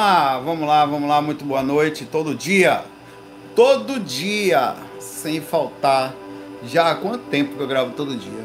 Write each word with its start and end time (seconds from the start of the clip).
Ah, 0.00 0.40
vamos 0.44 0.64
lá, 0.64 0.86
vamos 0.86 1.08
lá, 1.08 1.20
muito 1.20 1.44
boa 1.44 1.60
noite, 1.60 2.06
todo 2.06 2.32
dia, 2.32 2.84
todo 3.56 3.98
dia, 3.98 4.76
sem 5.00 5.40
faltar. 5.40 6.14
Já 6.62 6.92
há 6.92 6.94
quanto 6.94 7.24
tempo 7.24 7.56
que 7.56 7.60
eu 7.60 7.66
gravo 7.66 7.90
todo 7.96 8.14
dia? 8.14 8.44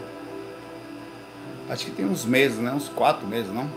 Acho 1.70 1.86
que 1.86 1.92
tem 1.92 2.08
uns 2.08 2.26
meses, 2.26 2.58
né? 2.58 2.72
Uns 2.72 2.90
quatro 2.90 3.28
meses, 3.28 3.54
não? 3.54 3.70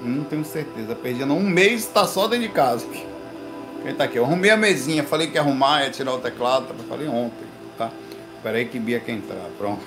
Não 0.00 0.22
tenho 0.22 0.44
certeza, 0.44 0.94
perdi 0.94 1.24
não. 1.24 1.38
Um 1.38 1.42
mês 1.50 1.86
tá 1.86 2.06
só 2.06 2.28
dentro 2.28 2.46
de 2.46 2.52
casa. 2.52 2.86
Quem 2.86 3.94
tá 3.96 4.04
aqui? 4.04 4.16
Eu 4.16 4.24
arrumei 4.24 4.52
a 4.52 4.56
mesinha, 4.56 5.02
falei 5.02 5.26
que 5.26 5.34
ia 5.34 5.40
arrumar, 5.40 5.82
ia 5.82 5.90
tirar 5.90 6.14
o 6.14 6.20
teclado, 6.20 6.66
falei 6.88 7.08
ontem, 7.08 7.48
tá? 7.76 7.90
Espera 8.36 8.58
aí 8.58 8.66
que 8.66 8.78
Bia 8.78 9.00
quer 9.00 9.14
entrar, 9.14 9.44
pronto. 9.58 9.82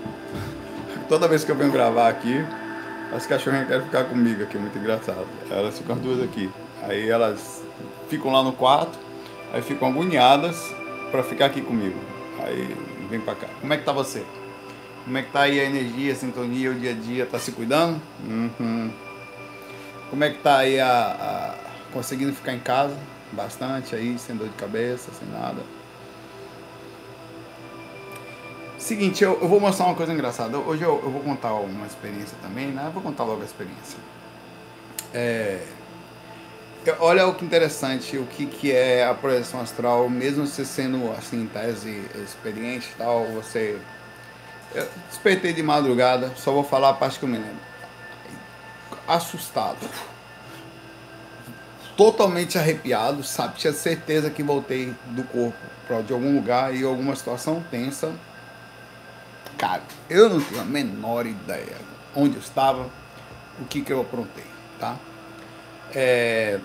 Toda 1.08 1.26
vez 1.26 1.42
que 1.42 1.50
eu 1.50 1.56
venho 1.56 1.72
gravar 1.72 2.10
aqui, 2.10 2.44
as 3.12 3.26
cachorrinhas 3.26 3.68
querem 3.68 3.82
ficar 3.84 4.04
comigo 4.04 4.42
aqui, 4.42 4.58
muito 4.58 4.76
engraçado. 4.78 5.26
Elas 5.50 5.78
ficam 5.78 5.96
duas 5.96 6.22
aqui. 6.22 6.50
Aí 6.82 7.08
elas 7.08 7.62
ficam 8.08 8.32
lá 8.32 8.42
no 8.42 8.52
quarto, 8.52 8.98
aí 9.52 9.62
ficam 9.62 9.88
agoniadas 9.88 10.74
para 11.10 11.22
ficar 11.22 11.46
aqui 11.46 11.60
comigo. 11.60 11.98
Aí 12.40 12.76
vem 13.08 13.20
para 13.20 13.34
cá. 13.34 13.46
Como 13.60 13.72
é 13.72 13.76
que 13.76 13.84
tá 13.84 13.92
você? 13.92 14.24
Como 15.04 15.16
é 15.16 15.22
que 15.22 15.30
tá 15.30 15.42
aí 15.42 15.60
a 15.60 15.64
energia, 15.64 16.12
a 16.12 16.16
sintonia, 16.16 16.70
o 16.70 16.74
dia 16.74 16.90
a 16.90 16.94
dia? 16.94 17.26
Tá 17.26 17.38
se 17.38 17.52
cuidando? 17.52 18.00
Uhum. 18.24 18.90
Como 20.10 20.24
é 20.24 20.30
que 20.30 20.38
tá 20.38 20.58
aí 20.58 20.80
a, 20.80 20.88
a, 20.88 21.54
conseguindo 21.92 22.32
ficar 22.32 22.52
em 22.52 22.58
casa? 22.58 22.96
Bastante 23.32 23.94
aí, 23.94 24.18
sem 24.18 24.36
dor 24.36 24.48
de 24.48 24.54
cabeça, 24.54 25.10
sem 25.12 25.28
nada. 25.28 25.62
Seguinte, 28.86 29.24
eu, 29.24 29.36
eu, 29.42 29.48
vou 29.48 29.58
mostrar 29.58 29.86
uma 29.86 29.96
coisa 29.96 30.12
engraçada. 30.12 30.56
Hoje 30.58 30.84
eu, 30.84 31.02
eu, 31.02 31.10
vou 31.10 31.20
contar 31.20 31.52
uma 31.54 31.88
experiência 31.88 32.38
também, 32.40 32.68
né? 32.68 32.84
Eu 32.86 32.92
vou 32.92 33.02
contar 33.02 33.24
logo 33.24 33.42
a 33.42 33.44
experiência. 33.44 33.98
É, 35.12 35.60
olha 37.00 37.26
o 37.26 37.34
que 37.34 37.44
interessante, 37.44 38.16
o 38.16 38.24
que, 38.26 38.46
que 38.46 38.70
é 38.70 39.04
a 39.04 39.12
projeção 39.12 39.60
astral, 39.60 40.08
mesmo 40.08 40.46
você 40.46 40.64
sendo, 40.64 41.10
assim, 41.18 41.50
tese 41.52 42.00
experiente 42.22 42.88
e 42.94 42.98
tal, 42.98 43.24
você... 43.24 43.76
Eu 44.72 44.88
despertei 45.08 45.52
de 45.52 45.64
madrugada, 45.64 46.32
só 46.36 46.52
vou 46.52 46.62
falar 46.62 46.90
a 46.90 46.94
parte 46.94 47.18
que 47.18 47.24
eu 47.24 47.28
me 47.28 47.38
lembro. 47.38 47.58
Assustado. 49.08 49.84
Totalmente 51.96 52.56
arrepiado, 52.56 53.24
sabe? 53.24 53.58
Tinha 53.58 53.72
certeza 53.72 54.30
que 54.30 54.44
voltei 54.44 54.94
do 55.06 55.24
corpo 55.24 55.58
para 55.88 56.02
de 56.02 56.12
algum 56.12 56.36
lugar 56.36 56.72
e 56.72 56.84
alguma 56.84 57.16
situação 57.16 57.64
tensa 57.68 58.12
Cara, 59.58 59.82
eu 60.10 60.28
não 60.28 60.40
tenho 60.40 60.60
a 60.60 60.64
menor 60.64 61.26
ideia 61.26 61.76
onde 62.14 62.36
eu 62.36 62.40
estava, 62.40 62.90
o 63.58 63.64
que, 63.64 63.80
que 63.80 63.92
eu 63.92 64.00
aprontei, 64.00 64.44
tá? 64.78 64.96
É, 65.94 66.58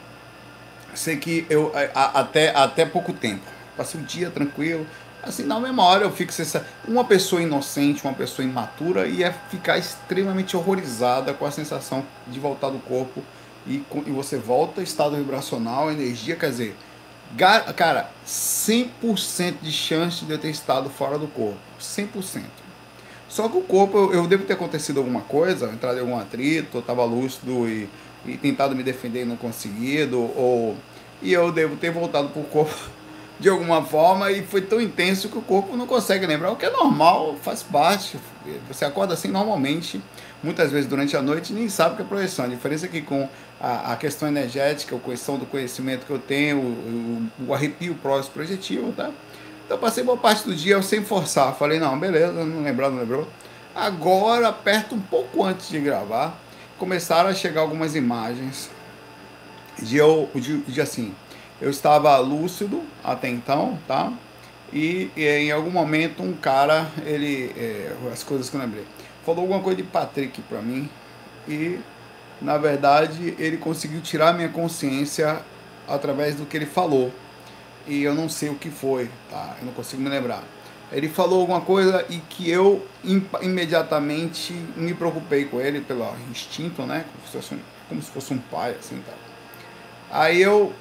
sei 0.94 1.17
que 1.17 1.45
eu, 1.50 1.72
a, 1.94 2.20
até, 2.20 2.50
até 2.56 2.86
pouco 2.86 3.14
tempo, 3.14 3.44
passei 3.78 4.00
um 4.00 4.03
dia 4.03 4.30
tranquilo, 4.30 4.86
assim, 5.23 5.44
na 5.44 5.58
hora 5.58 6.03
eu 6.03 6.11
fico 6.11 6.31
essa, 6.31 6.66
uma 6.88 7.06
pessoa 7.06 7.42
inocente, 7.42 8.03
uma 8.03 8.14
pessoa 8.14 8.45
imatura, 8.45 9.08
ia 9.08 9.31
ficar 9.50 9.78
extremamente 9.78 10.58
horrorizada 10.58 11.33
com 11.33 11.45
a 11.45 11.52
sensação 11.52 12.05
de 12.28 12.39
voltar 12.39 12.70
do 12.70 12.80
corpo 12.80 13.23
e, 13.66 13.83
e 14.05 14.11
você 14.11 14.38
volta 14.38 14.81
estado 14.81 15.16
vibracional, 15.16 15.92
energia, 15.92 16.36
quer 16.36 16.50
dizer, 16.50 16.78
cara, 17.76 18.09
100% 18.26 19.55
de 19.61 19.72
chance 19.72 20.26
de 20.26 20.31
eu 20.31 20.38
ter 20.38 20.50
estado 20.50 20.89
fora 20.89 21.17
do 21.17 21.28
corpo, 21.28 21.59
100%. 21.80 22.61
Só 23.31 23.47
que 23.47 23.57
o 23.57 23.61
corpo, 23.61 23.97
eu, 23.97 24.13
eu 24.13 24.27
devo 24.27 24.43
ter 24.43 24.53
acontecido 24.53 24.97
alguma 24.97 25.21
coisa, 25.21 25.67
entrado 25.67 25.95
em 25.97 26.01
algum 26.01 26.19
atrito, 26.19 26.75
eu 26.75 26.81
estava 26.81 27.05
lúcido 27.05 27.65
e, 27.65 27.87
e 28.25 28.35
tentado 28.35 28.75
me 28.75 28.83
defender 28.83 29.21
e 29.21 29.25
não 29.25 29.37
conseguido, 29.37 30.19
ou 30.19 30.75
e 31.21 31.31
eu 31.31 31.49
devo 31.49 31.77
ter 31.77 31.91
voltado 31.91 32.27
para 32.27 32.41
o 32.41 32.45
corpo 32.45 32.75
de 33.39 33.47
alguma 33.47 33.83
forma 33.83 34.29
e 34.31 34.43
foi 34.43 34.61
tão 34.61 34.81
intenso 34.81 35.29
que 35.29 35.37
o 35.37 35.41
corpo 35.41 35.77
não 35.77 35.87
consegue 35.87 36.27
lembrar, 36.27 36.52
o 36.52 36.57
que 36.57 36.65
é 36.65 36.69
normal, 36.69 37.37
faz 37.41 37.64
parte. 37.64 38.20
Você 38.67 38.83
acorda 38.83 39.14
assim 39.14 39.30
normalmente, 39.30 40.02
muitas 40.43 40.70
vezes 40.70 40.86
durante 40.86 41.15
a 41.15 41.21
noite, 41.21 41.53
nem 41.53 41.70
sabe 41.70 41.93
o 41.93 41.95
que 41.95 42.02
é 42.02 42.05
projeção. 42.05 42.43
A 42.43 42.49
diferença 42.49 42.86
é 42.86 42.89
que 42.89 43.02
com 43.02 43.30
a, 43.61 43.93
a 43.93 43.95
questão 43.95 44.27
energética, 44.27 44.93
a 44.93 44.99
questão 44.99 45.37
do 45.37 45.45
conhecimento 45.45 46.05
que 46.05 46.11
eu 46.11 46.20
tenho, 46.20 46.58
o, 46.58 47.30
o, 47.39 47.47
o 47.47 47.53
arrepio 47.53 47.95
próximo 47.95 48.33
projetivo, 48.33 48.91
tá? 48.91 49.09
Então 49.66 49.77
passei 49.77 50.04
boa 50.04 50.17
parte 50.17 50.44
do 50.44 50.55
dia 50.55 50.82
sem 50.82 51.04
forçar. 51.04 51.55
Falei, 51.55 51.80
não, 51.80 51.98
beleza, 51.99 52.32
não 52.32 52.64
lembrou, 52.64 52.92
não 52.92 52.99
lembrou. 52.99 53.27
Agora, 53.73 54.52
perto 54.52 54.95
um 54.95 54.99
pouco 54.99 55.44
antes 55.44 55.70
de 55.70 55.80
gravar, 55.80 56.38
começaram 56.77 57.30
a 57.30 57.33
chegar 57.33 57.61
algumas 57.61 57.95
imagens 57.95 58.70
de 59.82 59.98
eu, 59.98 60.30
de, 60.36 60.58
de 60.58 60.82
assim, 60.82 61.16
eu 61.61 61.70
estava 61.70 62.17
lúcido 62.17 62.83
até 63.04 63.30
então, 63.30 63.77
tá? 63.88 64.11
E, 64.73 65.10
e, 65.16 65.26
em 65.26 65.52
algum 65.52 65.70
momento 65.70 66.23
um 66.23 66.33
cara, 66.33 66.89
ele, 67.05 67.54
é, 67.58 67.94
as 68.11 68.23
coisas 68.23 68.50
que 68.50 68.55
eu 68.55 68.61
lembrei, 68.61 68.86
falou 69.26 69.42
alguma 69.42 69.61
coisa 69.61 69.77
de 69.77 69.83
Patrick 69.83 70.42
para 70.44 70.61
mim 70.61 70.89
e 71.48 71.80
na 72.42 72.58
verdade 72.58 73.36
ele 73.38 73.58
conseguiu 73.58 74.02
tirar 74.02 74.33
minha 74.33 74.50
consciência 74.50 75.39
através 75.88 76.36
do 76.36 76.45
que 76.45 76.58
ele 76.58 76.66
falou 76.66 77.11
e 77.87 78.03
eu 78.03 78.14
não 78.14 78.30
sei 78.30 78.49
o 78.49 78.55
que 78.55 78.69
foi, 78.69 79.09
tá? 79.30 79.55
Eu 79.59 79.65
não 79.65 79.73
consigo 79.73 80.02
me 80.02 80.09
lembrar. 80.09 80.43
Ele 80.92 81.08
falou 81.08 81.42
alguma 81.42 81.61
coisa 81.61 82.05
e 82.09 82.17
que 82.17 82.49
eu 82.49 82.86
imediatamente 83.42 84.53
me 84.75 84.93
preocupei 84.93 85.45
com 85.45 85.61
ele 85.61 85.81
pelo 85.81 86.05
instinto, 86.30 86.83
né? 86.83 87.05
Como 87.11 87.25
se 87.25 87.31
fosse 87.31 87.55
um, 87.55 87.59
como 87.87 88.02
se 88.02 88.11
fosse 88.11 88.33
um 88.33 88.37
pai, 88.37 88.75
assim, 88.77 89.02
tá? 89.05 89.14
Aí 90.11 90.41
eu 90.41 90.73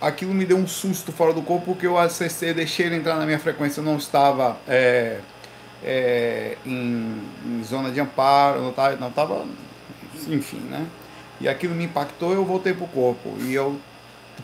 aquilo 0.00 0.32
me 0.32 0.46
deu 0.46 0.56
um 0.56 0.66
susto 0.66 1.12
fora 1.12 1.32
do 1.32 1.42
corpo 1.42 1.66
porque 1.66 1.86
eu 1.86 1.98
acessei, 1.98 2.54
deixei 2.54 2.86
ele 2.86 2.96
entrar 2.96 3.16
na 3.16 3.26
minha 3.26 3.38
frequência, 3.38 3.80
eu 3.80 3.84
não 3.84 3.96
estava 3.96 4.56
é, 4.66 5.18
é, 5.82 6.56
em, 6.64 7.20
em, 7.44 7.64
zona 7.64 7.90
de 7.90 8.00
amparo, 8.00 8.62
não 8.62 8.70
estava, 8.70 9.44
não 9.44 9.68
enfim, 10.34 10.60
né? 10.60 10.86
E 11.40 11.48
aquilo 11.48 11.74
me 11.74 11.84
impactou, 11.84 12.32
eu 12.32 12.44
voltei 12.44 12.72
pro 12.72 12.86
corpo 12.86 13.36
e 13.40 13.54
eu 13.54 13.78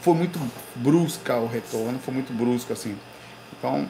foi 0.00 0.14
muito 0.14 0.38
brusca 0.76 1.36
o 1.36 1.46
retorno, 1.46 1.98
foi 1.98 2.14
muito 2.14 2.32
brusco 2.32 2.72
assim. 2.72 2.96
Então, 3.56 3.88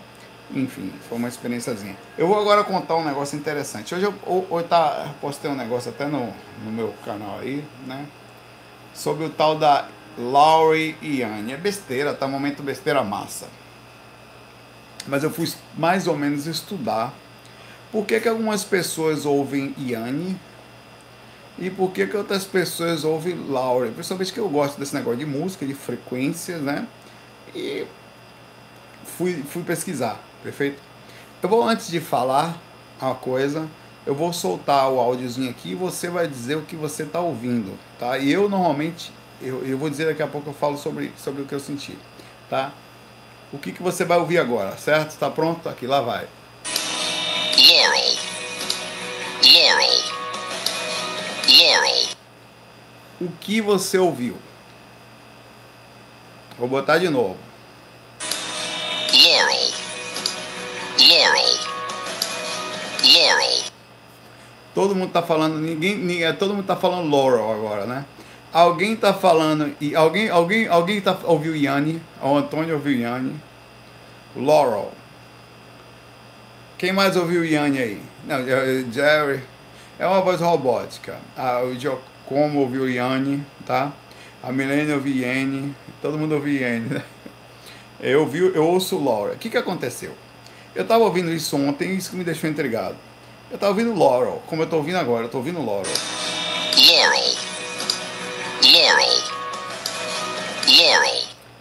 enfim, 0.52 0.92
foi 1.08 1.18
uma 1.18 1.28
experiênciazinha. 1.28 1.96
Eu 2.18 2.28
vou 2.28 2.38
agora 2.38 2.62
contar 2.64 2.96
um 2.96 3.04
negócio 3.04 3.36
interessante. 3.38 3.94
Hoje 3.94 4.04
eu, 4.04 4.46
hoje 4.50 4.68
tá, 4.68 5.14
postei 5.20 5.50
um 5.50 5.54
negócio 5.54 5.90
até 5.90 6.06
no, 6.06 6.32
no 6.64 6.70
meu 6.70 6.94
canal 7.04 7.38
aí, 7.40 7.64
né? 7.86 8.06
Sobre 8.92 9.24
o 9.24 9.30
tal 9.30 9.58
da 9.58 9.88
Laurie 10.18 10.96
Yanni. 11.02 11.52
É 11.52 11.56
besteira, 11.56 12.14
tá? 12.14 12.28
Momento 12.28 12.62
besteira 12.62 13.02
massa. 13.02 13.48
Mas 15.06 15.22
eu 15.22 15.30
fui 15.30 15.50
mais 15.76 16.06
ou 16.06 16.16
menos 16.16 16.46
estudar 16.46 17.12
por 17.90 18.06
que, 18.06 18.18
que 18.20 18.28
algumas 18.28 18.64
pessoas 18.64 19.24
ouvem 19.24 19.74
Yanni 19.78 20.38
e 21.58 21.70
por 21.70 21.92
que, 21.92 22.06
que 22.06 22.16
outras 22.16 22.44
pessoas 22.44 23.04
ouvem 23.04 23.36
Laura. 23.48 23.90
Principalmente 23.90 24.32
que 24.32 24.40
eu 24.40 24.48
gosto 24.48 24.78
desse 24.78 24.94
negócio 24.94 25.18
de 25.18 25.26
música, 25.26 25.64
de 25.64 25.74
frequências, 25.74 26.60
né? 26.60 26.86
E 27.54 27.86
fui, 29.16 29.42
fui 29.48 29.62
pesquisar, 29.62 30.20
perfeito? 30.42 30.80
Eu 31.42 31.48
vou, 31.48 31.62
antes 31.62 31.88
de 31.88 32.00
falar 32.00 32.60
uma 33.00 33.14
coisa, 33.14 33.68
eu 34.06 34.14
vou 34.14 34.32
soltar 34.32 34.90
o 34.90 34.98
áudiozinho 34.98 35.50
aqui 35.50 35.72
e 35.72 35.74
você 35.74 36.08
vai 36.08 36.26
dizer 36.26 36.56
o 36.56 36.62
que 36.62 36.74
você 36.74 37.04
está 37.04 37.20
ouvindo, 37.20 37.78
tá? 37.98 38.18
E 38.18 38.32
eu 38.32 38.48
normalmente, 38.48 39.12
eu, 39.40 39.64
eu 39.64 39.78
vou 39.78 39.88
dizer 39.88 40.06
daqui 40.06 40.22
a 40.22 40.26
pouco, 40.26 40.50
eu 40.50 40.54
falo 40.54 40.76
sobre, 40.76 41.12
sobre 41.16 41.42
o 41.42 41.46
que 41.46 41.54
eu 41.54 41.60
senti, 41.60 41.96
tá? 42.50 42.72
O 43.52 43.58
que, 43.58 43.70
que 43.70 43.82
você 43.82 44.04
vai 44.04 44.18
ouvir 44.18 44.38
agora, 44.38 44.76
certo? 44.76 45.10
Está 45.10 45.30
pronto? 45.30 45.68
Aqui, 45.68 45.86
lá 45.86 46.00
vai. 46.00 46.26
Laurel. 47.56 48.16
Laurel. 49.44 50.13
O 53.20 53.28
que 53.40 53.60
você 53.60 53.98
ouviu? 53.98 54.36
Vou 56.58 56.68
botar 56.68 56.98
de 56.98 57.08
novo. 57.08 57.36
Laurel. 59.12 59.70
Laurel. 60.98 61.58
Laurel. 63.02 63.64
Todo 64.74 64.94
mundo 64.94 65.12
tá 65.12 65.22
falando, 65.22 65.60
ninguém, 65.60 65.96
ninguém, 65.96 66.32
todo 66.34 66.54
mundo 66.54 66.66
tá 66.66 66.74
falando 66.74 67.08
Laurel 67.08 67.52
agora, 67.52 67.86
né? 67.86 68.04
Alguém 68.52 68.96
tá 68.96 69.12
falando 69.12 69.74
e 69.80 69.94
alguém, 69.94 70.28
alguém, 70.28 70.66
alguém 70.66 71.00
tá 71.00 71.16
ouviu 71.24 71.56
Yanni? 71.56 72.02
O 72.20 72.36
Antônio 72.36 72.74
ouviu 72.74 72.98
Yanni. 72.98 73.40
Laurel. 74.36 74.92
Quem 76.76 76.92
mais 76.92 77.16
ouviu 77.16 77.44
Yanni 77.44 77.78
aí? 77.78 78.02
Não, 78.24 78.38
Jerry. 78.92 79.42
É 79.98 80.06
uma 80.06 80.20
voz 80.20 80.40
robótica. 80.40 81.18
Ah, 81.36 81.62
o 81.62 81.76
Giacomo 82.24 82.60
ouviu 82.60 82.88
Yanni, 82.88 83.44
tá? 83.66 83.92
A 84.42 84.50
Milene 84.50 84.92
ouviu 84.92 85.14
Yanni, 85.16 85.74
todo 86.00 86.18
mundo 86.18 86.34
ouviu 86.34 86.60
Yanni, 86.60 86.88
né? 86.88 87.02
Eu, 88.00 88.20
ouvi, 88.20 88.38
eu 88.38 88.66
ouço 88.66 89.02
Laura. 89.02 89.34
O 89.34 89.38
que, 89.38 89.48
que 89.48 89.56
aconteceu? 89.56 90.12
Eu 90.74 90.82
estava 90.82 91.04
ouvindo 91.04 91.30
isso 91.30 91.56
ontem 91.56 91.90
e 91.90 91.96
isso 91.96 92.10
que 92.10 92.16
me 92.16 92.24
deixou 92.24 92.50
intrigado. 92.50 92.96
Eu 93.50 93.54
estava 93.54 93.72
ouvindo 93.72 93.96
Laurel, 93.96 94.42
como 94.46 94.62
eu 94.62 94.64
estou 94.64 94.80
ouvindo 94.80 94.96
agora, 94.96 95.22
eu 95.22 95.26
estou 95.26 95.40
ouvindo 95.40 95.64
Laurel. 95.64 95.92
Laurel. 96.76 97.34
Laurel. 98.62 99.24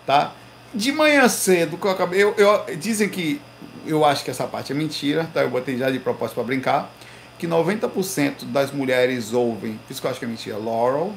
tá? 0.05 0.33
De 0.73 0.91
manhã 0.91 1.29
cedo, 1.29 1.77
que 1.77 1.85
eu 1.85 1.91
acabei. 1.91 2.23
Eu, 2.23 2.33
eu, 2.35 2.75
dizem 2.77 3.07
que. 3.07 3.39
Eu 3.85 4.03
acho 4.05 4.23
que 4.23 4.31
essa 4.31 4.47
parte 4.47 4.71
é 4.71 4.75
mentira, 4.75 5.29
tá? 5.33 5.41
Eu 5.41 5.49
botei 5.49 5.77
já 5.77 5.91
de 5.91 5.99
propósito 5.99 6.35
para 6.35 6.43
brincar. 6.45 6.89
Que 7.37 7.47
90% 7.47 8.45
das 8.45 8.71
mulheres 8.71 9.33
ouvem, 9.33 9.79
por 9.85 9.91
isso 9.91 10.01
que 10.01 10.07
eu 10.07 10.11
acho 10.11 10.19
que 10.19 10.25
é 10.25 10.27
mentira, 10.27 10.57
Laurel. 10.57 11.13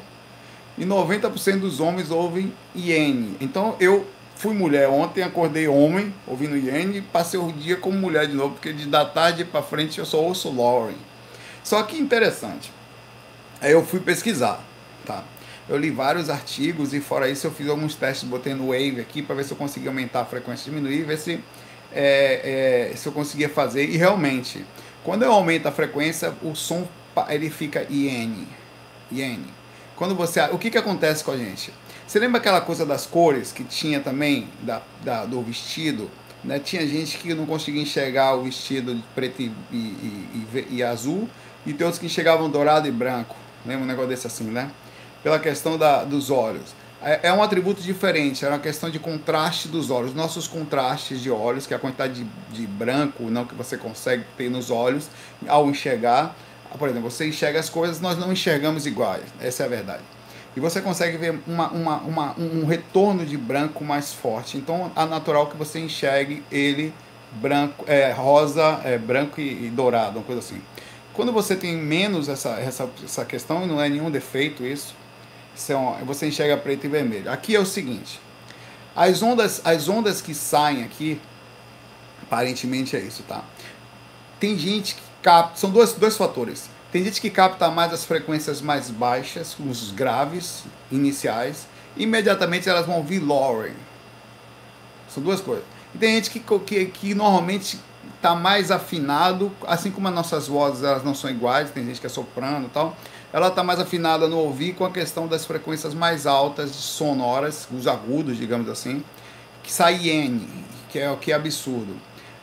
E 0.79 0.85
90% 0.85 1.61
dos 1.61 1.81
homens 1.81 2.11
ouvem 2.11 2.53
Iene. 2.75 3.37
Então 3.41 3.77
eu 3.81 4.07
fui 4.37 4.55
mulher 4.55 4.89
ontem, 4.89 5.23
acordei 5.23 5.67
homem, 5.67 6.15
ouvindo 6.27 6.57
Iene, 6.57 7.01
passei 7.01 7.41
o 7.41 7.51
dia 7.53 7.77
como 7.77 7.97
mulher 7.97 8.27
de 8.27 8.35
novo, 8.35 8.55
porque 8.55 8.73
de 8.73 8.87
da 8.87 9.05
tarde 9.05 9.45
para 9.45 9.63
frente 9.63 9.99
eu 9.99 10.05
só 10.05 10.21
ouço 10.23 10.55
Lauren. 10.55 10.97
Só 11.65 11.83
que 11.83 11.97
interessante. 11.97 12.71
Aí 13.61 13.73
eu 13.73 13.85
fui 13.85 14.01
pesquisar, 14.01 14.63
tá? 15.05 15.25
Eu 15.69 15.77
li 15.77 15.91
vários 15.91 16.31
artigos 16.31 16.95
e 16.95 17.01
fora 17.01 17.29
isso 17.29 17.47
eu 17.47 17.51
fiz 17.51 17.69
alguns 17.69 17.97
testes, 17.97 18.29
botei 18.29 18.55
no 18.55 18.69
Wave 18.69 19.01
aqui 19.01 19.21
para 19.21 19.35
ver 19.35 19.45
se 19.45 19.51
eu 19.51 19.57
conseguia 19.57 19.91
aumentar 19.91 20.21
a 20.21 20.25
frequência, 20.25 20.71
diminuir, 20.71 21.03
ver 21.03 21.19
se, 21.19 21.41
é, 21.93 22.91
é, 22.93 22.97
se 22.97 23.09
eu 23.09 23.13
conseguia 23.13 23.49
fazer. 23.49 23.85
E 23.89 23.97
realmente, 23.97 24.65
quando 25.07 25.23
eu 25.23 25.31
aumento 25.31 25.69
a 25.69 25.71
frequência, 25.71 26.35
o 26.43 26.57
som 26.57 26.85
ele 27.29 27.49
fica 27.49 27.87
IN. 27.89 28.45
IN. 29.13 29.45
Quando 29.95 30.17
você, 30.17 30.41
o 30.51 30.59
que 30.59 30.69
que 30.69 30.77
acontece 30.77 31.23
com 31.23 31.31
a 31.31 31.37
gente? 31.37 31.73
Você 32.05 32.19
lembra 32.19 32.41
aquela 32.41 32.61
coisa 32.61 32.85
das 32.85 33.07
cores 33.07 33.53
que 33.53 33.63
tinha 33.63 34.01
também 34.01 34.49
da, 34.63 34.83
da 35.05 35.25
do 35.25 35.41
vestido? 35.43 36.11
Né? 36.43 36.59
Tinha 36.59 36.85
gente 36.85 37.19
que 37.19 37.33
não 37.35 37.47
conseguia 37.47 37.81
enxergar 37.81 38.35
o 38.35 38.43
vestido 38.43 38.97
de 38.97 39.03
preto 39.15 39.43
e, 39.43 39.53
e, 39.71 39.77
e, 40.53 40.67
e 40.71 40.83
azul 40.83 41.29
e 41.65 41.73
tem 41.73 41.87
outros 41.87 42.01
que 42.01 42.07
enxergavam 42.07 42.51
dourado 42.51 42.89
e 42.89 42.91
branco. 42.91 43.37
Lembra 43.65 43.85
um 43.85 43.87
negócio 43.87 44.09
desse 44.09 44.27
assim, 44.27 44.45
né? 44.45 44.73
pela 45.23 45.39
questão 45.39 45.79
da, 45.79 46.03
dos 46.03 46.33
olhos. 46.33 46.75
É, 47.07 47.29
é 47.29 47.33
um 47.33 47.41
atributo 47.41 47.81
diferente, 47.81 48.45
é 48.45 48.49
uma 48.49 48.59
questão 48.59 48.91
de 48.91 48.99
contraste 48.99 49.69
dos 49.69 49.91
olhos. 49.91 50.13
Nossos 50.13 50.49
contrastes 50.49 51.21
de 51.21 51.31
olhos, 51.31 51.65
que 51.65 51.73
é 51.73 51.77
a 51.77 51.79
quantidade 51.79 52.25
de, 52.25 52.27
de 52.51 52.67
branco 52.67 53.23
não 53.31 53.45
que 53.45 53.55
você 53.55 53.79
consegue 53.79 54.25
ter 54.37 54.51
nos 54.51 54.73
olhos 54.73 55.09
ao 55.47 55.71
enxergar. 55.71 56.35
Por 56.77 56.89
exemplo, 56.89 57.09
você 57.09 57.29
enxerga 57.29 57.61
as 57.61 57.71
coisas, 57.71 58.01
nós 58.01 58.19
não 58.19 58.33
enxergamos 58.33 58.87
iguais. 58.87 59.23
Essa 59.41 59.63
é 59.63 59.67
a 59.67 59.69
verdade. 59.69 60.03
E 60.57 60.59
você 60.59 60.81
consegue 60.81 61.17
ver 61.17 61.39
uma, 61.47 61.69
uma, 61.69 61.97
uma, 61.99 62.35
um 62.41 62.67
retorno 62.67 63.25
de 63.25 63.37
branco 63.37 63.85
mais 63.85 64.13
forte. 64.13 64.57
Então, 64.57 64.91
é 64.97 65.05
natural 65.05 65.47
que 65.47 65.57
você 65.57 65.79
enxergue 65.79 66.43
ele 66.51 66.93
branco, 67.35 67.85
é, 67.87 68.11
rosa, 68.11 68.81
é, 68.83 68.99
branco 68.99 69.41
e, 69.41 69.67
e 69.67 69.71
dourado, 69.71 70.19
uma 70.19 70.25
coisa 70.25 70.41
assim. 70.41 70.61
Quando 71.15 71.31
você 71.31 71.55
tem 71.55 71.77
menos 71.77 72.29
essa, 72.29 72.59
essa, 72.59 72.91
essa 73.05 73.25
questão, 73.25 73.65
não 73.65 73.81
é 73.81 73.89
nenhum 73.89 74.11
defeito 74.11 74.65
isso, 74.65 74.93
são, 75.57 75.97
você 76.05 76.29
enxerga 76.29 76.57
preto 76.57 76.85
e 76.85 76.89
vermelho. 76.89 77.31
Aqui 77.31 77.57
é 77.57 77.61
o 77.61 77.67
seguinte: 77.67 78.21
as 78.95 79.23
ondas, 79.23 79.61
as 79.65 79.89
ondas 79.89 80.21
que 80.21 80.35
saem 80.35 80.85
aqui, 80.85 81.21
aparentemente 82.23 82.97
é 82.97 83.01
isso, 83.01 83.23
tá? 83.23 83.43
Tem 84.39 84.57
gente 84.59 84.95
que 84.95 85.03
capta, 85.23 85.57
são 85.57 85.71
dois, 85.71 85.93
dois 85.95 86.17
fatores. 86.17 86.69
Tem 86.93 87.03
gente 87.03 87.21
que 87.21 87.31
capta 87.31 87.71
mais 87.71 87.93
as 87.93 88.05
frequências 88.05 88.61
mais 88.61 88.91
baixas, 88.91 89.57
os 89.59 89.91
graves 89.91 90.65
iniciais, 90.91 91.67
imediatamente 91.97 92.69
elas 92.69 92.87
vão 92.87 92.99
ouvir 92.99 93.19
Lauren. 93.19 93.75
São 95.09 95.23
duas 95.23 95.41
coisas. 95.41 95.65
E 95.95 95.99
tem 95.99 96.15
gente 96.15 96.31
que, 96.31 96.41
que, 96.41 96.87
que 96.87 97.15
normalmente 97.15 97.79
está 98.15 98.35
mais 98.35 98.71
afinado, 98.71 99.53
assim 99.67 99.91
como 99.91 100.09
as 100.09 100.15
nossas 100.15 100.47
vozes 100.47 100.85
elas 100.85 101.03
não 101.03 101.15
são 101.15 101.29
iguais, 101.29 101.71
tem 101.71 101.85
gente 101.85 102.01
que 102.01 102.07
é 102.07 102.11
soprano 102.11 102.67
e 102.67 102.71
tal 102.71 102.97
ela 103.33 103.49
está 103.49 103.63
mais 103.63 103.81
afinada 103.81 104.29
no 104.29 104.39
ouvir 104.39 104.75
com 104.75 104.85
a 104.85 104.91
questão 104.91 105.27
das 105.27 105.45
frequências 105.45 105.95
mais 105.95 106.27
altas 106.27 106.71
sonoras, 106.71 107.69
os 107.73 107.87
agudos, 107.87 108.37
digamos 108.37 108.69
assim, 108.69 109.03
que 109.63 109.73
sai 109.73 110.09
N, 110.09 110.49
que 110.89 110.99
é 110.99 111.11
o 111.11 111.17
que 111.17 111.33
é 111.33 111.35
absurdo. 111.35 111.97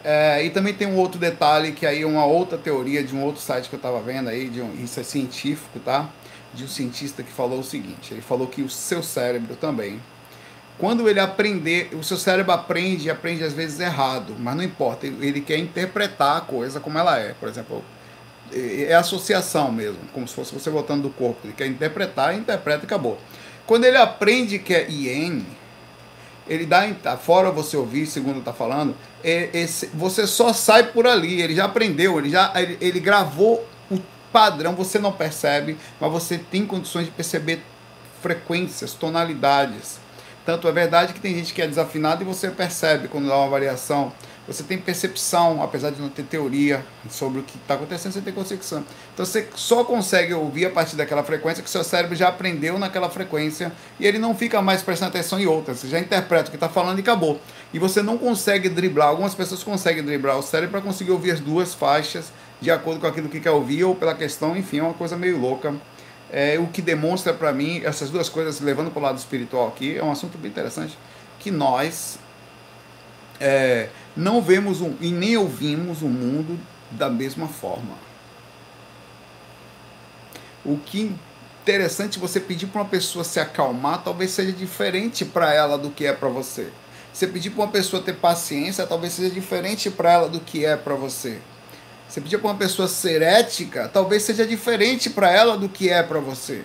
É, 0.04 0.44
e 0.44 0.50
também 0.50 0.74
tem 0.74 0.86
um 0.86 0.98
outro 0.98 1.18
detalhe 1.18 1.72
que 1.72 1.86
aí 1.86 2.02
é 2.02 2.06
uma 2.06 2.26
outra 2.26 2.58
teoria 2.58 3.02
de 3.02 3.16
um 3.16 3.24
outro 3.24 3.42
site 3.42 3.70
que 3.70 3.76
eu 3.76 3.78
estava 3.78 4.02
vendo 4.02 4.30
aí, 4.30 4.50
de 4.50 4.62
um, 4.62 4.74
isso 4.84 5.00
é 5.00 5.04
científico, 5.04 5.80
tá? 5.80 6.10
De 6.54 6.66
um 6.66 6.68
cientista 6.68 7.24
que 7.24 7.32
falou 7.32 7.60
o 7.60 7.64
seguinte: 7.64 8.14
ele 8.14 8.22
falou 8.22 8.48
que 8.48 8.62
o 8.62 8.70
seu 8.70 9.02
cérebro 9.02 9.56
também, 9.56 10.02
quando 10.78 11.08
ele 11.08 11.22
aprender, 11.22 11.90
o 11.94 12.04
seu 12.04 12.18
cérebro 12.18 12.52
aprende 12.52 13.08
e 13.08 13.10
aprende 13.10 13.46
às 13.46 13.54
vezes 13.54 13.80
errado, 13.80 14.36
mas 14.38 14.56
não 14.58 14.64
importa, 14.64 15.08
ele 15.08 15.40
quer 15.40 15.58
interpretar 15.58 16.38
a 16.38 16.42
coisa 16.42 16.82
como 16.82 16.98
ela 16.98 17.18
é. 17.18 17.34
Por 17.40 17.48
exemplo, 17.48 17.82
é, 18.54 18.92
é 18.92 18.96
associação 18.96 19.72
mesmo, 19.72 20.00
como 20.14 20.28
se 20.28 20.36
fosse 20.36 20.54
você 20.54 20.70
voltando 20.70 21.04
do 21.04 21.10
corpo. 21.10 21.40
Ele 21.44 21.54
quer 21.54 21.68
interpretar, 21.68 22.36
interpreta 22.36 22.84
e 22.84 22.86
acabou. 22.86 23.18
Quando 23.66 23.86
ele 23.86 23.98
aprende 23.98 24.60
que 24.60 24.74
é 24.74 24.90
IN, 24.90 25.46
ele 26.48 26.66
dá, 26.66 27.18
fora 27.18 27.52
você 27.52 27.78
ouvir, 27.78 28.06
segundo 28.06 28.40
está 28.40 28.54
falando, 28.54 28.96
é, 29.24 29.50
esse, 29.54 29.88
você 29.94 30.28
só 30.28 30.52
sai 30.52 30.92
por 30.92 31.08
ali, 31.08 31.42
ele 31.42 31.56
já 31.56 31.66
aprendeu, 31.66 32.20
ele 32.20 32.30
já 32.30 32.52
ele, 32.56 32.78
ele 32.82 33.00
gravou 33.00 33.66
o 33.90 34.00
padrão, 34.32 34.76
você 34.76 35.00
não 35.00 35.12
percebe, 35.12 35.78
mas 36.00 36.12
você 36.12 36.38
tem 36.38 36.66
condições 36.66 37.06
de 37.06 37.12
perceber 37.12 37.64
frequências, 38.22 38.94
tonalidades. 38.94 40.00
Tanto 40.46 40.68
é 40.68 40.72
verdade 40.74 41.14
que 41.14 41.22
tem 41.22 41.36
gente 41.36 41.54
que 41.54 41.62
é 41.62 41.68
desafinado 41.68 42.22
e 42.22 42.26
você 42.26 42.50
percebe 42.50 43.08
quando 43.08 43.30
dá 43.30 43.38
uma 43.38 43.50
variação 43.50 44.12
você 44.48 44.62
tem 44.64 44.78
percepção, 44.78 45.64
apesar 45.64 45.92
de 45.92 46.02
não 46.02 46.10
ter 46.10 46.24
teoria 46.24 46.86
sobre 47.10 47.40
o 47.40 47.44
que 47.44 47.58
está 47.58 47.76
acontecendo, 47.76 48.12
você 48.12 48.22
tem 48.22 48.34
concepção. 48.34 48.84
Então 49.14 49.26
você 49.26 49.48
só 49.56 49.86
consegue 49.86 50.34
ouvir 50.34 50.66
a 50.66 50.70
partir 50.70 50.96
daquela 50.98 51.24
frequência 51.24 51.64
que 51.64 51.70
seu 51.70 51.84
cérebro 51.84 52.16
já 52.16 52.28
aprendeu 52.28 52.78
naquela 52.78 53.10
frequência 53.10 53.72
e 54.00 54.06
ele 54.06 54.20
não 54.20 54.36
fica 54.36 54.62
mais 54.62 54.82
prestando 54.82 55.10
atenção 55.10 55.40
em 55.40 55.46
outras. 55.46 55.80
Você 55.80 55.88
já 55.88 56.00
interpreta 56.00 56.48
o 56.48 56.50
que 56.50 56.58
está 56.58 56.68
falando 56.68 56.98
e 56.98 57.02
acabou. 57.02 57.40
E 57.74 57.80
você 57.80 58.02
não 58.02 58.18
consegue 58.18 58.68
driblar, 58.68 59.08
algumas 59.08 59.34
pessoas 59.34 59.64
conseguem 59.64 60.04
driblar 60.04 60.38
o 60.38 60.44
cérebro 60.44 60.72
para 60.72 60.82
conseguir 60.82 61.12
ouvir 61.12 61.32
as 61.32 61.40
duas 61.40 61.74
faixas 61.74 62.32
de 62.64 62.72
acordo 62.72 63.00
com 63.02 63.08
aquilo 63.08 63.30
que 63.30 63.40
quer 63.40 63.52
ouvir 63.52 63.84
ou 63.84 63.94
pela 63.94 64.16
questão, 64.16 64.56
enfim, 64.56 64.80
é 64.80 64.84
uma 64.84 64.94
coisa 64.94 65.18
meio 65.18 65.38
louca. 65.38 65.76
É, 66.32 66.58
o 66.58 66.68
que 66.68 66.82
demonstra 66.82 67.34
para 67.34 67.52
mim, 67.52 67.82
essas 67.84 68.10
duas 68.10 68.28
coisas, 68.30 68.60
levando 68.60 68.90
para 68.90 69.00
o 69.00 69.04
lado 69.04 69.18
espiritual 69.18 69.68
aqui, 69.68 69.98
é 69.98 70.04
um 70.04 70.12
assunto 70.12 70.38
bem 70.38 70.50
interessante, 70.50 70.98
que 71.40 71.52
nós. 71.52 72.18
É, 73.40 73.90
não 74.16 74.42
vemos 74.42 74.82
um, 74.82 74.96
e 75.02 75.12
nem 75.12 75.38
ouvimos 75.38 76.02
o 76.02 76.08
mundo 76.08 76.60
da 76.92 77.10
mesma 77.10 77.48
forma. 77.48 77.96
O 80.64 80.78
que 80.78 81.14
interessante 81.64 82.20
você 82.20 82.40
pedir 82.40 82.68
para 82.68 82.82
uma 82.82 82.90
pessoa 82.90 83.24
se 83.24 83.40
acalmar, 83.40 84.04
talvez 84.04 84.32
seja 84.32 84.52
diferente 84.52 85.26
para 85.26 85.54
ela 85.54 85.78
do 85.78 85.90
que 85.90 86.06
é 86.06 86.14
para 86.14 86.30
você. 86.30 86.70
Você 87.14 87.28
pedir 87.28 87.52
para 87.52 87.64
uma 87.64 87.72
pessoa 87.72 88.02
ter 88.02 88.14
paciência, 88.14 88.88
talvez 88.88 89.14
seja 89.14 89.30
diferente 89.30 89.90
para 89.90 90.12
ela 90.12 90.30
do 90.30 90.40
que 90.40 90.66
é 90.66 90.76
para 90.76 90.96
você. 90.96 91.40
Você 92.08 92.22
pedir 92.22 92.38
para 92.38 92.50
uma 92.50 92.58
pessoa 92.58 92.88
ser 92.88 93.22
ética, 93.22 93.90
talvez 93.92 94.24
seja 94.24 94.46
diferente 94.46 95.10
para 95.10 95.32
ela 95.32 95.58
do 95.58 95.70
que 95.70 95.90
é 95.90 96.04
para 96.04 96.20
você. 96.20 96.64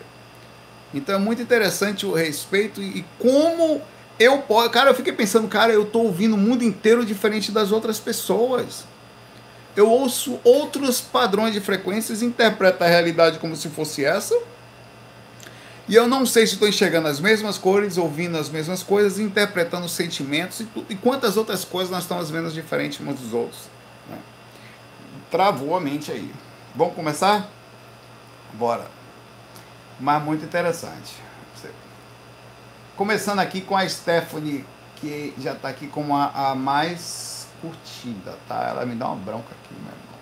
Então 0.93 1.15
é 1.15 1.19
muito 1.19 1.43
interessante 1.43 2.07
o 2.07 2.15
respeito 2.15 2.83
e 2.83 3.05
como 3.19 3.83
eu 4.19 4.43
cara, 4.71 4.91
eu 4.91 4.95
fiquei 4.95 5.13
pensando, 5.13 5.47
cara, 5.49 5.73
eu 5.73 5.87
tô 5.87 6.01
ouvindo 6.01 6.35
o 6.35 6.39
mundo 6.39 6.65
inteiro 6.65 7.05
diferente 7.05 7.53
das 7.53 7.71
outras 7.71 7.99
pessoas. 8.01 8.85
Eu 9.77 9.89
ouço 9.89 10.41
outros 10.43 11.01
padrões 11.01 11.53
de 11.53 11.61
frequências, 11.61 12.21
interpreto 12.21 12.83
a 12.83 12.89
realidade 12.89 13.39
como 13.39 13.55
se 13.55 13.69
fosse 13.69 14.05
essa. 14.05 14.37
E 15.89 15.95
eu 15.95 16.07
não 16.07 16.27
sei 16.27 16.47
se 16.47 16.55
estou 16.55 16.69
enxergando 16.69 17.09
as 17.09 17.21
mesmas 17.21 17.57
cores, 17.57 17.97
ouvindo 17.97 18.37
as 18.37 18.51
mesmas 18.51 18.83
coisas, 18.83 19.19
interpretando 19.19 19.89
sentimentos 19.89 20.61
e, 20.61 20.69
e 20.91 20.97
quantas 20.97 21.37
outras 21.37 21.65
coisas 21.65 21.91
nós 21.91 22.03
estamos 22.03 22.29
vendo 22.29 22.51
diferentes 22.51 23.01
uns 23.01 23.21
dos 23.21 23.33
outros. 23.33 23.61
Né? 24.11 24.19
Travou 25.31 25.77
a 25.77 25.81
mente 25.81 26.11
aí. 26.11 26.31
Vamos 26.75 26.95
começar? 26.95 27.49
Bora. 28.55 28.87
Mas 29.99 30.23
muito 30.23 30.45
interessante. 30.45 31.28
Começando 32.99 33.39
aqui 33.39 33.61
com 33.61 33.77
a 33.77 33.89
Stephanie, 33.89 34.65
que 34.97 35.33
já 35.39 35.53
está 35.53 35.69
aqui 35.69 35.87
como 35.87 36.17
a, 36.17 36.51
a, 36.51 36.55
mais 36.57 37.47
curtida, 37.61 38.37
tá? 38.49 38.71
Ela 38.71 38.85
me 38.85 38.97
dá 38.97 39.07
uma 39.07 39.15
bronca 39.15 39.47
aqui, 39.53 39.73
meu 39.73 39.93
irmão. 39.93 40.19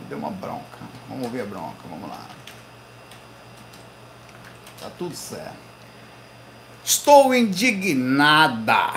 Me 0.00 0.06
deu 0.08 0.16
uma 0.16 0.30
bronca. 0.30 0.78
Vamos 1.10 1.26
ouvir 1.26 1.42
a 1.42 1.44
bronca, 1.44 1.76
vamos 1.90 2.08
lá. 2.08 2.26
Tá 4.80 4.90
tudo 4.96 5.14
certo. 5.14 5.58
Estou 6.82 7.34
indignada. 7.34 8.94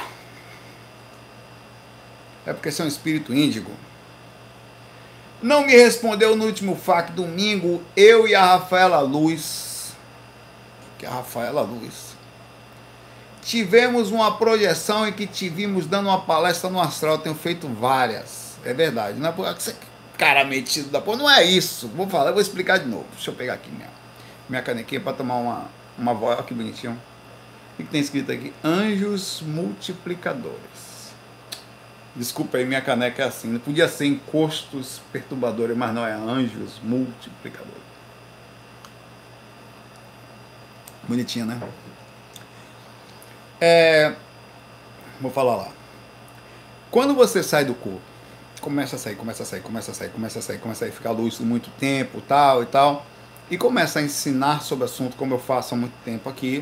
É 2.45 2.53
porque 2.53 2.71
você 2.71 2.83
é 2.83 2.85
um 2.85 2.87
espírito 2.87 3.33
índigo. 3.33 3.73
Não 5.41 5.65
me 5.65 5.73
respondeu 5.73 6.37
no 6.37 6.45
último 6.45 6.73
FAC 6.77 7.11
domingo, 7.11 7.83
eu 7.97 8.29
e 8.29 8.33
a 8.33 8.45
Rafaela 8.45 9.01
Luz. 9.01 9.91
Que 10.97 11.05
a 11.05 11.09
Rafaela 11.09 11.63
Luz 11.63 12.13
Tivemos 13.43 14.09
uma 14.11 14.37
projeção 14.37 15.07
em 15.07 15.11
que 15.11 15.27
te 15.27 15.49
vimos 15.49 15.85
dando 15.85 16.07
uma 16.07 16.21
palestra 16.21 16.69
no 16.69 16.79
astral, 16.79 17.17
tenho 17.17 17.35
feito 17.35 17.67
várias. 17.67 18.57
É 18.63 18.73
verdade, 18.73 19.19
não 19.19 19.29
é 19.29 19.31
porque 19.31 19.61
você 19.61 19.75
cara 20.17 20.45
metido 20.45 20.89
da 20.89 21.01
porra, 21.01 21.17
não 21.17 21.29
é 21.29 21.43
isso. 21.43 21.87
Vou 21.89 22.07
falar, 22.09 22.31
vou 22.31 22.41
explicar 22.41 22.79
de 22.79 22.87
novo. 22.87 23.05
Deixa 23.13 23.31
eu 23.31 23.35
pegar 23.35 23.55
aqui 23.55 23.69
minha, 23.69 23.89
minha 24.47 24.61
canequinha 24.61 25.01
para 25.01 25.13
tomar 25.13 25.35
uma, 25.35 25.65
uma 25.97 26.13
voz, 26.13 26.37
olha 26.37 26.45
que 26.45 26.53
bonitinho. 26.53 26.99
O 27.73 27.77
que 27.77 27.83
tem 27.83 27.99
escrito 27.99 28.31
aqui? 28.31 28.53
Anjos 28.63 29.41
multiplicadores. 29.41 30.93
Desculpa 32.15 32.57
aí, 32.57 32.65
minha 32.65 32.81
caneca 32.81 33.23
é 33.23 33.25
assim. 33.25 33.49
Não 33.49 33.59
podia 33.59 33.87
ser 33.87 34.05
encostos 34.05 35.01
perturbadores, 35.11 35.75
mas 35.75 35.93
não 35.93 36.05
é 36.05 36.13
anjos 36.13 36.79
multiplicadores. 36.83 37.81
Bonitinha, 41.07 41.45
né? 41.45 41.59
É, 43.65 44.11
vou 45.21 45.31
falar 45.31 45.55
lá. 45.55 45.69
Quando 46.91 47.15
você 47.15 47.41
sai 47.41 47.63
do 47.63 47.73
corpo, 47.73 48.01
começa 48.59 48.97
a 48.97 48.99
sair, 48.99 49.15
começa 49.15 49.43
a 49.43 49.45
sair, 49.45 49.61
começa 49.61 49.91
a 49.91 49.93
sair, 49.93 50.09
começa 50.09 50.39
a 50.39 50.41
sair, 50.41 50.57
começa 50.57 50.83
a 50.83 50.87
sair, 50.89 50.91
ficar 50.93 51.11
lúcido 51.11 51.45
muito 51.45 51.69
tempo, 51.79 52.19
tal 52.19 52.61
e 52.61 52.65
tal, 52.65 53.05
e 53.49 53.57
começa 53.57 53.99
a 53.99 54.01
ensinar 54.01 54.63
sobre 54.63 54.83
assunto 54.83 55.15
como 55.15 55.33
eu 55.33 55.39
faço 55.39 55.75
há 55.75 55.77
muito 55.77 55.93
tempo 56.03 56.27
aqui. 56.27 56.61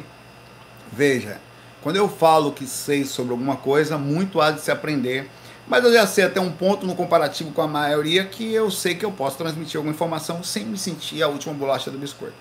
Veja, 0.92 1.42
quando 1.82 1.96
eu 1.96 2.08
falo 2.08 2.52
que 2.52 2.68
sei 2.68 3.04
sobre 3.04 3.32
alguma 3.32 3.56
coisa, 3.56 3.98
muito 3.98 4.40
há 4.40 4.52
de 4.52 4.62
se 4.62 4.70
aprender, 4.70 5.28
mas 5.68 5.84
eu 5.84 5.92
já 5.92 6.06
sei 6.06 6.26
até 6.26 6.40
um 6.40 6.52
ponto 6.52 6.86
no 6.86 6.94
comparativo 6.94 7.52
com 7.52 7.64
a 7.64 7.68
maioria 7.68 8.26
que 8.26 8.54
eu 8.54 8.70
sei 8.70 8.94
que 8.94 9.04
eu 9.04 9.12
posso 9.12 9.40
transmitir 9.40 9.78
alguma 9.78 9.96
informação 9.96 10.44
sem 10.44 10.66
me 10.66 10.78
sentir 10.78 11.24
a 11.24 11.28
última 11.28 11.56
bolacha 11.56 11.90
do 11.90 11.98
biscoito. 11.98 12.36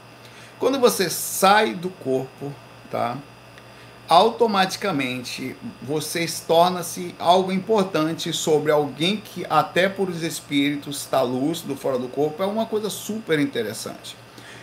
Quando 0.58 0.78
você 0.78 1.08
sai 1.08 1.72
do 1.72 1.88
corpo, 1.88 2.52
tá? 2.90 3.16
Automaticamente 4.10 5.54
você 5.80 6.26
torna-se 6.44 7.14
algo 7.16 7.52
importante 7.52 8.32
sobre 8.32 8.72
alguém 8.72 9.18
que 9.18 9.46
até 9.48 9.88
por 9.88 10.10
os 10.10 10.24
espíritos 10.24 10.96
está 10.96 11.22
lúcido 11.22 11.76
fora 11.76 11.96
do 11.96 12.08
corpo 12.08 12.42
é 12.42 12.46
uma 12.46 12.66
coisa 12.66 12.90
super 12.90 13.38
interessante. 13.38 14.16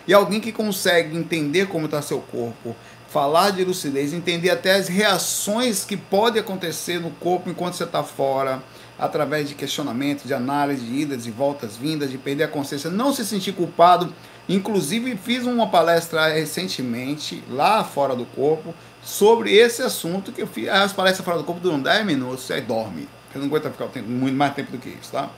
E 0.06 0.12
alguém 0.12 0.38
que 0.38 0.52
consegue 0.52 1.16
entender 1.16 1.66
como 1.66 1.86
está 1.86 2.02
seu 2.02 2.20
corpo, 2.20 2.76
falar 3.08 3.50
de 3.52 3.64
lucidez, 3.64 4.12
entender 4.12 4.50
até 4.50 4.74
as 4.74 4.86
reações 4.86 5.82
que 5.82 5.96
podem 5.96 6.42
acontecer 6.42 7.00
no 7.00 7.10
corpo 7.12 7.48
enquanto 7.48 7.72
você 7.72 7.84
está 7.84 8.02
fora, 8.02 8.62
através 8.98 9.48
de 9.48 9.54
questionamento, 9.54 10.26
de 10.26 10.34
análise, 10.34 10.84
de 10.84 10.92
idas 10.92 11.26
e 11.26 11.30
voltas 11.30 11.74
vindas, 11.74 12.10
de 12.10 12.18
perder 12.18 12.44
a 12.44 12.48
consciência, 12.48 12.90
não 12.90 13.14
se 13.14 13.24
sentir 13.24 13.52
culpado. 13.52 14.12
Inclusive 14.46 15.16
fiz 15.16 15.44
uma 15.44 15.68
palestra 15.68 16.28
recentemente 16.28 17.42
lá 17.48 17.82
fora 17.82 18.14
do 18.14 18.26
corpo 18.26 18.74
sobre 19.08 19.56
esse 19.56 19.80
assunto 19.80 20.30
que 20.30 20.42
eu 20.42 20.46
fiz. 20.46 20.68
As 20.68 20.92
palestras 20.92 21.24
fora 21.24 21.38
do 21.38 21.44
corpo 21.44 21.62
duram 21.62 21.80
10 21.80 22.04
minutos, 22.04 22.50
aí 22.50 22.60
dorme. 22.60 23.08
Eu 23.34 23.40
não 23.40 23.48
aguento 23.48 23.70
ficar 23.70 23.88
muito 24.02 24.36
mais 24.36 24.54
tempo 24.54 24.70
do 24.70 24.76
que 24.76 24.90
isso, 24.90 25.12
tá? 25.12 25.30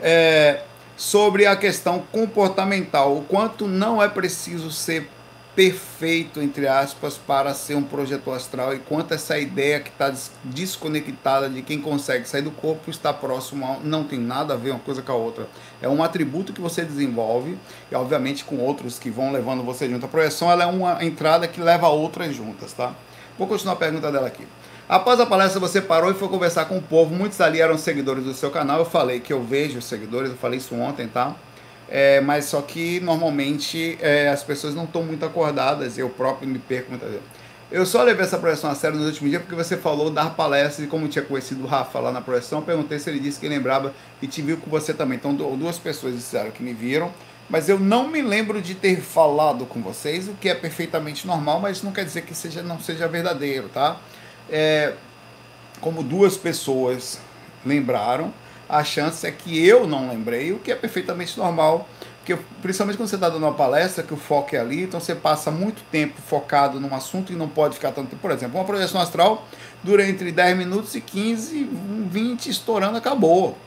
É, 0.00 0.62
sobre 0.96 1.44
a 1.44 1.54
questão 1.54 2.02
comportamental, 2.10 3.18
o 3.18 3.22
quanto 3.22 3.68
não 3.68 4.02
é 4.02 4.08
preciso 4.08 4.70
ser 4.70 5.10
perfeito, 5.54 6.40
entre 6.40 6.66
aspas, 6.66 7.18
para 7.18 7.52
ser 7.52 7.74
um 7.74 7.82
projeto 7.82 8.30
astral 8.30 8.74
e 8.74 8.78
quanto 8.78 9.12
essa 9.12 9.38
ideia 9.38 9.80
que 9.80 9.90
está 9.90 10.12
desconectada 10.42 11.48
de 11.48 11.60
quem 11.60 11.80
consegue 11.80 12.26
sair 12.26 12.42
do 12.42 12.50
corpo 12.50 12.90
está 12.90 13.12
próximo, 13.12 13.78
não 13.84 14.04
tem 14.04 14.18
nada 14.18 14.54
a 14.54 14.56
ver 14.56 14.70
uma 14.70 14.80
coisa 14.80 15.02
com 15.02 15.12
a 15.12 15.14
outra. 15.14 15.46
É 15.80 15.88
um 15.88 16.02
atributo 16.02 16.52
que 16.52 16.60
você 16.60 16.84
desenvolve 16.84 17.58
e, 17.90 17.94
obviamente, 17.94 18.44
com 18.44 18.56
outros 18.58 18.98
que 18.98 19.10
vão 19.10 19.30
levando 19.30 19.62
você 19.62 19.88
junto. 19.88 20.06
A 20.06 20.08
projeção 20.08 20.50
ela 20.50 20.64
é 20.64 20.66
uma 20.66 21.04
entrada 21.04 21.46
que 21.46 21.60
leva 21.60 21.88
outras 21.88 22.34
juntas, 22.34 22.72
tá? 22.72 22.94
Vou 23.38 23.46
continuar 23.46 23.74
a 23.74 23.76
pergunta 23.76 24.10
dela 24.10 24.26
aqui. 24.26 24.46
Após 24.88 25.20
a 25.20 25.26
palestra, 25.26 25.60
você 25.60 25.80
parou 25.80 26.10
e 26.10 26.14
foi 26.14 26.28
conversar 26.28 26.64
com 26.64 26.78
o 26.78 26.82
povo. 26.82 27.14
Muitos 27.14 27.40
ali 27.40 27.60
eram 27.60 27.76
seguidores 27.76 28.24
do 28.24 28.34
seu 28.34 28.50
canal. 28.50 28.78
Eu 28.78 28.84
falei 28.84 29.20
que 29.20 29.32
eu 29.32 29.42
vejo 29.42 29.78
os 29.78 29.84
seguidores, 29.84 30.30
eu 30.30 30.36
falei 30.36 30.58
isso 30.58 30.74
ontem, 30.74 31.08
tá? 31.08 31.34
É, 31.94 32.22
mas 32.22 32.46
só 32.46 32.62
que 32.62 33.00
normalmente 33.00 33.98
é, 34.00 34.30
as 34.30 34.42
pessoas 34.42 34.74
não 34.74 34.84
estão 34.84 35.02
muito 35.02 35.26
acordadas, 35.26 35.98
eu 35.98 36.08
próprio 36.08 36.48
me 36.48 36.58
perco 36.58 36.88
muitas 36.88 37.10
vezes. 37.10 37.24
Eu 37.70 37.84
só 37.84 38.02
levei 38.02 38.24
essa 38.24 38.38
projeção 38.38 38.70
a 38.70 38.74
sério 38.74 38.96
nos 38.96 39.08
últimos 39.08 39.28
dias 39.28 39.42
porque 39.42 39.54
você 39.54 39.76
falou 39.76 40.08
dar 40.08 40.30
palestras 40.30 40.86
e 40.86 40.88
como 40.88 41.06
tinha 41.06 41.22
conhecido 41.22 41.64
o 41.64 41.66
Rafa 41.66 42.00
lá 42.00 42.10
na 42.10 42.22
projeção, 42.22 42.62
perguntei 42.62 42.98
se 42.98 43.10
ele 43.10 43.20
disse 43.20 43.38
que 43.38 43.46
lembrava 43.46 43.92
e 44.22 44.26
te 44.26 44.40
viu 44.40 44.56
com 44.56 44.70
você 44.70 44.94
também. 44.94 45.18
Então 45.18 45.34
duas 45.34 45.78
pessoas 45.78 46.14
disseram 46.14 46.50
que 46.50 46.62
me 46.62 46.72
viram, 46.72 47.12
mas 47.46 47.68
eu 47.68 47.78
não 47.78 48.08
me 48.08 48.22
lembro 48.22 48.62
de 48.62 48.74
ter 48.74 49.02
falado 49.02 49.66
com 49.66 49.82
vocês, 49.82 50.28
o 50.28 50.32
que 50.32 50.48
é 50.48 50.54
perfeitamente 50.54 51.26
normal, 51.26 51.60
mas 51.60 51.82
não 51.82 51.92
quer 51.92 52.06
dizer 52.06 52.22
que 52.22 52.34
seja, 52.34 52.62
não 52.62 52.80
seja 52.80 53.06
verdadeiro, 53.06 53.68
tá? 53.68 53.98
É, 54.48 54.94
como 55.78 56.02
duas 56.02 56.38
pessoas 56.38 57.20
lembraram, 57.66 58.32
a 58.68 58.82
chance 58.84 59.26
é 59.26 59.30
que 59.30 59.66
eu 59.66 59.86
não 59.86 60.08
lembrei, 60.08 60.52
o 60.52 60.58
que 60.58 60.72
é 60.72 60.74
perfeitamente 60.74 61.38
normal, 61.38 61.88
porque 62.18 62.38
principalmente 62.62 62.96
quando 62.96 63.08
você 63.08 63.16
está 63.16 63.28
dando 63.28 63.42
uma 63.42 63.54
palestra, 63.54 64.04
que 64.04 64.14
o 64.14 64.16
foco 64.16 64.54
é 64.54 64.58
ali, 64.60 64.84
então 64.84 65.00
você 65.00 65.14
passa 65.14 65.50
muito 65.50 65.82
tempo 65.90 66.20
focado 66.22 66.78
num 66.78 66.94
assunto 66.94 67.32
e 67.32 67.36
não 67.36 67.48
pode 67.48 67.74
ficar 67.74 67.90
tanto 67.90 68.10
tempo. 68.10 68.22
Por 68.22 68.30
exemplo, 68.30 68.58
uma 68.58 68.64
projeção 68.64 69.00
astral 69.00 69.46
dura 69.82 70.06
entre 70.08 70.30
10 70.30 70.56
minutos 70.56 70.94
e 70.94 71.00
15, 71.00 71.68
20, 72.08 72.48
estourando, 72.48 72.96
acabou. 72.96 73.58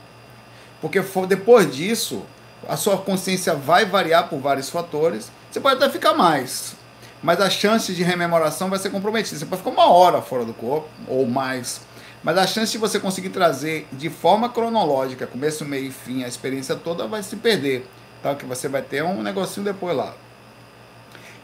Porque 0.80 1.02
depois 1.28 1.74
disso, 1.74 2.22
a 2.66 2.76
sua 2.76 2.96
consciência 2.96 3.54
vai 3.54 3.84
variar 3.84 4.28
por 4.28 4.38
vários 4.40 4.70
fatores, 4.70 5.30
você 5.50 5.60
pode 5.60 5.76
até 5.76 5.90
ficar 5.92 6.14
mais, 6.14 6.74
mas 7.22 7.40
a 7.40 7.50
chance 7.50 7.92
de 7.94 8.02
rememoração 8.02 8.70
vai 8.70 8.78
ser 8.78 8.90
comprometida. 8.90 9.38
Você 9.38 9.46
pode 9.46 9.62
ficar 9.62 9.70
uma 9.70 9.90
hora 9.90 10.22
fora 10.22 10.44
do 10.44 10.54
corpo, 10.54 10.88
ou 11.06 11.26
mais 11.26 11.82
mas 12.26 12.36
a 12.38 12.44
chance 12.44 12.72
de 12.72 12.78
você 12.78 12.98
conseguir 12.98 13.28
trazer 13.28 13.86
de 13.92 14.10
forma 14.10 14.48
cronológica, 14.48 15.28
começo, 15.28 15.64
meio 15.64 15.86
e 15.86 15.92
fim, 15.92 16.24
a 16.24 16.26
experiência 16.26 16.74
toda 16.74 17.06
vai 17.06 17.22
se 17.22 17.36
perder. 17.36 17.86
Tá? 18.20 18.34
Que 18.34 18.44
você 18.44 18.68
vai 18.68 18.82
ter 18.82 19.04
um 19.04 19.22
negocinho 19.22 19.64
depois 19.64 19.96
lá. 19.96 20.12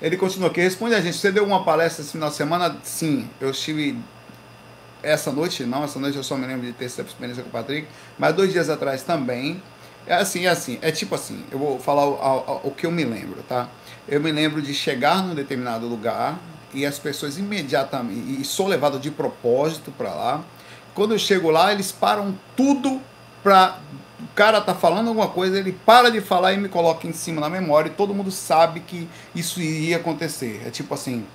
Ele 0.01 0.17
continua 0.17 0.49
aqui, 0.49 0.61
responde 0.61 0.97
a 0.97 1.01
gente. 1.01 1.17
Você 1.17 1.31
deu 1.31 1.45
uma 1.45 1.63
palestra 1.63 2.03
esse 2.03 2.11
final 2.11 2.31
de 2.31 2.35
semana? 2.35 2.77
Sim, 2.83 3.31
eu 3.41 3.51
estive 3.51 3.97
essa 5.05 5.31
noite, 5.31 5.63
não, 5.63 5.85
essa 5.85 6.01
noite 6.01 6.17
eu 6.17 6.25
só 6.25 6.37
me 6.37 6.49
lembro 6.49 6.67
de 6.67 6.73
ter 6.73 6.87
essa 6.87 7.03
experiência 7.03 7.45
com 7.45 7.49
o 7.49 7.53
Patrick, 7.53 7.87
mas 8.19 8.35
dois 8.35 8.51
dias 8.51 8.69
atrás 8.69 9.05
também. 9.05 9.63
É 10.05 10.15
assim, 10.15 10.47
é 10.47 10.49
assim, 10.49 10.81
é 10.83 10.91
tipo 10.91 11.15
assim, 11.15 11.45
eu 11.53 11.61
vou 11.61 11.79
falar 11.79 12.07
o, 12.07 12.65
o, 12.65 12.69
o 12.69 12.71
que 12.73 12.87
eu 12.87 12.91
me 12.91 13.05
lembro, 13.05 13.41
tá? 13.45 13.69
Eu 14.09 14.21
me 14.21 14.33
lembro 14.33 14.61
de 14.61 14.75
chegar 14.75 15.23
num 15.23 15.33
determinado 15.33 15.87
lugar 15.87 16.41
e 16.75 16.85
as 16.85 16.99
pessoas 16.99 17.39
imediatamente, 17.39 18.41
e 18.41 18.45
sou 18.45 18.67
levado 18.67 18.99
de 18.99 19.13
propósito 19.13 19.93
para 19.93 20.13
lá, 20.13 20.45
quando 20.95 21.13
eu 21.13 21.19
chego 21.19 21.51
lá, 21.51 21.73
eles 21.73 21.91
param 21.91 22.39
tudo 22.57 23.01
para 23.43 23.79
o 24.21 24.35
cara 24.35 24.61
tá 24.61 24.75
falando 24.75 25.09
alguma 25.09 25.29
coisa, 25.29 25.59
ele 25.59 25.73
para 25.73 26.11
de 26.11 26.21
falar 26.21 26.53
e 26.53 26.57
me 26.57 26.69
coloca 26.69 27.07
em 27.07 27.13
cima 27.13 27.41
na 27.41 27.51
memória 27.51 27.89
e 27.89 27.93
todo 27.93 28.15
mundo 28.15 28.31
sabe 28.31 28.81
que 28.81 29.09
isso 29.35 29.61
iria 29.61 29.97
acontecer. 29.97 30.63
É 30.65 30.71
tipo 30.71 30.95
assim, 30.95 31.27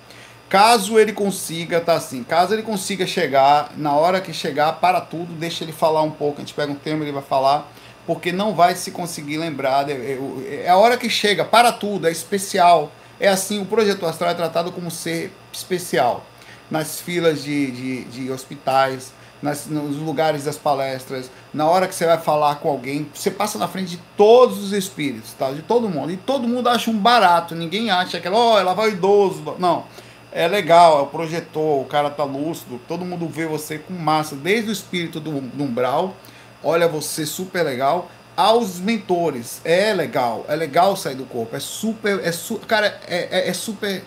caso 0.48 0.98
ele 0.98 1.12
consiga, 1.12 1.80
tá 1.80 1.94
assim, 1.94 2.24
caso 2.24 2.54
ele 2.54 2.62
consiga 2.62 3.06
chegar, 3.06 3.72
na 3.76 3.92
hora 3.92 4.20
que 4.20 4.32
chegar, 4.32 4.72
para 4.74 5.00
tudo, 5.00 5.34
deixa 5.34 5.64
ele 5.64 5.72
falar 5.72 6.02
um 6.02 6.10
pouco, 6.10 6.38
a 6.38 6.40
gente 6.40 6.54
pega 6.54 6.72
um 6.72 6.76
termo, 6.76 7.04
ele 7.04 7.12
vai 7.12 7.22
falar, 7.22 7.70
porque 8.06 8.32
não 8.32 8.54
vai 8.54 8.74
se 8.74 8.90
conseguir 8.90 9.36
lembrar, 9.36 9.88
é, 9.90 9.92
é, 9.92 10.62
é 10.64 10.68
a 10.70 10.76
hora 10.76 10.96
que 10.96 11.10
chega, 11.10 11.44
para 11.44 11.70
tudo, 11.70 12.08
é 12.08 12.10
especial. 12.10 12.90
É 13.20 13.28
assim, 13.28 13.60
o 13.60 13.66
projeto 13.66 14.06
astral 14.06 14.30
é 14.30 14.34
tratado 14.34 14.72
como 14.72 14.90
ser 14.90 15.32
especial. 15.52 16.24
Nas 16.70 17.00
filas 17.00 17.42
de, 17.42 17.70
de, 17.70 18.04
de 18.04 18.30
hospitais, 18.30 19.12
nas, 19.42 19.66
nos 19.66 19.96
lugares 19.96 20.44
das 20.44 20.56
palestras, 20.56 21.30
na 21.52 21.66
hora 21.68 21.86
que 21.86 21.94
você 21.94 22.06
vai 22.06 22.18
falar 22.18 22.56
com 22.56 22.68
alguém, 22.68 23.08
você 23.14 23.30
passa 23.30 23.58
na 23.58 23.68
frente 23.68 23.90
de 23.90 23.96
todos 24.16 24.58
os 24.62 24.72
espíritos, 24.72 25.32
tá? 25.32 25.50
de 25.52 25.62
todo 25.62 25.88
mundo. 25.88 26.12
E 26.12 26.16
todo 26.16 26.48
mundo 26.48 26.68
acha 26.68 26.90
um 26.90 26.98
barato, 26.98 27.54
ninguém 27.54 27.90
acha 27.90 28.18
aquela, 28.18 28.36
ó, 28.36 28.54
oh, 28.54 28.58
ela 28.58 28.74
vai 28.74 28.90
idoso. 28.90 29.42
Não. 29.58 29.84
É 30.30 30.46
legal, 30.46 30.98
é 30.98 31.02
o 31.02 31.06
projetor, 31.06 31.80
o 31.80 31.86
cara 31.86 32.10
tá 32.10 32.22
lúcido, 32.22 32.78
todo 32.86 33.04
mundo 33.04 33.26
vê 33.26 33.46
você 33.46 33.78
com 33.78 33.94
massa, 33.94 34.36
desde 34.36 34.68
o 34.68 34.72
espírito 34.72 35.18
do, 35.18 35.40
do 35.40 35.64
umbral, 35.64 36.14
olha 36.62 36.86
você 36.86 37.24
super 37.24 37.62
legal, 37.62 38.10
aos 38.36 38.78
mentores. 38.78 39.60
É 39.64 39.92
legal, 39.92 40.44
é 40.46 40.54
legal 40.54 40.96
sair 40.96 41.16
do 41.16 41.24
corpo, 41.24 41.56
é 41.56 41.60
super, 41.60 42.20
é 42.22 42.30
su, 42.30 42.56
cara, 42.58 43.00
é, 43.08 43.28
é, 43.30 43.48
é 43.48 43.52
super. 43.52 44.04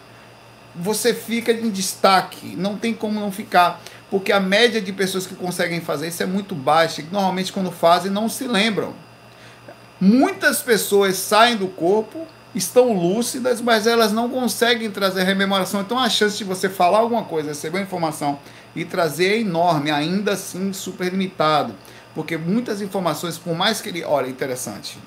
Você 0.73 1.13
fica 1.13 1.51
em 1.51 1.69
destaque, 1.69 2.55
não 2.55 2.77
tem 2.77 2.93
como 2.93 3.19
não 3.19 3.29
ficar 3.29 3.81
porque 4.11 4.33
a 4.33 4.41
média 4.41 4.81
de 4.81 4.91
pessoas 4.91 5.25
que 5.25 5.33
conseguem 5.33 5.79
fazer 5.79 6.09
isso 6.09 6.21
é 6.21 6.25
muito 6.25 6.53
baixa, 6.53 7.01
e 7.01 7.05
normalmente 7.09 7.53
quando 7.53 7.71
fazem 7.71 8.11
não 8.11 8.27
se 8.27 8.45
lembram. 8.45 8.93
Muitas 10.01 10.61
pessoas 10.61 11.15
saem 11.15 11.55
do 11.55 11.67
corpo, 11.69 12.27
estão 12.53 12.91
lúcidas, 12.91 13.61
mas 13.61 13.87
elas 13.87 14.11
não 14.11 14.27
conseguem 14.27 14.91
trazer 14.91 15.23
rememoração. 15.23 15.79
Então 15.79 15.97
a 15.97 16.09
chance 16.09 16.37
de 16.37 16.43
você 16.43 16.67
falar 16.67 16.97
alguma 16.97 17.23
coisa, 17.23 17.49
receber 17.49 17.77
uma 17.77 17.83
informação 17.83 18.37
e 18.75 18.83
trazer 18.83 19.27
é 19.27 19.39
enorme, 19.39 19.89
ainda 19.89 20.33
assim 20.33 20.73
super 20.73 21.09
limitado. 21.09 21.73
Porque 22.13 22.35
muitas 22.35 22.81
informações, 22.81 23.37
por 23.37 23.55
mais 23.55 23.79
que 23.79 23.87
ele. 23.87 24.03
Olha, 24.03 24.27
interessante. 24.27 24.99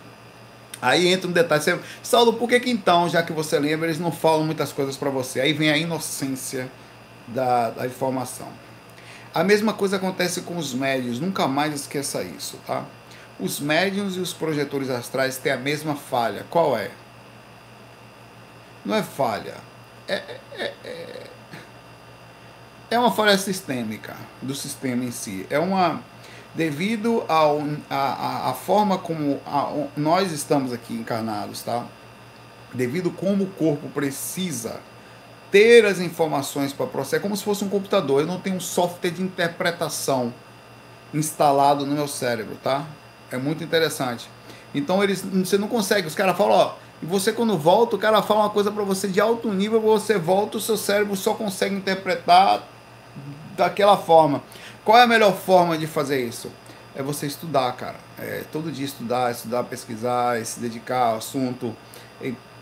Aí 0.80 1.08
entra 1.08 1.28
um 1.28 1.32
detalhe. 1.32 1.62
Você, 1.62 1.78
Saulo, 2.02 2.32
por 2.34 2.48
que, 2.48 2.58
que 2.60 2.70
então, 2.70 3.06
já 3.08 3.22
que 3.22 3.32
você 3.32 3.58
lembra, 3.58 3.88
eles 3.88 3.98
não 3.98 4.10
falam 4.10 4.44
muitas 4.44 4.72
coisas 4.72 4.96
para 4.96 5.10
você? 5.10 5.40
Aí 5.40 5.52
vem 5.52 5.70
a 5.70 5.76
inocência 5.76 6.70
da, 7.28 7.70
da 7.70 7.86
informação. 7.86 8.63
A 9.34 9.42
mesma 9.42 9.72
coisa 9.72 9.96
acontece 9.96 10.42
com 10.42 10.56
os 10.56 10.72
médios, 10.72 11.18
nunca 11.18 11.48
mais 11.48 11.74
esqueça 11.74 12.22
isso, 12.22 12.56
tá? 12.64 12.84
Os 13.40 13.58
médiums 13.58 14.16
e 14.16 14.20
os 14.20 14.32
projetores 14.32 14.88
astrais 14.88 15.38
têm 15.38 15.50
a 15.50 15.56
mesma 15.56 15.96
falha. 15.96 16.46
Qual 16.48 16.78
é? 16.78 16.92
Não 18.84 18.94
é 18.94 19.02
falha. 19.02 19.56
É, 20.06 20.22
é, 20.52 20.72
é, 20.84 21.22
é 22.92 22.98
uma 22.98 23.10
falha 23.10 23.36
sistêmica 23.36 24.14
do 24.40 24.54
sistema 24.54 25.04
em 25.04 25.10
si. 25.10 25.44
É 25.50 25.58
uma 25.58 26.00
devido 26.54 27.24
ao, 27.26 27.60
a, 27.90 27.96
a, 27.96 28.50
a 28.50 28.54
forma 28.54 28.98
como 28.98 29.40
a, 29.44 29.88
nós 29.96 30.30
estamos 30.30 30.72
aqui 30.72 30.94
encarnados, 30.94 31.60
tá? 31.62 31.84
Devido 32.72 33.10
como 33.10 33.44
o 33.44 33.50
corpo 33.50 33.88
precisa 33.88 34.80
ter 35.54 35.86
as 35.86 36.00
informações 36.00 36.72
para 36.72 36.84
processar, 36.84 37.18
é 37.18 37.20
como 37.20 37.36
se 37.36 37.44
fosse 37.44 37.62
um 37.62 37.68
computador. 37.68 38.22
Eu 38.22 38.26
não 38.26 38.40
tenho 38.40 38.56
um 38.56 38.60
software 38.60 39.10
de 39.10 39.22
interpretação 39.22 40.34
instalado 41.14 41.86
no 41.86 41.94
meu 41.94 42.08
cérebro, 42.08 42.56
tá? 42.60 42.84
É 43.30 43.36
muito 43.38 43.62
interessante. 43.62 44.28
Então 44.74 45.00
eles, 45.00 45.22
você 45.22 45.56
não 45.56 45.68
consegue. 45.68 46.08
Os 46.08 46.14
caras 46.16 46.36
falam, 46.36 46.56
ó, 46.56 46.74
e 47.00 47.06
você 47.06 47.32
quando 47.32 47.56
volta, 47.56 47.94
o 47.94 47.98
cara 48.00 48.20
fala 48.20 48.40
uma 48.40 48.50
coisa 48.50 48.72
para 48.72 48.82
você 48.82 49.06
de 49.06 49.20
alto 49.20 49.48
nível, 49.52 49.80
você 49.80 50.18
volta, 50.18 50.58
o 50.58 50.60
seu 50.60 50.76
cérebro 50.76 51.14
só 51.14 51.34
consegue 51.34 51.76
interpretar 51.76 52.64
daquela 53.56 53.96
forma. 53.96 54.42
Qual 54.84 54.98
é 54.98 55.02
a 55.02 55.06
melhor 55.06 55.36
forma 55.36 55.78
de 55.78 55.86
fazer 55.86 56.20
isso? 56.26 56.50
É 56.96 57.02
você 57.02 57.28
estudar, 57.28 57.70
cara. 57.76 57.98
É, 58.18 58.42
todo 58.50 58.72
dia 58.72 58.84
estudar, 58.84 59.30
estudar, 59.30 59.62
pesquisar, 59.62 60.44
se 60.44 60.58
dedicar 60.58 61.10
ao 61.10 61.18
assunto 61.18 61.76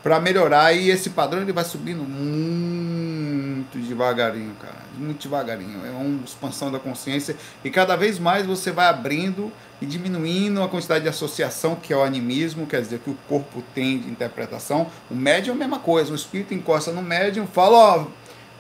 para 0.03 0.19
melhorar 0.19 0.73
e 0.73 0.91
esse 0.91 1.11
padrão 1.11 1.43
ele 1.43 1.53
vai 1.53 1.65
subindo 1.65 2.03
muito 2.03 3.79
devagarinho, 3.79 4.55
cara, 4.61 4.83
muito 4.99 5.23
devagarinho. 5.23 5.87
É 5.87 5.91
uma 5.91 6.25
expansão 6.25 6.73
da 6.73 6.79
consciência 6.79 7.37
e 7.65 7.71
cada 7.71 7.95
vez 7.97 8.19
mais 8.19 8.45
você 8.45 8.73
vai 8.73 8.87
abrindo 8.87 9.53
e 9.81 9.87
diminuindo 9.87 10.63
a 10.63 10.69
quantidade 10.69 11.05
de 11.05 11.09
associação 11.09 11.77
que 11.77 11.93
é 11.93 11.97
o 11.97 12.03
animismo, 12.03 12.67
quer 12.67 12.81
dizer 12.81 12.99
que 12.99 13.11
o 13.11 13.19
corpo 13.29 13.63
tem 13.75 13.99
de 13.99 14.11
interpretação. 14.11 14.89
O 15.11 15.15
médium 15.15 15.53
é 15.53 15.57
a 15.57 15.59
mesma 15.59 15.79
coisa, 15.79 16.13
o 16.13 16.17
espírito 16.17 16.53
encosta 16.53 16.91
no 16.91 17.03
médium, 17.03 17.47
fala, 17.47 17.79
ó, 17.79 18.07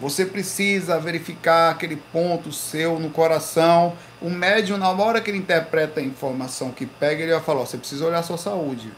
você 0.00 0.26
precisa 0.26 0.98
verificar 0.98 1.70
aquele 1.70 1.96
ponto 1.96 2.50
seu 2.50 2.98
no 2.98 3.10
coração. 3.10 3.92
O 4.20 4.28
médium, 4.28 4.76
na 4.76 4.90
hora 4.90 5.20
que 5.20 5.30
ele 5.30 5.38
interpreta 5.38 6.00
a 6.00 6.02
informação 6.02 6.72
que 6.72 6.86
pega, 6.86 7.22
ele 7.22 7.32
vai 7.32 7.40
falar: 7.40 7.60
ó, 7.60 7.66
você 7.66 7.78
precisa 7.78 8.04
olhar 8.04 8.18
a 8.18 8.22
sua 8.24 8.36
saúde. 8.36 8.90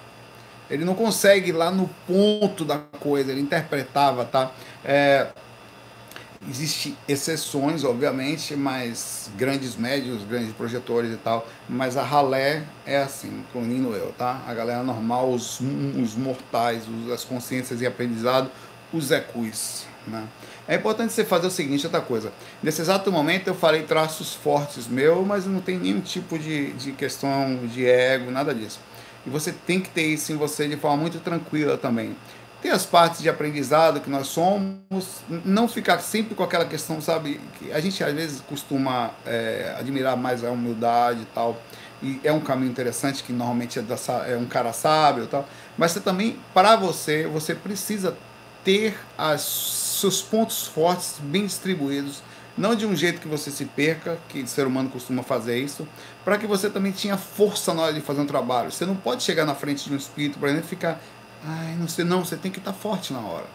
Ele 0.75 0.85
não 0.85 0.95
consegue 0.95 1.51
ir 1.51 1.53
lá 1.53 1.71
no 1.71 1.89
ponto 2.07 2.65
da 2.65 2.79
coisa, 2.79 3.31
ele 3.31 3.41
interpretava, 3.41 4.25
tá? 4.25 4.51
É, 4.85 5.29
Existem 6.49 6.95
exceções, 7.09 7.85
obviamente, 7.85 8.55
mas 8.55 9.31
grandes 9.35 9.77
médios, 9.77 10.23
grandes 10.25 10.53
projetores 10.53 11.11
e 11.11 11.17
tal, 11.17 11.49
mas 11.67 11.97
a 11.97 12.03
ralé 12.03 12.65
é 12.85 12.99
assim, 12.99 13.29
incluindo 13.29 13.95
eu, 13.95 14.13
tá? 14.13 14.43
A 14.47 14.53
galera 14.53 14.83
normal, 14.83 15.31
os, 15.31 15.59
os 15.61 16.15
mortais, 16.15 16.83
as 17.13 17.25
consciências 17.25 17.81
e 17.81 17.87
aprendizado, 17.87 18.51
os 18.93 19.11
ecus, 19.11 19.87
né? 20.07 20.25
É 20.69 20.75
importante 20.75 21.15
você 21.15 21.25
fazer 21.25 21.47
o 21.47 21.51
seguinte, 21.51 21.87
outra 21.87 22.03
coisa. 22.03 22.31
Nesse 22.63 22.83
exato 22.83 23.11
momento 23.11 23.49
eu 23.49 23.55
falei 23.55 23.83
traços 23.83 24.35
fortes 24.35 24.87
meu, 24.87 25.25
mas 25.25 25.47
não 25.47 25.61
tem 25.61 25.79
nenhum 25.79 26.01
tipo 26.01 26.39
de, 26.39 26.73
de 26.73 26.93
questão 26.93 27.67
de 27.67 27.87
ego, 27.87 28.31
nada 28.31 28.55
disso. 28.55 28.81
E 29.27 29.31
você 29.31 29.53
tem 29.53 29.81
que 29.81 29.89
ter 29.91 30.07
isso 30.07 30.33
em 30.33 30.37
você 30.37 30.69
de 30.69 30.77
forma 30.77 30.99
muito 30.99 31.19
tranquila 31.21 31.77
também. 31.79 32.17
Tem 32.61 32.71
as 32.71 32.87
partes 32.87 33.21
de 33.21 33.29
aprendizado 33.29 34.01
que 34.01 34.09
nós 34.09 34.29
somos, 34.29 35.23
não 35.45 35.69
ficar 35.69 35.99
sempre 35.99 36.35
com 36.35 36.43
aquela 36.43 36.65
questão, 36.65 37.01
sabe? 37.01 37.39
Que 37.59 37.71
a 37.71 37.79
gente 37.79 38.03
às 38.03 38.15
vezes 38.15 38.41
costuma 38.41 39.11
é, 39.27 39.77
admirar 39.79 40.17
mais 40.17 40.43
a 40.43 40.51
humildade 40.51 41.23
e 41.23 41.27
tal. 41.27 41.61
E 42.03 42.21
é 42.25 42.33
um 42.33 42.41
caminho 42.41 42.71
interessante 42.71 43.23
que 43.23 43.33
normalmente 43.33 43.79
é, 43.79 44.33
é 44.33 44.37
um 44.37 44.47
cara 44.47 44.73
sábio 44.73 45.25
e 45.25 45.27
tal. 45.27 45.47
Mas 45.77 45.93
você 45.93 46.01
também, 46.01 46.39
para 46.55 46.75
você, 46.77 47.27
você 47.27 47.55
precisa 47.55 48.17
ter 48.65 48.99
as 49.17 49.43
seus 49.43 50.23
pontos 50.23 50.67
fortes 50.67 51.17
bem 51.21 51.45
distribuídos 51.45 52.23
não 52.57 52.75
de 52.75 52.87
um 52.87 52.95
jeito 52.95 53.21
que 53.21 53.29
você 53.29 53.51
se 53.51 53.65
perca, 53.65 54.19
que 54.29 54.43
o 54.43 54.47
ser 54.47 54.67
humano 54.67 54.89
costuma 54.89 55.23
fazer 55.23 55.59
isso, 55.59 55.87
para 56.25 56.39
que 56.39 56.47
você 56.47 56.71
também 56.71 56.93
tenha 56.93 57.17
força 57.17 57.75
na 57.75 57.83
hora 57.83 57.93
de 57.93 58.01
fazer 58.01 58.21
um 58.21 58.27
trabalho. 58.27 58.71
Você 58.71 58.87
não 58.87 58.95
pode 58.95 59.23
chegar 59.23 59.45
na 59.45 59.55
frente 59.55 59.89
de 59.89 59.93
um 59.93 59.97
espírito, 59.97 60.39
por 60.39 60.49
exemplo, 60.49 60.67
e 60.67 60.69
ficar, 60.69 61.01
ai, 61.45 61.75
não 61.79 61.89
sei, 61.89 62.05
não, 62.05 62.25
você 62.25 62.37
tem 62.37 62.51
que 62.51 62.59
estar 62.59 62.73
forte 62.73 63.13
na 63.13 63.21
hora. 63.21 63.47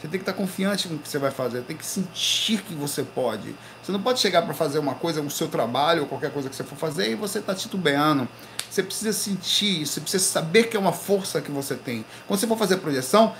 Você 0.00 0.06
tem 0.06 0.20
que 0.20 0.22
estar 0.22 0.32
confiante 0.32 0.88
no 0.88 0.96
que 0.98 1.08
você 1.08 1.18
vai 1.18 1.32
fazer, 1.32 1.62
tem 1.62 1.76
que 1.76 1.84
sentir 1.84 2.62
que 2.62 2.72
você 2.72 3.02
pode. 3.02 3.52
Você 3.82 3.90
não 3.90 4.00
pode 4.00 4.20
chegar 4.20 4.42
para 4.42 4.54
fazer 4.54 4.78
uma 4.78 4.94
coisa, 4.94 5.20
o 5.20 5.30
seu 5.30 5.48
trabalho 5.48 6.02
ou 6.02 6.08
qualquer 6.08 6.32
coisa 6.32 6.48
que 6.48 6.54
você 6.54 6.62
for 6.62 6.76
fazer 6.76 7.10
e 7.10 7.14
você 7.16 7.40
está 7.40 7.52
titubeando. 7.52 8.28
Você 8.70 8.80
precisa 8.80 9.12
sentir, 9.12 9.84
você 9.84 10.00
precisa 10.00 10.22
saber 10.22 10.64
que 10.64 10.76
é 10.76 10.80
uma 10.80 10.92
força 10.92 11.40
que 11.40 11.50
você 11.50 11.74
tem. 11.74 12.04
Quando 12.28 12.38
você 12.38 12.46
for 12.46 12.56
fazer 12.56 12.76
projeção, 12.76 13.34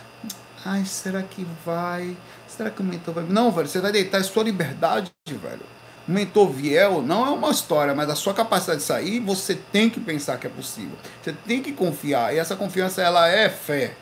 ai, 0.64 0.84
será 0.84 1.22
que 1.22 1.46
vai? 1.64 2.16
Será 2.58 2.70
que 2.70 2.80
o 2.80 2.84
mentor 2.84 3.14
vai. 3.14 3.24
Não, 3.24 3.52
velho, 3.52 3.68
você 3.68 3.80
vai 3.80 3.92
deitar, 3.92 4.20
é 4.20 4.24
sua 4.24 4.42
liberdade, 4.42 5.12
velho. 5.24 5.60
O 6.08 6.10
mentor 6.10 6.50
viel 6.50 7.00
não 7.02 7.24
é 7.24 7.30
uma 7.30 7.52
história, 7.52 7.94
mas 7.94 8.10
a 8.10 8.16
sua 8.16 8.34
capacidade 8.34 8.80
de 8.80 8.84
sair, 8.84 9.20
você 9.20 9.54
tem 9.54 9.88
que 9.88 10.00
pensar 10.00 10.38
que 10.38 10.48
é 10.48 10.50
possível. 10.50 10.98
Você 11.22 11.32
tem 11.46 11.62
que 11.62 11.70
confiar. 11.70 12.34
E 12.34 12.38
essa 12.38 12.56
confiança, 12.56 13.00
ela 13.00 13.28
é 13.28 13.48
fé. 13.48 13.92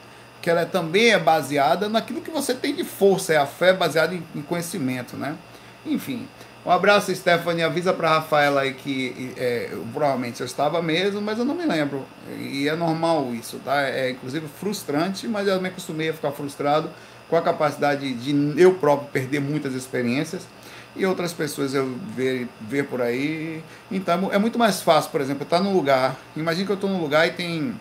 Que 0.40 0.48
ela 0.48 0.64
também 0.64 1.10
é 1.10 1.18
baseada 1.18 1.86
naquilo 1.86 2.22
que 2.22 2.30
você 2.30 2.54
tem 2.54 2.74
de 2.74 2.82
força. 2.82 3.34
É 3.34 3.36
a 3.36 3.44
fé 3.44 3.74
baseada 3.74 4.14
em, 4.14 4.24
em 4.34 4.40
conhecimento, 4.40 5.18
né? 5.18 5.36
Enfim. 5.84 6.26
Um 6.64 6.70
abraço, 6.70 7.14
Stephanie. 7.14 7.62
Avisa 7.62 7.92
para 7.92 8.08
Rafaela 8.08 8.62
aí 8.62 8.72
que 8.72 9.34
é, 9.36 9.70
provavelmente 9.92 10.40
eu 10.40 10.46
estava 10.46 10.80
mesmo, 10.80 11.20
mas 11.20 11.38
eu 11.38 11.44
não 11.44 11.54
me 11.54 11.66
lembro. 11.66 12.06
E 12.38 12.66
é 12.66 12.74
normal 12.74 13.34
isso, 13.34 13.60
tá? 13.62 13.82
É 13.82 14.12
inclusive 14.12 14.48
frustrante, 14.48 15.28
mas 15.28 15.46
eu 15.46 15.60
me 15.60 15.68
acostumei 15.68 16.08
a 16.08 16.14
ficar 16.14 16.32
frustrado 16.32 16.90
com 17.28 17.36
a 17.36 17.42
capacidade 17.42 18.12
de 18.14 18.60
eu 18.60 18.74
próprio 18.74 19.08
perder 19.08 19.40
muitas 19.40 19.74
experiências 19.74 20.46
e 20.94 21.04
outras 21.04 21.32
pessoas 21.32 21.74
eu 21.74 21.94
ver, 22.14 22.48
ver 22.60 22.84
por 22.84 23.02
aí. 23.02 23.62
Então 23.90 24.32
é 24.32 24.38
muito 24.38 24.58
mais 24.58 24.80
fácil, 24.80 25.10
por 25.10 25.20
exemplo, 25.20 25.42
estar 25.42 25.60
num 25.60 25.72
lugar. 25.72 26.16
Imagina 26.36 26.66
que 26.66 26.72
eu 26.72 26.76
estou 26.76 26.90
num 26.90 27.00
lugar 27.00 27.26
e 27.26 27.32
tem 27.32 27.74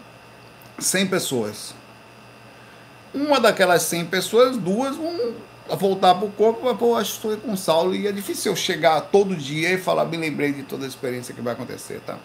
100 0.78 1.08
pessoas. 1.08 1.74
Uma 3.14 3.40
daquelas 3.40 3.84
100 3.84 4.06
pessoas, 4.08 4.58
duas 4.58 4.98
vão 4.98 5.36
voltar 5.78 6.14
para 6.16 6.26
o 6.26 6.32
corpo, 6.32 6.66
vai 6.66 6.76
pô, 6.76 6.96
acho 6.96 7.20
que 7.20 7.28
estou 7.28 7.38
com 7.38 7.56
Saulo 7.56 7.96
e 7.96 8.06
é 8.06 8.12
difícil 8.12 8.52
eu 8.52 8.56
chegar 8.56 9.00
todo 9.02 9.36
dia 9.36 9.72
e 9.72 9.78
falar, 9.78 10.06
me 10.06 10.18
lembrei 10.18 10.52
de 10.52 10.64
toda 10.64 10.86
a 10.86 10.88
experiência 10.88 11.34
que 11.34 11.42
vai 11.42 11.54
acontecer, 11.54 12.02
tá? 12.06 12.18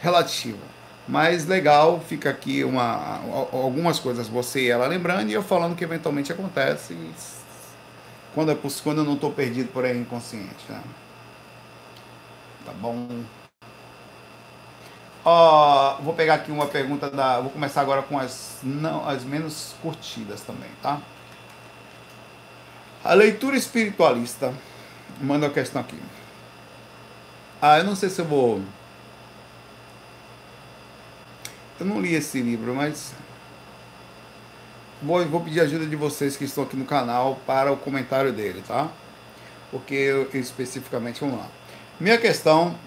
Relativo. 0.00 0.58
Mas 1.06 1.46
legal, 1.46 2.00
fica 2.00 2.30
aqui 2.30 2.62
uma, 2.62 3.20
algumas 3.52 3.98
coisas, 3.98 4.28
você 4.28 4.62
e 4.62 4.70
ela 4.70 4.86
lembrando, 4.86 5.30
e 5.30 5.32
eu 5.32 5.42
falando 5.42 5.74
que 5.74 5.82
eventualmente 5.82 6.32
acontece 6.32 6.96
quando, 8.34 8.52
é, 8.52 8.58
quando 8.82 8.98
eu 8.98 9.04
não 9.04 9.14
estou 9.14 9.32
perdido 9.32 9.72
por 9.72 9.84
aí 9.84 9.98
inconsciente. 9.98 10.64
Né? 10.68 10.80
Tá 12.64 12.72
bom? 12.72 13.08
Ó, 15.24 15.96
vou 16.02 16.14
pegar 16.14 16.34
aqui 16.34 16.50
uma 16.50 16.66
pergunta 16.66 17.08
da. 17.10 17.40
Vou 17.40 17.50
começar 17.50 17.80
agora 17.80 18.02
com 18.02 18.18
as, 18.18 18.58
não, 18.62 19.08
as 19.08 19.22
menos 19.24 19.74
curtidas 19.80 20.40
também, 20.40 20.70
tá? 20.82 21.00
A 23.04 23.14
leitura 23.14 23.56
espiritualista 23.56 24.52
manda 25.20 25.46
uma 25.46 25.52
questão 25.52 25.80
aqui. 25.80 25.98
Ah, 27.60 27.78
eu 27.78 27.84
não 27.84 27.94
sei 27.94 28.08
se 28.08 28.20
eu 28.20 28.24
vou 28.24 28.60
eu 31.82 31.86
não 31.86 32.00
li 32.00 32.14
esse 32.14 32.40
livro, 32.40 32.74
mas 32.74 33.12
vou, 35.02 35.24
vou 35.26 35.40
pedir 35.40 35.60
ajuda 35.60 35.84
de 35.84 35.96
vocês 35.96 36.36
que 36.36 36.44
estão 36.44 36.62
aqui 36.62 36.76
no 36.76 36.84
canal 36.84 37.40
para 37.44 37.72
o 37.72 37.76
comentário 37.76 38.32
dele, 38.32 38.62
tá? 38.66 38.88
Porque 39.70 39.94
eu, 39.94 40.30
especificamente, 40.32 41.20
vamos 41.20 41.40
lá. 41.40 41.48
Minha 41.98 42.18
questão 42.18 42.78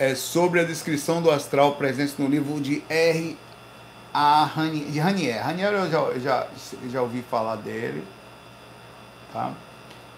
é 0.00 0.16
sobre 0.16 0.60
a 0.60 0.64
descrição 0.64 1.22
do 1.22 1.30
astral 1.30 1.76
presente 1.76 2.14
no 2.18 2.28
livro 2.28 2.60
de 2.60 2.82
R. 2.88 3.38
A 4.12 4.44
Ranier, 4.44 4.90
de 4.90 4.98
Ranier. 4.98 5.44
Ranier 5.44 5.72
eu 5.72 5.88
já, 5.88 6.18
já, 6.18 6.48
já 6.88 7.02
ouvi 7.02 7.22
falar 7.22 7.54
dele. 7.56 8.02
Tá? 9.32 9.54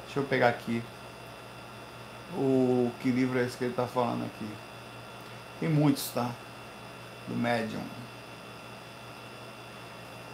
Deixa 0.06 0.20
eu 0.20 0.24
pegar 0.24 0.48
aqui 0.48 0.82
o 2.34 2.90
que 3.00 3.10
livro 3.10 3.38
é 3.38 3.44
esse 3.44 3.58
que 3.58 3.64
ele 3.64 3.72
está 3.72 3.86
falando 3.86 4.24
aqui. 4.24 4.48
Tem 5.60 5.68
muitos, 5.68 6.08
tá? 6.08 6.30
Do 7.28 7.37
médium. 7.37 7.80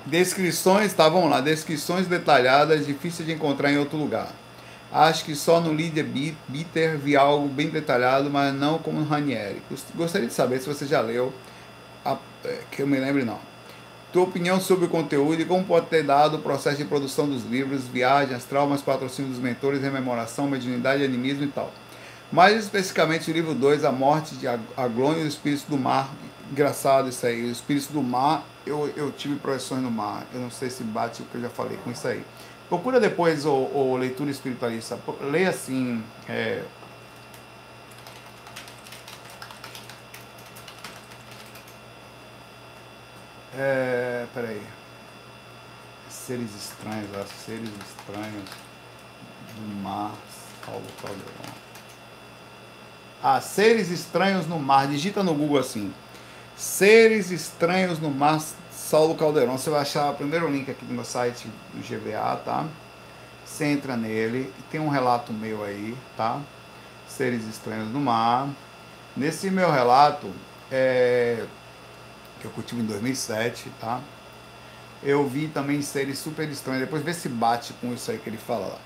Descrições, 0.06 0.92
tá, 0.94 1.08
vamos 1.08 1.30
lá, 1.30 1.40
descrições 1.40 2.06
detalhadas, 2.06 2.86
difíceis 2.86 3.26
de 3.26 3.34
encontrar 3.34 3.70
em 3.70 3.78
outro 3.78 3.98
lugar. 3.98 4.32
Acho 4.90 5.24
que 5.24 5.34
só 5.34 5.60
no 5.60 5.74
Líder 5.74 6.06
Bitter 6.48 6.96
vi 6.96 7.14
algo 7.14 7.46
bem 7.46 7.68
detalhado, 7.68 8.30
mas 8.30 8.54
não 8.54 8.78
como 8.78 9.00
no 9.00 9.06
Ranieri. 9.06 9.62
Gostaria 9.94 10.26
de 10.26 10.32
saber 10.32 10.60
se 10.60 10.66
você 10.66 10.86
já 10.86 11.02
leu, 11.02 11.32
a, 12.02 12.16
é, 12.42 12.60
que 12.70 12.80
eu 12.80 12.86
me 12.86 12.98
lembre 12.98 13.22
não. 13.22 13.38
Tua 14.10 14.22
opinião 14.22 14.58
sobre 14.58 14.86
o 14.86 14.88
conteúdo 14.88 15.42
e 15.42 15.44
como 15.44 15.62
pode 15.62 15.86
ter 15.86 16.02
dado 16.02 16.38
o 16.38 16.40
processo 16.40 16.78
de 16.78 16.86
produção 16.86 17.28
dos 17.28 17.44
livros, 17.44 17.86
viagens, 17.86 18.44
traumas, 18.44 18.80
patrocínio 18.80 19.30
dos 19.30 19.38
mentores, 19.38 19.82
rememoração, 19.82 20.48
mediunidade, 20.48 21.04
animismo 21.04 21.44
e 21.44 21.48
tal. 21.48 21.70
Mais 22.32 22.56
especificamente 22.56 23.30
o 23.30 23.34
livro 23.34 23.54
2, 23.54 23.84
A 23.84 23.92
Morte 23.92 24.34
de 24.36 24.46
Aglônio 24.46 25.24
e 25.24 25.26
os 25.26 25.34
Espíritos 25.34 25.66
do 25.66 25.76
Mar, 25.76 26.10
engraçado 26.50 27.08
isso 27.08 27.26
aí. 27.26 27.44
O 27.44 27.50
espírito 27.50 27.92
do 27.92 28.02
mar, 28.02 28.44
eu, 28.66 28.92
eu 28.96 29.12
tive 29.12 29.36
projeções 29.36 29.82
no 29.82 29.90
mar. 29.90 30.26
Eu 30.32 30.40
não 30.40 30.50
sei 30.50 30.70
se 30.70 30.82
bate 30.82 31.22
o 31.22 31.24
que 31.26 31.36
eu 31.36 31.42
já 31.42 31.50
falei 31.50 31.78
com 31.78 31.90
isso 31.90 32.06
aí. 32.06 32.24
Procura 32.68 33.00
depois 33.00 33.46
o, 33.46 33.52
o 33.52 33.96
leitura 33.96 34.30
espiritualista. 34.30 34.98
Leia 35.22 35.50
assim. 35.50 36.02
É, 36.28 36.62
é, 43.56 44.26
peraí. 44.34 44.62
Seres 46.10 46.54
estranhos, 46.54 47.08
ó, 47.14 47.24
seres 47.46 47.70
estranhos 47.70 48.50
do 49.56 49.82
mar, 49.82 50.12
Paulo 50.66 50.84
Caldeirão. 51.00 51.68
Ah, 53.22 53.40
seres 53.40 53.88
estranhos 53.88 54.46
no 54.46 54.58
mar. 54.58 54.86
Digita 54.86 55.22
no 55.22 55.34
Google 55.34 55.58
assim. 55.58 55.92
Seres 56.58 57.30
estranhos 57.30 58.00
no 58.00 58.10
mar, 58.10 58.42
Saulo 58.72 59.14
Caldeirão. 59.14 59.56
Você 59.56 59.70
vai 59.70 59.82
achar 59.82 60.10
o 60.10 60.14
primeiro 60.16 60.50
link 60.50 60.68
aqui 60.68 60.84
no 60.84 60.92
meu 60.92 61.04
site 61.04 61.48
do 61.72 61.80
GBA, 61.80 62.36
tá? 62.44 62.66
Você 63.46 63.64
entra 63.64 63.96
nele 63.96 64.52
tem 64.68 64.80
um 64.80 64.88
relato 64.88 65.32
meu 65.32 65.62
aí, 65.62 65.96
tá? 66.16 66.40
Seres 67.06 67.46
estranhos 67.46 67.88
no 67.92 68.00
mar. 68.00 68.48
Nesse 69.16 69.48
meu 69.50 69.70
relato, 69.70 70.28
é, 70.68 71.44
que 72.40 72.46
eu 72.46 72.50
cultivo 72.50 72.80
em 72.80 72.86
2007, 72.86 73.70
tá? 73.80 74.00
Eu 75.00 75.28
vi 75.28 75.46
também 75.46 75.80
seres 75.80 76.18
super 76.18 76.48
estranhos. 76.48 76.80
Depois 76.80 77.04
vê 77.04 77.14
se 77.14 77.28
bate 77.28 77.72
com 77.74 77.94
isso 77.94 78.10
aí 78.10 78.18
que 78.18 78.28
ele 78.28 78.36
fala 78.36 78.66
lá. 78.66 78.78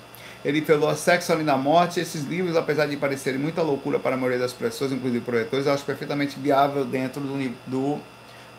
Ele 0.44 0.60
falou 0.62 0.94
Sexo 0.96 1.32
Além 1.32 1.44
da 1.44 1.56
Morte. 1.56 2.00
Esses 2.00 2.24
livros, 2.24 2.56
apesar 2.56 2.86
de 2.86 2.96
parecerem 2.96 3.38
muita 3.38 3.62
loucura 3.62 3.98
para 3.98 4.14
a 4.14 4.18
maioria 4.18 4.40
das 4.40 4.52
pessoas, 4.52 4.90
inclusive 4.90 5.24
projetores, 5.24 5.66
eu 5.66 5.72
acho 5.72 5.84
perfeitamente 5.84 6.38
viável 6.38 6.84
dentro 6.84 7.20
do, 7.20 7.54
do 7.66 8.00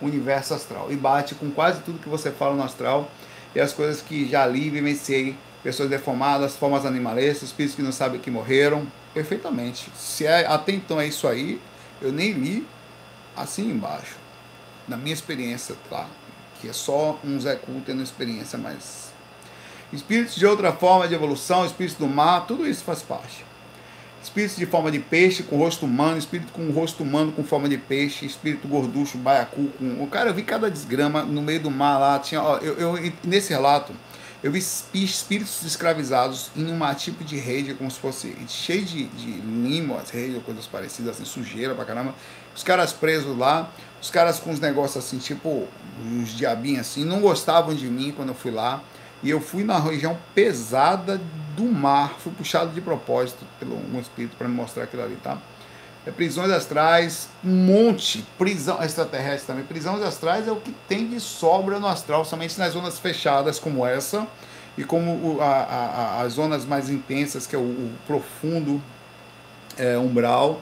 universo 0.02 0.54
astral. 0.54 0.92
E 0.92 0.96
bate 0.96 1.36
com 1.36 1.52
quase 1.52 1.82
tudo 1.82 2.00
que 2.00 2.08
você 2.08 2.32
fala 2.32 2.56
no 2.56 2.64
astral 2.64 3.12
e 3.54 3.60
as 3.60 3.74
coisas 3.74 4.02
que 4.02 4.28
já 4.28 4.46
li 4.46 4.70
vivenciei. 4.70 5.36
Pessoas 5.62 5.90
deformadas, 5.90 6.58
formas 6.58 6.86
animalescas, 6.86 7.44
espíritos 7.44 7.76
que 7.76 7.82
não 7.82 7.94
sabem 7.94 8.20
que 8.20 8.30
morreram. 8.30 8.86
Perfeitamente. 9.14 9.90
Se 9.96 10.26
é, 10.26 10.46
até 10.46 10.74
então 10.74 11.00
é 11.00 11.08
isso 11.08 11.28
aí, 11.28 11.62
eu 12.02 12.12
nem 12.12 12.32
li 12.34 12.68
assim 13.36 13.70
embaixo. 13.70 14.18
Na 14.88 14.98
minha 14.98 15.14
experiência, 15.14 15.76
tá? 15.90 16.08
Que 16.60 16.68
é 16.68 16.74
só 16.74 17.18
um 17.24 17.40
Zé 17.40 17.56
Cu 17.56 17.82
tendo 17.86 18.04
experiência, 18.04 18.58
mas 18.58 19.13
espíritos 19.94 20.36
de 20.36 20.46
outra 20.46 20.72
forma 20.74 21.08
de 21.08 21.14
evolução, 21.14 21.66
espíritos 21.66 21.98
do 21.98 22.08
mar, 22.08 22.46
tudo 22.48 22.68
isso 22.68 22.84
faz 22.84 23.02
parte. 23.02 23.46
Espíritos 24.22 24.56
de 24.56 24.66
forma 24.66 24.90
de 24.90 25.00
peixe 25.00 25.44
com 25.44 25.58
rosto 25.58 25.86
humano, 25.86 26.18
espírito 26.18 26.54
com 26.54 26.72
rosto 26.72 27.04
humano 27.04 27.32
com 27.34 27.44
forma 27.44 27.68
de 27.68 27.78
peixe, 27.78 28.26
espírito 28.26 28.68
gorducho, 28.68 29.18
baiacu. 29.18 29.70
Com... 29.78 30.08
Cara, 30.08 30.30
eu 30.30 30.34
vi 30.34 30.44
cada 30.44 30.72
desgrama 30.72 31.24
no 31.24 31.42
meio 31.42 31.60
do 31.60 31.70
mar 31.70 31.98
lá. 32.00 32.18
Tinha, 32.20 32.42
ó, 32.42 32.58
eu, 32.58 32.74
eu, 32.76 33.14
nesse 33.22 33.50
relato, 33.50 33.94
eu 34.42 34.50
vi 34.52 34.60
espíritos 34.60 35.64
escravizados 35.64 36.52
em 36.56 36.72
um 36.72 36.94
tipo 36.96 37.24
de 37.24 37.38
rede, 37.38 37.74
como 37.74 37.92
se 37.92 38.00
fosse 38.00 38.36
cheio 38.48 38.86
de, 38.86 39.06
de 39.06 39.32
limo, 39.42 39.98
as 39.98 40.10
redes, 40.10 40.42
coisas 40.44 40.68
parecidas, 40.68 41.16
assim, 41.16 41.26
sujeira 41.26 41.76
pra 41.76 41.84
caramba. 41.84 42.16
Os 42.56 42.64
caras 42.64 42.94
presos 42.94 43.38
lá, 43.38 43.70
os 44.02 44.10
caras 44.10 44.40
com 44.40 44.52
os 44.52 44.60
negócios 44.60 45.04
assim, 45.04 45.18
tipo, 45.18 45.68
uns 46.02 46.30
diabinhos 46.30 46.82
assim, 46.82 47.04
não 47.04 47.20
gostavam 47.20 47.74
de 47.74 47.88
mim 47.88 48.14
quando 48.16 48.30
eu 48.30 48.36
fui 48.36 48.52
lá. 48.52 48.82
E 49.24 49.30
eu 49.30 49.40
fui 49.40 49.64
na 49.64 49.80
região 49.80 50.18
pesada 50.36 51.20
do 51.56 51.64
mar, 51.64 52.16
fui 52.20 52.32
puxado 52.34 52.72
de 52.72 52.82
propósito 52.82 53.46
pelo 53.60 53.76
um 53.76 54.00
espírito 54.00 54.36
para 54.36 54.48
me 54.48 54.56
mostrar 54.56 54.84
aquilo 54.84 55.04
ali, 55.04 55.16
tá? 55.24 55.38
É, 56.06 56.12
prisões 56.12 56.52
astrais, 56.52 57.30
um 57.44 57.56
monte, 57.56 58.26
prisão 58.38 58.84
extraterrestre 58.84 59.48
também. 59.48 59.64
Prisões 59.64 60.02
astrais 60.02 60.48
é 60.48 60.52
o 60.52 60.58
que 60.58 60.76
tem 60.88 61.08
de 61.08 61.20
sobra 61.22 61.80
no 61.80 61.88
astral, 61.88 62.26
somente 62.26 62.60
nas 62.60 62.74
zonas 62.74 63.00
fechadas 63.00 63.58
como 63.58 63.86
essa, 63.86 64.28
e 64.78 64.84
como 64.84 65.40
a, 65.40 65.46
a, 65.46 66.22
as 66.22 66.34
zonas 66.34 66.66
mais 66.66 66.90
intensas, 66.90 67.48
que 67.48 67.56
é 67.56 67.60
o, 67.60 67.62
o 67.62 67.92
profundo 68.06 68.82
é, 69.78 69.98
umbral, 69.98 70.62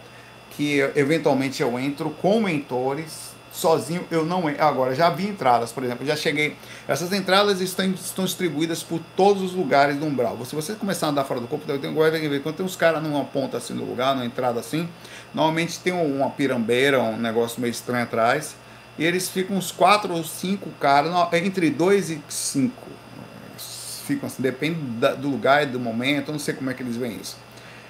que 0.52 0.80
eventualmente 0.95 1.63
eu 1.63 1.80
entro 1.80 2.12
com 2.21 2.41
mentores, 2.41 3.31
sozinho 3.52 4.06
eu 4.10 4.26
não 4.26 4.44
agora 4.60 4.96
já 4.96 5.10
vi 5.10 5.28
entradas 5.28 5.72
por 5.72 5.84
exemplo 5.84 6.06
já 6.06 6.16
cheguei 6.16 6.56
essas 6.88 7.12
entradas 7.12 7.60
estão, 7.60 7.86
estão 7.92 8.26
distribuídas 8.26 8.82
por 8.82 9.00
todos 9.16 9.44
os 9.44 9.54
lugares 9.54 9.98
do 9.98 10.06
umbral. 10.06 10.38
Se 10.46 10.56
você 10.56 10.74
começar 10.74 11.08
a 11.08 11.10
andar 11.10 11.26
fora 11.26 11.40
do 11.40 11.48
corpo 11.48 11.66
quando 11.66 12.56
tem 12.56 12.66
uns 12.66 12.76
caras 12.76 13.04
numa 13.04 13.26
ponta 13.26 13.58
assim 13.58 13.74
no 13.74 13.84
lugar 13.84 14.16
numa 14.16 14.26
entrada 14.26 14.60
assim 14.60 14.88
normalmente 15.34 15.80
tem 15.80 15.94
uma 15.94 16.30
pirambeira 16.30 17.02
um 17.02 17.18
negócio 17.18 17.60
meio 17.60 17.72
estranho 17.72 18.04
atrás 18.04 18.56
e 18.98 19.06
eles 19.06 19.30
ficam 19.30 19.58
uns 19.58 19.72
quatro 19.72 20.14
ou 20.14 20.24
cinco 20.24 20.70
caras 20.80 21.12
entre 21.34 21.70
dois 21.70 22.10
e 22.10 22.22
cinco. 22.30 22.88
Ficam 24.06 24.28
assim 24.28 24.42
depende 24.42 24.80
do 25.18 25.30
lugar 25.30 25.64
e 25.64 25.66
do 25.66 25.80
momento 25.80 26.32
não 26.32 26.40
sei 26.40 26.54
como 26.54 26.70
é 26.70 26.74
que 26.74 26.84
eles 26.84 26.98
veem 26.98 27.18
isso. 27.18 27.38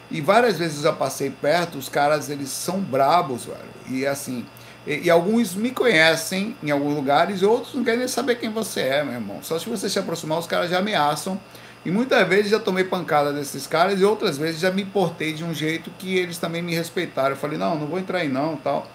E 0.09 0.21
várias 0.21 0.57
vezes 0.57 0.83
eu 0.83 0.93
passei 0.93 1.29
perto 1.29 1.77
os 1.77 1.89
caras 1.89 2.29
eles 2.29 2.49
são 2.49 2.79
brabos 2.79 3.45
velho. 3.45 3.59
E 3.89 4.05
assim 4.05 4.45
e, 4.85 5.05
e, 5.05 5.09
alguns 5.09 5.53
me 5.53 5.71
conhecem 5.71 6.55
em 6.63 6.71
alguns 6.71 6.95
lugares 6.95 7.41
e 7.41 7.45
outros 7.45 7.75
não 7.75 7.83
querem 7.83 7.99
nem 7.99 8.07
saber 8.07 8.35
quem 8.35 8.49
você 8.49 8.81
é, 8.81 9.03
meu 9.03 9.13
irmão. 9.13 9.39
Só 9.43 9.59
se 9.59 9.69
você 9.69 9.87
se 9.87 9.99
aproximar, 9.99 10.39
os 10.39 10.47
caras 10.47 10.71
já 10.71 10.79
ameaçam. 10.79 11.39
E 11.83 11.89
muitas 11.89 12.27
vezes 12.27 12.51
já 12.51 12.59
tomei 12.59 12.83
pancada 12.83 13.33
desses 13.33 13.65
caras 13.65 13.99
e 13.99 14.03
outras 14.03 14.37
vezes 14.37 14.59
já 14.61 14.71
me 14.71 14.85
portei 14.85 15.33
de 15.33 15.43
um 15.43 15.53
jeito 15.53 15.89
que 15.97 16.15
eles 16.15 16.37
também 16.37 16.61
me 16.61 16.75
respeitaram. 16.75 17.31
Eu 17.31 17.35
falei, 17.35 17.57
não, 17.57 17.75
não 17.75 17.87
vou 17.87 17.99
entrar 17.99 18.19
aí 18.19 18.29
não, 18.29 18.55
tal. 18.55 18.87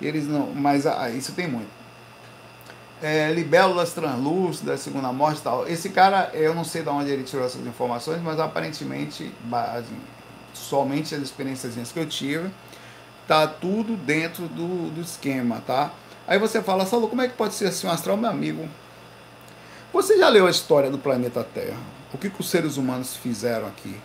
E 0.00 0.06
eles 0.06 0.26
não, 0.26 0.52
mas 0.54 0.86
ah, 0.86 1.08
isso 1.10 1.32
tem 1.32 1.48
muito. 1.48 1.68
É, 3.02 3.32
libélulas 3.32 3.92
translúcidas, 3.92 4.80
segunda 4.80 5.12
morte 5.12 5.42
tal. 5.42 5.66
Esse 5.66 5.90
cara, 5.90 6.30
eu 6.32 6.54
não 6.54 6.64
sei 6.64 6.82
de 6.82 6.88
onde 6.88 7.10
ele 7.10 7.22
tirou 7.22 7.44
essas 7.44 7.66
informações, 7.66 8.20
mas 8.22 8.38
aparentemente, 8.38 9.30
assim, 9.76 9.96
somente 10.54 11.14
as 11.14 11.22
experiências 11.22 11.92
que 11.92 11.98
eu 11.98 12.06
tive, 12.06 12.50
Tá 13.26 13.46
tudo 13.46 13.96
dentro 13.96 14.46
do, 14.48 14.90
do 14.90 15.00
esquema, 15.00 15.62
tá? 15.66 15.90
Aí 16.26 16.38
você 16.38 16.62
fala, 16.62 16.86
Saulo, 16.86 17.08
como 17.08 17.22
é 17.22 17.28
que 17.28 17.34
pode 17.34 17.54
ser 17.54 17.68
assim 17.68 17.86
um 17.86 17.90
astral, 17.90 18.16
meu 18.16 18.30
amigo? 18.30 18.68
Você 19.92 20.18
já 20.18 20.28
leu 20.28 20.46
a 20.46 20.50
história 20.50 20.90
do 20.90 20.98
planeta 20.98 21.44
Terra? 21.44 21.78
O 22.12 22.18
que, 22.18 22.28
que 22.28 22.40
os 22.40 22.48
seres 22.48 22.76
humanos 22.76 23.16
fizeram 23.16 23.66
aqui? 23.66 23.96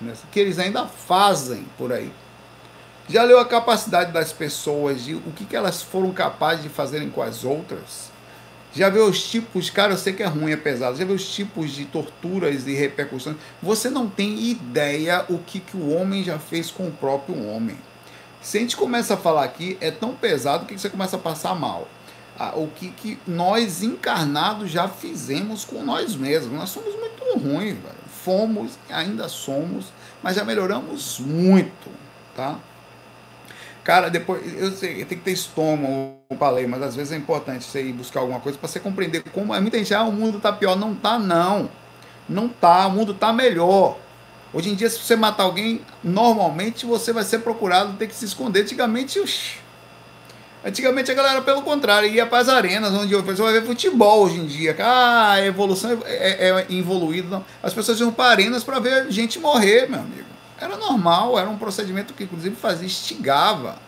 Né? 0.00 0.12
Que 0.30 0.40
eles 0.40 0.58
ainda 0.58 0.86
fazem 0.86 1.64
por 1.78 1.92
aí. 1.92 2.12
Já 3.08 3.22
leu 3.24 3.40
a 3.40 3.44
capacidade 3.44 4.12
das 4.12 4.32
pessoas, 4.32 5.04
de 5.04 5.14
o 5.14 5.32
que, 5.34 5.44
que 5.44 5.56
elas 5.56 5.82
foram 5.82 6.12
capazes 6.12 6.62
de 6.62 6.68
fazerem 6.68 7.10
com 7.10 7.22
as 7.22 7.44
outras? 7.44 8.10
Já 8.72 8.88
viu 8.88 9.04
os 9.06 9.28
tipos, 9.28 9.68
cara, 9.68 9.94
eu 9.94 9.98
sei 9.98 10.12
que 10.12 10.22
é 10.22 10.26
ruim, 10.26 10.52
é 10.52 10.56
pesado, 10.56 10.96
já 10.96 11.04
viu 11.04 11.16
os 11.16 11.28
tipos 11.28 11.72
de 11.72 11.86
torturas 11.86 12.68
e 12.68 12.74
repercussões? 12.74 13.36
Você 13.60 13.90
não 13.90 14.08
tem 14.08 14.38
ideia 14.48 15.24
o 15.28 15.38
que, 15.38 15.58
que 15.58 15.76
o 15.76 15.92
homem 15.92 16.22
já 16.22 16.38
fez 16.38 16.70
com 16.70 16.86
o 16.86 16.92
próprio 16.92 17.44
homem. 17.48 17.76
Se 18.40 18.56
a 18.56 18.60
gente 18.60 18.76
começa 18.76 19.14
a 19.14 19.16
falar 19.16 19.44
aqui, 19.44 19.76
é 19.80 19.90
tão 19.90 20.14
pesado 20.14 20.66
que 20.66 20.78
você 20.78 20.88
começa 20.88 21.16
a 21.16 21.18
passar 21.18 21.54
mal. 21.54 21.86
Ah, 22.38 22.52
o 22.56 22.68
que, 22.68 22.90
que 22.90 23.18
nós 23.26 23.82
encarnados 23.82 24.70
já 24.70 24.88
fizemos 24.88 25.64
com 25.64 25.82
nós 25.84 26.16
mesmos. 26.16 26.52
Nós 26.58 26.70
somos 26.70 26.94
muito 26.96 27.22
ruins, 27.38 27.74
velho. 27.74 28.00
Fomos, 28.24 28.78
ainda 28.88 29.28
somos, 29.28 29.86
mas 30.22 30.36
já 30.36 30.44
melhoramos 30.44 31.18
muito, 31.18 31.90
tá? 32.34 32.58
Cara, 33.84 34.08
depois, 34.08 34.42
eu 34.58 34.72
sei, 34.72 35.04
tem 35.04 35.18
que 35.18 35.24
ter 35.24 35.32
estômago, 35.32 36.16
eu 36.30 36.36
falei, 36.36 36.66
mas 36.66 36.82
às 36.82 36.94
vezes 36.94 37.12
é 37.12 37.16
importante 37.16 37.64
você 37.64 37.82
ir 37.82 37.92
buscar 37.92 38.20
alguma 38.20 38.40
coisa 38.40 38.58
para 38.58 38.68
você 38.68 38.78
compreender 38.78 39.22
como. 39.32 39.58
Muita 39.60 39.78
gente, 39.78 39.92
ah, 39.94 40.04
o 40.04 40.12
mundo 40.12 40.38
tá 40.38 40.52
pior. 40.52 40.76
Não 40.76 40.94
tá, 40.94 41.18
não. 41.18 41.68
Não 42.28 42.48
tá, 42.48 42.86
o 42.86 42.90
mundo 42.92 43.12
tá 43.12 43.32
melhor. 43.32 43.98
Hoje 44.52 44.70
em 44.70 44.74
dia, 44.74 44.90
se 44.90 44.98
você 44.98 45.14
matar 45.14 45.44
alguém, 45.44 45.80
normalmente 46.02 46.84
você 46.84 47.12
vai 47.12 47.22
ser 47.22 47.38
procurado, 47.38 47.96
tem 47.96 48.08
que 48.08 48.14
se 48.14 48.24
esconder. 48.24 48.62
Antigamente, 48.62 49.20
uxi, 49.20 49.58
antigamente 50.64 51.10
a 51.10 51.14
galera, 51.14 51.40
pelo 51.40 51.62
contrário, 51.62 52.08
ia 52.08 52.26
para 52.26 52.38
as 52.38 52.48
arenas, 52.48 52.92
onde 52.92 53.14
você 53.14 53.42
vai 53.42 53.52
ver 53.52 53.64
futebol 53.64 54.24
hoje 54.24 54.38
em 54.40 54.46
dia. 54.46 54.76
Ah, 54.80 55.32
a 55.34 55.46
evolução 55.46 56.02
é, 56.04 56.48
é, 56.48 56.66
é 56.68 56.74
evoluída. 56.74 57.28
Não. 57.28 57.44
As 57.62 57.72
pessoas 57.72 58.00
iam 58.00 58.10
para 58.10 58.30
arenas 58.30 58.64
para 58.64 58.80
ver 58.80 59.10
gente 59.10 59.38
morrer, 59.38 59.88
meu 59.88 60.00
amigo. 60.00 60.28
Era 60.60 60.76
normal, 60.76 61.38
era 61.38 61.48
um 61.48 61.56
procedimento 61.56 62.12
que, 62.12 62.24
inclusive, 62.24 62.56
fazia, 62.56 62.86
instigava 62.86 63.78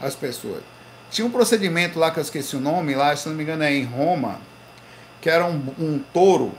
as 0.00 0.14
pessoas. 0.14 0.62
Tinha 1.10 1.26
um 1.26 1.30
procedimento 1.30 1.98
lá 1.98 2.10
que 2.10 2.18
eu 2.18 2.22
esqueci 2.22 2.56
o 2.56 2.60
nome, 2.60 2.94
lá, 2.94 3.14
se 3.14 3.28
não 3.28 3.36
me 3.36 3.42
engano, 3.42 3.62
é 3.62 3.72
em 3.72 3.84
Roma, 3.84 4.40
que 5.20 5.28
era 5.28 5.44
um, 5.44 5.62
um 5.78 6.00
touro, 6.12 6.52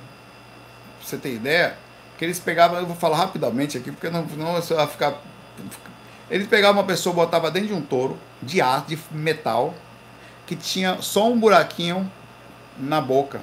pra 1.00 1.08
você 1.08 1.18
ter 1.18 1.34
ideia 1.34 1.87
que 2.18 2.26
eles 2.26 2.40
pegavam, 2.40 2.80
eu 2.80 2.86
vou 2.86 2.96
falar 2.96 3.18
rapidamente 3.18 3.78
aqui, 3.78 3.92
porque 3.92 4.10
não, 4.10 4.24
não 4.24 4.54
você 4.54 4.74
vai 4.74 4.88
ficar. 4.88 5.22
Eles 6.30 6.48
pegavam 6.48 6.82
uma 6.82 6.88
pessoa, 6.88 7.14
botava 7.14 7.50
dentro 7.52 7.70
de 7.70 7.74
um 7.74 7.82
touro 7.82 8.18
de 8.42 8.60
ar, 8.60 8.86
de 8.86 8.98
metal, 9.12 9.74
que 10.46 10.56
tinha 10.56 11.02
só 11.02 11.30
um 11.30 11.40
buraquinho 11.40 12.12
na 12.78 13.00
boca. 13.00 13.42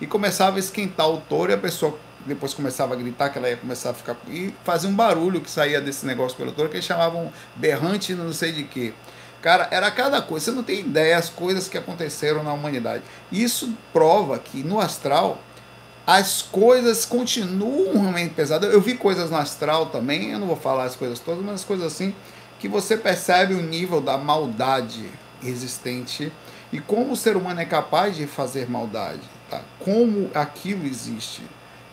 E 0.00 0.06
começava 0.06 0.56
a 0.56 0.58
esquentar 0.58 1.08
o 1.08 1.20
touro 1.20 1.52
e 1.52 1.54
a 1.54 1.58
pessoa 1.58 1.98
depois 2.24 2.54
começava 2.54 2.94
a 2.94 2.96
gritar 2.96 3.30
que 3.30 3.38
ela 3.38 3.50
ia 3.50 3.56
começar 3.56 3.90
a 3.90 3.94
ficar. 3.94 4.16
E 4.28 4.54
fazia 4.64 4.88
um 4.88 4.94
barulho 4.94 5.40
que 5.40 5.50
saía 5.50 5.80
desse 5.80 6.06
negócio 6.06 6.36
pelo 6.36 6.52
touro, 6.52 6.70
que 6.70 6.76
eles 6.76 6.86
chamavam 6.86 7.32
berrante 7.56 8.14
não 8.14 8.32
sei 8.32 8.52
de 8.52 8.64
quê. 8.64 8.92
Cara, 9.40 9.66
era 9.72 9.90
cada 9.90 10.22
coisa. 10.22 10.46
Você 10.46 10.50
não 10.52 10.62
tem 10.62 10.80
ideia 10.80 11.18
as 11.18 11.28
coisas 11.28 11.68
que 11.68 11.76
aconteceram 11.76 12.44
na 12.44 12.52
humanidade. 12.52 13.02
Isso 13.30 13.76
prova 13.92 14.38
que 14.38 14.62
no 14.62 14.80
astral 14.80 15.38
as 16.06 16.42
coisas 16.42 17.04
continuam 17.04 18.00
realmente 18.00 18.34
pesadas. 18.34 18.72
Eu 18.72 18.80
vi 18.80 18.94
coisas 18.94 19.30
no 19.30 19.36
astral 19.36 19.86
também, 19.86 20.30
eu 20.30 20.38
não 20.38 20.46
vou 20.46 20.56
falar 20.56 20.84
as 20.84 20.96
coisas 20.96 21.18
todas, 21.18 21.44
mas 21.44 21.56
as 21.56 21.64
coisas 21.64 21.86
assim, 21.86 22.14
que 22.58 22.68
você 22.68 22.96
percebe 22.96 23.54
o 23.54 23.62
nível 23.62 24.00
da 24.00 24.18
maldade 24.18 25.08
existente 25.42 26.32
e 26.72 26.80
como 26.80 27.12
o 27.12 27.16
ser 27.16 27.36
humano 27.36 27.60
é 27.60 27.64
capaz 27.64 28.16
de 28.16 28.26
fazer 28.26 28.68
maldade, 28.68 29.20
tá? 29.50 29.60
como 29.78 30.30
aquilo 30.34 30.86
existe. 30.86 31.42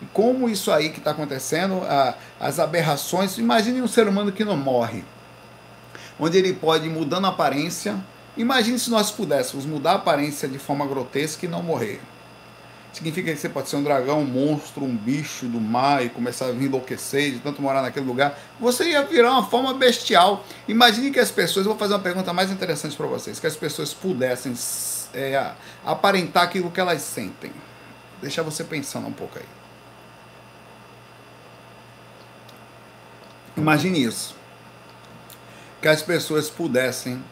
E 0.02 0.06
como 0.14 0.50
isso 0.50 0.72
aí 0.72 0.90
que 0.90 1.00
está 1.00 1.12
acontecendo, 1.12 1.82
a, 1.84 2.16
as 2.40 2.58
aberrações. 2.58 3.38
Imagine 3.38 3.82
um 3.82 3.88
ser 3.88 4.08
humano 4.08 4.32
que 4.32 4.46
não 4.46 4.56
morre, 4.56 5.04
onde 6.18 6.38
ele 6.38 6.54
pode 6.54 6.86
ir 6.86 6.90
mudando 6.90 7.26
a 7.26 7.30
aparência. 7.30 7.98
Imagine 8.38 8.80
se 8.80 8.90
nós 8.90 9.12
pudéssemos 9.12 9.66
mudar 9.66 9.92
a 9.92 9.96
aparência 9.96 10.48
de 10.48 10.58
forma 10.58 10.88
grotesca 10.88 11.46
e 11.46 11.50
não 11.50 11.62
morrer. 11.62 12.00
Significa 12.92 13.32
que 13.32 13.38
você 13.38 13.48
pode 13.48 13.70
ser 13.70 13.76
um 13.76 13.84
dragão, 13.84 14.22
um 14.22 14.26
monstro, 14.26 14.84
um 14.84 14.96
bicho 14.96 15.46
do 15.46 15.62
mar 15.62 16.04
e 16.04 16.10
começar 16.10 16.48
a 16.48 16.50
enlouquecer 16.50 17.34
de 17.34 17.40
tanto 17.40 17.62
morar 17.62 17.84
naquele 17.84 18.06
lugar. 18.06 18.38
Você 18.60 18.90
ia 18.90 19.04
virar 19.04 19.32
uma 19.32 19.46
forma 19.46 19.74
bestial. 19.76 20.44
Imagine 20.68 21.12
que 21.12 21.20
as 21.20 21.30
pessoas, 21.30 21.66
eu 21.66 21.72
vou 21.72 21.80
fazer 21.80 21.94
uma 21.94 22.00
pergunta 22.00 22.34
mais 22.34 22.50
interessante 22.50 22.96
para 22.96 23.06
vocês, 23.06 23.40
que 23.40 23.46
as 23.46 23.56
pessoas 23.56 23.94
pudessem 23.94 24.54
é, 25.14 25.52
aparentar 25.86 26.44
aquilo 26.44 26.72
que 26.72 26.80
elas 26.80 27.02
sentem. 27.04 27.52
Deixa 28.22 28.42
você 28.42 28.64
pensando 28.64 29.08
um 29.08 29.14
pouco 29.14 29.38
aí. 29.38 29.46
Imagine 33.56 34.04
isso. 34.04 34.36
Que 35.80 35.88
as 35.88 36.02
pessoas 36.02 36.50
pudessem 36.50 37.24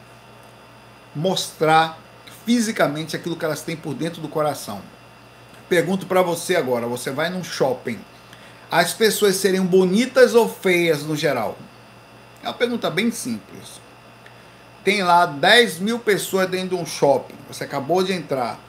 mostrar 1.15 1.98
fisicamente 2.46 3.15
aquilo 3.15 3.36
que 3.36 3.43
elas 3.43 3.63
têm 3.63 3.76
por 3.76 3.96
dentro 3.96 4.22
do 4.22 4.30
coração 4.30 4.82
Pergunto 5.69 6.06
para 6.06 6.21
você 6.21 6.56
agora: 6.56 6.88
você 6.88 7.12
vai 7.12 7.30
num 7.30 7.43
shopping, 7.43 7.99
as 8.71 8.93
pessoas 8.93 9.36
seriam 9.36 9.65
bonitas 9.65 10.36
ou 10.36 10.47
feias 10.47 11.03
no 11.03 11.15
geral? 11.15 11.58
É 12.43 12.47
uma 12.47 12.53
pergunta 12.53 12.89
bem 12.89 13.12
simples. 13.12 13.82
Tem 14.84 15.03
lá 15.03 15.25
10 15.25 15.80
mil 15.80 15.99
pessoas 15.99 16.49
dentro 16.49 16.69
de 16.69 16.75
um 16.75 16.86
shopping, 16.86 17.36
você 17.47 17.65
acabou 17.65 18.03
de 18.03 18.13
entrar. 18.13 18.60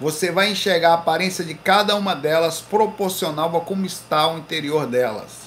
Você 0.00 0.30
vai 0.30 0.50
enxergar 0.50 0.90
a 0.90 0.94
aparência 0.94 1.44
de 1.44 1.54
cada 1.54 1.94
uma 1.94 2.14
delas 2.14 2.60
proporcional 2.60 3.56
a 3.56 3.60
como 3.60 3.86
está 3.86 4.28
o 4.28 4.38
interior 4.38 4.86
delas. 4.86 5.44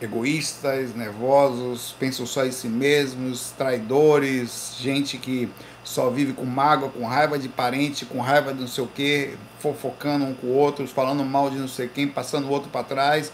Egoístas, 0.00 0.94
nervosos, 0.94 1.94
pensam 1.98 2.26
só 2.26 2.44
em 2.44 2.52
si 2.52 2.68
mesmos, 2.68 3.52
traidores, 3.56 4.76
gente 4.78 5.18
que 5.18 5.48
só 5.86 6.10
vive 6.10 6.32
com 6.32 6.44
mágoa, 6.44 6.88
com 6.88 7.06
raiva 7.06 7.38
de 7.38 7.48
parente, 7.48 8.04
com 8.04 8.20
raiva 8.20 8.52
de 8.52 8.60
não 8.60 8.66
sei 8.66 8.82
o 8.82 8.88
que, 8.88 9.38
fofocando 9.60 10.24
um 10.24 10.34
com 10.34 10.48
o 10.48 10.54
outro, 10.54 10.86
falando 10.88 11.24
mal 11.24 11.48
de 11.48 11.56
não 11.56 11.68
sei 11.68 11.88
quem, 11.88 12.08
passando 12.08 12.48
o 12.48 12.50
outro 12.50 12.68
para 12.68 12.82
trás. 12.82 13.32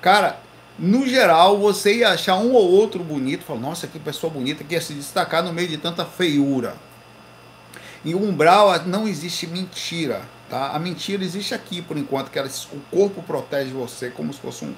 Cara, 0.00 0.40
no 0.78 1.06
geral, 1.06 1.58
você 1.58 1.96
ia 1.96 2.08
achar 2.08 2.36
um 2.36 2.52
ou 2.54 2.70
outro 2.70 3.04
bonito, 3.04 3.44
falar, 3.44 3.60
nossa, 3.60 3.86
que 3.86 3.98
pessoa 3.98 4.32
bonita, 4.32 4.64
que 4.64 4.74
ia 4.74 4.80
se 4.80 4.94
destacar 4.94 5.42
no 5.42 5.52
meio 5.52 5.68
de 5.68 5.76
tanta 5.76 6.06
feiura. 6.06 6.74
Em 8.02 8.14
umbral 8.14 8.86
não 8.86 9.06
existe 9.06 9.46
mentira, 9.46 10.22
tá? 10.48 10.70
A 10.70 10.78
mentira 10.78 11.22
existe 11.22 11.54
aqui 11.54 11.82
por 11.82 11.98
enquanto, 11.98 12.30
que 12.30 12.38
ela, 12.38 12.48
o 12.72 12.80
corpo 12.90 13.22
protege 13.22 13.72
você 13.72 14.08
como 14.08 14.32
se 14.32 14.40
fosse 14.40 14.64
um 14.64 14.72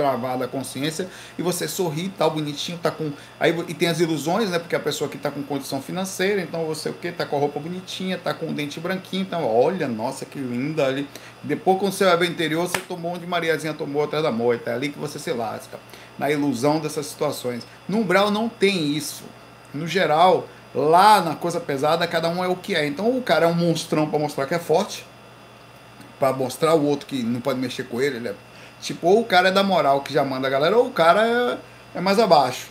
travada 0.00 0.46
a 0.46 0.48
consciência 0.48 1.08
e 1.38 1.42
você 1.42 1.68
sorri, 1.68 2.08
tá 2.08 2.28
bonitinho, 2.28 2.78
tá 2.78 2.90
com. 2.90 3.12
Aí, 3.38 3.54
e 3.68 3.74
tem 3.74 3.88
as 3.88 4.00
ilusões, 4.00 4.48
né? 4.48 4.58
Porque 4.58 4.74
a 4.74 4.80
pessoa 4.80 5.10
que 5.10 5.18
tá 5.18 5.30
com 5.30 5.42
condição 5.42 5.82
financeira, 5.82 6.40
então 6.40 6.64
você 6.64 6.88
o 6.88 6.94
quê? 6.94 7.12
Tá 7.12 7.26
com 7.26 7.36
a 7.36 7.38
roupa 7.38 7.60
bonitinha, 7.60 8.16
tá 8.16 8.32
com 8.32 8.48
o 8.48 8.52
dente 8.54 8.80
branquinho, 8.80 9.22
então, 9.22 9.44
olha, 9.44 9.86
nossa, 9.86 10.24
que 10.24 10.38
linda 10.38 10.86
ali. 10.86 11.06
Depois, 11.42 11.78
quando 11.78 11.92
você 11.92 12.04
vai 12.06 12.16
ver 12.16 12.28
o 12.28 12.32
interior, 12.32 12.66
você 12.66 12.78
tomou 12.80 13.14
onde 13.14 13.26
Mariazinha 13.26 13.74
tomou 13.74 14.02
atrás 14.02 14.24
da 14.24 14.32
moita. 14.32 14.70
É 14.70 14.74
ali 14.74 14.88
que 14.88 14.98
você 14.98 15.18
se 15.18 15.32
lasca. 15.32 15.78
Na 16.18 16.30
ilusão 16.30 16.80
dessas 16.80 17.06
situações. 17.06 17.66
No 17.86 17.98
umbral 17.98 18.30
não 18.30 18.48
tem 18.48 18.96
isso. 18.96 19.24
No 19.72 19.86
geral, 19.86 20.48
lá 20.74 21.20
na 21.20 21.34
coisa 21.34 21.60
pesada, 21.60 22.06
cada 22.06 22.28
um 22.28 22.42
é 22.42 22.48
o 22.48 22.56
que 22.56 22.74
é. 22.74 22.86
Então 22.86 23.16
o 23.16 23.22
cara 23.22 23.46
é 23.46 23.48
um 23.48 23.54
monstrão 23.54 24.08
para 24.08 24.18
mostrar 24.18 24.46
que 24.46 24.54
é 24.54 24.58
forte. 24.58 25.04
para 26.18 26.34
mostrar 26.34 26.74
o 26.74 26.84
outro 26.84 27.06
que 27.06 27.22
não 27.22 27.40
pode 27.40 27.58
mexer 27.58 27.84
com 27.84 28.00
ele, 28.00 28.16
ele 28.16 28.28
é 28.28 28.34
Tipo, 28.80 29.08
ou 29.08 29.20
o 29.20 29.24
cara 29.24 29.48
é 29.48 29.52
da 29.52 29.62
moral 29.62 30.00
que 30.00 30.12
já 30.12 30.24
manda 30.24 30.46
a 30.46 30.50
galera, 30.50 30.76
ou 30.76 30.86
o 30.86 30.90
cara 30.90 31.26
é, 31.26 31.98
é 31.98 32.00
mais 32.00 32.18
abaixo. 32.18 32.68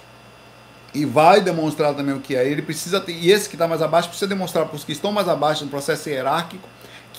E 0.94 1.06
vai 1.06 1.40
demonstrar 1.40 1.94
também 1.94 2.16
o 2.16 2.20
que 2.20 2.36
é. 2.36 2.48
Ele 2.48 2.62
precisa 2.62 3.00
ter, 3.00 3.14
e 3.14 3.32
esse 3.32 3.48
que 3.48 3.56
está 3.56 3.68
mais 3.68 3.82
abaixo 3.82 4.10
precisa 4.10 4.28
demonstrar 4.28 4.66
para 4.66 4.76
os 4.76 4.84
que 4.84 4.92
estão 4.92 5.12
mais 5.12 5.30
abaixo 5.30 5.64
no 5.64 5.70
processo 5.70 6.10
hierárquico 6.10 6.68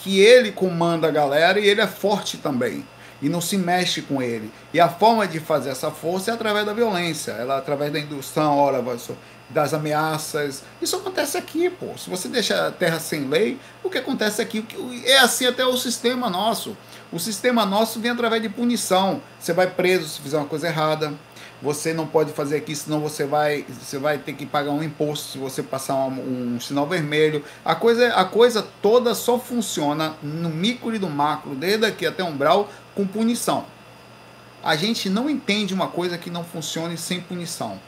que 0.02 0.18
ele 0.18 0.50
comanda 0.50 1.08
a 1.08 1.10
galera 1.10 1.60
e 1.60 1.66
ele 1.66 1.80
é 1.80 1.86
forte 1.86 2.38
também. 2.38 2.84
E 3.22 3.28
não 3.28 3.40
se 3.40 3.58
mexe 3.58 4.00
com 4.00 4.22
ele. 4.22 4.50
E 4.72 4.80
a 4.80 4.88
forma 4.88 5.28
de 5.28 5.38
fazer 5.38 5.70
essa 5.70 5.90
força 5.90 6.30
é 6.30 6.34
através 6.34 6.64
da 6.64 6.72
violência, 6.72 7.32
ela 7.32 7.58
através 7.58 7.92
da 7.92 7.98
indução, 7.98 8.56
ora, 8.56 8.82
das 9.50 9.74
ameaças. 9.74 10.62
Isso 10.80 10.96
acontece 10.96 11.36
aqui, 11.36 11.68
pô. 11.68 11.96
Se 11.98 12.08
você 12.08 12.28
deixa 12.28 12.68
a 12.68 12.70
terra 12.70 12.98
sem 12.98 13.28
lei, 13.28 13.58
o 13.82 13.90
que 13.90 13.98
acontece 13.98 14.40
aqui 14.40 14.64
é 15.04 15.18
assim 15.18 15.46
até 15.46 15.64
o 15.66 15.76
sistema 15.76 16.30
nosso. 16.30 16.76
O 17.12 17.18
sistema 17.18 17.66
nosso 17.66 18.00
vem 18.00 18.12
através 18.12 18.40
de 18.42 18.48
punição. 18.48 19.20
Você 19.38 19.52
vai 19.52 19.68
preso 19.68 20.08
se 20.08 20.20
fizer 20.20 20.38
uma 20.38 20.46
coisa 20.46 20.68
errada. 20.68 21.12
Você 21.62 21.92
não 21.92 22.06
pode 22.06 22.32
fazer 22.32 22.56
aqui, 22.56 22.74
senão 22.74 23.00
você 23.00 23.26
vai, 23.26 23.66
você 23.68 23.98
vai 23.98 24.16
ter 24.16 24.32
que 24.32 24.46
pagar 24.46 24.70
um 24.70 24.82
imposto 24.82 25.32
se 25.32 25.38
você 25.38 25.62
passar 25.62 25.94
um, 25.94 26.54
um 26.54 26.60
sinal 26.60 26.86
vermelho. 26.86 27.44
A 27.62 27.74
coisa, 27.74 28.14
a 28.14 28.24
coisa 28.24 28.66
toda 28.80 29.14
só 29.14 29.38
funciona 29.38 30.14
no 30.22 30.48
micro 30.48 30.94
e 30.94 30.98
no 30.98 31.10
macro, 31.10 31.54
desde 31.54 31.84
aqui 31.84 32.06
até 32.06 32.24
umbral, 32.24 32.70
com 32.94 33.06
punição. 33.06 33.66
A 34.64 34.74
gente 34.74 35.10
não 35.10 35.28
entende 35.28 35.74
uma 35.74 35.88
coisa 35.88 36.16
que 36.16 36.30
não 36.30 36.44
funcione 36.44 36.96
sem 36.96 37.20
punição 37.20 37.78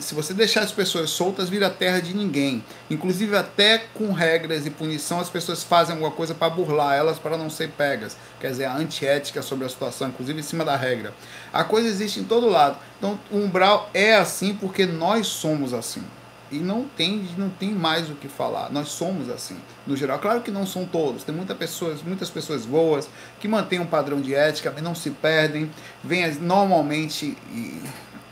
se 0.00 0.14
você 0.14 0.34
deixar 0.34 0.62
as 0.62 0.72
pessoas 0.72 1.10
soltas, 1.10 1.48
vira 1.48 1.70
terra 1.70 2.00
de 2.00 2.14
ninguém. 2.14 2.64
Inclusive, 2.90 3.36
até 3.36 3.78
com 3.94 4.12
regras 4.12 4.66
e 4.66 4.70
punição, 4.70 5.20
as 5.20 5.28
pessoas 5.28 5.62
fazem 5.62 5.94
alguma 5.94 6.10
coisa 6.10 6.34
para 6.34 6.50
burlar 6.50 6.96
elas, 6.96 7.18
para 7.18 7.36
não 7.36 7.50
ser 7.50 7.70
pegas. 7.70 8.16
Quer 8.40 8.50
dizer, 8.50 8.64
a 8.64 8.76
antiética 8.76 9.42
sobre 9.42 9.66
a 9.66 9.68
situação, 9.68 10.08
inclusive 10.08 10.40
em 10.40 10.42
cima 10.42 10.64
da 10.64 10.76
regra. 10.76 11.14
A 11.52 11.64
coisa 11.64 11.88
existe 11.88 12.18
em 12.20 12.24
todo 12.24 12.48
lado. 12.48 12.78
Então, 12.98 13.18
o 13.30 13.36
umbral 13.36 13.90
é 13.92 14.16
assim 14.16 14.54
porque 14.54 14.86
nós 14.86 15.26
somos 15.26 15.72
assim. 15.72 16.02
E 16.50 16.58
não 16.58 16.84
tem, 16.84 17.28
não 17.36 17.50
tem 17.50 17.70
mais 17.70 18.08
o 18.08 18.14
que 18.14 18.26
falar. 18.26 18.72
Nós 18.72 18.88
somos 18.88 19.28
assim, 19.28 19.58
no 19.86 19.94
geral. 19.94 20.18
Claro 20.18 20.40
que 20.40 20.50
não 20.50 20.66
são 20.66 20.86
todos. 20.86 21.22
Tem 21.22 21.34
muitas 21.34 21.56
pessoas, 21.56 22.02
muitas 22.02 22.30
pessoas 22.30 22.64
boas 22.64 23.06
que 23.38 23.46
mantêm 23.46 23.78
um 23.80 23.86
padrão 23.86 24.18
de 24.18 24.34
ética, 24.34 24.74
não 24.80 24.94
se 24.94 25.10
perdem. 25.10 25.70
Vêm 26.02 26.32
normalmente 26.36 27.36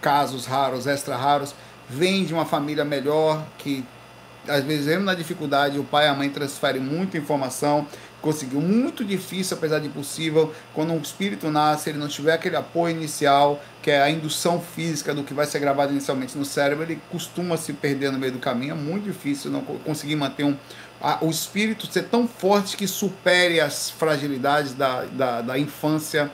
casos 0.06 0.46
raros, 0.46 0.86
extra 0.86 1.16
raros, 1.16 1.52
vem 1.90 2.24
de 2.24 2.32
uma 2.32 2.44
família 2.44 2.84
melhor, 2.84 3.44
que 3.58 3.84
às 4.46 4.62
vezes 4.62 4.86
mesmo 4.86 5.02
na 5.02 5.14
dificuldade, 5.14 5.80
o 5.80 5.82
pai 5.82 6.06
e 6.06 6.08
a 6.08 6.14
mãe 6.14 6.30
transferem 6.30 6.80
muita 6.80 7.18
informação, 7.18 7.84
conseguiu 8.22 8.60
muito 8.60 9.04
difícil, 9.04 9.56
apesar 9.56 9.80
de 9.80 9.88
possível, 9.88 10.54
quando 10.72 10.92
um 10.92 10.98
espírito 10.98 11.50
nasce, 11.50 11.90
ele 11.90 11.98
não 11.98 12.06
tiver 12.06 12.34
aquele 12.34 12.54
apoio 12.54 12.96
inicial, 12.96 13.60
que 13.82 13.90
é 13.90 14.00
a 14.00 14.08
indução 14.08 14.60
física 14.60 15.12
do 15.12 15.24
que 15.24 15.34
vai 15.34 15.44
ser 15.44 15.58
gravado 15.58 15.90
inicialmente 15.90 16.38
no 16.38 16.44
cérebro, 16.44 16.84
ele 16.84 17.00
costuma 17.10 17.56
se 17.56 17.72
perder 17.72 18.12
no 18.12 18.18
meio 18.20 18.34
do 18.34 18.38
caminho, 18.38 18.74
é 18.74 18.76
muito 18.76 19.02
difícil 19.02 19.50
não 19.50 19.62
conseguir 19.62 20.14
manter 20.14 20.44
um, 20.44 20.56
a, 21.02 21.18
o 21.20 21.28
espírito 21.28 21.84
ser 21.92 22.04
tão 22.04 22.28
forte 22.28 22.76
que 22.76 22.86
supere 22.86 23.60
as 23.60 23.90
fragilidades 23.90 24.72
da, 24.72 25.02
da, 25.02 25.42
da 25.42 25.58
infância 25.58 26.30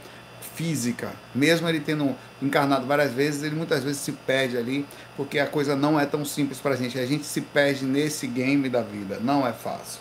física, 0.54 1.12
mesmo 1.34 1.68
ele 1.68 1.80
tendo 1.80 2.14
encarnado 2.40 2.86
várias 2.86 3.12
vezes, 3.12 3.42
ele 3.42 3.56
muitas 3.56 3.82
vezes 3.82 4.00
se 4.00 4.12
perde 4.12 4.56
ali, 4.56 4.86
porque 5.16 5.38
a 5.38 5.46
coisa 5.46 5.74
não 5.74 5.98
é 5.98 6.06
tão 6.06 6.24
simples 6.24 6.58
para 6.58 6.74
a 6.74 6.76
gente. 6.76 6.98
A 6.98 7.06
gente 7.06 7.24
se 7.24 7.40
perde 7.40 7.84
nesse 7.84 8.26
game 8.26 8.68
da 8.68 8.82
vida, 8.82 9.18
não 9.20 9.46
é 9.46 9.52
fácil. 9.52 10.00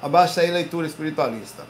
Abaixa 0.00 0.40
aí 0.40 0.50
leitura 0.50 0.86
espiritualista. 0.86 1.64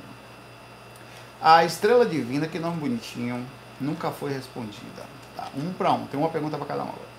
A 1.41 1.65
estrela 1.65 2.05
divina, 2.05 2.47
que 2.47 2.59
não 2.59 2.73
bonitinho, 2.73 3.45
nunca 3.81 4.11
foi 4.11 4.33
respondida. 4.33 5.07
Tá, 5.37 5.49
um 5.57 5.73
para 5.73 5.93
um, 5.93 6.07
tem 6.07 6.19
uma 6.19 6.31
pergunta 6.31 6.57
para 6.57 6.67
cada 6.67 6.81
um 6.81 6.89
agora. 6.89 7.17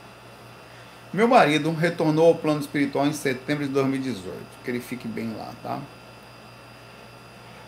Meu 1.14 1.28
marido 1.28 1.72
retornou 1.72 2.28
ao 2.28 2.36
plano 2.36 2.60
espiritual 2.60 3.08
em 3.08 3.14
setembro 3.14 3.66
de 3.66 3.72
2018. 3.72 4.36
Que 4.64 4.72
ele 4.72 4.80
fique 4.82 5.08
bem 5.08 5.34
lá, 5.38 5.52
tá? 5.64 5.80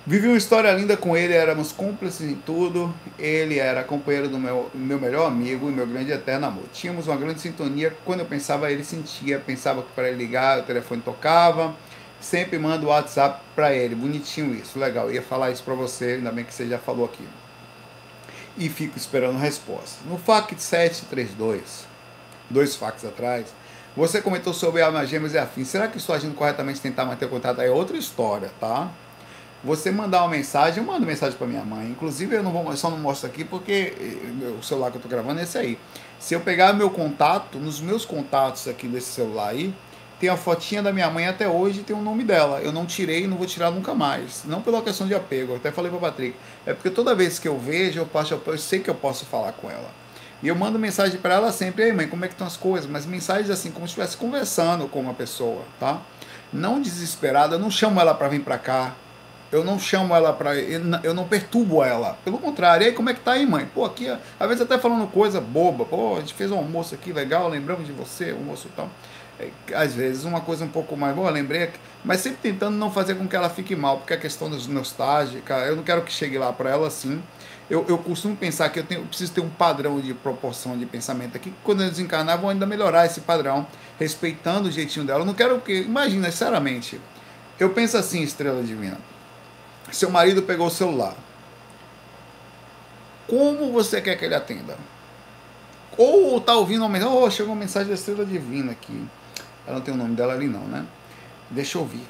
Vivi 0.06 0.28
uma 0.28 0.38
história 0.38 0.72
linda 0.72 0.96
com 0.96 1.16
ele, 1.16 1.34
éramos 1.34 1.72
cúmplices 1.72 2.28
em 2.30 2.36
tudo. 2.36 2.94
Ele 3.18 3.60
era 3.60 3.84
companheiro 3.84 4.28
do 4.28 4.40
meu, 4.40 4.72
meu 4.74 5.00
melhor 5.00 5.28
amigo 5.28 5.70
e 5.70 5.72
meu 5.72 5.86
grande 5.86 6.12
eterno 6.12 6.48
amor. 6.48 6.64
Tínhamos 6.74 7.08
uma 7.08 7.18
grande 7.18 7.42
sintonia. 7.42 7.96
Quando 8.06 8.22
eu 8.22 8.26
pensava, 8.26 8.72
ele 8.72 8.84
sentia. 8.84 9.40
Pensava 9.40 9.84
que 9.84 9.92
para 9.94 10.08
ele 10.08 10.18
ligar, 10.18 10.60
o 10.60 10.64
telefone 10.64 11.02
tocava. 11.02 11.76
Sempre 12.20 12.58
mando 12.58 12.88
o 12.88 12.90
WhatsApp 12.90 13.42
para 13.56 13.74
ele. 13.76 13.94
Bonitinho 13.94 14.56
isso, 14.56 14.80
legal. 14.80 15.08
Eu 15.08 15.16
ia 15.16 15.22
falar 15.22 15.52
isso 15.52 15.64
para 15.64 15.74
você, 15.74 16.14
ainda 16.14 16.32
bem 16.32 16.44
que 16.44 16.54
você 16.54 16.68
já 16.68 16.80
falou 16.80 17.06
aqui. 17.06 17.28
E 18.58 18.68
fico 18.68 18.98
esperando 18.98 19.38
a 19.38 19.40
resposta. 19.40 20.00
No 20.06 20.18
FAC 20.18 20.56
732, 20.58 21.86
dois 22.50 22.76
facs 22.76 23.06
atrás, 23.06 23.46
você 23.96 24.22
comentou 24.22 24.54
sobre 24.54 24.82
almas 24.82 25.08
gêmeas 25.08 25.34
e 25.34 25.38
afins. 25.38 25.68
Será 25.68 25.88
que 25.88 25.98
estou 25.98 26.16
agindo 26.16 26.34
corretamente 26.34 26.82
tentar 26.82 27.06
manter 27.06 27.26
o 27.26 27.30
contato? 27.30 27.62
É 27.62 27.70
outra 27.70 27.98
história, 27.98 28.52
tá? 28.60 28.90
Você 29.64 29.92
mandar 29.92 30.22
uma 30.22 30.30
mensagem, 30.30 30.80
eu 30.80 30.86
mando 30.86 31.06
mensagem 31.06 31.38
para 31.38 31.48
minha 31.48 31.64
mãe. 31.64 31.88
Inclusive, 31.88 32.36
eu 32.36 32.44
não 32.44 32.52
vou, 32.52 32.76
só 32.78 32.90
não 32.90 32.98
mostro 32.98 33.28
aqui 33.28 33.44
porque 33.44 33.94
eh, 34.00 34.54
o 34.58 34.64
celular 34.64 34.90
que 34.90 34.98
eu 34.98 35.00
estou 35.00 35.12
gravando 35.12 35.40
é 35.40 35.44
esse 35.44 35.58
aí. 35.58 35.78
Se 36.18 36.34
eu 36.34 36.40
pegar 36.40 36.74
meu 36.74 36.90
contato, 36.90 37.58
nos 37.58 37.80
meus 37.80 38.06
contatos 38.06 38.68
aqui 38.68 38.88
desse 38.88 39.08
celular 39.08 39.50
aí, 39.50 39.74
tem 40.20 40.30
a 40.30 40.36
fotinha 40.36 40.84
da 40.84 40.92
minha 40.92 41.10
mãe 41.10 41.28
até 41.28 41.48
hoje 41.48 41.82
tem 41.82 41.96
o 41.96 42.02
nome 42.02 42.24
dela. 42.24 42.60
Eu 42.62 42.74
não 42.74 42.86
tirei 42.86 43.24
e 43.24 43.28
não 43.28 43.38
vou 43.38 43.48
tirar 43.48 43.72
nunca 43.72 43.94
mais. 43.94 44.44
Não 44.44 44.62
pela 44.62 44.82
questão 44.82 45.08
de 45.08 45.16
apego, 45.16 45.54
eu 45.54 45.56
até 45.56 45.72
falei 45.72 45.90
para 45.90 46.00
Patrick. 46.00 46.36
É 46.66 46.74
porque 46.74 46.90
toda 46.90 47.16
vez 47.16 47.40
que 47.40 47.48
eu 47.48 47.58
vejo, 47.58 48.00
eu, 48.00 48.06
passo, 48.06 48.40
eu 48.46 48.58
sei 48.58 48.80
que 48.80 48.90
eu 48.90 48.96
posso 48.96 49.26
falar 49.26 49.54
com 49.54 49.72
ela. 49.72 49.90
E 50.44 50.48
eu 50.48 50.56
mando 50.56 50.78
mensagem 50.78 51.20
para 51.20 51.36
ela 51.36 51.52
sempre, 51.52 51.84
ei 51.84 51.94
mãe, 51.94 52.08
como 52.08 52.24
é 52.24 52.28
que 52.28 52.34
estão 52.34 52.48
as 52.48 52.58
coisas? 52.58 52.90
Mas 52.90 53.06
mensagens 53.06 53.50
assim, 53.50 53.72
como 53.72 53.86
se 53.88 53.92
estivesse 53.92 54.18
conversando 54.18 54.88
com 54.88 55.00
uma 55.00 55.14
pessoa, 55.14 55.64
tá? 55.80 56.02
Não 56.52 56.82
desesperada, 56.82 57.56
eu 57.56 57.60
não 57.60 57.70
chamo 57.70 58.00
ela 58.00 58.14
para 58.14 58.28
vir 58.30 58.42
para 58.42 58.58
cá. 58.58 58.96
Eu 59.52 59.64
não 59.64 59.80
chamo 59.80 60.14
ela 60.16 60.32
para. 60.32 60.56
Eu 60.56 61.14
não 61.14 61.28
perturbo 61.28 61.84
ela. 61.84 62.18
Pelo 62.24 62.38
contrário, 62.38 62.86
e 62.86 62.88
aí 62.90 62.94
como 62.94 63.10
é 63.10 63.14
que 63.14 63.22
tá 63.22 63.32
aí, 63.34 63.46
mãe? 63.46 63.66
Pô, 63.74 63.84
aqui, 63.84 64.08
às 64.08 64.48
vezes 64.48 64.62
até 64.62 64.78
falando 64.78 65.08
coisa 65.08 65.42
boba. 65.42 65.86
Pô, 65.86 66.18
a 66.18 66.20
gente 66.20 66.34
fez 66.36 66.52
um 66.52 66.58
almoço 66.58 66.94
aqui 66.94 67.12
legal, 67.12 67.50
lembramos 67.50 67.86
de 67.86 67.92
você, 67.92 68.32
almoço 68.32 68.70
tal. 68.76 68.90
É, 69.40 69.50
às 69.74 69.94
vezes 69.94 70.26
uma 70.26 70.42
coisa 70.42 70.66
um 70.66 70.70
pouco 70.70 70.98
mais 70.98 71.16
boa, 71.16 71.30
lembrei, 71.30 71.70
mas 72.04 72.20
sempre 72.20 72.40
tentando 72.42 72.76
não 72.76 72.92
fazer 72.92 73.16
com 73.16 73.28
que 73.28 73.36
ela 73.36 73.50
fique 73.50 73.76
mal, 73.76 73.98
porque 73.98 74.14
a 74.14 74.18
questão 74.18 74.50
dos 74.50 74.68
nostálgica, 74.68 75.56
eu 75.60 75.78
não 75.78 75.84
quero 75.84 76.02
que 76.02 76.12
chegue 76.12 76.38
lá 76.38 76.52
para 76.52 76.70
ela 76.70 76.88
assim. 76.88 77.22
Eu, 77.70 77.86
eu 77.88 77.98
costumo 78.00 78.36
pensar 78.36 78.70
que 78.70 78.80
eu, 78.80 78.84
tenho, 78.84 79.02
eu 79.02 79.06
preciso 79.06 79.32
ter 79.32 79.42
um 79.42 79.50
padrão 79.50 80.02
de 80.02 80.14
proporção 80.14 80.78
de 80.78 80.86
pensamento 80.86 81.38
aqui, 81.38 81.54
quando 81.64 81.84
eu 81.84 81.90
desencarnar, 81.90 82.38
vou 82.40 82.50
ainda 82.50 82.66
melhorar 82.66 83.06
esse 83.06 83.22
padrão, 83.22 83.66
respeitando 84.00 84.70
o 84.70 84.72
jeitinho 84.72 85.06
dela. 85.06 85.22
Eu 85.22 85.26
não 85.26 85.36
quero 85.36 85.62
que. 85.62 85.82
Imagina, 85.82 86.30
sinceramente, 86.32 87.00
eu 87.60 87.70
penso 87.70 87.96
assim, 87.96 88.22
estrela 88.22 88.62
divina. 88.64 88.98
Seu 89.92 90.10
marido 90.10 90.44
pegou 90.44 90.68
o 90.68 90.72
celular. 90.72 91.16
Como 93.28 93.72
você 93.72 94.02
quer 94.02 94.16
que 94.16 94.26
ele 94.26 94.36
atenda? 94.36 94.78
Ou 95.98 96.40
tá 96.40 96.56
ouvindo 96.56 96.82
uma 96.82 96.90
mensagem, 96.90 97.16
oh, 97.16 97.30
chegou 97.30 97.54
uma 97.54 97.60
mensagem 97.60 97.90
da 97.90 97.94
estrela 97.94 98.26
divina 98.26 98.72
aqui. 98.72 99.06
Ela 99.68 99.78
não 99.78 99.82
tem 99.82 99.94
o 99.94 99.98
nome 99.98 100.16
dela 100.16 100.34
ali 100.34 100.48
não, 100.48 100.62
né? 100.62 100.86
Deixa 101.50 101.78
eu 101.78 101.82
ouvir. 101.82 102.08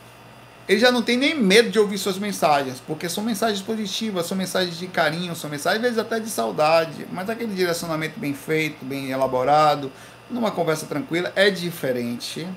Ele 0.67 0.79
já 0.79 0.91
não 0.91 1.01
tem 1.01 1.17
nem 1.17 1.33
medo 1.33 1.71
de 1.71 1.79
ouvir 1.79 1.97
suas 1.97 2.19
mensagens, 2.19 2.79
porque 2.85 3.09
são 3.09 3.23
mensagens 3.23 3.59
positivas, 3.59 4.27
são 4.27 4.37
mensagens 4.37 4.77
de 4.77 4.85
carinho, 4.85 5.35
são 5.35 5.49
mensagens 5.49 5.79
às 5.79 5.81
vezes 5.81 5.97
até 5.97 6.19
de 6.19 6.29
saudade, 6.29 7.07
mas 7.11 7.27
aquele 7.27 7.55
direcionamento 7.55 8.19
bem 8.19 8.35
feito, 8.35 8.85
bem 8.85 9.09
elaborado, 9.09 9.91
numa 10.29 10.51
conversa 10.51 10.85
tranquila, 10.85 11.33
é 11.35 11.49
diferente 11.49 12.47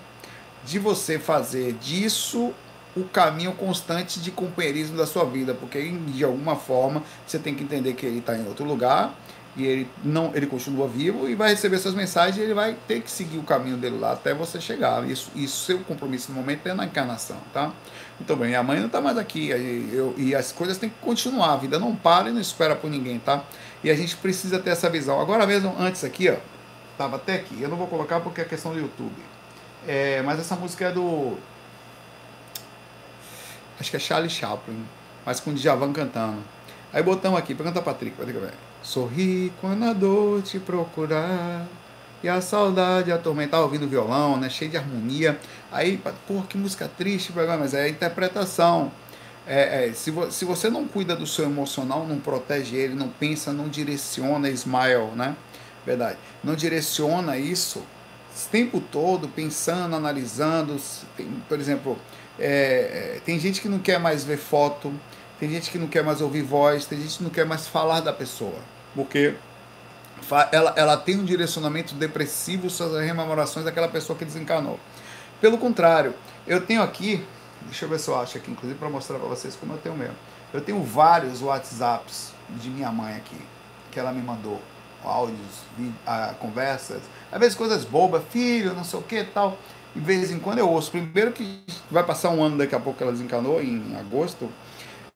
de 0.62 0.78
você 0.78 1.18
fazer 1.18 1.72
disso 1.80 2.52
o 2.96 3.04
caminho 3.04 3.52
constante 3.52 4.20
de 4.20 4.30
companheirismo 4.30 4.96
da 4.96 5.06
sua 5.06 5.24
vida, 5.24 5.54
porque 5.54 5.90
de 5.90 6.24
alguma 6.24 6.56
forma 6.56 7.02
você 7.26 7.38
tem 7.38 7.54
que 7.54 7.64
entender 7.64 7.94
que 7.94 8.04
ele 8.04 8.18
está 8.18 8.36
em 8.36 8.46
outro 8.46 8.64
lugar 8.64 9.14
e 9.54 9.66
ele 9.66 9.90
não 10.02 10.30
ele 10.34 10.46
continua 10.46 10.88
vivo 10.88 11.28
e 11.28 11.34
vai 11.34 11.50
receber 11.50 11.78
suas 11.78 11.94
mensagens 11.94 12.36
e 12.36 12.40
ele 12.40 12.54
vai 12.54 12.76
ter 12.86 13.00
que 13.02 13.10
seguir 13.10 13.38
o 13.38 13.42
caminho 13.42 13.76
dele 13.76 13.98
lá 13.98 14.12
até 14.12 14.34
você 14.34 14.60
chegar. 14.60 15.08
Isso, 15.08 15.30
isso 15.34 15.64
seu 15.64 15.78
compromisso 15.80 16.32
no 16.32 16.38
momento 16.38 16.66
é 16.66 16.74
na 16.74 16.84
encarnação, 16.84 17.36
tá? 17.52 17.72
Então, 18.20 18.36
bem, 18.36 18.48
minha 18.48 18.62
mãe 18.62 18.78
não 18.78 18.86
está 18.86 19.00
mais 19.00 19.18
aqui 19.18 19.48
eu, 19.48 20.14
e 20.16 20.34
as 20.34 20.52
coisas 20.52 20.78
têm 20.78 20.88
que 20.88 20.98
continuar, 21.00 21.54
a 21.54 21.56
vida 21.56 21.78
não 21.78 21.94
para 21.94 22.28
e 22.28 22.32
não 22.32 22.40
espera 22.40 22.76
por 22.76 22.90
ninguém, 22.90 23.18
tá? 23.18 23.42
E 23.82 23.90
a 23.90 23.94
gente 23.94 24.16
precisa 24.16 24.58
ter 24.58 24.70
essa 24.70 24.88
visão. 24.88 25.20
Agora 25.20 25.46
mesmo, 25.46 25.74
antes 25.78 26.04
aqui, 26.04 26.30
ó, 26.30 26.36
tava 26.96 27.16
até 27.16 27.34
aqui, 27.34 27.60
eu 27.60 27.68
não 27.68 27.76
vou 27.76 27.86
colocar 27.86 28.20
porque 28.20 28.40
é 28.40 28.44
questão 28.44 28.72
do 28.72 28.78
YouTube. 28.78 29.16
É, 29.86 30.22
mas 30.22 30.38
essa 30.38 30.54
música 30.54 30.86
é 30.86 30.92
do 30.92 31.36
acho 33.82 33.90
que 33.90 33.96
é 33.96 34.00
Charlie 34.00 34.30
Chaplin, 34.30 34.84
mas 35.26 35.40
com 35.40 35.50
o 35.50 35.54
Djavan 35.54 35.92
cantando. 35.92 36.38
Aí 36.92 37.02
botamos 37.02 37.38
aqui, 37.38 37.54
pergunta 37.54 37.82
Patrick, 37.82 38.16
Patrick, 38.16 38.38
velho. 38.38 38.52
Sorri 38.82 39.52
quando 39.60 39.84
a 39.84 39.92
dor 39.92 40.40
te 40.42 40.58
procurar 40.58 41.66
e 42.22 42.28
a 42.28 42.40
saudade 42.40 43.10
atormentar 43.10 43.60
ouvindo 43.60 43.88
violão, 43.88 44.36
né? 44.36 44.48
Cheio 44.48 44.70
de 44.70 44.76
harmonia. 44.76 45.38
Aí, 45.70 46.00
pô, 46.26 46.42
que 46.42 46.56
música 46.56 46.88
triste, 46.96 47.32
mas 47.34 47.74
é 47.74 47.82
a 47.82 47.88
interpretação. 47.88 48.92
É, 49.46 49.88
é, 49.88 49.92
se, 49.92 50.12
vo, 50.12 50.30
se 50.30 50.44
você 50.44 50.70
não 50.70 50.86
cuida 50.86 51.16
do 51.16 51.26
seu 51.26 51.46
emocional, 51.46 52.06
não 52.06 52.20
protege 52.20 52.76
ele, 52.76 52.94
não 52.94 53.08
pensa, 53.08 53.52
não 53.52 53.68
direciona, 53.68 54.48
smile, 54.50 55.10
né? 55.16 55.34
Verdade. 55.84 56.18
Não 56.44 56.54
direciona 56.54 57.36
isso 57.36 57.80
o 57.80 58.48
tempo 58.50 58.80
todo, 58.80 59.26
pensando, 59.28 59.96
analisando. 59.96 60.80
Tem, 61.16 61.26
por 61.48 61.58
exemplo, 61.58 61.98
é, 62.38 63.16
é, 63.16 63.20
tem 63.24 63.38
gente 63.38 63.60
que 63.60 63.68
não 63.68 63.78
quer 63.78 63.98
mais 63.98 64.24
ver 64.24 64.38
foto, 64.38 64.92
tem 65.38 65.50
gente 65.50 65.70
que 65.70 65.78
não 65.78 65.86
quer 65.86 66.02
mais 66.02 66.20
ouvir 66.20 66.42
voz, 66.42 66.86
tem 66.86 67.00
gente 67.00 67.18
que 67.18 67.24
não 67.24 67.30
quer 67.30 67.44
mais 67.44 67.66
falar 67.66 68.00
da 68.00 68.12
pessoa, 68.12 68.58
porque 68.94 69.34
ela, 70.50 70.72
ela 70.76 70.96
tem 70.96 71.18
um 71.18 71.24
direcionamento 71.24 71.94
depressivo 71.94 72.70
sobre 72.70 73.00
as 73.00 73.04
rememorações 73.04 73.64
daquela 73.64 73.88
pessoa 73.88 74.18
que 74.18 74.24
desencarnou. 74.24 74.78
Pelo 75.40 75.58
contrário, 75.58 76.14
eu 76.46 76.64
tenho 76.64 76.82
aqui, 76.82 77.24
deixa 77.62 77.84
eu 77.84 77.88
ver 77.88 77.98
se 77.98 78.08
eu 78.08 78.18
acho 78.18 78.38
aqui, 78.38 78.50
inclusive 78.50 78.78
para 78.78 78.88
mostrar 78.88 79.18
para 79.18 79.28
vocês 79.28 79.56
como 79.56 79.74
eu 79.74 79.78
tenho 79.78 79.96
mesmo. 79.96 80.14
Eu 80.52 80.60
tenho 80.60 80.82
vários 80.82 81.42
WhatsApps 81.42 82.32
de 82.50 82.70
minha 82.70 82.92
mãe 82.92 83.16
aqui, 83.16 83.40
que 83.90 83.98
ela 83.98 84.12
me 84.12 84.22
mandou, 84.22 84.60
áudios, 85.02 85.64
ah, 86.06 86.34
conversas, 86.38 87.02
às 87.30 87.40
vezes 87.40 87.56
coisas 87.56 87.84
bobas, 87.84 88.22
filho, 88.30 88.74
não 88.74 88.84
sei 88.84 89.00
o 89.00 89.02
que 89.02 89.24
tal 89.24 89.58
de 89.94 90.00
vez 90.00 90.30
em 90.30 90.38
quando 90.38 90.58
eu 90.58 90.68
ouço. 90.68 90.90
Primeiro 90.90 91.32
que 91.32 91.60
vai 91.90 92.02
passar 92.02 92.30
um 92.30 92.42
ano 92.42 92.58
daqui 92.58 92.74
a 92.74 92.80
pouco 92.80 92.96
que 92.96 93.02
ela 93.02 93.12
desencanou, 93.12 93.62
em 93.62 93.96
agosto. 93.98 94.48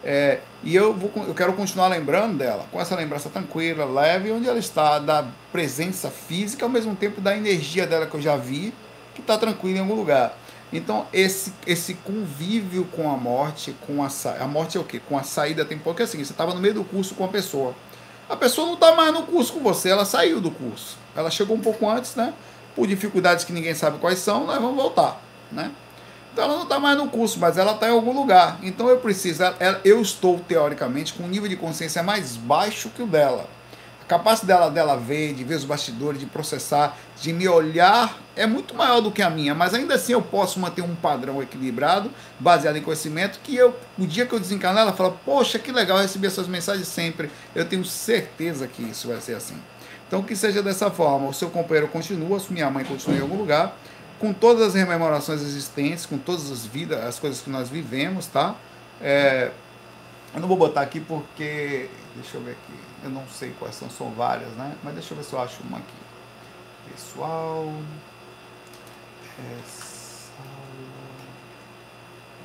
É, 0.05 0.41
e 0.63 0.77
eu, 0.77 0.93
vou, 0.93 1.11
eu 1.27 1.35
quero 1.35 1.53
continuar 1.55 1.89
lembrando 1.89 2.39
dela, 2.39 2.67
com 2.71 2.81
essa 2.81 2.95
lembrança 2.95 3.29
tranquila, 3.29 3.85
leve, 3.85 4.31
onde 4.31 4.49
ela 4.49 4.59
está, 4.59 4.99
da 4.99 5.27
presença 5.51 6.11
física, 6.11 6.65
ao 6.65 6.71
mesmo 6.71 6.95
tempo 6.95 7.21
da 7.21 7.37
energia 7.37 7.87
dela 7.87 8.07
que 8.07 8.15
eu 8.15 8.21
já 8.21 8.37
vi, 8.37 8.73
que 9.15 9.21
está 9.21 9.39
tranquila 9.39 9.79
em 9.79 9.81
algum 9.81 9.95
lugar. 9.95 10.37
Então, 10.73 11.07
esse, 11.13 11.53
esse 11.67 11.95
convívio 11.95 12.85
com 12.87 13.11
a 13.11 13.17
morte, 13.17 13.75
com 13.87 14.03
a, 14.03 14.09
a 14.41 14.47
morte 14.47 14.77
é 14.77 14.81
o 14.81 14.85
quê? 14.85 15.01
Com 15.09 15.17
a 15.17 15.23
saída 15.23 15.65
tem 15.65 15.79
porque 15.79 16.03
assim, 16.03 16.19
você 16.19 16.33
estava 16.33 16.53
no 16.53 16.61
meio 16.61 16.75
do 16.75 16.85
curso 16.85 17.15
com 17.15 17.25
a 17.25 17.29
pessoa. 17.29 17.75
A 18.29 18.37
pessoa 18.37 18.67
não 18.67 18.75
está 18.75 18.95
mais 18.95 19.13
no 19.13 19.23
curso 19.23 19.53
com 19.53 19.61
você, 19.61 19.89
ela 19.89 20.05
saiu 20.05 20.41
do 20.41 20.51
curso. 20.51 20.99
Ela 21.15 21.31
chegou 21.31 21.57
um 21.57 21.61
pouco 21.61 21.89
antes, 21.89 22.17
né? 22.17 22.35
Por 22.77 22.87
dificuldades 22.87 23.45
que 23.45 23.53
ninguém 23.53 23.75
sabe 23.75 23.99
quais 23.99 24.19
são, 24.19 24.47
nós 24.47 24.61
vamos 24.61 24.77
voltar, 24.77 25.21
né? 25.51 25.73
Então 26.33 26.45
ela 26.45 26.57
não 26.57 26.65
está 26.65 26.79
mais 26.79 26.99
no 26.99 27.09
curso, 27.09 27.41
mas 27.41 27.57
ela 27.57 27.73
está 27.73 27.89
em 27.89 27.93
algum 27.93 28.13
lugar. 28.13 28.59
Então 28.63 28.91
eu 28.91 28.99
preciso, 28.99 29.43
eu 29.83 30.03
estou 30.03 30.39
teoricamente 30.41 31.15
com 31.15 31.25
um 31.25 31.29
nível 31.29 31.49
de 31.49 31.57
consciência 31.57 32.03
mais 32.03 32.37
baixo 32.37 32.91
que 32.91 33.03
o 33.03 33.07
dela. 33.07 33.49
A 34.03 34.05
capacidade 34.05 34.61
dela, 34.61 34.71
dela 34.71 34.97
ver, 34.97 35.33
de 35.33 35.43
ver 35.43 35.55
os 35.55 35.65
bastidores, 35.65 36.21
de 36.21 36.27
processar, 36.27 36.95
de 37.21 37.33
me 37.33 37.49
olhar 37.49 38.21
é 38.37 38.47
muito 38.47 38.75
maior 38.75 39.01
do 39.01 39.11
que 39.11 39.23
a 39.23 39.31
minha, 39.31 39.55
mas 39.55 39.73
ainda 39.73 39.95
assim 39.95 40.13
eu 40.13 40.21
posso 40.21 40.61
manter 40.61 40.83
um 40.83 40.95
padrão 40.95 41.43
equilibrado, 41.43 42.11
baseado 42.39 42.77
em 42.77 42.83
conhecimento, 42.83 43.41
que 43.43 43.57
eu, 43.57 43.75
o 43.99 44.07
dia 44.07 44.27
que 44.27 44.35
eu 44.35 44.39
desencarnar, 44.39 44.83
ela 44.83 44.93
fala, 44.93 45.13
poxa, 45.25 45.59
que 45.59 45.73
legal 45.73 45.97
receber 45.97 46.27
essas 46.27 46.47
mensagens 46.47 46.87
sempre. 46.87 47.31
Eu 47.55 47.65
tenho 47.65 47.85
certeza 47.85 48.69
que 48.69 48.83
isso 48.83 49.09
vai 49.09 49.23
ser 49.23 49.35
assim. 49.35 49.57
Então 50.07 50.23
que 50.23 50.37
seja 50.37 50.63
dessa 50.63 50.91
forma, 50.91 51.29
o 51.29 51.35
seu 51.35 51.51
companheiro 51.51 51.89
continua, 51.89 52.41
minha 52.51 52.71
mãe 52.71 52.85
continua 52.85 53.19
em 53.19 53.23
algum 53.23 53.37
lugar, 53.37 53.77
com 54.21 54.33
todas 54.33 54.69
as 54.69 54.75
rememorações 54.75 55.43
existentes, 55.43 56.07
com 56.07 56.17
todas 56.17 56.51
as 56.51 56.65
vidas, 56.65 57.05
as 57.05 57.19
coisas 57.19 57.41
que 57.41 57.51
nós 57.51 57.69
vivemos, 57.69 58.27
tá? 58.27 58.55
É, 59.01 59.51
eu 60.33 60.41
não 60.41 60.49
vou 60.49 60.57
botar 60.57 60.83
aqui 60.83 61.01
porque, 61.01 61.91
deixa 62.15 62.37
eu 62.37 62.43
ver 62.43 62.53
aqui, 62.53 62.81
eu 63.03 63.11
não 63.11 63.27
sei 63.29 63.53
quais 63.59 63.75
são, 63.75 63.91
são 63.91 64.11
várias, 64.13 64.51
né? 64.53 64.77
Mas 64.83 64.95
deixa 64.95 65.13
eu 65.13 65.19
ver 65.19 65.25
se 65.25 65.33
eu 65.33 65.41
acho 65.41 65.63
uma 65.65 65.79
aqui. 65.79 65.95
Pessoal, 66.93 67.73
é, 69.39 69.59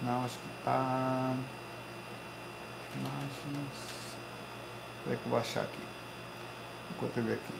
não, 0.01 0.25
acho 0.25 0.33
que 0.33 0.65
tá, 0.65 1.35
imagens, 2.95 4.01
Peraí 5.03 5.17
que 5.17 5.25
eu 5.25 5.29
vou 5.29 5.39
achar 5.39 5.61
aqui 5.61 5.91
enquanto 6.95 7.17
eu 7.17 7.23
ver 7.23 7.33
aqui. 7.33 7.53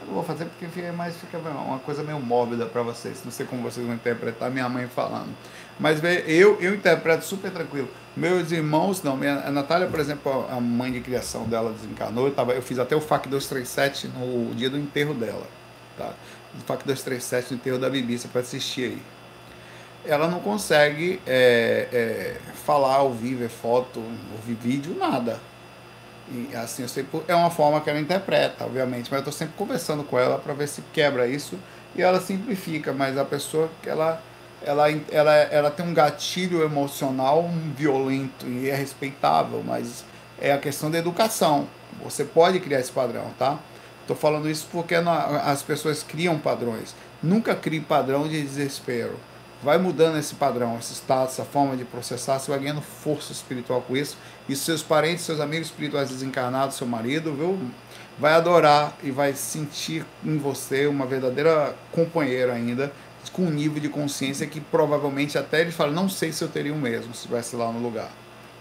Eu 0.00 0.06
não 0.06 0.14
vou 0.14 0.22
fazer 0.22 0.44
porque 0.44 0.66
fica 0.66 0.92
mais 0.92 1.16
fica 1.16 1.38
uma 1.38 1.78
coisa 1.80 2.02
meio 2.02 2.20
mórbida 2.20 2.66
para 2.66 2.82
vocês. 2.82 3.22
Não 3.24 3.32
sei 3.32 3.46
como 3.46 3.62
vocês 3.62 3.84
vão 3.84 3.94
interpretar 3.94 4.50
minha 4.50 4.68
mãe 4.68 4.86
falando. 4.86 5.34
Mas 5.78 6.00
eu, 6.26 6.60
eu 6.60 6.74
interpreto 6.74 7.24
super 7.24 7.50
tranquilo. 7.50 7.88
Meus 8.16 8.52
irmãos, 8.52 9.02
não. 9.02 9.16
Minha, 9.16 9.40
a 9.40 9.50
Natália, 9.50 9.88
por 9.88 9.98
exemplo, 9.98 10.46
a 10.50 10.60
mãe 10.60 10.92
de 10.92 11.00
criação 11.00 11.44
dela 11.44 11.72
desencarnou. 11.72 12.26
Eu, 12.26 12.34
tava, 12.34 12.52
eu 12.52 12.62
fiz 12.62 12.78
até 12.78 12.94
o 12.94 13.00
FAC 13.00 13.28
237 13.28 14.08
no 14.08 14.54
dia 14.54 14.70
do 14.70 14.78
enterro 14.78 15.14
dela. 15.14 15.46
Tá? 15.96 16.12
O 16.54 16.60
FAC 16.64 16.84
237 16.84 17.52
no 17.52 17.56
enterro 17.56 17.78
da 17.78 17.90
Bibi, 17.90 18.18
você 18.18 18.28
pode 18.28 18.46
assistir 18.46 18.84
aí. 18.84 19.02
Ela 20.04 20.28
não 20.28 20.40
consegue 20.40 21.20
é, 21.26 21.88
é, 21.92 22.36
falar, 22.64 23.02
ouvir, 23.02 23.34
ver 23.34 23.48
foto, 23.48 24.02
ouvir 24.32 24.54
vídeo, 24.54 24.96
nada 24.96 25.40
e 26.30 26.54
assim, 26.54 26.82
eu 26.82 26.88
sei, 26.88 27.06
é 27.26 27.34
uma 27.34 27.50
forma 27.50 27.80
que 27.80 27.88
ela 27.88 27.98
interpreta, 27.98 28.64
obviamente, 28.64 29.10
mas 29.10 29.12
eu 29.12 29.18
estou 29.18 29.32
sempre 29.32 29.54
conversando 29.56 30.04
com 30.04 30.18
ela 30.18 30.38
para 30.38 30.52
ver 30.52 30.68
se 30.68 30.82
quebra 30.92 31.26
isso 31.26 31.58
e 31.96 32.02
ela 32.02 32.20
simplifica, 32.20 32.92
mas 32.92 33.16
a 33.16 33.24
pessoa 33.24 33.70
que 33.82 33.88
ela 33.88 34.22
ela, 34.62 34.86
ela, 35.10 35.34
ela 35.34 35.70
tem 35.70 35.86
um 35.86 35.94
gatilho 35.94 36.62
emocional 36.62 37.48
violento 37.76 38.46
e 38.46 38.68
é 38.68 38.74
respeitável, 38.74 39.62
mas 39.64 40.04
é 40.40 40.52
a 40.52 40.58
questão 40.58 40.90
da 40.90 40.98
educação. 40.98 41.68
Você 42.02 42.24
pode 42.24 42.60
criar 42.60 42.80
esse 42.80 42.92
padrão, 42.92 43.30
tá? 43.38 43.58
Estou 44.02 44.16
falando 44.16 44.48
isso 44.48 44.66
porque 44.70 44.94
as 44.94 45.62
pessoas 45.62 46.02
criam 46.02 46.38
padrões. 46.38 46.94
Nunca 47.22 47.54
crie 47.54 47.80
padrão 47.80 48.26
de 48.26 48.40
desespero. 48.42 49.18
Vai 49.62 49.76
mudando 49.76 50.18
esse 50.18 50.36
padrão, 50.36 50.78
esse 50.78 50.92
estado, 50.92 51.26
essa 51.26 51.44
forma 51.44 51.76
de 51.76 51.84
processar, 51.84 52.38
você 52.38 52.50
vai 52.50 52.60
ganhando 52.60 52.80
força 52.80 53.32
espiritual 53.32 53.80
com 53.82 53.96
isso. 53.96 54.16
E 54.48 54.54
seus 54.54 54.82
parentes, 54.82 55.24
seus 55.24 55.40
amigos 55.40 55.68
espirituais 55.68 56.10
desencarnados, 56.10 56.76
seu 56.76 56.86
marido, 56.86 57.34
viu? 57.34 57.58
Vai 58.18 58.34
adorar 58.34 58.96
e 59.02 59.10
vai 59.10 59.34
sentir 59.34 60.04
em 60.24 60.38
você 60.38 60.86
uma 60.86 61.06
verdadeira 61.06 61.74
companheira 61.90 62.52
ainda, 62.52 62.92
com 63.32 63.42
um 63.42 63.50
nível 63.50 63.80
de 63.80 63.88
consciência 63.88 64.46
que 64.46 64.60
provavelmente 64.60 65.36
até 65.36 65.60
ele 65.60 65.72
fala, 65.72 65.92
não 65.92 66.08
sei 66.08 66.32
se 66.32 66.42
eu 66.42 66.48
teria 66.48 66.72
o 66.72 66.76
mesmo 66.76 67.12
se 67.12 67.20
estivesse 67.20 67.56
lá 67.56 67.70
no 67.70 67.80
lugar. 67.80 68.10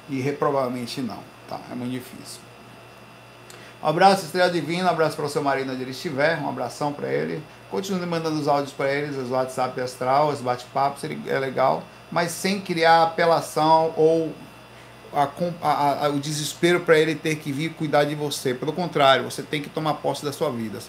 E 0.10 0.22
provavelmente 0.34 1.00
não, 1.02 1.20
tá? 1.48 1.60
É 1.72 1.76
muito 1.76 1.91
difícil. 1.91 2.41
Um 3.82 3.88
abraço, 3.88 4.26
Estrela 4.26 4.50
Divina, 4.50 4.86
um 4.86 4.91
abraço 4.91 5.16
para 5.16 5.26
o 5.26 5.30
seu 5.30 5.43
marido 5.43 5.72
onde 5.72 5.82
ele 5.82 5.91
estiver, 5.91 6.39
um 6.39 6.50
abração 6.50 6.91
para 6.91 7.08
ele. 7.08 7.41
Continue 7.70 8.05
mandando 8.05 8.39
os 8.39 8.47
áudios 8.47 8.72
para 8.72 8.91
eles, 8.91 9.18
os 9.18 9.30
WhatsApp 9.30 9.80
astral, 9.82 10.30
os 10.30 10.39
bate-papos, 10.39 11.03
é 11.03 11.39
legal, 11.39 11.84
mas 12.11 12.32
sem 12.32 12.61
criar 12.61 13.03
apelação 13.03 13.93
ou 13.97 14.34
a, 15.13 15.30
a, 15.61 16.05
a, 16.05 16.09
o 16.09 16.20
desespero 16.20 16.82
para 16.82 16.97
ele 16.97 17.15
ter 17.15 17.36
que 17.36 17.51
vir 17.51 17.74
cuidar 17.74 18.05
de 18.05 18.15
você. 18.15 18.53
Pelo 18.53 18.72
contrário, 18.72 19.30
você 19.30 19.41
tem 19.41 19.61
que 19.61 19.70
tomar 19.70 19.95
posse 19.95 20.24
da 20.24 20.32
sua 20.32 20.49
vida. 20.51 20.80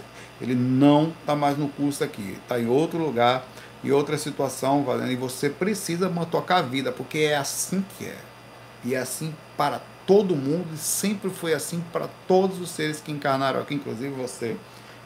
Ele 0.40 0.54
não 0.54 1.12
está 1.20 1.34
mais 1.34 1.58
no 1.58 1.68
curso 1.68 2.04
aqui, 2.04 2.38
está 2.40 2.60
em 2.60 2.68
outro 2.68 2.98
lugar, 2.98 3.44
em 3.82 3.90
outra 3.90 4.16
situação, 4.18 4.84
valendo, 4.84 5.12
e 5.12 5.16
você 5.16 5.48
precisa 5.48 6.08
tocar 6.30 6.58
a 6.58 6.62
vida, 6.62 6.92
porque 6.92 7.18
é 7.18 7.36
assim 7.36 7.84
que 7.96 8.06
é. 8.06 8.16
E 8.84 8.94
é 8.94 8.98
assim 8.98 9.34
para 9.56 9.80
todo 10.06 10.36
mundo, 10.36 10.68
e 10.74 10.78
sempre 10.78 11.30
foi 11.30 11.54
assim 11.54 11.82
para 11.92 12.08
todos 12.26 12.60
os 12.60 12.70
seres 12.70 13.00
que 13.00 13.12
encarnaram 13.12 13.60
aqui, 13.60 13.74
inclusive 13.74 14.10
você, 14.10 14.56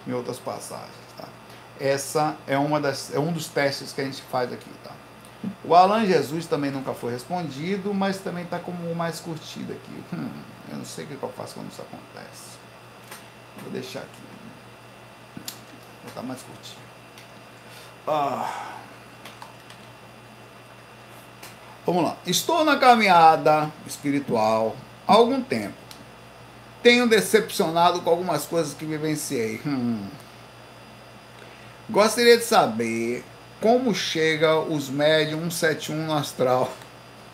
em 0.06 0.12
outras 0.12 0.38
passagens. 0.38 1.01
Essa 1.82 2.36
é, 2.46 2.56
uma 2.56 2.80
das, 2.80 3.12
é 3.12 3.18
um 3.18 3.32
dos 3.32 3.48
testes 3.48 3.92
que 3.92 4.00
a 4.00 4.04
gente 4.04 4.22
faz 4.22 4.52
aqui. 4.52 4.70
Tá? 4.84 4.92
O 5.64 5.74
Alan 5.74 6.06
Jesus 6.06 6.46
também 6.46 6.70
nunca 6.70 6.94
foi 6.94 7.10
respondido, 7.12 7.92
mas 7.92 8.18
também 8.18 8.44
está 8.44 8.60
como 8.60 8.88
o 8.88 8.94
mais 8.94 9.18
curtido 9.18 9.72
aqui. 9.72 10.04
Hum, 10.14 10.30
eu 10.70 10.76
não 10.78 10.84
sei 10.84 11.04
o 11.04 11.08
que 11.08 11.20
eu 11.20 11.28
faço 11.36 11.54
quando 11.54 11.72
isso 11.72 11.82
acontece. 11.82 12.56
Vou 13.60 13.72
deixar 13.72 13.98
aqui. 13.98 14.22
Vou 16.02 16.08
estar 16.08 16.22
mais 16.22 16.40
curtido. 16.40 16.80
Ah. 18.06 18.78
Vamos 21.84 22.04
lá. 22.04 22.16
Estou 22.24 22.64
na 22.64 22.76
caminhada 22.76 23.70
espiritual 23.84 24.76
há 25.06 25.14
algum 25.14 25.42
tempo. 25.42 25.74
Tenho 26.80 27.08
decepcionado 27.08 28.00
com 28.02 28.10
algumas 28.10 28.46
coisas 28.46 28.72
que 28.72 28.84
vivenciei. 28.86 29.60
Hum. 29.66 30.06
Gostaria 31.92 32.38
de 32.38 32.44
saber 32.44 33.22
como 33.60 33.94
chega 33.94 34.58
os 34.58 34.88
médios 34.88 35.38
171 35.38 36.06
no 36.06 36.14
astral. 36.14 36.72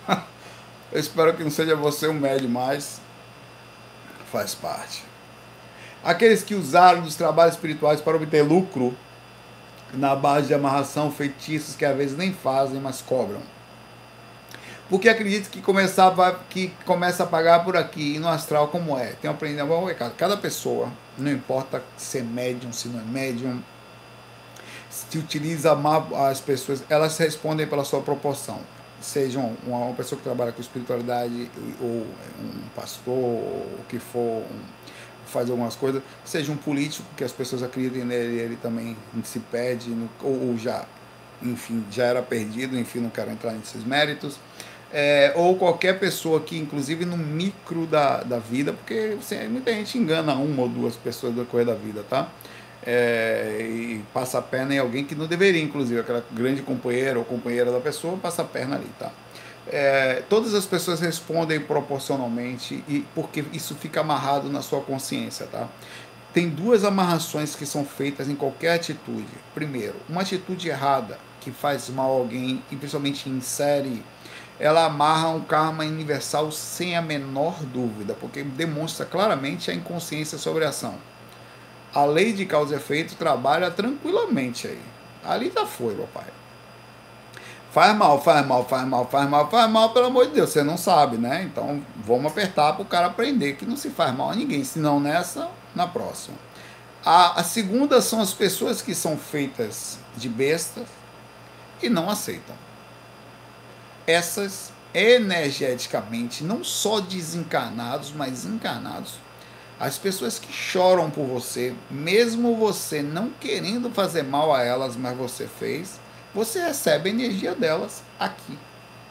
Eu 0.91 0.99
espero 0.99 1.33
que 1.35 1.45
não 1.45 1.51
seja 1.51 1.77
você 1.77 2.09
o 2.09 2.13
médio, 2.13 2.49
mas 2.49 3.01
faz 4.33 4.57
parte. 4.57 5.05
Aqueles 6.03 6.43
que 6.43 6.57
usaram 6.57 7.03
dos 7.03 7.15
trabalhos 7.15 7.55
espirituais 7.55 8.01
para 8.01 8.17
obter 8.17 8.43
lucro 8.43 8.97
na 9.95 10.17
base 10.17 10.49
de 10.49 10.55
amarração, 10.55 11.13
feitiços 11.13 11.77
que 11.77 11.85
às 11.85 11.97
vezes 11.97 12.17
nem 12.17 12.33
fazem, 12.33 12.81
mas 12.81 13.01
cobram 13.01 13.41
porque 14.89 15.09
acredito 15.09 15.51
que 15.51 15.61
começava 15.61 16.41
que 16.49 16.73
começa 16.87 17.23
a 17.23 17.27
pagar 17.27 17.63
por 17.63 17.77
aqui 17.77 18.15
e 18.15 18.19
no 18.19 18.27
astral 18.29 18.69
como 18.69 18.99
é. 18.99 19.13
Tem 19.21 19.31
um 19.31 19.35
aprendendo 19.35 19.69
bom 19.69 19.85
recado. 19.85 20.15
Cada 20.17 20.37
pessoa, 20.37 20.91
não 21.17 21.31
importa 21.31 21.83
se 21.97 22.19
é 22.19 22.23
médium, 22.23 22.73
se 22.73 22.89
não 22.89 23.01
é 23.01 23.05
médium, 23.05 23.63
se 25.11 25.19
utiliza 25.19 25.77
as 26.29 26.41
pessoas, 26.41 26.83
elas 26.89 27.17
respondem 27.19 27.67
pela 27.67 27.85
sua 27.85 28.01
proporção. 28.01 28.61
Seja 29.01 29.39
uma, 29.65 29.93
pessoa 29.95 30.19
que 30.19 30.25
trabalha 30.25 30.51
com 30.51 30.61
espiritualidade, 30.61 31.51
ou 31.81 32.07
um 32.41 32.69
pastor, 32.75 33.15
ou 33.15 33.79
o 33.79 33.85
que 33.89 33.99
for, 33.99 34.43
um, 34.43 34.61
faz 35.27 35.49
algumas 35.49 35.77
coisas, 35.77 36.03
seja 36.25 36.51
um 36.51 36.57
político 36.57 37.07
que 37.17 37.23
as 37.23 37.31
pessoas 37.31 37.63
acreditem 37.63 38.05
nele, 38.05 38.41
ele 38.41 38.57
também 38.57 38.97
se 39.23 39.39
perde, 39.39 39.95
ou, 40.21 40.49
ou 40.49 40.59
já, 40.59 40.85
enfim, 41.41 41.85
já 41.93 42.05
era 42.07 42.23
perdido, 42.23 42.77
enfim, 42.77 42.99
não 42.99 43.11
quero 43.11 43.31
entrar 43.31 43.53
nesses 43.53 43.85
méritos 43.85 44.37
é, 44.93 45.33
ou 45.37 45.57
qualquer 45.57 45.99
pessoa 45.99 46.41
que, 46.41 46.57
inclusive 46.57 47.05
no 47.05 47.17
micro 47.17 47.87
da, 47.87 48.23
da 48.23 48.39
vida, 48.39 48.73
porque 48.73 49.17
assim, 49.19 49.47
muita 49.49 49.73
gente 49.73 49.99
engana 49.99 50.35
uma 50.35 50.63
ou 50.63 50.69
duas 50.69 50.97
pessoas 50.97 51.35
do 51.35 51.45
correr 51.45 51.65
da 51.65 51.75
vida, 51.75 52.05
tá? 52.09 52.29
É, 52.91 53.68
e 53.68 54.03
passa 54.14 54.39
a 54.39 54.43
perna 54.43 54.74
em 54.74 54.78
alguém 54.78 55.05
que 55.05 55.14
não 55.14 55.26
deveria, 55.26 55.62
inclusive, 55.62 56.01
aquela 56.01 56.24
grande 56.32 56.62
companheira 56.62 57.18
ou 57.18 57.24
companheira 57.24 57.70
da 57.70 57.80
pessoa, 57.80 58.16
passa 58.16 58.41
a 58.41 58.45
perna 58.47 58.76
ali, 58.76 58.86
tá? 58.99 59.12
É, 59.66 60.22
todas 60.26 60.55
as 60.55 60.64
pessoas 60.64 60.99
respondem 60.99 61.61
proporcionalmente 61.61 62.82
e 62.89 63.05
porque 63.14 63.45
isso 63.53 63.74
fica 63.74 64.01
amarrado 64.01 64.49
na 64.49 64.62
sua 64.62 64.80
consciência, 64.80 65.47
tá? 65.53 65.68
Tem 66.32 66.49
duas 66.49 66.82
amarrações 66.82 67.55
que 67.55 67.66
são 67.66 67.84
feitas 67.84 68.26
em 68.26 68.34
qualquer 68.34 68.76
atitude. 68.76 69.28
Primeiro, 69.55 69.97
uma 70.09 70.22
atitude 70.22 70.70
errada 70.70 71.18
que 71.43 71.51
faz 71.51 71.91
mal 71.91 72.11
a 72.11 72.18
alguém, 72.20 72.62
e 72.72 72.76
principalmente 72.76 73.28
série 73.43 74.03
ela 74.59 74.86
amarra 74.86 75.28
um 75.28 75.43
karma 75.43 75.84
universal 75.84 76.51
sem 76.51 76.97
a 76.97 77.03
menor 77.03 77.62
dúvida, 77.64 78.14
porque 78.14 78.43
demonstra 78.43 79.05
claramente 79.05 79.70
a 79.70 79.74
inconsciência 79.74 80.39
sobre 80.39 80.64
a 80.64 80.70
ação. 80.70 80.95
A 81.95 82.05
lei 82.05 82.32
de 82.32 82.45
causa 82.45 82.74
e 82.74 82.78
efeito 82.78 83.14
trabalha 83.16 83.70
tranquilamente 83.70 84.66
aí. 84.66 84.80
Ali 85.24 85.53
já 85.55 85.66
foi, 85.66 85.95
papai. 85.95 86.26
Faz 87.70 87.97
mal, 87.97 88.22
faz 88.22 88.47
mal, 88.47 88.64
faz 88.66 88.89
mal, 88.89 89.09
faz 89.09 89.28
mal, 89.28 89.51
faz 89.51 89.70
mal, 89.70 89.91
pelo 89.93 90.07
amor 90.07 90.26
de 90.26 90.32
Deus, 90.32 90.51
você 90.51 90.62
não 90.62 90.76
sabe, 90.78 91.18
né? 91.18 91.43
Então 91.43 91.82
vamos 91.97 92.32
apertar 92.32 92.72
para 92.72 92.82
o 92.82 92.86
cara 92.86 93.07
aprender 93.07 93.55
que 93.55 93.66
não 93.66 93.76
se 93.76 93.91
faz 93.91 94.14
mal 94.14 94.30
a 94.30 94.34
ninguém, 94.34 94.64
se 94.64 94.78
não 94.78 94.99
nessa, 94.99 95.49
na 95.74 95.86
próxima. 95.86 96.36
A, 97.05 97.41
a 97.41 97.45
segunda 97.45 98.01
são 98.01 98.20
as 98.20 98.32
pessoas 98.32 98.80
que 98.80 98.95
são 98.95 99.16
feitas 99.16 99.99
de 100.16 100.28
bestas 100.28 100.86
e 101.82 101.89
não 101.89 102.09
aceitam 102.09 102.57
essas 104.09 104.72
energeticamente, 104.95 106.43
não 106.43 106.64
só 106.64 106.99
desencarnados, 106.99 108.11
mas 108.11 108.47
encarnados, 108.47 109.18
as 109.79 109.97
pessoas 109.97 110.39
que 110.39 110.53
choram 110.53 111.11
por 111.11 111.24
você, 111.24 111.74
mesmo 111.91 112.57
você 112.57 113.01
não 113.03 113.31
querendo 113.31 113.91
fazer 113.91 114.22
mal 114.22 114.53
a 114.53 114.62
elas, 114.62 114.97
mas 114.97 115.16
você 115.16 115.47
fez, 115.47 116.01
você 116.35 116.61
recebe 116.61 117.09
a 117.09 117.12
energia 117.12 117.55
delas 117.55 118.03
aqui. 118.18 118.59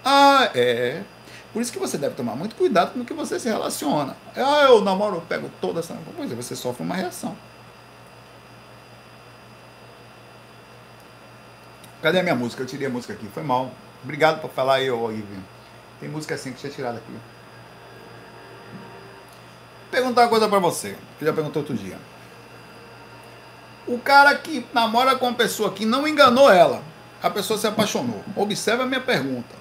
Ah, 0.03 0.51
é. 0.53 1.03
Por 1.53 1.61
isso 1.61 1.71
que 1.71 1.79
você 1.79 1.97
deve 1.97 2.15
tomar 2.15 2.35
muito 2.35 2.55
cuidado 2.55 2.93
com 2.93 2.99
o 2.99 3.05
que 3.05 3.13
você 3.13 3.39
se 3.39 3.47
relaciona. 3.47 4.15
Ah, 4.35 4.63
eu 4.63 4.81
namoro, 4.81 5.15
eu 5.15 5.21
pego 5.21 5.49
toda 5.61 5.79
essa. 5.79 5.97
Pois 6.15 6.31
é, 6.31 6.35
você 6.35 6.55
sofre 6.55 6.83
uma 6.83 6.95
reação. 6.95 7.35
Cadê 12.01 12.19
a 12.19 12.23
minha 12.23 12.35
música? 12.35 12.61
Eu 12.61 12.67
tirei 12.67 12.87
a 12.87 12.89
música 12.89 13.13
aqui, 13.13 13.27
foi 13.33 13.41
mal. 13.41 13.71
Obrigado 14.03 14.39
por 14.39 14.51
falar 14.51 14.75
aí, 14.75 14.87
Ivan. 14.87 15.43
Tem 15.99 16.07
música 16.07 16.35
assim 16.35 16.51
que 16.51 16.59
tinha 16.59 16.71
tirado 16.71 16.97
aqui. 16.97 17.13
Perguntar 19.91 20.23
uma 20.23 20.29
coisa 20.29 20.47
pra 20.47 20.59
você, 20.59 20.95
que 21.17 21.25
já 21.25 21.33
perguntou 21.33 21.61
outro 21.61 21.75
dia. 21.75 21.97
O 23.87 23.97
cara 23.97 24.35
que 24.35 24.65
namora 24.73 25.15
com 25.15 25.27
uma 25.27 25.33
pessoa 25.33 25.71
que 25.71 25.85
não 25.85 26.07
enganou 26.07 26.51
ela, 26.51 26.81
a 27.21 27.29
pessoa 27.29 27.57
se 27.57 27.67
apaixonou. 27.67 28.23
Observe 28.35 28.83
a 28.83 28.85
minha 28.85 28.99
pergunta. 28.99 29.55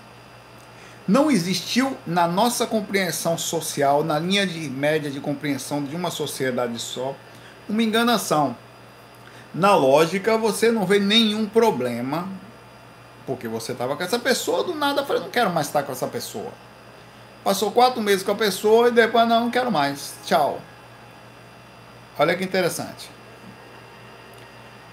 Não 1.07 1.31
existiu 1.31 1.97
na 2.05 2.27
nossa 2.27 2.67
compreensão 2.67 3.39
social, 3.39 4.03
na 4.03 4.19
linha 4.19 4.45
de 4.45 4.69
média 4.69 5.09
de 5.11 5.21
compreensão 5.21 5.85
de 5.85 5.95
uma 5.95 6.11
sociedade 6.11 6.79
só, 6.81 7.15
uma 7.69 7.83
enganação. 7.83 8.57
Na 9.55 9.77
lógica, 9.77 10.37
você 10.37 10.73
não 10.73 10.85
vê 10.85 10.99
nenhum 10.99 11.47
problema 11.47 12.29
porque 13.27 13.49
você 13.49 13.73
estava 13.73 13.97
com 13.97 14.03
essa 14.03 14.19
pessoa, 14.19 14.63
do 14.63 14.75
nada 14.75 15.03
eu 15.03 15.07
falei, 15.07 15.21
não 15.21 15.31
quero 15.31 15.51
mais 15.51 15.67
estar 15.67 15.83
com 15.83 15.91
essa 15.91 16.07
pessoa. 16.07 16.53
Passou 17.47 17.71
quatro 17.71 18.03
meses 18.03 18.25
com 18.25 18.33
a 18.33 18.35
pessoa 18.35 18.89
e 18.89 18.91
depois, 18.91 19.29
não, 19.29 19.43
não 19.43 19.51
quero 19.53 19.71
mais. 19.71 20.17
Tchau. 20.25 20.61
Olha 22.19 22.35
que 22.35 22.43
interessante. 22.43 23.09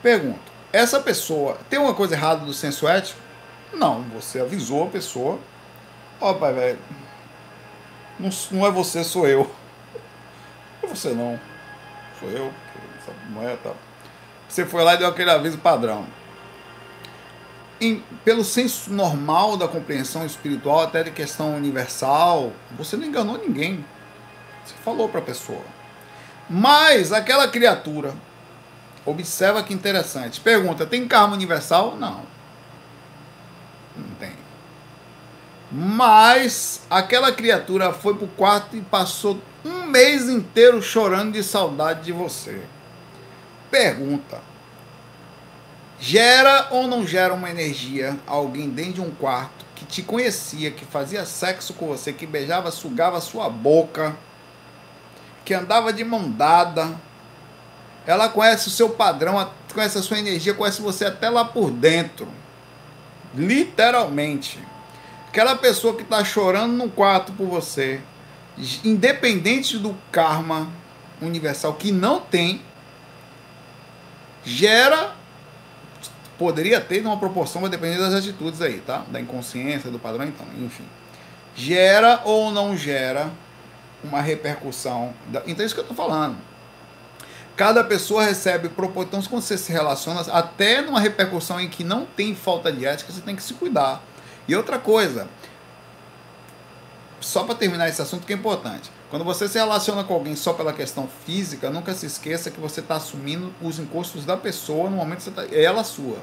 Pergunto, 0.04 0.52
essa 0.72 1.00
pessoa 1.00 1.58
tem 1.68 1.80
uma 1.80 1.96
coisa 1.96 2.14
errada 2.14 2.46
do 2.46 2.54
senso 2.54 2.88
ético? 2.88 3.20
Não, 3.74 4.04
você 4.04 4.40
avisou 4.40 4.84
a 4.84 4.88
pessoa. 4.88 5.40
Ó, 6.22 6.30
oh, 6.30 6.36
pai, 6.36 6.54
velho, 6.54 6.80
não, 8.20 8.30
não 8.52 8.68
é 8.68 8.70
você, 8.70 9.04
sou 9.04 9.28
eu. 9.28 9.50
É 10.84 10.86
você 10.86 11.10
não. 11.10 11.40
Sou 12.20 12.30
eu. 12.30 12.54
Não 13.32 13.50
é, 13.50 13.56
tá. 13.56 13.72
Você 14.48 14.64
foi 14.64 14.84
lá 14.84 14.94
e 14.94 14.98
deu 14.98 15.08
aquele 15.08 15.32
aviso 15.32 15.58
padrão. 15.58 16.06
Em, 17.84 18.04
pelo 18.24 18.44
senso 18.44 18.92
normal 18.92 19.58
da 19.58 19.68
compreensão 19.68 20.26
espiritual, 20.26 20.82
até 20.82 21.04
de 21.04 21.12
questão 21.12 21.56
universal, 21.56 22.52
você 22.72 22.96
não 22.96 23.06
enganou 23.06 23.38
ninguém. 23.38 23.86
Você 24.66 24.76
falou 24.84 25.10
para 25.10 25.20
a 25.20 25.24
pessoa. 25.24 25.62
Mas 26.50 27.12
aquela 27.12 27.48
criatura, 27.48 28.14
observa 29.06 29.64
que 29.64 29.74
interessante. 29.74 30.40
Pergunta: 30.40 30.86
tem 30.86 31.08
karma 31.08 31.34
universal? 31.34 31.96
Não. 31.96 32.22
Não 33.96 34.16
tem. 34.20 34.34
Mas 35.72 36.82
aquela 36.90 37.32
criatura 37.32 37.94
foi 37.94 38.16
pro 38.16 38.28
quarto 38.28 38.76
e 38.76 38.82
passou 38.82 39.42
um 39.66 39.86
mês 39.86 40.30
inteiro 40.30 40.82
chorando 40.82 41.34
de 41.34 41.44
saudade 41.44 42.04
de 42.04 42.12
você. 42.12 42.62
Pergunta: 43.72 44.53
gera 46.04 46.68
ou 46.70 46.86
não 46.86 47.08
gera 47.08 47.34
uma 47.34 47.50
energia 47.50 48.20
alguém 48.28 48.70
dentro 48.70 48.96
de 48.96 49.02
um 49.02 49.10
quarto 49.10 49.66
que 49.74 49.86
te 49.86 50.04
conhecia, 50.04 50.70
que 50.70 50.84
fazia 50.86 51.26
sexo 51.26 51.74
com 51.74 51.88
você, 51.88 52.12
que 52.12 52.26
beijava, 52.26 52.72
sugava 52.72 53.22
sua 53.22 53.50
boca, 53.50 54.14
que 55.46 55.54
andava 55.54 55.94
de 55.94 56.04
mão 56.04 56.30
dada? 56.30 56.94
Ela 58.06 58.28
conhece 58.28 58.68
o 58.68 58.72
seu 58.72 58.90
padrão, 58.90 59.50
conhece 59.74 59.98
a 59.98 60.02
sua 60.02 60.20
energia, 60.20 60.54
conhece 60.54 60.82
você 60.82 61.06
até 61.06 61.30
lá 61.30 61.46
por 61.46 61.72
dentro. 61.72 62.28
Literalmente. 63.34 64.60
Aquela 65.30 65.56
pessoa 65.56 65.96
que 65.96 66.04
está 66.04 66.22
chorando 66.26 66.74
no 66.74 66.90
quarto 66.90 67.32
por 67.32 67.48
você, 67.48 68.02
independente 68.84 69.78
do 69.78 69.98
karma 70.12 70.70
universal 71.22 71.74
que 71.76 71.94
não 71.94 72.20
tem, 72.20 72.62
gera 74.44 75.23
poderia 76.44 76.82
ter 76.82 77.02
numa 77.02 77.16
proporção, 77.16 77.62
vai 77.62 77.70
depender 77.70 77.98
das 77.98 78.14
atitudes 78.14 78.62
aí, 78.62 78.82
tá? 78.82 79.06
Da 79.08 79.22
inconsciência, 79.22 79.90
do 79.90 79.98
padrão, 79.98 80.26
então, 80.26 80.46
enfim. 80.60 80.84
Gera 81.56 82.20
ou 82.26 82.52
não 82.52 82.76
gera 82.76 83.32
uma 84.04 84.20
repercussão. 84.20 85.14
Da... 85.28 85.42
Então 85.48 85.64
é 85.64 85.66
isso 85.66 85.74
que 85.74 85.80
eu 85.80 85.86
estou 85.86 85.96
falando. 85.96 86.36
Cada 87.56 87.82
pessoa 87.82 88.26
recebe 88.26 88.68
proporção. 88.68 89.20
Então, 89.20 89.30
quando 89.30 89.42
você 89.42 89.58
se 89.58 89.72
relaciona, 89.72 90.20
até 90.34 90.82
numa 90.82 91.00
repercussão 91.00 91.62
em 91.62 91.70
que 91.70 91.82
não 91.82 92.06
tem 92.06 92.36
falta 92.36 92.70
de 92.70 92.86
ética, 92.86 93.14
você 93.14 93.22
tem 93.22 93.38
que 93.38 93.44
se 93.44 93.54
cuidar. 93.54 94.04
E 94.46 94.54
outra 94.54 94.78
coisa, 94.78 95.30
só 97.22 97.46
para 97.46 97.56
terminar 97.56 97.88
esse 97.88 98.02
assunto 98.02 98.26
que 98.28 98.34
é 98.34 98.36
importante. 98.36 98.92
Quando 99.14 99.26
você 99.26 99.48
se 99.48 99.60
relaciona 99.60 100.04
com 100.04 100.16
alguém 100.16 100.36
só 100.36 100.54
pela 100.54 100.74
questão 100.74 101.08
física, 101.24 101.70
nunca 101.70 101.94
se 101.94 102.08
esqueça 102.08 102.50
que 102.50 102.60
você 102.60 102.80
está 102.80 102.96
assumindo 102.96 103.54
os 103.62 103.78
encostos 103.78 104.26
da 104.26 104.36
pessoa 104.36 104.90
no 104.90 104.96
momento 104.96 105.26
que 105.26 105.30
tá, 105.30 105.46
é 105.52 105.62
ela 105.62 105.84
sua. 105.84 106.18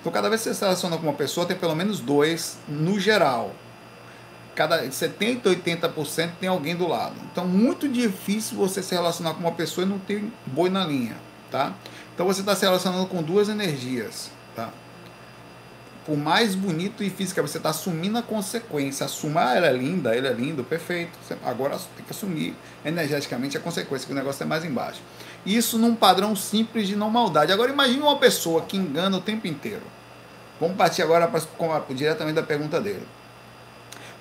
Então, 0.00 0.10
cada 0.10 0.30
vez 0.30 0.40
que 0.40 0.48
você 0.48 0.54
se 0.54 0.62
relaciona 0.62 0.96
com 0.96 1.02
uma 1.02 1.12
pessoa, 1.12 1.44
tem 1.44 1.54
pelo 1.54 1.76
menos 1.76 2.00
dois 2.00 2.56
no 2.66 2.98
geral. 2.98 3.50
Cada 4.54 4.90
70, 4.90 5.50
80% 5.50 6.30
tem 6.40 6.48
alguém 6.48 6.74
do 6.74 6.88
lado. 6.88 7.16
Então, 7.30 7.46
muito 7.46 7.86
difícil 7.86 8.56
você 8.56 8.82
se 8.82 8.94
relacionar 8.94 9.34
com 9.34 9.40
uma 9.40 9.52
pessoa 9.52 9.86
e 9.86 9.90
não 9.90 9.98
ter 9.98 10.24
boi 10.46 10.70
na 10.70 10.86
linha, 10.86 11.18
tá? 11.50 11.74
Então, 12.14 12.24
você 12.24 12.40
está 12.40 12.56
se 12.56 12.64
relacionando 12.64 13.04
com 13.08 13.22
duas 13.22 13.50
energias, 13.50 14.30
tá? 14.54 14.70
Por 16.06 16.16
mais 16.16 16.54
bonito 16.54 17.02
e 17.02 17.10
física, 17.10 17.42
você 17.42 17.56
está 17.56 17.70
assumindo 17.70 18.16
a 18.16 18.22
consequência. 18.22 19.04
Assumar, 19.04 19.48
ah, 19.48 19.56
ela 19.56 19.66
é 19.66 19.72
linda, 19.72 20.16
ele 20.16 20.28
é 20.28 20.32
lindo, 20.32 20.62
perfeito. 20.62 21.18
Agora 21.44 21.76
tem 21.96 22.04
que 22.04 22.12
assumir 22.12 22.54
energeticamente 22.84 23.56
a 23.56 23.60
consequência, 23.60 24.06
que 24.06 24.12
o 24.12 24.16
negócio 24.16 24.40
é 24.44 24.46
mais 24.46 24.64
embaixo. 24.64 25.00
Isso 25.44 25.76
num 25.76 25.96
padrão 25.96 26.36
simples 26.36 26.86
de 26.86 26.94
não 26.94 27.10
maldade. 27.10 27.52
Agora 27.52 27.72
imagine 27.72 28.00
uma 28.00 28.18
pessoa 28.18 28.62
que 28.62 28.76
engana 28.76 29.16
o 29.16 29.20
tempo 29.20 29.48
inteiro. 29.48 29.82
Vamos 30.60 30.76
partir 30.76 31.02
agora 31.02 31.26
para, 31.26 31.42
diretamente 31.92 32.36
da 32.36 32.42
pergunta 32.44 32.80
dele. 32.80 33.06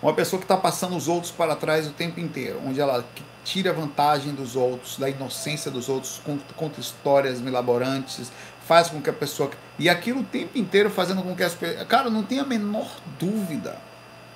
Uma 0.01 0.13
pessoa 0.13 0.39
que 0.39 0.45
está 0.45 0.57
passando 0.57 0.97
os 0.97 1.07
outros 1.07 1.31
para 1.31 1.55
trás 1.55 1.87
o 1.87 1.91
tempo 1.91 2.19
inteiro, 2.19 2.59
onde 2.65 2.81
ela 2.81 3.05
tira 3.43 3.71
vantagem 3.71 4.33
dos 4.33 4.55
outros, 4.55 4.97
da 4.97 5.07
inocência 5.07 5.69
dos 5.69 5.87
outros, 5.87 6.19
conta 6.55 6.81
histórias 6.81 7.39
milaborantes, 7.39 8.31
faz 8.67 8.89
com 8.89 9.01
que 9.01 9.09
a 9.09 9.13
pessoa. 9.13 9.49
E 9.77 9.87
aquilo 9.87 10.21
o 10.21 10.23
tempo 10.23 10.57
inteiro 10.57 10.89
fazendo 10.89 11.21
com 11.21 11.35
que 11.35 11.43
as 11.43 11.53
pessoas. 11.53 11.87
Cara, 11.87 12.09
não 12.09 12.23
tem 12.23 12.39
a 12.39 12.45
menor 12.45 12.89
dúvida. 13.19 13.77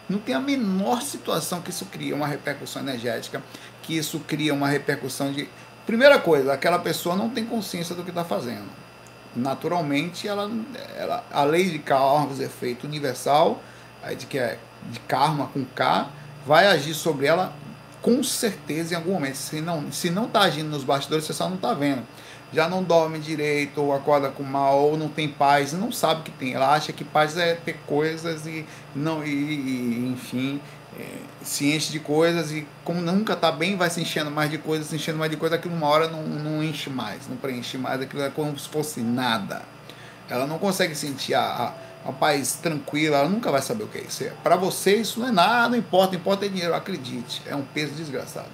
Não 0.08 0.18
tem 0.18 0.34
a 0.34 0.40
menor 0.40 1.02
situação 1.02 1.62
que 1.62 1.70
isso 1.70 1.86
cria 1.86 2.16
uma 2.16 2.26
repercussão 2.26 2.82
energética, 2.82 3.44
que 3.84 3.96
isso 3.96 4.20
cria 4.22 4.54
uma 4.54 4.68
repercussão 4.68 5.32
de. 5.32 5.48
Primeira 5.86 6.20
coisa, 6.20 6.54
aquela 6.54 6.80
pessoa 6.80 7.16
não 7.16 7.30
tem 7.30 7.46
consciência 7.46 7.96
do 7.96 8.04
que 8.04 8.10
está 8.10 8.24
fazendo. 8.24 8.68
Naturalmente, 9.36 10.28
ela, 10.28 10.50
ela, 10.96 11.24
a 11.32 11.44
lei 11.44 11.70
de 11.70 11.80
causa 11.80 12.44
efeito 12.44 12.86
universal, 12.86 13.62
de 14.18 14.26
que 14.26 14.38
é 14.38 14.58
de 14.90 15.00
karma 15.02 15.48
com 15.48 15.66
K, 15.66 16.10
vai 16.46 16.68
agir 16.68 16.94
sobre 16.94 17.26
ela 17.26 17.54
com 18.02 18.24
certeza 18.24 18.94
em 18.94 18.98
algum 18.98 19.14
momento. 19.14 19.36
Se 19.36 19.62
não 19.62 19.92
se 19.92 20.10
não 20.10 20.26
está 20.26 20.42
agindo 20.42 20.70
nos 20.70 20.84
bastidores, 20.84 21.26
você 21.26 21.34
só 21.34 21.48
não 21.48 21.56
está 21.56 21.74
vendo 21.74 22.04
já 22.52 22.68
não 22.68 22.84
dorme 22.84 23.20
direito, 23.20 23.82
ou 23.82 23.94
acorda 23.94 24.30
com 24.30 24.44
mal, 24.44 24.80
ou 24.80 24.98
não 24.98 25.08
tem 25.08 25.28
paz, 25.28 25.74
não 25.74 25.92
sabe 25.92 26.24
que 26.24 26.32
tem. 26.32 26.54
Ela 26.54 26.74
acha 26.74 26.92
que 26.92 27.04
paz 27.04 27.38
é 27.38 27.56
ter 27.56 27.78
coisas 27.86 28.46
e 28.46 28.66
não 28.96 29.24
e, 29.24 29.30
e 29.30 30.12
enfim, 30.14 30.60
é, 30.98 31.06
se 31.44 31.74
enche 31.74 31.92
de 31.92 32.00
coisas 32.00 32.52
e 32.52 32.68
como 32.84 33.02
nunca 33.02 33.34
está 33.34 33.52
bem, 33.52 33.76
vai 33.76 33.90
se 33.90 34.02
enchendo 34.02 34.32
mais 34.32 34.50
de 34.50 34.58
coisas, 34.58 34.88
se 34.88 34.96
enchendo 34.96 35.18
mais 35.18 35.32
de 35.32 35.38
coisas, 35.38 35.58
aquilo 35.60 35.76
uma 35.76 35.88
hora 35.88 36.08
não, 36.08 36.24
não 36.24 36.64
enche 36.64 36.90
mais, 36.90 37.28
não 37.28 37.38
preenche 37.38 37.78
mais, 37.78 38.02
aquilo 38.02 38.24
é 38.24 38.30
como 38.30 38.58
se 38.58 38.68
fosse 38.68 39.02
nada. 39.02 39.62
Ela 40.28 40.46
não 40.46 40.60
consegue 40.60 40.96
sentir 40.96 41.34
a, 41.34 41.42
a, 41.42 42.10
a 42.10 42.12
paz 42.12 42.54
tranquila, 42.62 43.18
ela 43.18 43.30
nunca 43.30 43.52
vai 43.52 43.62
saber 43.62 43.84
o 43.84 43.88
que 43.88 43.98
é 43.98 44.02
isso. 44.02 44.24
Para 44.44 44.56
você 44.56 44.96
isso 44.96 45.20
não 45.20 45.28
é 45.28 45.32
nada, 45.32 45.70
não 45.70 45.78
importa, 45.78 46.16
importa 46.16 46.46
é 46.46 46.50
dinheiro, 46.50 46.74
acredite, 46.74 47.42
é 47.46 47.56
um 47.56 47.64
peso 47.64 47.94
desgraçado. 47.94 48.50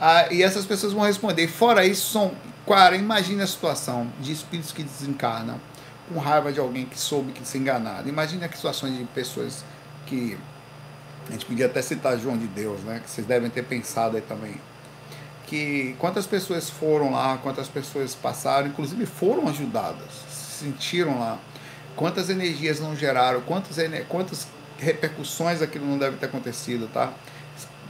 Ah, 0.00 0.26
e 0.30 0.42
essas 0.42 0.66
pessoas 0.66 0.92
vão 0.92 1.04
responder. 1.04 1.48
Fora 1.48 1.84
isso, 1.86 2.12
são. 2.12 2.32
Cara, 2.66 2.96
imagine 2.96 3.42
a 3.42 3.46
situação 3.46 4.10
de 4.20 4.32
espíritos 4.32 4.72
que 4.72 4.82
desencarnam 4.82 5.60
com 6.08 6.18
raiva 6.18 6.52
de 6.52 6.58
alguém 6.58 6.84
que 6.84 6.98
soube 6.98 7.32
que 7.32 7.46
se 7.46 7.58
enganado. 7.58 8.08
Imagine 8.08 8.44
as 8.44 8.54
situações 8.54 8.96
de 8.96 9.04
pessoas 9.04 9.64
que. 10.04 10.36
A 11.28 11.32
gente 11.32 11.46
podia 11.46 11.66
até 11.66 11.82
citar 11.82 12.16
João 12.18 12.36
de 12.36 12.46
Deus, 12.46 12.80
né? 12.82 13.00
Que 13.02 13.10
vocês 13.10 13.26
devem 13.26 13.50
ter 13.50 13.62
pensado 13.62 14.16
aí 14.16 14.22
também. 14.22 14.60
Que 15.46 15.94
quantas 15.98 16.26
pessoas 16.26 16.68
foram 16.68 17.12
lá, 17.12 17.38
quantas 17.38 17.68
pessoas 17.68 18.14
passaram, 18.14 18.68
inclusive 18.68 19.06
foram 19.06 19.48
ajudadas, 19.48 20.10
se 20.28 20.64
sentiram 20.64 21.18
lá. 21.18 21.38
Quantas 21.94 22.30
energias 22.30 22.78
não 22.78 22.94
geraram, 22.94 23.40
quantas, 23.42 23.76
quantas 24.08 24.46
repercussões 24.78 25.62
aquilo 25.62 25.86
não 25.86 25.98
deve 25.98 26.16
ter 26.16 26.26
acontecido, 26.26 26.88
tá? 26.92 27.12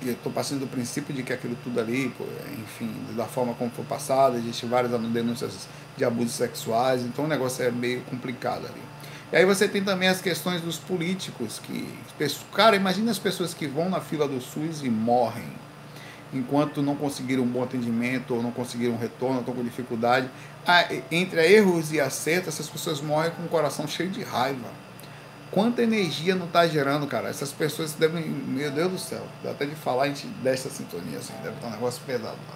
Estou 0.03 0.33
passando 0.33 0.61
do 0.61 0.67
princípio 0.67 1.15
de 1.15 1.23
que 1.23 1.33
aquilo 1.33 1.57
tudo 1.63 1.81
ali, 1.81 2.13
enfim, 2.59 2.93
da 3.17 3.25
forma 3.25 3.55
como 3.55 3.71
foi 3.71 3.85
passado, 3.85 4.37
existe 4.37 4.67
várias 4.67 4.93
denúncias 4.93 5.69
de 5.97 6.05
abusos 6.05 6.33
sexuais, 6.33 7.03
então 7.03 7.25
o 7.25 7.29
negócio 7.29 7.65
é 7.65 7.71
meio 7.71 8.03
complicado 8.03 8.67
ali. 8.67 8.83
E 9.33 9.37
aí 9.37 9.45
você 9.45 9.67
tem 9.67 9.83
também 9.83 10.09
as 10.09 10.21
questões 10.21 10.61
dos 10.61 10.79
políticos, 10.79 11.61
que, 11.63 11.89
cara, 12.55 12.77
imagina 12.77 13.11
as 13.11 13.19
pessoas 13.19 13.53
que 13.53 13.67
vão 13.67 13.91
na 13.91 14.01
fila 14.01 14.29
do 14.29 14.41
SUS 14.41 14.83
e 14.83 14.91
morrem, 14.91 15.49
enquanto 16.33 16.83
não 16.83 16.95
conseguiram 16.95 17.43
um 17.43 17.49
bom 17.49 17.63
atendimento, 17.63 18.35
ou 18.35 18.43
não 18.43 18.53
conseguiram 18.53 18.95
um 18.95 18.99
retorno, 18.99 19.41
estão 19.41 19.55
com 19.55 19.65
dificuldade. 19.65 20.31
Ah, 20.67 20.87
entre 21.11 21.41
erros 21.53 21.93
e 21.93 22.01
acertos, 22.01 22.55
essas 22.55 22.69
pessoas 22.69 23.01
morrem 23.01 23.31
com 23.33 23.43
o 23.45 23.49
coração 23.49 23.87
cheio 23.87 24.11
de 24.11 24.23
raiva 24.23 24.86
quanta 25.57 25.83
energia 25.83 26.35
não 26.35 26.45
está 26.45 26.69
gerando, 26.69 27.07
cara. 27.07 27.31
Essas 27.31 27.51
pessoas 27.51 27.95
devem. 27.95 28.23
Meu 28.23 28.71
Deus 28.71 28.93
do 28.93 28.99
céu, 28.99 29.27
dá 29.43 29.53
até 29.53 29.65
de 29.65 29.75
falar 29.75 30.03
a 30.03 30.09
gente 30.09 30.27
dessa 30.27 30.69
sintonia, 30.69 31.17
assim, 31.17 31.33
deve 31.43 31.55
estar 31.55 31.69
um 31.69 31.71
negócio 31.71 32.03
pesado 32.05 32.37
lá. 32.47 32.55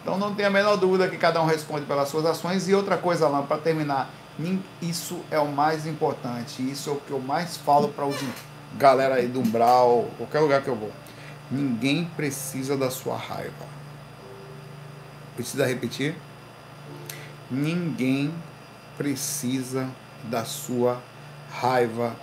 Então 0.00 0.16
não 0.16 0.32
tem 0.32 0.46
a 0.46 0.50
menor 0.50 0.76
dúvida 0.76 1.08
que 1.08 1.16
cada 1.16 1.42
um 1.42 1.46
responde 1.46 1.84
pelas 1.86 2.08
suas 2.08 2.24
ações. 2.24 2.68
E 2.68 2.74
outra 2.74 2.96
coisa 2.96 3.26
lá, 3.26 3.42
para 3.42 3.58
terminar, 3.58 4.08
isso 4.80 5.18
é 5.28 5.40
o 5.40 5.48
mais 5.48 5.86
importante. 5.86 6.62
Isso 6.62 6.88
é 6.88 6.92
o 6.92 6.96
que 6.96 7.10
eu 7.10 7.18
mais 7.18 7.56
falo 7.56 7.88
para 7.88 8.06
os 8.06 8.16
galera 8.78 9.16
aí 9.16 9.26
do 9.26 9.40
Umbral, 9.40 10.08
qualquer 10.16 10.38
lugar 10.38 10.62
que 10.62 10.68
eu 10.68 10.76
vou. 10.76 10.92
Ninguém 11.50 12.04
precisa 12.16 12.76
da 12.76 12.90
sua 12.90 13.16
raiva. 13.16 13.66
Precisa 15.34 15.66
repetir? 15.66 16.14
Ninguém 17.50 18.32
precisa 18.96 19.88
da 20.24 20.44
sua 20.44 21.02
raiva 21.50 22.14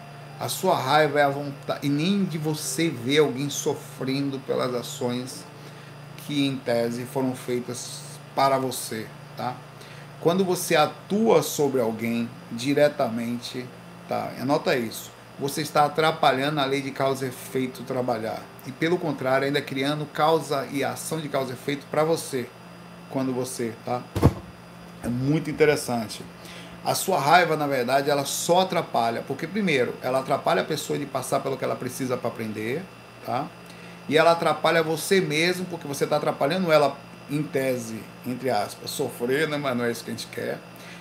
a 0.43 0.49
sua 0.49 0.77
raiva 0.77 1.21
é 1.21 1.23
a 1.23 1.29
vontade, 1.29 1.87
e 1.87 1.89
nem 1.89 2.25
de 2.25 2.37
você 2.37 2.89
ver 2.89 3.19
alguém 3.19 3.49
sofrendo 3.49 4.39
pelas 4.39 4.75
ações 4.75 5.45
que, 6.17 6.45
em 6.45 6.57
tese, 6.57 7.05
foram 7.05 7.33
feitas 7.33 8.01
para 8.35 8.57
você, 8.57 9.07
tá? 9.37 9.55
Quando 10.19 10.43
você 10.43 10.75
atua 10.75 11.41
sobre 11.41 11.79
alguém 11.79 12.29
diretamente, 12.51 13.65
tá? 14.09 14.33
Anota 14.37 14.75
isso. 14.75 15.13
Você 15.39 15.61
está 15.61 15.85
atrapalhando 15.85 16.59
a 16.59 16.65
lei 16.65 16.81
de 16.81 16.91
causa 16.91 17.25
e 17.25 17.29
efeito 17.29 17.83
trabalhar. 17.83 18.41
E 18.67 18.71
pelo 18.73 18.97
contrário, 18.97 19.47
ainda 19.47 19.61
criando 19.61 20.05
causa 20.05 20.67
e 20.73 20.83
ação 20.83 21.21
de 21.21 21.29
causa 21.29 21.51
e 21.51 21.53
efeito 21.53 21.85
para 21.89 22.03
você, 22.03 22.49
quando 23.09 23.33
você, 23.33 23.73
tá? 23.85 24.01
É 25.01 25.07
muito 25.07 25.49
interessante. 25.49 26.21
A 26.85 26.93
sua 26.93 27.17
raiva, 27.17 27.55
na 27.55 27.65
verdade, 27.65 28.09
ela 28.09 28.25
só 28.25 28.61
atrapalha, 28.61 29.23
porque 29.25 29.47
primeiro, 29.47 29.95
ela 30.01 30.19
atrapalha 30.19 30.61
a 30.61 30.65
pessoa 30.65 30.99
de 30.99 31.05
passar 31.05 31.39
pelo 31.39 31.57
que 31.57 31.63
ela 31.63 31.75
precisa 31.75 32.17
para 32.17 32.29
aprender, 32.29 32.83
tá? 33.25 33.47
E 34.09 34.17
ela 34.17 34.31
atrapalha 34.31 34.83
você 34.83 35.21
mesmo, 35.21 35.65
porque 35.65 35.87
você 35.87 36.03
está 36.03 36.17
atrapalhando 36.17 36.71
ela 36.71 36.97
em 37.29 37.41
tese, 37.41 38.03
entre 38.27 38.49
aspas, 38.49 38.89
sofrer, 38.89 39.47
né? 39.47 39.55
Mas 39.55 39.77
não 39.77 39.85
é 39.85 39.91
isso 39.91 40.03
que 40.03 40.11
a 40.11 40.13
gente 40.13 40.27
quer. 40.27 40.59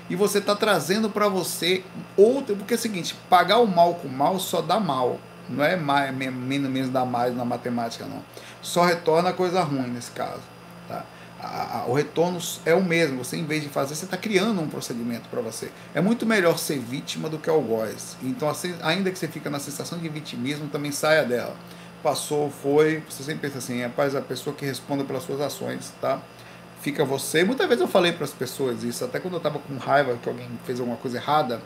E 0.09 0.15
você 0.15 0.39
está 0.39 0.55
trazendo 0.55 1.11
para 1.11 1.27
você 1.27 1.83
outra, 2.17 2.55
porque 2.55 2.75
é 2.75 2.77
o 2.77 2.81
seguinte, 2.81 3.17
pagar 3.29 3.59
o 3.59 3.67
mal 3.67 3.95
com 3.95 4.09
mal 4.09 4.39
só 4.39 4.61
dá 4.61 4.79
mal. 4.79 5.19
Não 5.49 5.65
é 5.65 5.75
mais, 5.75 6.15
menos, 6.15 6.71
menos 6.71 6.91
dá 6.91 7.05
mais 7.05 7.37
na 7.37 7.45
matemática, 7.45 8.07
não. 8.07 8.23
Só 8.61 8.85
retorna 8.85 9.33
coisa 9.33 9.63
ruim 9.63 9.89
nesse 9.89 10.13
caso. 10.13 10.43
Tá? 10.89 11.05
A, 11.43 11.81
a, 11.81 11.87
o 11.87 11.93
retorno 11.95 12.39
é 12.65 12.73
o 12.75 12.83
mesmo. 12.83 13.25
Você, 13.25 13.37
em 13.37 13.45
vez 13.45 13.63
de 13.63 13.69
fazer, 13.69 13.95
você 13.95 14.05
está 14.05 14.17
criando 14.17 14.61
um 14.61 14.69
procedimento 14.69 15.29
para 15.29 15.41
você. 15.41 15.71
É 15.95 16.01
muito 16.01 16.25
melhor 16.25 16.57
ser 16.59 16.79
vítima 16.79 17.29
do 17.29 17.39
que 17.39 17.51
algoz. 17.51 18.17
Então, 18.23 18.49
assim, 18.49 18.75
ainda 18.81 19.11
que 19.11 19.19
você 19.19 19.27
fica 19.27 19.51
na 19.51 19.59
sensação 19.59 19.99
de 19.99 20.09
vitimismo, 20.09 20.69
também 20.69 20.93
saia 20.93 21.25
dela. 21.25 21.57
Passou, 22.03 22.51
foi. 22.51 23.03
Você 23.09 23.25
sempre 23.25 23.49
pensa 23.49 23.59
assim, 23.59 23.83
rapaz, 23.83 24.15
a 24.15 24.21
pessoa 24.21 24.55
que 24.55 24.65
responde 24.65 25.05
pelas 25.05 25.25
suas 25.25 25.41
ações, 25.41 25.93
tá? 26.01 26.21
Fica 26.81 27.05
você. 27.05 27.45
Muitas 27.45 27.67
vezes 27.69 27.81
eu 27.81 27.89
falei 27.89 28.13
para 28.13 28.25
as 28.25 28.33
pessoas 28.33 28.83
isso, 28.83 29.05
até 29.05 29.21
quando 29.21 29.35
eu 29.35 29.39
estava 29.39 29.59
com 29.59 29.77
raiva 29.77 30.17
que 30.23 30.29
alguém 30.29 30.49
fez 30.65 30.79
alguma 30.81 30.97
coisa 30.97 31.17
errada. 31.17 31.61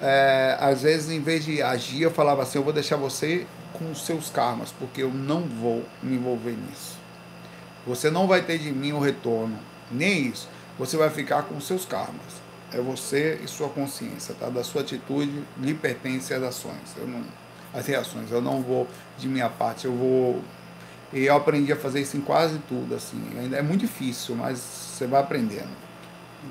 É, 0.00 0.56
às 0.58 0.82
vezes, 0.82 1.10
em 1.10 1.20
vez 1.20 1.44
de 1.44 1.62
agir, 1.62 2.02
eu 2.02 2.10
falava 2.10 2.42
assim: 2.42 2.58
eu 2.58 2.64
vou 2.64 2.72
deixar 2.72 2.96
você 2.96 3.46
com 3.72 3.90
os 3.90 4.04
seus 4.04 4.30
karmas, 4.30 4.72
porque 4.78 5.02
eu 5.02 5.12
não 5.12 5.42
vou 5.42 5.84
me 6.02 6.16
envolver 6.16 6.52
nisso. 6.52 6.99
Você 7.86 8.10
não 8.10 8.26
vai 8.26 8.42
ter 8.42 8.58
de 8.58 8.70
mim 8.72 8.92
o 8.92 8.98
retorno, 8.98 9.58
nem 9.90 10.28
isso. 10.28 10.48
Você 10.78 10.96
vai 10.96 11.10
ficar 11.10 11.42
com 11.42 11.60
seus 11.60 11.84
karmas. 11.84 12.40
É 12.72 12.80
você 12.80 13.40
e 13.42 13.48
sua 13.48 13.68
consciência, 13.68 14.34
tá? 14.38 14.48
Da 14.48 14.62
sua 14.62 14.82
atitude 14.82 15.42
lhe 15.58 15.74
pertence 15.74 16.32
as 16.32 16.42
ações. 16.42 16.94
Eu 16.96 17.06
não, 17.06 17.24
as 17.74 17.86
reações. 17.86 18.30
Eu 18.30 18.40
não 18.40 18.62
vou 18.62 18.86
de 19.18 19.28
minha 19.28 19.48
parte. 19.48 19.86
Eu 19.86 19.94
vou. 19.94 20.42
E 21.12 21.24
eu 21.24 21.34
aprendi 21.34 21.72
a 21.72 21.76
fazer 21.76 22.00
isso 22.00 22.16
em 22.16 22.20
quase 22.20 22.58
tudo, 22.68 22.94
assim. 22.94 23.20
Ainda 23.38 23.56
é 23.56 23.62
muito 23.62 23.80
difícil, 23.80 24.36
mas 24.36 24.58
você 24.58 25.06
vai 25.06 25.20
aprendendo. 25.20 25.90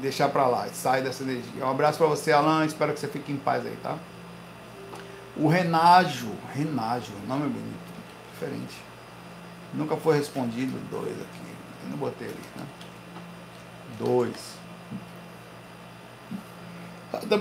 Deixar 0.02 0.30
para 0.30 0.46
lá, 0.48 0.68
sai 0.74 1.02
dessa 1.02 1.24
energia. 1.24 1.66
Um 1.66 1.72
abraço 1.72 1.98
para 1.98 2.08
você, 2.08 2.32
Alan. 2.32 2.66
Espero 2.66 2.94
que 2.94 3.00
você 3.00 3.08
fique 3.08 3.32
em 3.32 3.38
paz 3.38 3.66
aí, 3.66 3.76
tá? 3.82 3.98
O 5.38 5.48
Renajo, 5.48 6.32
Renajo, 6.54 7.14
nome 7.26 7.48
bonito, 7.50 7.94
diferente. 8.34 8.89
Nunca 9.74 9.96
foi 9.98 10.18
respondido 10.18 10.78
dois 10.90 11.14
aqui. 11.14 11.50
Eu 11.84 11.90
não 11.92 11.98
botei 11.98 12.28
ali, 12.28 12.38
né? 12.56 12.66
Dois. 13.98 14.60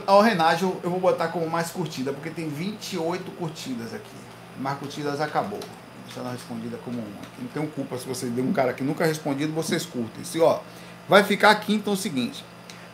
O 0.07 0.21
Renajo 0.21 0.77
eu 0.83 0.91
vou 0.91 1.01
botar 1.01 1.29
como 1.29 1.49
mais 1.49 1.71
curtida, 1.71 2.13
porque 2.13 2.31
tem 2.31 2.49
28 2.49 3.31
curtidas 3.33 3.95
aqui. 3.95 4.17
Mais 4.59 4.79
curtidas 4.79 5.21
acabou. 5.21 5.61
Deixando 6.07 6.29
a 6.29 6.33
respondida 6.33 6.79
como 6.85 6.99
uma. 6.99 7.21
Não 7.39 7.49
tenho 7.49 7.69
culpa 7.69 7.99
se 7.99 8.07
você 8.07 8.27
deu 8.27 8.45
um 8.45 8.53
cara 8.53 8.73
que 8.73 8.83
nunca 8.83 9.05
respondido, 9.05 9.53
vocês 9.53 9.85
curtem. 9.85 10.25
Se, 10.25 10.41
ó, 10.41 10.61
vai 11.09 11.23
ficar 11.23 11.51
aqui 11.51 11.75
então 11.75 11.93
é 11.93 11.97
o 11.97 11.99
seguinte. 11.99 12.45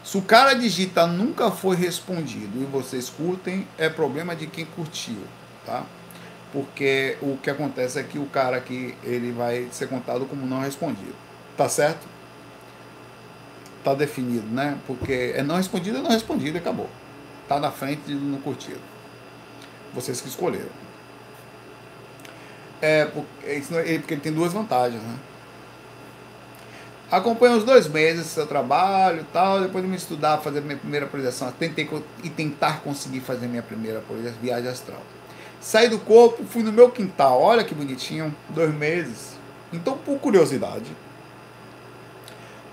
Se 0.03 0.19
o 0.19 0.23
cara 0.23 0.53
digita 0.53 1.07
nunca 1.07 1.51
foi 1.51 1.77
respondido 1.77 2.61
e 2.61 2.67
vocês 2.67 3.09
curtem, 3.09 3.67
é 3.79 3.89
problema 3.89 4.37
de 4.37 4.47
quem 4.47 4.67
curtiu, 4.67 5.23
tá? 5.65 5.85
Porque 6.55 7.19
o 7.21 7.37
que 7.37 7.51
acontece 7.51 7.99
é 7.99 8.05
que 8.05 8.17
o 8.17 8.27
cara 8.27 8.57
aqui, 8.57 8.95
ele 9.03 9.33
vai 9.33 9.67
ser 9.73 9.89
contado 9.89 10.25
como 10.25 10.47
não 10.47 10.61
respondido. 10.61 11.17
Tá 11.57 11.69
certo? 11.69 12.07
Tá 13.83 13.93
definido, 13.93 14.47
né? 14.47 14.79
Porque 14.87 15.35
é 15.35 15.43
não 15.43 15.57
respondido, 15.57 15.99
é 15.99 16.01
não 16.01 16.13
respondido 16.13 16.57
acabou. 16.57 16.89
Tá 17.49 17.59
na 17.59 17.73
frente 17.73 18.13
não 18.13 18.41
curtido. 18.41 18.81
Vocês 19.93 20.21
que 20.21 20.29
escolheram. 20.29 20.71
É 22.81 23.07
porque, 23.07 23.47
é, 23.47 23.99
porque 23.99 24.15
ele 24.15 24.21
tem 24.21 24.33
duas 24.33 24.53
vantagens, 24.53 25.03
né? 25.03 25.19
Acompanho 27.11 27.57
uns 27.57 27.65
dois 27.65 27.89
meses 27.89 28.27
seu 28.27 28.47
trabalho 28.47 29.23
e 29.23 29.25
tal. 29.33 29.61
Depois 29.61 29.83
de 29.83 29.91
me 29.91 29.97
estudar, 29.97 30.39
fazer 30.39 30.61
minha 30.61 30.77
primeira 30.77 31.07
projeção, 31.07 31.51
tentei 31.51 31.91
e 32.23 32.31
tentar 32.31 32.81
conseguir 32.83 33.21
fazer 33.21 33.49
minha 33.49 33.63
primeira 33.63 34.01
viagem 34.41 34.71
astral. 34.71 35.03
Saí 35.65 35.89
do 35.89 35.99
corpo, 35.99 36.45
fui 36.45 36.63
no 36.63 36.71
meu 36.71 36.91
quintal. 36.91 37.41
Olha 37.41 37.65
que 37.65 37.75
bonitinho, 37.75 38.35
dois 38.51 38.75
meses. 38.75 39.39
Então, 39.73 39.97
por 39.97 40.19
curiosidade, 40.19 40.95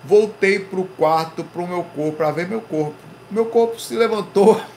voltei 0.03 0.59
pro 0.59 0.83
quarto, 0.83 1.41
pro 1.43 1.65
meu 1.65 1.85
corpo, 1.85 2.17
para 2.17 2.31
ver 2.31 2.49
meu 2.49 2.59
corpo. 2.59 2.95
Meu 3.29 3.45
corpo 3.45 3.79
se 3.79 3.95
levantou. 3.95 4.61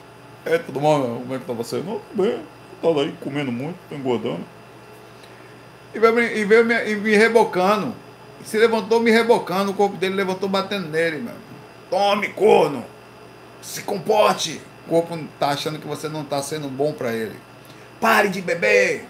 É, 0.47 0.59
tudo 0.59 0.79
bom? 0.79 1.21
Como 1.21 1.33
é 1.33 1.39
que 1.39 1.45
tá 1.45 1.53
você? 1.53 1.77
Não, 1.77 1.99
bem. 2.13 2.39
Tava 2.79 3.01
aí 3.01 3.11
comendo 3.19 3.51
muito, 3.51 3.79
engordando. 3.91 4.45
E 5.91 5.97
veio, 5.97 6.19
e 6.19 6.45
veio 6.45 6.63
me, 6.63 6.91
e 6.91 6.95
me 6.95 7.15
rebocando 7.15 7.95
se 8.45 8.59
levantou 8.59 8.99
me 8.99 9.09
rebocando, 9.09 9.71
o 9.71 9.73
corpo 9.73 9.97
dele 9.97 10.15
levantou 10.15 10.47
batendo 10.47 10.87
nele, 10.87 11.17
meu. 11.17 11.33
Tome, 11.89 12.29
corno! 12.29 12.85
Se 13.61 13.81
comporte! 13.81 14.61
O 14.85 14.89
corpo 14.89 15.17
tá 15.39 15.49
achando 15.49 15.79
que 15.79 15.87
você 15.87 16.07
não 16.07 16.23
tá 16.23 16.41
sendo 16.43 16.67
bom 16.69 16.93
para 16.93 17.11
ele. 17.11 17.35
Pare 18.05 18.29
de 18.29 18.39
beber! 18.39 19.03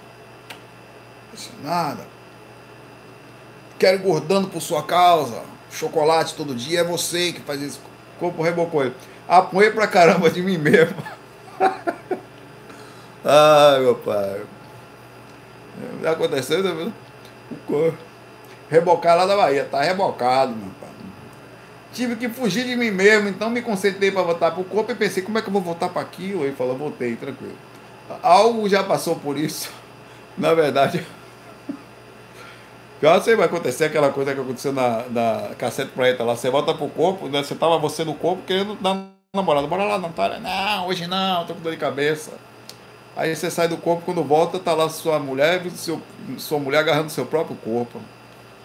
Nada. 1.61 2.07
Quero 3.77 3.97
engordando 3.97 4.47
por 4.47 4.61
sua 4.61 4.83
causa. 4.83 5.43
Chocolate 5.69 6.33
todo 6.33 6.55
dia 6.55 6.79
é 6.79 6.83
você 6.85 7.33
que 7.33 7.41
faz 7.41 7.61
isso. 7.61 7.81
Corpo 8.17 8.41
rebocou 8.41 8.85
ele. 8.85 8.95
Apoiei 9.27 9.69
pra 9.69 9.85
caramba 9.85 10.29
de 10.29 10.41
mim 10.41 10.57
mesmo. 10.57 10.95
Ai, 13.21 13.81
meu 13.81 13.95
pai. 13.95 14.43
Aconteceu, 16.09 16.63
né? 16.63 16.93
O 17.51 17.55
corpo. 17.67 17.97
Rebocar 18.69 19.17
lá 19.17 19.25
da 19.25 19.35
Bahia, 19.35 19.67
tá 19.69 19.81
rebocado, 19.81 20.55
meu 20.55 20.71
pai. 20.79 20.89
Tive 21.91 22.15
que 22.15 22.29
fugir 22.29 22.63
de 22.63 22.77
mim 22.77 22.91
mesmo, 22.91 23.27
então 23.27 23.49
me 23.49 23.61
concentrei 23.61 24.09
para 24.09 24.21
voltar 24.21 24.51
para 24.51 24.61
o 24.61 24.63
corpo 24.63 24.89
e 24.93 24.95
pensei, 24.95 25.21
como 25.21 25.37
é 25.37 25.41
que 25.41 25.49
eu 25.49 25.53
vou 25.53 25.61
voltar 25.61 25.89
para 25.89 26.01
aquilo? 26.01 26.45
Ele 26.45 26.55
falou, 26.55 26.77
voltei, 26.77 27.17
tranquilo. 27.17 27.57
Algo 28.21 28.67
já 28.69 28.83
passou 28.83 29.15
por 29.15 29.37
isso. 29.37 29.71
Na 30.37 30.53
verdade, 30.53 31.05
já 33.01 33.21
sei 33.21 33.35
vai 33.35 33.45
acontecer 33.45 33.85
aquela 33.85 34.09
coisa 34.09 34.33
que 34.33 34.39
aconteceu 34.39 34.73
na, 34.73 35.03
na 35.09 35.55
cassete 35.57 35.91
preta 35.91 36.23
lá. 36.23 36.35
Você 36.35 36.49
volta 36.49 36.73
pro 36.73 36.87
corpo, 36.87 37.27
né? 37.27 37.43
Você 37.43 37.53
tava 37.53 37.77
você 37.77 38.03
no 38.03 38.15
corpo 38.15 38.43
querendo 38.43 38.75
dar 38.75 38.97
namorada. 39.35 39.67
Bora 39.67 39.83
lá, 39.83 39.99
Natália. 39.99 40.39
Não, 40.39 40.87
hoje 40.87 41.05
não, 41.05 41.45
tô 41.45 41.53
com 41.53 41.61
dor 41.61 41.71
de 41.71 41.77
cabeça. 41.77 42.31
Aí 43.15 43.35
você 43.35 43.51
sai 43.51 43.67
do 43.67 43.77
corpo, 43.77 44.03
quando 44.03 44.23
volta, 44.23 44.59
tá 44.59 44.73
lá 44.73 44.89
sua 44.89 45.19
mulher, 45.19 45.63
seu, 45.71 46.01
sua 46.37 46.59
mulher 46.59 46.79
agarrando 46.79 47.09
seu 47.09 47.25
próprio 47.25 47.55
corpo. 47.57 48.01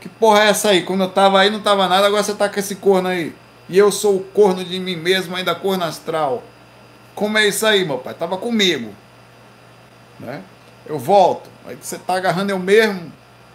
Que 0.01 0.09
porra 0.09 0.45
é 0.45 0.49
essa 0.49 0.71
aí? 0.71 0.83
Quando 0.83 1.03
eu 1.03 1.11
tava 1.11 1.39
aí 1.39 1.51
não 1.51 1.61
tava 1.61 1.87
nada, 1.87 2.07
agora 2.07 2.23
você 2.23 2.35
tá 2.35 2.49
com 2.49 2.59
esse 2.59 2.77
corno 2.77 3.09
aí. 3.09 3.35
E 3.69 3.79
eu 3.79 3.93
sou 3.93 4.17
o 4.17 4.25
corno 4.25 4.65
de 4.65 4.81
mim 4.81 4.97
mesmo, 4.97 5.37
ainda 5.37 5.55
corno 5.55 5.85
astral. 5.85 6.43
Como 7.15 7.37
é 7.37 7.47
isso 7.47 7.67
aí, 7.67 7.85
meu 7.85 7.99
pai? 7.99 8.15
Tava 8.15 8.39
comigo. 8.39 8.93
Né? 10.21 10.43
Eu 10.87 10.99
volto. 10.99 11.51
Aí 11.67 11.77
você 11.77 11.99
tá 11.99 12.15
agarrando 12.15 12.51
eu 12.51 12.59
mesmo. 12.59 13.13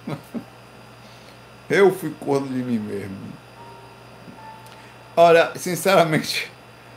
eu 1.70 1.94
fui 1.94 2.14
corno 2.20 2.48
de 2.48 2.64
mim 2.64 2.80
mesmo. 2.80 3.16
Olha, 5.18 5.54
sinceramente, 5.56 6.52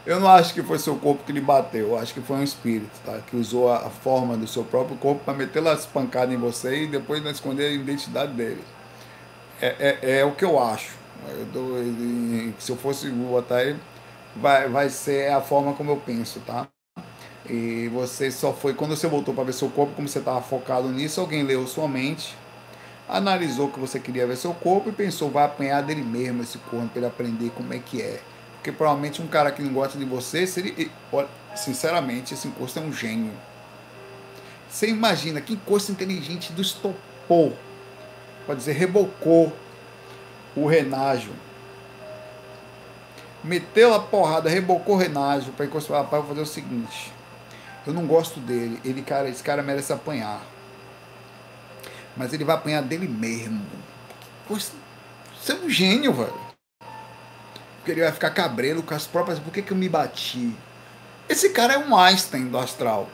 eu 0.05 0.19
não 0.19 0.29
acho 0.29 0.53
que 0.53 0.63
foi 0.63 0.79
seu 0.79 0.97
corpo 0.97 1.23
que 1.25 1.33
lhe 1.33 1.41
bateu. 1.41 1.91
Eu 1.91 1.99
acho 1.99 2.13
que 2.13 2.21
foi 2.21 2.37
um 2.37 2.43
espírito, 2.43 2.91
tá? 3.05 3.19
Que 3.27 3.37
usou 3.37 3.73
a 3.73 3.89
forma 3.91 4.37
do 4.37 4.47
seu 4.47 4.65
próprio 4.65 4.97
corpo 4.97 5.23
para 5.25 5.35
meter 5.35 5.65
as 5.67 5.87
pancadas 5.87 6.35
em 6.35 6.39
você 6.39 6.85
e 6.85 6.87
depois 6.87 7.23
não 7.23 7.31
esconder 7.31 7.67
a 7.67 7.71
identidade 7.71 8.33
dele 8.33 8.63
é, 9.61 9.99
é, 10.03 10.19
é 10.19 10.25
o 10.25 10.35
que 10.35 10.45
eu 10.45 10.59
acho. 10.59 10.97
Eu 11.27 12.55
se 12.59 12.71
eu 12.71 12.77
fosse 12.77 13.11
botar 13.11 13.63
ele, 13.63 13.79
vai, 14.37 14.69
vai 14.69 14.89
ser 14.89 15.33
a 15.33 15.41
forma 15.41 15.75
como 15.75 15.91
eu 15.91 15.97
penso, 15.97 16.41
tá? 16.41 16.69
E 17.49 17.89
você 17.89 18.31
só 18.31 18.53
foi, 18.53 18.75
quando 18.75 18.95
você 18.95 19.07
voltou 19.07 19.33
para 19.33 19.45
ver 19.45 19.55
seu 19.55 19.71
corpo, 19.71 19.95
como 19.95 20.07
você 20.07 20.19
estava 20.19 20.41
focado 20.43 20.89
nisso, 20.91 21.21
alguém 21.21 21.43
leu 21.43 21.67
sua 21.67 21.89
mente, 21.89 22.37
analisou 23.09 23.69
que 23.69 23.81
você 23.81 23.99
queria 23.99 24.27
ver 24.27 24.37
seu 24.37 24.53
corpo 24.53 24.91
e 24.91 24.93
pensou, 24.93 25.31
vai 25.31 25.45
apanhar 25.45 25.83
dele 25.83 26.03
mesmo 26.03 26.43
esse 26.43 26.59
corpo 26.59 26.89
para 26.89 26.99
ele 26.99 27.07
aprender 27.07 27.51
como 27.55 27.73
é 27.73 27.79
que 27.79 28.03
é. 28.03 28.21
Porque 28.57 28.71
provavelmente 28.71 29.23
um 29.23 29.27
cara 29.27 29.51
que 29.51 29.63
não 29.63 29.73
gosta 29.73 29.99
de 29.99 30.05
você, 30.05 30.47
seria, 30.47 30.91
sinceramente, 31.57 32.35
esse 32.35 32.47
encosto 32.49 32.79
é 32.79 32.83
um 32.83 32.93
gênio. 32.93 33.33
Você 34.69 34.89
imagina 34.89 35.41
que 35.41 35.55
encosto 35.55 35.91
inteligente 35.91 36.53
do 36.53 36.61
estopou 36.61 37.57
pode 38.49 38.61
dizer, 38.61 38.73
rebocou 38.73 39.53
o 40.57 40.67
Renágio. 40.67 41.33
Meteu 43.45 43.93
a 43.93 44.01
porrada, 44.01 44.49
rebocou 44.49 44.95
o 44.95 44.99
Renágio 44.99 45.53
para 45.53 45.67
encostar. 45.67 45.99
Rapaz, 45.99 46.25
vou 46.25 46.31
fazer 46.31 46.41
o 46.41 46.47
seguinte. 46.47 47.13
Eu 47.89 47.95
não 47.95 48.07
gosto 48.07 48.39
dele. 48.39 48.79
Ele, 48.85 49.01
cara, 49.01 49.31
esse 49.31 49.43
cara 49.43 49.63
merece 49.63 49.91
apanhar. 49.95 50.43
Mas 52.15 52.35
ele 52.35 52.45
vai 52.45 52.55
apanhar 52.55 52.83
dele 52.83 53.09
mesmo. 53.09 53.65
Você 54.47 54.73
é 55.53 55.55
um 55.55 55.71
gênio, 55.71 56.13
velho. 56.13 56.39
Porque 57.79 57.93
ele 57.93 58.03
vai 58.03 58.13
ficar 58.13 58.29
cabreiro 58.29 58.83
com 58.83 58.93
as 58.93 59.07
próprias. 59.07 59.39
Por 59.39 59.51
que, 59.51 59.63
que 59.63 59.73
eu 59.73 59.77
me 59.77 59.89
bati? 59.89 60.55
Esse 61.31 61.49
cara 61.49 61.73
é 61.73 61.79
um 61.79 61.97
Einstein 61.97 62.49
do 62.49 62.59
astral. 62.59 63.09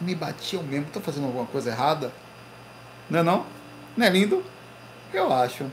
Me 0.00 0.16
batia 0.16 0.58
eu 0.58 0.64
mesmo, 0.64 0.86
tô 0.92 1.00
fazendo 1.00 1.26
alguma 1.26 1.46
coisa 1.46 1.70
errada? 1.70 2.12
Não 3.08 3.20
é 3.20 3.22
não? 3.22 3.46
Não 3.96 4.04
é 4.04 4.10
lindo? 4.10 4.44
Eu 5.14 5.32
acho. 5.32 5.64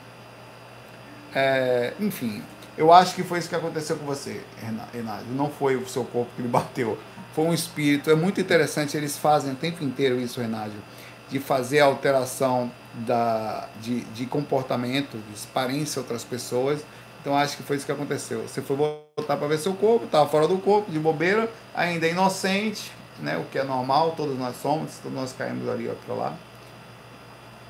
É, 1.34 1.96
enfim, 2.00 2.44
eu 2.78 2.94
acho 2.94 3.16
que 3.16 3.24
foi 3.24 3.40
isso 3.40 3.50
que 3.50 3.56
aconteceu 3.56 3.98
com 3.98 4.06
você, 4.06 4.44
Renato. 4.62 5.26
Não 5.32 5.50
foi 5.50 5.78
o 5.78 5.90
seu 5.90 6.06
corpo 6.06 6.32
que 6.36 6.44
lhe 6.44 6.48
bateu. 6.48 6.96
Foi 7.34 7.46
um 7.46 7.54
espírito. 7.54 8.10
É 8.10 8.16
muito 8.16 8.40
interessante, 8.40 8.96
eles 8.96 9.18
fazem 9.18 9.54
o 9.54 9.56
tempo 9.56 9.84
inteiro 9.84 10.20
isso, 10.20 10.40
Renato, 10.40 10.72
de 11.30 11.40
fazer 11.40 11.80
alteração 11.80 12.72
da, 12.94 13.68
de, 13.82 14.02
de 14.02 14.26
comportamento, 14.26 15.18
de 15.18 15.34
experiência 15.34 16.00
outras 16.00 16.24
pessoas. 16.24 16.86
Então 17.22 17.36
acho 17.36 17.58
que 17.58 17.64
foi 17.64 17.78
isso 17.78 17.86
que 17.86 17.92
aconteceu. 17.92 18.44
Você 18.44 18.62
foi 18.62 18.76
voltar 18.76 19.38
para 19.38 19.48
ver 19.48 19.58
seu 19.58 19.74
corpo, 19.74 20.06
estava 20.06 20.30
fora 20.30 20.48
do 20.48 20.58
corpo, 20.60 20.92
de 20.92 21.00
bobeira, 21.00 21.50
ainda 21.74 22.08
inocente, 22.08 22.92
né? 23.20 23.38
o 23.38 23.46
que 23.46 23.58
é 23.58 23.64
normal, 23.64 24.12
todos 24.12 24.38
nós 24.38 24.56
somos, 24.62 24.98
todos 25.02 25.18
nós 25.18 25.34
caímos 25.34 25.68
ali 25.70 25.90
para 26.06 26.16
lá. 26.16 26.38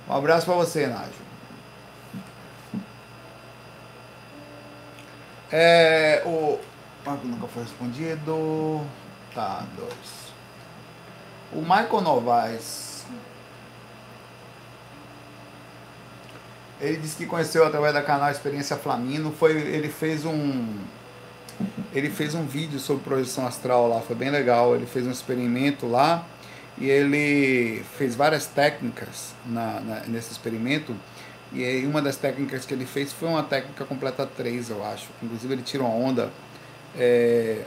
Um 0.10 0.14
abraço 0.14 0.46
para 0.46 0.56
você, 0.56 0.88
Nádio. 0.88 1.24
É, 5.52 6.24
o. 6.26 6.60
Ah, 7.06 7.16
nunca 7.24 7.48
foi 7.48 7.64
respondido. 7.64 8.82
Dois. 9.76 10.34
O 11.52 11.62
Michael 11.62 12.02
Novaes. 12.02 13.06
Ele 16.80 16.98
disse 16.98 17.16
que 17.16 17.26
conheceu 17.26 17.66
através 17.66 17.94
da 17.94 18.02
canal 18.02 18.30
Experiência 18.30 18.76
Flamino. 18.76 19.32
Foi, 19.32 19.52
ele 19.52 19.90
fez 19.90 20.26
um. 20.26 20.78
Ele 21.94 22.10
fez 22.10 22.34
um 22.34 22.46
vídeo 22.46 22.80
sobre 22.80 23.04
projeção 23.04 23.46
astral 23.46 23.88
lá, 23.88 24.02
foi 24.02 24.16
bem 24.16 24.32
legal. 24.32 24.76
Ele 24.76 24.86
fez 24.86 25.06
um 25.06 25.12
experimento 25.12 25.88
lá 25.88 26.26
e 26.78 26.90
ele 26.90 27.84
fez 27.98 28.16
várias 28.16 28.48
técnicas 28.48 29.36
na, 29.46 29.80
na 29.80 30.00
nesse 30.08 30.32
experimento 30.32 30.96
e 31.54 31.64
aí 31.64 31.86
uma 31.86 32.02
das 32.02 32.18
técnicas 32.18 32.66
que 32.66 32.74
ele 32.74 32.86
fez 32.86 33.14
foi 33.14 33.30
uma 33.30 33.44
técnica 33.44 33.86
completa 33.86 34.26
3, 34.26 34.72
eu 34.72 34.84
acho. 34.84 35.10
Inclusive 35.22 35.54
ele 35.54 35.62
tira 35.62 35.84
uma 35.84 35.94
onda 35.94 36.32
é, 36.98 37.64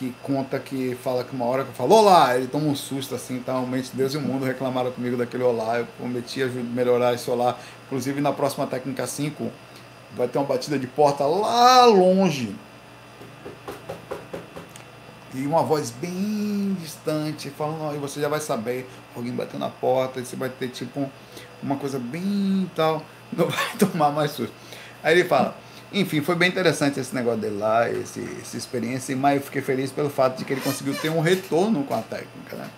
que 0.00 0.14
conta 0.22 0.58
que 0.58 0.96
fala 1.04 1.22
que 1.22 1.36
uma 1.36 1.44
hora 1.44 1.62
que 1.62 1.68
eu 1.68 1.74
falo 1.74 1.94
olá, 1.94 2.34
ele 2.34 2.46
toma 2.46 2.64
um 2.64 2.74
susto 2.74 3.14
assim, 3.14 3.36
então 3.36 3.56
realmente 3.56 3.90
Deus 3.92 4.14
e 4.14 4.16
o 4.16 4.20
mundo 4.22 4.46
reclamaram 4.46 4.90
comigo 4.90 5.14
daquele 5.14 5.42
olá. 5.42 5.78
Eu 5.78 5.86
prometi 5.98 6.42
melhorar 6.42 7.12
esse 7.12 7.30
olá. 7.30 7.58
Inclusive 7.84 8.18
na 8.18 8.32
próxima 8.32 8.66
técnica 8.66 9.06
5 9.06 9.50
vai 10.16 10.26
ter 10.26 10.38
uma 10.38 10.46
batida 10.46 10.78
de 10.78 10.86
porta 10.86 11.26
lá 11.26 11.84
longe. 11.84 12.56
E 15.34 15.46
uma 15.46 15.62
voz 15.62 15.90
bem 15.90 16.74
distante, 16.80 17.50
falando, 17.50 17.94
oh, 17.94 18.00
você 18.00 18.22
já 18.22 18.28
vai 18.28 18.40
saber, 18.40 18.88
alguém 19.14 19.34
bateu 19.34 19.60
na 19.60 19.68
porta, 19.68 20.18
e 20.18 20.24
você 20.24 20.34
vai 20.34 20.48
ter 20.48 20.68
tipo 20.68 21.10
uma 21.62 21.76
coisa 21.76 21.98
bem 21.98 22.70
tal 22.74 23.04
não 23.30 23.46
vai 23.46 23.76
tomar 23.78 24.10
mais 24.10 24.30
susto. 24.30 24.54
Aí 25.02 25.18
ele 25.18 25.28
fala, 25.28 25.54
enfim, 25.92 26.20
foi 26.20 26.36
bem 26.36 26.48
interessante 26.48 27.00
esse 27.00 27.14
negócio 27.14 27.40
dele 27.40 27.58
lá, 27.58 27.90
esse, 27.90 28.20
essa 28.40 28.56
experiência, 28.56 29.16
mas 29.16 29.36
eu 29.36 29.42
fiquei 29.42 29.60
feliz 29.60 29.90
pelo 29.90 30.08
fato 30.08 30.38
de 30.38 30.44
que 30.44 30.52
ele 30.52 30.60
conseguiu 30.60 30.94
ter 30.94 31.10
um 31.10 31.20
retorno 31.20 31.82
com 31.82 31.94
a 31.94 32.02
técnica, 32.02 32.56
né? 32.56 32.68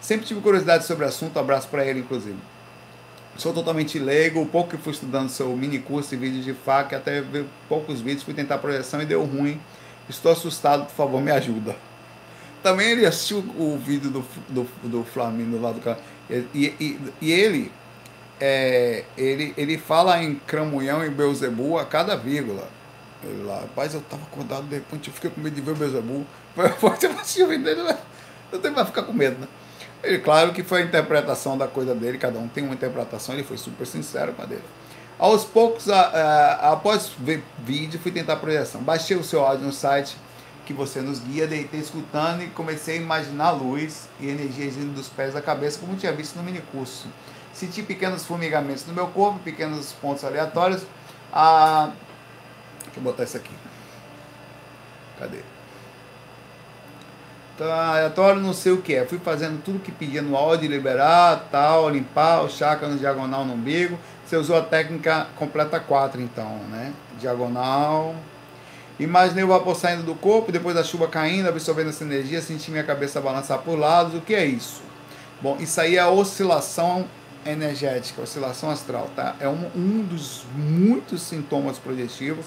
Sempre 0.00 0.26
tive 0.26 0.40
curiosidade 0.40 0.84
sobre 0.84 1.04
o 1.04 1.08
assunto, 1.08 1.38
abraço 1.38 1.68
para 1.68 1.86
ele, 1.86 2.00
inclusive. 2.00 2.36
Sou 3.36 3.54
totalmente 3.54 3.98
leigo, 3.98 4.42
o 4.42 4.46
pouco 4.46 4.70
que 4.70 4.76
fui 4.76 4.92
estudando 4.92 5.30
seu 5.30 5.56
mini 5.56 5.78
curso 5.78 6.10
de 6.10 6.16
vídeos 6.16 6.44
de 6.44 6.52
faca, 6.52 6.98
até 6.98 7.22
ver 7.22 7.46
poucos 7.68 8.00
vídeos, 8.00 8.22
fui 8.22 8.34
tentar 8.34 8.58
projeção 8.58 9.00
e 9.00 9.06
deu 9.06 9.24
ruim. 9.24 9.58
Estou 10.08 10.32
assustado, 10.32 10.84
por 10.84 10.94
favor, 10.94 11.22
me 11.22 11.30
ajuda. 11.30 11.74
Também 12.62 12.90
ele 12.90 13.06
assistiu 13.06 13.38
o 13.38 13.78
vídeo 13.78 14.10
do, 14.10 14.24
do, 14.48 14.68
do 14.82 15.04
Flamengo 15.04 15.58
lá 15.58 15.72
do 15.72 15.80
cara. 15.80 15.98
E, 16.28 16.74
e, 16.78 17.00
e 17.20 17.32
ele 17.32 17.72
é, 18.40 19.04
ele, 19.16 19.54
ele 19.56 19.78
fala 19.78 20.22
em 20.22 20.34
Cramunhão 20.34 21.04
e 21.04 21.10
Beuzebu 21.10 21.78
a 21.78 21.84
cada 21.84 22.16
vírgula. 22.16 22.68
Ele 23.22 23.44
lá, 23.44 23.60
rapaz, 23.60 23.94
eu 23.94 24.00
estava 24.00 24.22
acordado, 24.22 24.64
de 24.66 24.74
repente 24.74 25.08
eu 25.08 25.14
fiquei 25.14 25.30
com 25.30 25.40
medo 25.40 25.54
de 25.54 25.60
ver 25.60 25.72
o 25.72 25.76
Beuzebu. 25.76 26.26
Você 26.80 27.08
vai 27.08 27.20
assistir 27.20 27.44
o 27.44 27.48
vídeo 27.48 27.64
dele, 27.64 27.82
né? 27.82 27.96
Eu 28.50 28.58
tenho 28.58 28.74
que 28.74 28.84
ficar 28.84 29.02
com 29.02 29.12
medo, 29.12 29.40
né? 29.40 29.48
Ele, 30.02 30.18
claro 30.18 30.52
que 30.52 30.62
foi 30.62 30.82
a 30.82 30.84
interpretação 30.84 31.56
da 31.56 31.68
coisa 31.68 31.94
dele, 31.94 32.18
cada 32.18 32.38
um 32.38 32.48
tem 32.48 32.64
uma 32.64 32.74
interpretação, 32.74 33.34
ele 33.34 33.44
foi 33.44 33.56
super 33.56 33.86
sincero 33.86 34.32
com 34.32 34.42
a 34.42 34.46
dele. 34.46 34.64
Aos 35.18 35.44
poucos, 35.44 35.88
a, 35.88 36.00
a, 36.00 36.72
após 36.72 37.12
ver 37.16 37.44
vídeo, 37.58 38.00
fui 38.00 38.10
tentar 38.10 38.32
a 38.32 38.36
projeção. 38.36 38.82
Baixei 38.82 39.16
o 39.16 39.22
seu 39.22 39.44
áudio 39.46 39.66
no 39.66 39.72
site 39.72 40.16
que 40.66 40.72
você 40.72 41.00
nos 41.00 41.20
guia, 41.20 41.46
deitei 41.46 41.80
escutando 41.80 42.42
e 42.42 42.48
comecei 42.48 42.98
a 42.98 43.00
imaginar 43.00 43.46
a 43.46 43.50
luz 43.50 44.08
e 44.18 44.28
energias 44.28 44.76
indo 44.76 44.94
dos 44.94 45.08
pés 45.08 45.34
da 45.34 45.42
cabeça, 45.42 45.78
como 45.78 45.96
tinha 45.96 46.12
visto 46.12 46.36
no 46.36 46.42
minicurso. 46.42 47.06
Senti 47.52 47.82
pequenos 47.82 48.24
formigamentos 48.24 48.86
no 48.86 48.94
meu 48.94 49.08
corpo, 49.08 49.38
pequenos 49.40 49.92
pontos 49.92 50.24
aleatórios. 50.24 50.82
Ah, 51.32 51.92
deixa 52.84 52.98
eu 52.98 53.02
botar 53.02 53.24
isso 53.24 53.36
aqui. 53.36 53.54
Cadê? 55.18 55.38
Tá, 57.58 57.90
aleatório, 57.90 58.40
não 58.40 58.54
sei 58.54 58.72
o 58.72 58.80
que 58.80 58.94
é. 58.94 59.04
Fui 59.04 59.18
fazendo 59.18 59.62
tudo 59.62 59.78
que 59.78 59.92
pedia 59.92 60.22
no 60.22 60.36
áudio, 60.36 60.70
liberar, 60.70 61.48
tal, 61.50 61.90
limpar 61.90 62.42
o 62.42 62.48
chakra 62.48 62.88
no 62.88 62.98
diagonal 62.98 63.44
no 63.44 63.52
umbigo. 63.52 63.98
Você 64.24 64.36
usou 64.36 64.56
a 64.56 64.62
técnica 64.62 65.26
completa 65.36 65.78
4, 65.78 66.20
então, 66.20 66.58
né? 66.70 66.92
Diagonal. 67.20 68.14
Imaginei 68.98 69.44
o 69.44 69.48
vapor 69.48 69.76
saindo 69.76 70.02
do 70.02 70.14
corpo, 70.14 70.50
depois 70.50 70.74
da 70.74 70.82
chuva 70.82 71.08
caindo, 71.08 71.48
absorvendo 71.48 71.90
essa 71.90 72.04
energia, 72.04 72.40
senti 72.40 72.70
minha 72.70 72.84
cabeça 72.84 73.20
balançar 73.20 73.58
por 73.58 73.78
lados. 73.78 74.14
O 74.14 74.20
que 74.20 74.34
é 74.34 74.44
isso? 74.44 74.82
Bom, 75.40 75.56
isso 75.60 75.80
aí 75.80 75.96
é 75.96 76.00
a 76.00 76.08
oscilação 76.08 77.06
energética, 77.44 78.22
oscilação 78.22 78.70
astral, 78.70 79.10
tá? 79.14 79.34
É 79.40 79.48
um, 79.48 79.70
um 79.74 80.02
dos 80.04 80.44
muitos 80.54 81.22
sintomas 81.22 81.78
projetivos, 81.78 82.46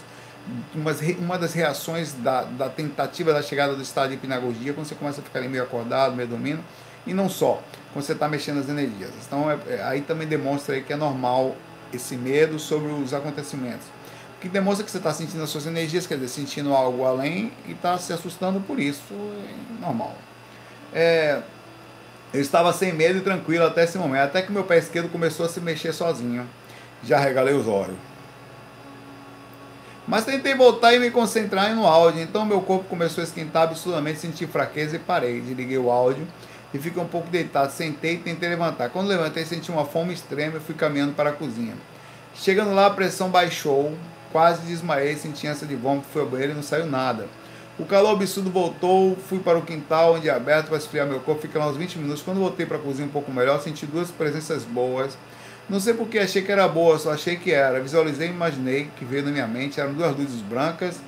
uma, 0.74 0.92
uma 1.20 1.38
das 1.38 1.54
reações 1.54 2.14
da, 2.14 2.44
da 2.44 2.70
tentativa 2.70 3.34
da 3.34 3.42
chegada 3.42 3.76
do 3.76 3.82
estado 3.82 4.10
de 4.10 4.16
hipnagogia, 4.16 4.74
quando 4.74 4.88
você 4.88 4.96
começa 4.96 5.22
a 5.22 5.24
ficar 5.24 5.42
meio 5.42 5.64
acordado, 5.64 6.16
meio 6.16 6.28
dormindo, 6.28 6.64
e 7.06 7.14
não 7.14 7.30
só, 7.30 7.62
quando 7.94 8.06
você 8.06 8.14
está 8.14 8.28
mexendo 8.28 8.60
as 8.60 8.70
energias. 8.70 9.12
Então, 9.26 9.50
é, 9.50 9.58
é, 9.68 9.84
aí 9.84 10.02
também 10.02 10.28
demonstra 10.28 10.76
aí 10.76 10.84
que 10.84 10.94
é 10.94 10.96
normal 10.96 11.56
esse 11.94 12.16
medo 12.16 12.60
sobre 12.60 12.92
os 12.92 13.14
acontecimentos. 13.14 13.88
Que 14.42 14.50
demonstra 14.50 14.86
que 14.86 14.92
você 14.92 14.98
está 14.98 15.14
sentindo 15.14 15.44
as 15.44 15.50
suas 15.50 15.66
energias, 15.66 16.06
quer 16.06 16.16
dizer, 16.16 16.28
sentindo 16.28 16.74
algo 16.74 17.04
além 17.06 17.52
e 17.68 17.72
está 17.72 17.98
se 17.98 18.14
assustando 18.14 18.60
por 18.60 18.80
isso, 18.80 19.02
é 19.12 19.82
normal. 19.82 20.16
É, 20.94 21.42
eu 22.36 22.42
estava 22.42 22.74
sem 22.74 22.94
medo 22.94 23.20
e 23.20 23.22
tranquilo 23.22 23.66
até 23.66 23.84
esse 23.84 23.98
momento, 23.98 24.24
até 24.24 24.42
que 24.42 24.52
meu 24.52 24.64
pé 24.64 24.78
esquerdo 24.78 25.10
começou 25.10 25.46
a 25.46 25.50
se 25.50 25.62
mexer 25.62 25.94
sozinho. 25.94 26.48
Já 27.04 27.18
regalei 27.18 27.54
os 27.54 27.68
olhos. 27.68 27.96
Mas 30.08 30.26
tentei 30.26 30.54
voltar 30.54 30.94
e 30.94 31.00
me 31.00 31.10
concentrar 31.10 31.74
no 31.74 31.88
áudio, 31.88 32.22
então 32.22 32.46
meu 32.46 32.62
corpo 32.62 32.86
começou 32.86 33.22
a 33.22 33.26
esquentar 33.26 33.64
absurdamente, 33.64 34.20
senti 34.20 34.46
fraqueza 34.46 34.98
e 34.98 35.00
parei. 35.00 35.42
Desliguei 35.42 35.78
o 35.78 35.90
áudio 35.90 36.28
e 36.74 36.78
fiquei 36.78 37.02
um 37.02 37.08
pouco 37.08 37.30
deitado, 37.30 37.72
sentei 37.72 38.16
e 38.16 38.18
tentei 38.18 38.50
levantar. 38.50 38.90
Quando 38.90 39.08
levantei, 39.08 39.46
senti 39.46 39.72
uma 39.72 39.86
fome 39.86 40.14
extrema 40.14 40.58
e 40.58 40.60
fui 40.60 40.76
caminhando 40.76 41.14
para 41.14 41.32
a 41.32 41.34
cozinha. 41.34 41.74
Chegando 42.36 42.76
lá, 42.76 42.88
a 42.88 42.92
pressão 42.92 43.30
baixou, 43.30 43.98
quase 44.32 44.62
desmaiei, 44.64 45.16
senti 45.16 45.48
ânsia 45.48 45.66
de 45.66 45.76
vômito, 45.76 46.08
fui 46.12 46.22
ao 46.22 46.28
banheiro 46.28 46.52
e 46.52 46.56
não 46.56 46.64
saiu 46.64 46.86
nada. 46.86 47.28
O 47.78 47.86
calor 47.86 48.12
absurdo 48.12 48.50
voltou, 48.50 49.18
fui 49.28 49.40
para 49.40 49.58
o 49.58 49.62
quintal, 49.62 50.16
onde 50.16 50.30
é 50.30 50.34
aberto 50.34 50.68
para 50.68 50.78
esfriar 50.78 51.06
meu 51.06 51.20
corpo, 51.20 51.42
fiquei 51.42 51.60
lá 51.60 51.68
uns 51.68 51.76
20 51.76 52.00
minutos. 52.00 52.22
Quando 52.22 52.40
voltei 52.40 52.66
para 52.66 52.78
a 52.78 52.80
cozinha 52.80 53.06
um 53.06 53.12
pouco 53.12 53.32
melhor, 53.32 53.62
senti 53.62 53.86
duas 53.86 54.10
presenças 54.10 54.64
boas. 54.64 55.18
Não 55.68 55.80
sei 55.80 55.94
porque 55.94 56.20
achei 56.20 56.42
que 56.42 56.52
era 56.52 56.68
boa, 56.68 56.98
só 56.98 57.12
achei 57.12 57.36
que 57.36 57.52
era. 57.52 57.82
Visualizei 57.82 58.28
e 58.30 58.32
imaginei 58.32 58.90
que 58.96 59.04
veio 59.04 59.24
na 59.24 59.32
minha 59.32 59.48
mente. 59.48 59.80
Eram 59.80 59.94
duas 59.94 60.16
luzes 60.16 60.40
brancas 60.42 61.02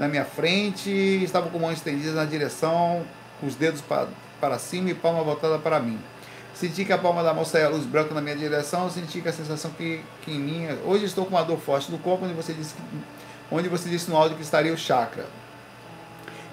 na 0.00 0.08
minha 0.08 0.24
frente, 0.24 0.90
estavam 0.90 1.50
com 1.50 1.58
mãos 1.58 1.74
estendidas 1.74 2.14
na 2.14 2.24
direção, 2.24 3.04
com 3.38 3.46
os 3.46 3.54
dedos 3.54 3.82
para, 3.82 4.08
para 4.40 4.58
cima 4.58 4.90
e 4.90 4.94
palma 4.94 5.22
voltada 5.22 5.58
para 5.58 5.78
mim. 5.78 5.98
Senti 6.54 6.84
que 6.84 6.92
a 6.92 6.98
palma 6.98 7.22
da 7.22 7.32
mão 7.32 7.44
saía 7.44 7.68
luz 7.68 7.84
branca 7.84 8.14
na 8.14 8.20
minha 8.20 8.34
direção, 8.34 8.90
senti 8.90 9.20
que 9.20 9.28
a 9.28 9.32
sensação 9.32 9.70
que, 9.72 10.00
que 10.22 10.32
em 10.32 10.38
mim. 10.38 10.68
Hoje 10.84 11.04
estou 11.04 11.24
com 11.24 11.36
uma 11.36 11.42
dor 11.42 11.58
forte 11.58 11.90
no 11.90 11.98
corpo, 11.98 12.24
onde 12.24 12.34
você 12.34 12.52
disse, 12.52 12.74
que, 12.74 12.82
onde 13.50 13.68
você 13.68 13.88
disse 13.88 14.10
no 14.10 14.16
áudio 14.16 14.36
que 14.36 14.42
estaria 14.42 14.72
o 14.72 14.76
chakra. 14.76 15.26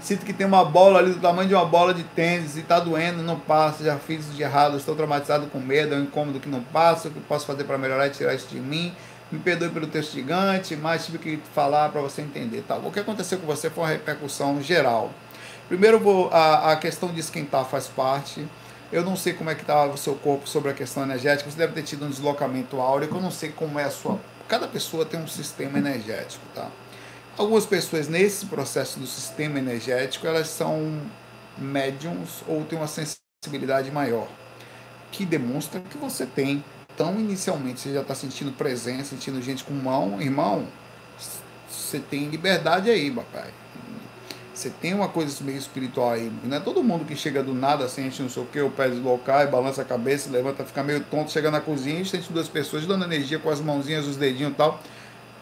Sinto 0.08 0.26
que 0.26 0.32
tem 0.32 0.48
uma 0.48 0.64
bola 0.64 1.00
ali 1.00 1.12
do 1.12 1.20
tamanho 1.20 1.50
de 1.50 1.54
uma 1.54 1.66
bola 1.66 1.94
de 1.94 2.02
tênis 2.02 2.56
e 2.56 2.62
está 2.62 2.80
doendo, 2.80 3.22
não 3.22 3.38
passa, 3.38 3.84
já 3.84 3.98
fiz 3.98 4.22
isso 4.22 4.32
de 4.38 4.42
errado, 4.42 4.78
estou 4.78 4.96
traumatizado 4.96 5.48
com 5.48 5.60
medo, 5.60 5.94
é 5.94 5.98
um 5.98 6.04
incômodo 6.04 6.40
que 6.40 6.48
não 6.48 6.64
passa, 6.64 7.10
o 7.10 7.12
que 7.12 7.20
posso 7.20 7.46
fazer 7.46 7.66
para 7.66 7.78
melhorar 7.78 8.08
e 8.08 8.12
tirar 8.12 8.34
isso 8.34 8.48
de 8.48 8.58
mim? 8.58 8.96
Me 9.30 9.38
perdoe 9.38 9.68
pelo 9.68 9.86
texto 9.86 10.14
gigante, 10.14 10.78
mas 10.78 11.06
tive 11.06 11.18
que 11.18 11.40
falar 11.54 11.90
para 11.90 12.00
você 12.00 12.22
entender. 12.22 12.64
Tá? 12.66 12.78
O 12.78 12.90
que 12.90 13.02
aconteceu 13.02 13.38
com 13.38 13.46
você 13.46 13.70
foi 13.70 13.84
uma 13.84 13.90
repercussão 13.90 14.62
geral. 14.62 15.12
Primeiro, 15.68 16.00
vou, 16.00 16.30
a, 16.32 16.72
a 16.72 16.78
questão 16.78 17.10
de 17.10 17.20
esquentar 17.20 17.66
faz 17.66 17.88
parte. 17.88 18.48
Eu 18.90 19.04
não 19.04 19.18
sei 19.18 19.34
como 19.34 19.50
é 19.50 19.56
que 19.56 19.62
está 19.64 19.88
o 19.88 19.98
seu 19.98 20.16
corpo 20.16 20.48
sobre 20.48 20.72
a 20.72 20.74
questão 20.74 21.04
energética. 21.04 21.52
Você 21.52 21.58
deve 21.58 21.74
ter 21.74 21.84
tido 21.84 22.06
um 22.06 22.10
deslocamento 22.10 22.80
áureo. 22.80 23.10
Eu 23.14 23.22
não 23.22 23.30
sei 23.30 23.50
como 23.50 23.78
é 23.78 23.84
a 23.84 23.92
sua. 23.92 24.18
Cada 24.48 24.70
pessoa 24.70 25.06
tem 25.06 25.20
um 25.20 25.28
sistema 25.28 25.78
energético, 25.78 26.46
tá? 26.56 26.70
Algumas 27.38 27.68
pessoas 27.68 28.08
nesse 28.08 28.48
processo 28.48 29.00
do 29.00 29.06
sistema 29.06 29.60
energético, 29.60 30.26
elas 30.26 30.48
são 30.48 31.00
médiums 31.56 32.42
ou 32.48 32.66
têm 32.66 32.80
uma 32.80 32.88
sensibilidade 32.88 33.92
maior, 33.92 34.28
que 35.12 35.24
demonstra 35.24 35.80
que 35.80 36.00
você 36.00 36.26
tem. 36.26 36.64
Então, 36.92 37.20
inicialmente, 37.20 37.80
você 37.80 37.94
já 37.94 38.02
está 38.02 38.16
sentindo 38.16 38.52
presença, 38.54 39.12
sentindo 39.12 39.40
gente 39.40 39.64
com 39.64 39.72
mão, 39.72 40.20
irmão, 40.20 40.68
você 41.70 42.00
tem 42.00 42.28
liberdade 42.28 42.90
aí, 42.90 43.12
papai. 43.12 43.52
Você 44.52 44.72
tem 44.72 44.96
uma 44.96 45.08
coisa 45.08 45.44
meio 45.44 45.60
espiritual 45.60 46.14
aí. 46.14 46.32
Não 46.44 46.58
é 46.58 46.60
todo 46.60 46.84
mundo 46.84 47.06
que 47.06 47.16
chega 47.16 47.44
do 47.44 47.54
nada, 47.54 47.88
sente 47.88 48.20
não 48.20 48.30
sei 48.30 48.42
o 48.42 48.48
que, 48.48 48.60
o 48.60 48.72
pé 48.72 48.90
deslocar 48.90 49.44
e 49.44 49.52
balança 49.52 49.84
a 49.84 49.86
cabeça, 49.86 50.32
levanta, 50.32 50.66
fica 50.66 50.82
meio 50.82 51.04
tonto, 51.04 51.32
chega 51.32 51.52
na 51.52 51.62
cozinha 51.62 52.02
e 52.02 52.06
sente 52.06 52.34
duas 52.34 52.48
pessoas 52.48 52.88
dando 52.88 53.06
energia 53.06 53.38
com 53.38 53.52
as 53.52 53.62
mãozinhas, 53.62 54.08
os 54.08 54.16
dedinhos 54.16 54.54
e 54.54 54.56
tal. 54.56 54.82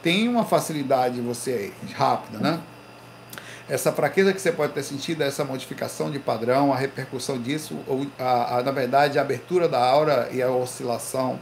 Tem 0.05 0.27
uma 0.27 0.45
facilidade 0.45 1.19
você 1.19 1.73
rápida, 1.95 2.37
né? 2.37 2.59
Essa 3.67 3.91
fraqueza 3.91 4.31
que 4.31 4.39
você 4.39 4.51
pode 4.51 4.71
ter 4.71 4.83
sentido, 4.83 5.23
essa 5.23 5.43
modificação 5.43 6.11
de 6.11 6.19
padrão, 6.19 6.71
a 6.71 6.77
repercussão 6.77 7.41
disso, 7.41 7.75
ou 7.87 8.05
a, 8.19 8.57
a, 8.57 8.61
na 8.61 8.69
verdade 8.69 9.17
a 9.17 9.23
abertura 9.23 9.67
da 9.67 9.83
aura 9.83 10.29
e 10.31 10.43
a 10.43 10.51
oscilação 10.51 11.39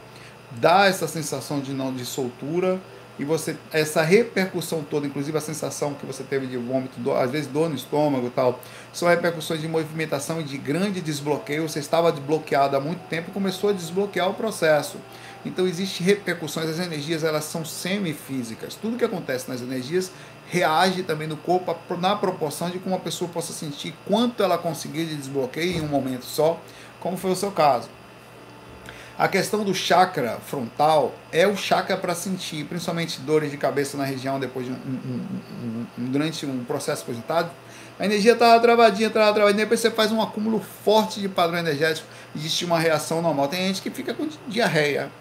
dá 0.50 0.86
essa 0.86 1.10
sensação 1.10 1.60
de 1.60 1.74
não 1.74 1.94
de 1.94 2.06
soltura 2.06 2.80
e 3.20 3.26
você 3.26 3.58
essa 3.74 4.02
repercussão 4.02 4.82
toda, 4.82 5.06
inclusive 5.06 5.38
a 5.38 5.42
sensação 5.42 5.94
que 5.94 6.06
você 6.06 6.24
teve 6.24 6.48
de 6.48 6.56
vômito, 6.56 6.98
do, 7.02 7.12
às 7.12 7.30
vezes 7.30 7.48
dor 7.48 7.68
no 7.68 7.76
estômago 7.76 8.28
e 8.28 8.30
tal, 8.30 8.62
são 8.94 9.10
repercussões 9.10 9.60
de 9.60 9.68
movimentação 9.68 10.40
e 10.40 10.44
de 10.46 10.58
grande 10.58 11.02
desbloqueio. 11.02 11.68
Você 11.68 11.80
estava 11.80 12.14
desbloqueado 12.14 12.78
há 12.78 12.80
muito 12.80 13.02
tempo 13.10 13.30
começou 13.32 13.72
a 13.72 13.74
desbloquear 13.74 14.30
o 14.30 14.34
processo. 14.34 15.00
Então 15.46 15.68
existe 15.68 16.02
repercussões, 16.04 16.70
as 16.70 16.80
energias 16.80 17.24
elas 17.24 17.44
são 17.44 17.66
semifísicas. 17.66 18.76
Tudo 18.76 18.98
que 18.98 19.04
acontece 19.04 19.50
nas 19.50 19.62
energias 19.62 20.12
reage 20.50 21.04
também 21.04 21.28
no 21.28 21.38
corpo 21.38 21.76
na 21.98 22.16
proporção 22.16 22.70
de 22.70 22.80
como 22.80 22.96
a 22.96 23.00
pessoa 23.00 23.30
possa 23.30 23.52
sentir 23.52 23.94
quanto 24.08 24.42
ela 24.42 24.58
conseguir 24.58 25.06
de 25.06 25.16
desbloqueio 25.16 25.78
em 25.78 25.82
um 25.82 25.88
momento 25.88 26.26
só, 26.26 26.60
como 27.00 27.18
foi 27.18 27.32
o 27.32 27.36
seu 27.36 27.52
caso. 27.52 27.90
A 29.18 29.28
questão 29.28 29.64
do 29.64 29.76
chakra 29.76 30.40
frontal 30.48 31.14
é 31.32 31.46
o 31.46 31.56
chakra 31.56 31.96
para 31.96 32.16
sentir, 32.16 32.66
principalmente 32.66 33.20
dores 33.22 33.52
de 33.52 33.58
cabeça 33.58 33.96
na 33.96 34.04
região 34.04 34.40
depois 34.40 34.66
de 34.66 34.72
um, 34.72 34.76
um, 34.76 35.86
um, 36.00 36.06
durante 36.10 36.48
um 36.48 36.64
processo 36.64 37.06
positado. 37.06 37.52
A 38.00 38.06
energia 38.06 38.34
estava 38.34 38.60
travadinha, 38.60 39.10
estava 39.10 39.32
travadinha, 39.32 39.66
depois 39.66 39.80
você 39.80 39.92
faz 39.92 40.12
um 40.12 40.20
acúmulo 40.20 40.60
forte 40.84 41.20
de 41.20 41.30
padrão 41.30 41.60
energético, 41.60 42.08
existe 42.36 42.66
uma 42.66 42.80
reação 42.80 43.22
normal. 43.22 43.48
Tem 43.48 43.68
gente 43.68 43.84
que 43.84 43.92
fica 43.92 44.16
com 44.16 44.28
diarreia 44.48 45.12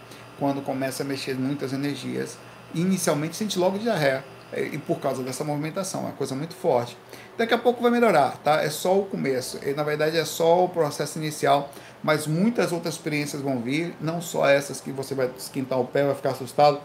quando 0.43 0.61
começa 0.61 1.05
a 1.05 1.07
mexer 1.07 1.37
muitas 1.37 1.73
energias. 1.73 2.37
Inicialmente 2.75 3.37
sente 3.37 3.59
logo 3.59 3.79
diarreia, 3.79 4.25
e 4.57 4.77
por 4.77 4.99
causa 4.99 5.23
dessa 5.23 5.45
movimentação, 5.45 6.01
é 6.01 6.05
uma 6.07 6.13
coisa 6.13 6.35
muito 6.35 6.55
forte. 6.55 6.97
Daqui 7.39 7.55
a 7.55 7.59
pouco 7.59 7.81
vai 7.81 7.93
melhorar, 7.93 8.37
tá? 8.39 8.61
É 8.61 8.69
só 8.69 8.99
o 8.99 9.05
começo, 9.05 9.61
e, 9.65 9.73
na 9.73 9.85
verdade 9.85 10.17
é 10.17 10.25
só 10.25 10.65
o 10.65 10.69
processo 10.69 11.19
inicial 11.19 11.71
mas 12.03 12.27
muitas 12.27 12.73
outras 12.73 12.95
experiências 12.95 13.41
vão 13.41 13.61
vir, 13.61 13.95
não 14.01 14.21
só 14.21 14.49
essas 14.49 14.81
que 14.81 14.91
você 14.91 15.15
vai 15.15 15.31
esquentar 15.39 15.79
o 15.79 15.87
pé, 15.87 16.05
vai 16.05 16.15
ficar 16.15 16.31
assustado, 16.31 16.81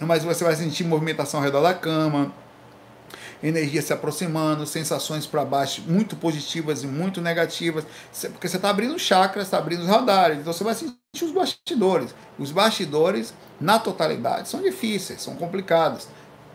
mas 0.00 0.24
você 0.24 0.42
vai 0.42 0.56
sentir 0.56 0.84
movimentação 0.84 1.40
ao 1.40 1.44
redor 1.44 1.60
da 1.60 1.74
cama, 1.74 2.32
energia 3.46 3.82
se 3.82 3.92
aproximando, 3.92 4.66
sensações 4.66 5.26
para 5.26 5.44
baixo 5.44 5.82
muito 5.86 6.16
positivas 6.16 6.82
e 6.82 6.86
muito 6.86 7.20
negativas, 7.20 7.84
porque 8.32 8.48
você 8.48 8.56
está 8.56 8.70
abrindo 8.70 8.98
chakras, 8.98 9.46
está 9.46 9.58
abrindo 9.58 9.82
os 9.82 9.88
radares, 9.88 10.38
então 10.38 10.52
você 10.52 10.64
vai 10.64 10.74
sentir 10.74 11.24
os 11.24 11.32
bastidores. 11.32 12.14
Os 12.38 12.50
bastidores, 12.50 13.34
na 13.60 13.78
totalidade, 13.78 14.48
são 14.48 14.62
difíceis, 14.62 15.22
são 15.22 15.36
complicados. 15.36 16.08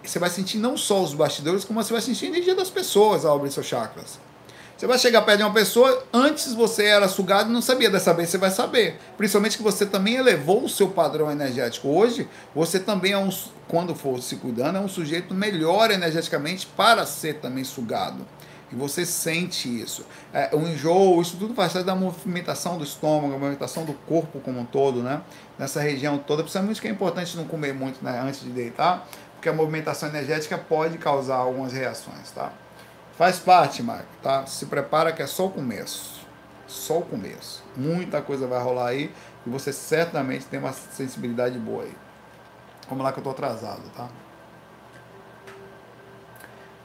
Você 0.04 0.18
vai 0.18 0.30
sentir 0.30 0.58
não 0.58 0.76
só 0.78 1.04
os 1.04 1.14
bastidores, 1.14 1.64
como 1.64 1.82
você 1.82 1.94
vai 1.94 2.02
sentir 2.02 2.26
a 2.26 2.30
energia 2.30 2.56
das 2.56 2.70
pessoas 2.70 3.26
ao 3.26 3.36
abrir 3.36 3.52
seus 3.52 3.66
chakras. 3.66 4.20
Você 4.80 4.88
vai 4.88 4.98
chegar 4.98 5.24
perto 5.24 5.40
de 5.40 5.44
uma 5.44 5.52
pessoa, 5.52 6.06
antes 6.14 6.54
você 6.54 6.86
era 6.86 7.10
sugado 7.10 7.50
e 7.50 7.52
não 7.52 7.62
sabia, 7.62 7.90
dessa 7.90 8.14
vez 8.14 8.30
você 8.30 8.38
vai 8.38 8.50
saber. 8.50 8.98
Principalmente 9.18 9.58
que 9.58 9.62
você 9.62 9.86
também 9.86 10.16
elevou 10.16 10.64
o 10.64 10.70
seu 10.70 10.88
padrão 10.88 11.30
energético. 11.30 11.90
Hoje, 11.90 12.30
você 12.56 12.80
também 12.80 13.12
é 13.12 13.18
um, 13.18 13.30
quando 13.68 13.94
for 13.94 14.24
se 14.24 14.38
cuidando, 14.38 14.78
é 14.78 14.80
um 14.80 14.88
sujeito 14.88 15.34
melhor 15.34 15.92
energeticamente 15.92 16.66
para 16.66 17.06
ser 17.06 17.42
também 17.42 17.66
sugado. 17.66 18.26
E 18.72 18.76
você 18.76 19.06
sente 19.06 19.68
isso. 19.68 20.06
É, 20.32 20.56
o 20.56 20.62
enjoo, 20.62 21.22
isso 21.22 21.36
tudo 21.36 21.54
faz 21.54 21.74
parte 21.74 21.86
da 21.86 21.94
movimentação 21.94 22.78
do 22.78 22.86
estômago, 22.86 23.34
a 23.34 23.38
movimentação 23.38 23.84
do 23.84 23.92
corpo 23.92 24.40
como 24.40 24.62
um 24.62 24.66
todo, 24.66 25.04
né? 25.04 25.22
Nessa 25.58 25.82
região 25.82 26.18
toda. 26.18 26.42
Principalmente 26.42 26.80
que 26.80 26.88
é 26.88 26.92
importante 26.92 27.36
não 27.36 27.44
comer 27.44 27.74
muito 27.74 28.02
né, 28.02 28.22
antes 28.24 28.40
de 28.40 28.50
deitar, 28.50 29.06
porque 29.36 29.50
a 29.50 29.54
movimentação 29.54 30.08
energética 30.08 30.58
pode 30.58 30.98
causar 30.98 31.36
algumas 31.36 31.74
reações, 31.74 32.32
tá? 32.34 32.54
Faz 33.20 33.38
parte, 33.38 33.84
Marco, 33.84 34.08
tá? 34.24 34.46
Se 34.46 34.66
prepara 34.68 35.12
que 35.12 35.22
é 35.22 35.28
só 35.28 35.48
o 35.48 35.52
começo. 35.52 36.26
Só 36.66 37.00
o 37.00 37.02
começo. 37.02 37.62
Muita 37.76 38.22
coisa 38.22 38.48
vai 38.48 38.64
rolar 38.64 38.88
aí 38.88 39.14
e 39.46 39.50
você 39.50 39.74
certamente 39.74 40.46
tem 40.46 40.58
uma 40.58 40.72
sensibilidade 40.72 41.60
boa 41.60 41.84
aí. 41.84 41.94
Vamos 42.88 43.04
lá 43.04 43.12
que 43.12 43.20
eu 43.20 43.24
tô 43.26 43.32
atrasado, 43.32 43.84
tá? 43.90 44.08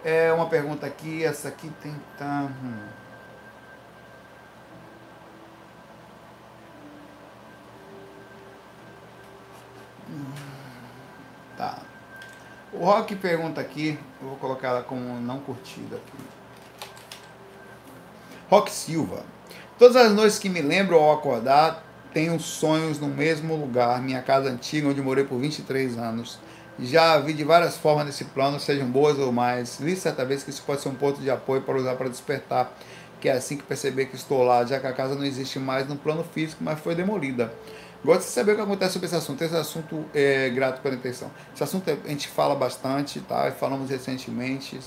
É 0.04 0.32
uma 0.32 0.48
pergunta 0.48 0.84
aqui, 0.84 1.24
essa 1.24 1.46
aqui 1.46 1.70
tem 1.80 1.94
tá, 2.18 2.48
hum. 2.50 2.88
Tá. 11.56 11.93
O 12.76 12.84
Rock 12.84 13.14
pergunta 13.14 13.60
aqui, 13.60 13.96
eu 14.20 14.28
vou 14.30 14.36
colocar 14.36 14.68
ela 14.68 14.82
como 14.82 15.20
não 15.20 15.38
curtida 15.38 15.94
aqui. 15.94 16.24
Rock 18.50 18.68
Silva. 18.68 19.22
Todas 19.78 19.94
as 19.94 20.12
noites 20.12 20.40
que 20.40 20.48
me 20.48 20.60
lembro 20.60 20.96
ao 20.96 21.12
acordar, 21.12 21.84
tenho 22.12 22.38
sonhos 22.40 22.98
no 22.98 23.06
mesmo 23.06 23.54
lugar, 23.54 24.02
minha 24.02 24.20
casa 24.22 24.50
antiga, 24.50 24.88
onde 24.88 25.00
morei 25.00 25.22
por 25.22 25.38
23 25.38 25.96
anos. 25.98 26.40
Já 26.80 27.16
vi 27.20 27.32
de 27.32 27.44
várias 27.44 27.76
formas 27.76 28.06
nesse 28.06 28.24
plano, 28.24 28.58
sejam 28.58 28.88
boas 28.88 29.20
ou 29.20 29.30
mais. 29.30 29.78
Li 29.78 29.94
certa 29.94 30.24
vez 30.24 30.42
que 30.42 30.50
isso 30.50 30.64
pode 30.66 30.80
ser 30.80 30.88
um 30.88 30.96
ponto 30.96 31.20
de 31.20 31.30
apoio 31.30 31.62
para 31.62 31.76
usar 31.76 31.94
para 31.94 32.08
despertar, 32.08 32.76
que 33.20 33.28
é 33.28 33.32
assim 33.32 33.56
que 33.56 33.62
perceber 33.62 34.06
que 34.06 34.16
estou 34.16 34.42
lá, 34.42 34.64
já 34.64 34.80
que 34.80 34.86
a 34.88 34.92
casa 34.92 35.14
não 35.14 35.24
existe 35.24 35.60
mais 35.60 35.86
no 35.86 35.94
plano 35.94 36.24
físico, 36.24 36.64
mas 36.64 36.80
foi 36.80 36.96
demolida. 36.96 37.52
Gosto 38.04 38.26
de 38.26 38.32
saber 38.32 38.52
o 38.52 38.56
que 38.56 38.60
acontece 38.60 38.92
sobre 38.92 39.06
esse 39.06 39.16
assunto. 39.16 39.42
Esse 39.42 39.56
assunto 39.56 40.04
é 40.12 40.50
grato 40.50 40.82
pela 40.82 40.94
atenção. 40.94 41.30
Esse 41.54 41.64
assunto 41.64 41.90
a 41.90 42.08
gente 42.08 42.28
fala 42.28 42.54
bastante, 42.54 43.18
tá? 43.20 43.50
Falamos 43.52 43.88
recentemente. 43.88 44.78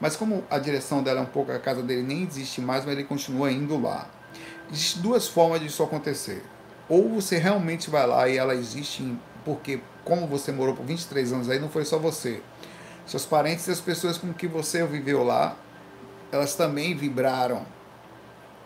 Mas 0.00 0.16
como 0.16 0.42
a 0.50 0.58
direção 0.58 1.00
dela 1.00 1.20
é 1.20 1.22
um 1.22 1.26
pouco, 1.26 1.52
a 1.52 1.58
casa 1.60 1.82
dele 1.82 2.02
nem 2.02 2.24
existe 2.24 2.60
mais, 2.60 2.84
mas 2.84 2.94
ele 2.94 3.04
continua 3.04 3.52
indo 3.52 3.80
lá. 3.80 4.10
Existem 4.72 5.02
duas 5.02 5.28
formas 5.28 5.60
disso 5.60 5.84
acontecer. 5.84 6.44
Ou 6.88 7.08
você 7.10 7.38
realmente 7.38 7.88
vai 7.88 8.06
lá 8.08 8.28
e 8.28 8.36
ela 8.36 8.56
existe 8.56 9.16
porque, 9.44 9.80
como 10.04 10.26
você 10.26 10.50
morou 10.50 10.74
por 10.74 10.84
23 10.84 11.32
anos 11.32 11.48
aí, 11.48 11.60
não 11.60 11.68
foi 11.68 11.84
só 11.84 11.96
você. 11.96 12.42
Seus 13.06 13.24
parentes 13.24 13.68
e 13.68 13.70
as 13.70 13.80
pessoas 13.80 14.18
com 14.18 14.32
que 14.32 14.48
você 14.48 14.84
viveu 14.84 15.22
lá, 15.22 15.56
elas 16.32 16.56
também 16.56 16.96
vibraram 16.96 17.64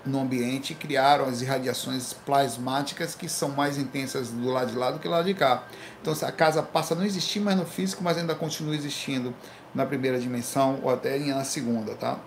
no 0.05 0.20
ambiente 0.20 0.74
criaram 0.74 1.26
as 1.26 1.42
irradiações 1.42 2.12
plasmáticas 2.12 3.14
que 3.14 3.28
são 3.28 3.51
mais 3.51 3.76
intensas 3.76 4.30
do 4.30 4.49
lado 4.49 4.70
de 4.70 4.78
lá 4.78 4.90
do 4.90 4.99
que 4.99 5.09
do 5.09 5.11
lado 5.11 5.26
de 5.26 5.34
cá. 5.34 5.64
Então 6.01 6.14
a 6.22 6.32
casa 6.32 6.62
passa 6.62 6.94
a 6.94 6.96
não 6.96 7.05
existir 7.05 7.40
mais 7.40 7.57
no 7.57 7.66
físico, 7.66 8.03
mas 8.03 8.16
ainda 8.16 8.34
continua 8.34 8.74
existindo 8.74 9.34
na 9.74 9.84
primeira 9.84 10.18
dimensão 10.18 10.80
ou 10.82 10.90
até 10.90 11.18
na 11.18 11.44
segunda, 11.44 11.94
tá? 11.94 12.18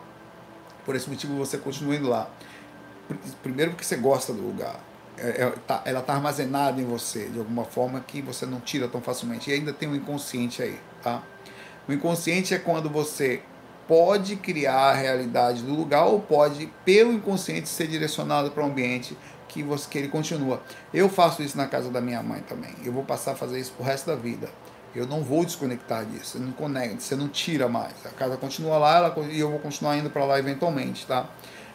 Por 0.85 0.95
esse 0.95 1.09
motivo 1.09 1.35
você 1.35 1.57
continua 1.57 1.95
indo 1.95 2.09
lá. 2.09 2.29
Primeiro 3.41 3.71
porque 3.71 3.83
você 3.83 3.95
gosta 3.95 4.33
do 4.33 4.41
lugar. 4.41 4.79
É, 5.17 5.43
é, 5.43 5.53
tá, 5.67 5.81
ela 5.85 5.99
está 5.99 6.13
armazenada 6.13 6.81
em 6.81 6.85
você 6.85 7.27
de 7.27 7.37
alguma 7.37 7.65
forma 7.65 7.99
que 7.99 8.21
você 8.21 8.45
não 8.45 8.59
tira 8.59 8.87
tão 8.87 9.01
facilmente. 9.01 9.49
E 9.49 9.53
ainda 9.53 9.73
tem 9.73 9.87
o 9.87 9.91
um 9.91 9.95
inconsciente 9.95 10.61
aí, 10.61 10.79
tá? 11.01 11.21
O 11.87 11.93
inconsciente 11.93 12.53
é 12.53 12.59
quando 12.59 12.89
você 12.89 13.41
pode 13.87 14.35
criar 14.35 14.91
a 14.91 14.93
realidade 14.93 15.63
do 15.63 15.73
lugar 15.73 16.05
ou 16.05 16.19
pode, 16.19 16.71
pelo 16.85 17.11
inconsciente, 17.11 17.67
ser 17.67 17.87
direcionado 17.87 18.51
para 18.51 18.63
o 18.63 18.67
um 18.67 18.69
ambiente 18.69 19.17
que, 19.47 19.61
você, 19.61 19.87
que 19.89 19.97
ele 19.97 20.07
continua. 20.07 20.61
Eu 20.93 21.09
faço 21.09 21.43
isso 21.43 21.57
na 21.57 21.67
casa 21.67 21.89
da 21.89 21.99
minha 21.99 22.23
mãe 22.23 22.41
também. 22.41 22.73
Eu 22.83 22.93
vou 22.93 23.03
passar 23.03 23.33
a 23.33 23.35
fazer 23.35 23.59
isso 23.59 23.73
pro 23.73 23.85
resto 23.85 24.07
da 24.07 24.15
vida. 24.15 24.49
Eu 24.95 25.05
não 25.05 25.23
vou 25.23 25.45
desconectar 25.45 26.05
disso. 26.05 26.37
Você 26.37 26.39
não 26.39 26.51
conecta, 26.51 26.99
você 26.99 27.15
não 27.15 27.27
tira 27.27 27.67
mais. 27.67 27.93
A 28.05 28.09
casa 28.09 28.37
continua 28.37 28.77
lá 28.77 28.97
ela, 28.97 29.15
e 29.29 29.39
eu 29.39 29.49
vou 29.49 29.59
continuar 29.59 29.97
indo 29.97 30.09
para 30.09 30.25
lá 30.25 30.39
eventualmente, 30.39 31.05
tá? 31.05 31.29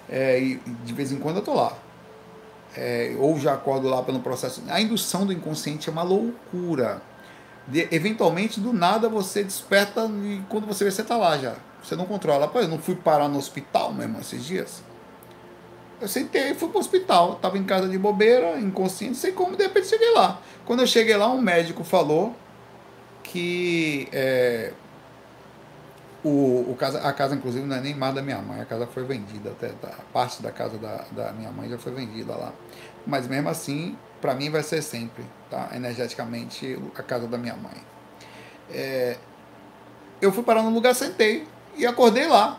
É, 0.09 0.39
e 0.41 0.57
de 0.85 0.93
vez 0.93 1.13
em 1.13 1.19
quando 1.19 1.37
eu 1.37 1.43
tô 1.43 1.55
lá. 1.55 1.77
É, 2.77 3.15
ou 3.19 3.39
já 3.39 3.55
acordo 3.55 3.89
lá 3.89 4.03
pelo 4.03 4.21
processo. 4.21 4.63
A 4.69 4.81
indução 4.81 5.25
do 5.25 5.33
inconsciente 5.33 5.89
é 5.89 5.93
uma 5.93 6.03
loucura. 6.03 7.01
De, 7.67 7.89
eventualmente, 7.91 8.61
do 8.61 8.73
nada, 8.73 9.09
você 9.09 9.43
desperta 9.43 10.05
e 10.05 10.43
quando 10.49 10.67
você 10.67 10.85
vê, 10.85 10.91
você 10.91 11.03
tá 11.03 11.17
lá 11.17 11.37
já. 11.39 11.55
Você 11.83 11.95
não 11.95 12.07
controla. 12.07 12.49
Pô, 12.49 12.61
eu 12.61 12.69
não 12.69 12.79
fui 12.79 12.95
parar 12.95 13.29
no 13.29 13.39
hospital 13.39 13.93
mesmo 13.93 14.19
esses 14.21 14.45
dias. 14.45 14.83
Eu 16.01 16.09
sentei 16.09 16.51
e 16.51 16.55
fui 16.55 16.69
pro 16.69 16.79
hospital. 16.79 17.37
Tava 17.37 17.57
em 17.59 17.65
casa 17.65 17.89
de 17.89 17.99
bobeira, 17.99 18.59
inconsciente, 18.59 19.17
sei 19.17 19.33
como, 19.33 19.57
de 19.57 19.63
repente 19.63 19.87
cheguei 19.87 20.13
lá. 20.13 20.41
Quando 20.65 20.81
eu 20.81 20.87
cheguei 20.87 21.17
lá, 21.17 21.29
um 21.29 21.41
médico 21.41 21.85
falou 21.85 22.35
que 23.23 24.09
é, 24.13 24.73
o, 26.27 26.71
o 26.71 26.77
casa, 26.77 27.01
a 27.01 27.13
casa, 27.13 27.35
inclusive, 27.35 27.65
não 27.65 27.77
é 27.77 27.81
nem 27.81 27.95
mais 27.95 28.15
da 28.15 28.21
minha 28.21 28.39
mãe, 28.39 28.61
a 28.61 28.65
casa 28.65 28.87
foi 28.87 29.05
vendida, 29.05 29.51
até 29.51 29.71
parte 30.13 30.43
da 30.43 30.51
casa 30.51 30.77
da, 30.77 31.05
da 31.13 31.33
minha 31.33 31.51
mãe 31.51 31.69
já 31.69 31.79
foi 31.79 31.93
vendida 31.93 32.35
lá. 32.35 32.53
Mas 33.07 33.29
mesmo 33.29 33.49
assim, 33.49 33.97
para 34.21 34.35
mim 34.35 34.51
vai 34.51 34.63
ser 34.63 34.83
sempre, 34.83 35.25
tá? 35.49 35.71
Energeticamente, 35.73 36.79
a 36.97 37.03
casa 37.03 37.29
da 37.29 37.39
minha 37.39 37.55
mãe. 37.55 37.77
É, 38.71 39.17
eu 40.21 40.33
fui 40.33 40.43
parar 40.43 40.63
no 40.63 40.71
lugar, 40.71 40.95
sentei 40.95 41.47
e 41.77 41.87
acordei 41.87 42.27
lá. 42.27 42.59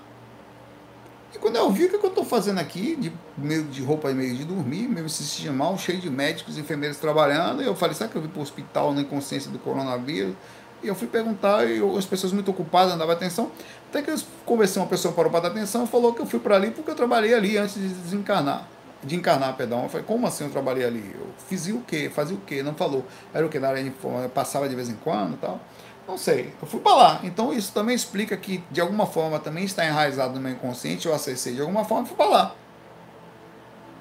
E 1.33 1.37
quando 1.37 1.57
eu 1.57 1.69
vi 1.71 1.85
o 1.85 1.89
que 1.89 1.95
eu 1.95 2.09
estou 2.09 2.23
fazendo 2.23 2.59
aqui, 2.59 2.95
de 2.95 3.11
meio 3.37 3.63
de 3.63 3.83
roupa 3.83 4.11
meio 4.11 4.35
de 4.35 4.45
dormir, 4.45 4.87
meio 4.87 5.09
se 5.09 5.49
mal, 5.49 5.77
cheio 5.77 5.99
de 5.99 6.09
médicos 6.09 6.57
e 6.57 6.61
enfermeiros 6.61 6.97
trabalhando, 6.97 7.61
eu 7.61 7.75
falei, 7.75 7.95
será 7.95 8.09
que 8.09 8.15
eu 8.15 8.21
vim 8.21 8.29
para 8.29 8.39
o 8.39 8.41
hospital 8.41 8.93
na 8.93 9.01
inconsciência 9.01 9.51
do 9.51 9.59
coronavírus? 9.59 10.33
E 10.81 10.87
eu 10.87 10.95
fui 10.95 11.07
perguntar, 11.07 11.65
e 11.65 11.79
eu, 11.79 11.97
as 11.97 12.05
pessoas 12.05 12.31
muito 12.31 12.51
ocupadas 12.51 12.91
não 12.91 12.99
davam 12.99 13.13
atenção. 13.13 13.51
Até 13.89 14.01
que 14.01 14.11
eu 14.11 14.17
conversei 14.45 14.81
uma 14.81 14.87
pessoa 14.87 15.13
parou 15.13 15.31
para 15.31 15.41
dar 15.41 15.47
atenção 15.49 15.83
e 15.83 15.87
falou 15.87 16.13
que 16.13 16.21
eu 16.21 16.25
fui 16.25 16.39
para 16.39 16.55
ali 16.55 16.71
porque 16.71 16.91
eu 16.91 16.95
trabalhei 16.95 17.33
ali 17.33 17.57
antes 17.57 17.75
de 17.75 17.87
desencarnar. 17.87 18.67
De 19.03 19.15
encarnar, 19.15 19.55
perdão. 19.55 19.83
Eu 19.83 19.89
falei, 19.89 20.05
como 20.05 20.25
assim 20.25 20.45
eu 20.45 20.49
trabalhei 20.49 20.85
ali? 20.85 21.11
Eu 21.13 21.27
fiz 21.47 21.67
o 21.67 21.81
quê? 21.81 22.09
Fazia 22.13 22.35
o 22.35 22.41
quê? 22.41 22.63
Não 22.63 22.73
falou. 22.73 23.05
Era 23.33 23.45
o 23.45 23.49
que? 23.49 23.59
Na 23.59 23.69
área 23.69 23.83
de 23.83 23.91
passava 24.33 24.67
de 24.67 24.75
vez 24.75 24.89
em 24.89 24.95
quando 24.95 25.35
e 25.35 25.37
tal. 25.37 25.59
Não 26.07 26.17
sei. 26.17 26.53
Eu 26.61 26.67
fui 26.67 26.79
para 26.79 26.95
lá. 26.95 27.19
Então 27.23 27.53
isso 27.53 27.71
também 27.73 27.95
explica 27.95 28.35
que, 28.35 28.63
de 28.71 28.81
alguma 28.81 29.05
forma, 29.05 29.39
também 29.39 29.65
está 29.65 29.85
enraizado 29.85 30.33
no 30.33 30.39
meu 30.39 30.51
inconsciente, 30.51 31.05
eu 31.05 31.13
acessei 31.13 31.53
de 31.53 31.61
alguma 31.61 31.83
forma 31.83 32.05
e 32.05 32.07
fui 32.07 32.17
para 32.17 32.29
lá. 32.29 32.55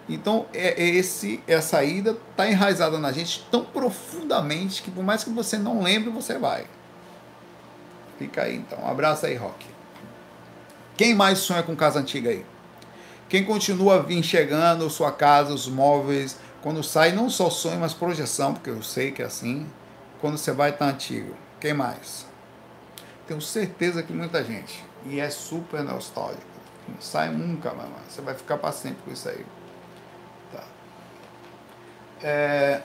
Então, 0.08 0.46
é, 0.54 0.80
é 0.80 0.88
esse, 0.88 1.42
essa 1.48 1.82
ida 1.82 2.16
está 2.30 2.48
enraizada 2.48 2.96
na 2.98 3.10
gente 3.10 3.44
tão 3.50 3.64
profundamente 3.64 4.82
que, 4.82 4.90
por 4.90 5.02
mais 5.02 5.24
que 5.24 5.30
você 5.30 5.58
não 5.58 5.82
lembre, 5.82 6.10
você 6.10 6.38
vai. 6.38 6.64
Fica 8.16 8.42
aí, 8.42 8.56
então. 8.56 8.78
Um 8.84 8.88
abraço 8.88 9.26
aí, 9.26 9.34
Rock. 9.34 9.66
Quem 10.96 11.14
mais 11.14 11.40
sonha 11.40 11.62
com 11.62 11.74
casa 11.74 11.98
antiga 11.98 12.30
aí? 12.30 12.46
Quem 13.28 13.44
continua 13.44 14.02
vir 14.02 14.22
chegando, 14.22 14.88
sua 14.88 15.10
casa, 15.10 15.52
os 15.52 15.66
móveis, 15.68 16.38
quando 16.62 16.82
sai, 16.82 17.12
não 17.12 17.28
só 17.28 17.50
sonho, 17.50 17.80
mas 17.80 17.94
projeção, 17.94 18.54
porque 18.54 18.70
eu 18.70 18.82
sei 18.82 19.10
que 19.10 19.22
é 19.22 19.24
assim. 19.24 19.66
Quando 20.20 20.38
você 20.38 20.52
vai, 20.52 20.72
tá 20.72 20.86
antigo. 20.86 21.34
Quem 21.60 21.74
mais? 21.74 22.26
Tenho 23.26 23.40
certeza 23.40 24.02
que 24.02 24.12
muita 24.12 24.42
gente. 24.44 24.84
E 25.04 25.20
é 25.20 25.28
super 25.30 25.82
nostálgico. 25.82 26.44
Não 26.88 27.00
sai 27.00 27.30
nunca, 27.30 27.72
mais. 27.72 27.90
Você 28.08 28.20
vai 28.20 28.34
ficar 28.34 28.58
para 28.58 28.72
sempre 28.72 29.02
com 29.04 29.12
isso 29.12 29.28
aí. 29.28 29.44
Tá. 30.52 30.64
É... 32.22 32.82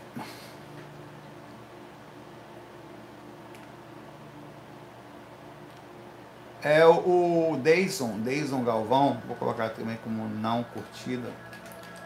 É 6.63 6.85
o, 6.85 7.53
o 7.53 7.59
Deison, 7.61 8.19
Deison 8.19 8.63
Galvão, 8.63 9.17
vou 9.27 9.35
colocar 9.35 9.69
também 9.69 9.97
como 10.03 10.27
não 10.27 10.63
curtida. 10.63 11.29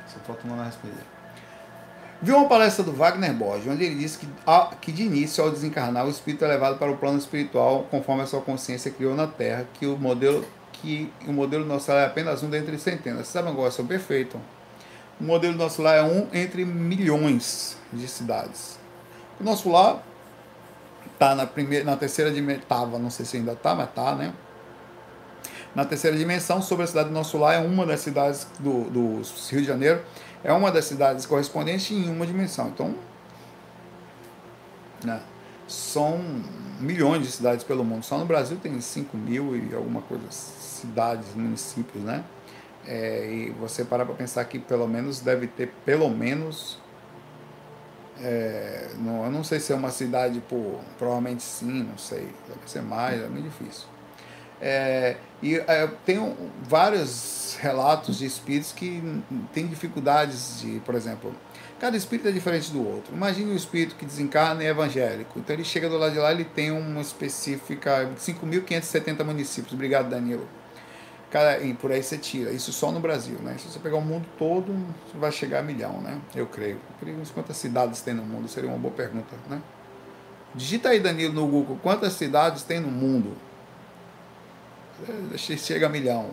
Só 0.07 0.19
falta 0.19 0.47
uma 0.47 0.63
responder. 0.63 1.03
Viu 2.21 2.37
uma 2.37 2.47
palestra 2.47 2.83
do 2.83 2.93
Wagner 2.93 3.33
Borges, 3.33 3.67
onde 3.67 3.83
ele 3.83 3.95
disse 3.95 4.17
que, 4.17 4.27
que 4.81 4.91
de 4.91 5.03
início, 5.03 5.43
ao 5.43 5.51
desencarnar, 5.51 6.05
o 6.05 6.09
espírito 6.09 6.45
é 6.45 6.47
levado 6.47 6.79
para 6.79 6.89
o 6.89 6.97
plano 6.97 7.17
espiritual 7.17 7.85
conforme 7.91 8.23
a 8.23 8.25
sua 8.25 8.39
consciência 8.39 8.89
criou 8.89 9.13
na 9.13 9.27
Terra, 9.27 9.67
que 9.73 9.85
o 9.85 9.97
modelo 9.97 10.45
que 10.71 11.11
o 11.27 11.33
modelo 11.33 11.65
nosso 11.65 11.91
é 11.91 12.05
apenas 12.05 12.43
um 12.43 12.49
dentre 12.49 12.77
centenas. 12.77 13.27
Sabem 13.27 13.51
agora, 13.51 13.71
são 13.71 13.85
perfeito. 13.85 14.39
O 15.19 15.23
modelo 15.23 15.55
nosso 15.55 15.81
lar 15.81 15.97
é 15.97 16.03
um 16.03 16.27
entre 16.33 16.65
milhões 16.65 17.77
de 17.91 18.07
cidades. 18.07 18.77
O 19.39 19.43
nosso 19.43 19.69
lar 19.69 20.03
está 21.13 21.33
na 21.33 21.45
primeira, 21.47 21.85
na 21.85 21.95
terceira 21.95 22.31
dimensão, 22.31 22.99
não 22.99 23.09
sei 23.09 23.25
se 23.25 23.37
ainda 23.37 23.53
está, 23.53 23.73
mas 23.73 23.89
está, 23.89 24.15
né? 24.15 24.33
Na 25.75 25.83
terceira 25.83 26.17
dimensão, 26.17 26.61
sobre 26.61 26.85
a 26.85 26.87
cidade 26.87 27.09
do 27.09 27.13
nosso 27.13 27.37
lar, 27.37 27.55
é 27.55 27.59
uma 27.59 27.85
das 27.85 27.99
cidades 27.99 28.47
do, 28.59 28.85
do 28.89 29.21
Rio 29.49 29.61
de 29.61 29.67
Janeiro, 29.67 30.01
é 30.43 30.53
uma 30.53 30.71
das 30.71 30.85
cidades 30.85 31.25
correspondentes 31.25 31.91
em 31.91 32.09
uma 32.09 32.25
dimensão. 32.25 32.69
Então, 32.69 32.95
né, 35.03 35.21
são 35.67 36.21
milhões 36.79 37.23
de 37.23 37.31
cidades 37.31 37.63
pelo 37.63 37.83
mundo. 37.83 38.03
Só 38.03 38.17
no 38.17 38.25
Brasil 38.25 38.57
tem 38.57 38.79
5 38.79 39.17
mil 39.17 39.55
e 39.55 39.75
alguma 39.75 40.01
coisa, 40.01 40.23
cidades, 40.31 41.27
municípios, 41.35 42.03
né? 42.03 42.23
É, 42.87 43.33
e 43.33 43.49
você 43.51 43.83
parar 43.83 44.05
para 44.05 44.13
pensar 44.13 44.45
que 44.45 44.59
pelo 44.59 44.87
menos 44.87 45.19
deve 45.19 45.47
ter 45.47 45.73
pelo 45.83 46.07
menos 46.07 46.77
é, 48.21 48.91
não, 48.99 49.25
eu 49.25 49.31
não 49.31 49.43
sei 49.43 49.59
se 49.59 49.73
é 49.73 49.75
uma 49.75 49.89
cidade 49.89 50.39
por 50.47 50.79
provavelmente 50.95 51.41
sim 51.41 51.81
não 51.81 51.97
sei 51.97 52.31
deve 52.47 52.59
ser 52.67 52.83
mais 52.83 53.19
é 53.19 53.27
muito 53.27 53.45
difícil 53.45 53.87
é, 54.61 55.17
e 55.41 55.55
é, 55.55 55.89
tenho 56.05 56.35
vários 56.63 57.57
relatos 57.59 58.17
de 58.17 58.25
espíritos 58.25 58.71
que 58.71 59.01
têm 59.53 59.67
dificuldades 59.67 60.61
de, 60.61 60.79
por 60.79 60.95
exemplo, 60.95 61.35
cada 61.79 61.97
espírito 61.97 62.27
é 62.29 62.31
diferente 62.31 62.71
do 62.71 62.87
outro. 62.87 63.13
Imagine 63.13 63.51
um 63.51 63.55
espírito 63.55 63.95
que 63.95 64.05
desencarna 64.05 64.63
e 64.63 64.67
é 64.67 64.69
evangélico. 64.69 65.37
Então 65.39 65.55
ele 65.55 65.63
chega 65.63 65.89
do 65.89 65.97
lado 65.97 66.13
de 66.13 66.19
lá 66.19 66.31
ele 66.31 66.45
tem 66.45 66.71
uma 66.71 67.01
específica 67.01 68.09
5.570 68.17 69.23
municípios. 69.23 69.73
Obrigado, 69.73 70.09
Danilo. 70.09 70.47
Cara, 71.29 71.59
e 71.59 71.73
por 71.73 71.91
aí 71.91 72.01
você 72.01 72.17
tira. 72.17 72.51
Isso 72.51 72.71
só 72.71 72.91
no 72.91 72.99
Brasil, 72.99 73.37
né? 73.39 73.57
Se 73.57 73.67
você 73.67 73.79
pegar 73.79 73.97
o 73.97 74.01
mundo 74.01 74.25
todo, 74.37 74.73
você 75.05 75.17
vai 75.17 75.31
chegar 75.31 75.59
a 75.59 75.63
milhão, 75.63 75.99
né? 75.99 76.17
Eu 76.33 76.47
creio. 76.47 76.79
Quantas 77.33 77.57
cidades 77.57 78.01
tem 78.01 78.13
no 78.13 78.23
mundo? 78.23 78.47
Seria 78.47 78.69
uma 78.69 78.79
boa 78.79 78.93
pergunta, 78.93 79.35
né? 79.49 79.61
Digita 80.53 80.89
aí, 80.89 81.01
Danilo, 81.01 81.33
no 81.33 81.45
Google, 81.45 81.77
quantas 81.83 82.13
cidades 82.13 82.63
tem 82.63 82.79
no 82.79 82.87
mundo? 82.87 83.35
Chega 85.57 85.87
a 85.87 85.89
milhão. 85.89 86.31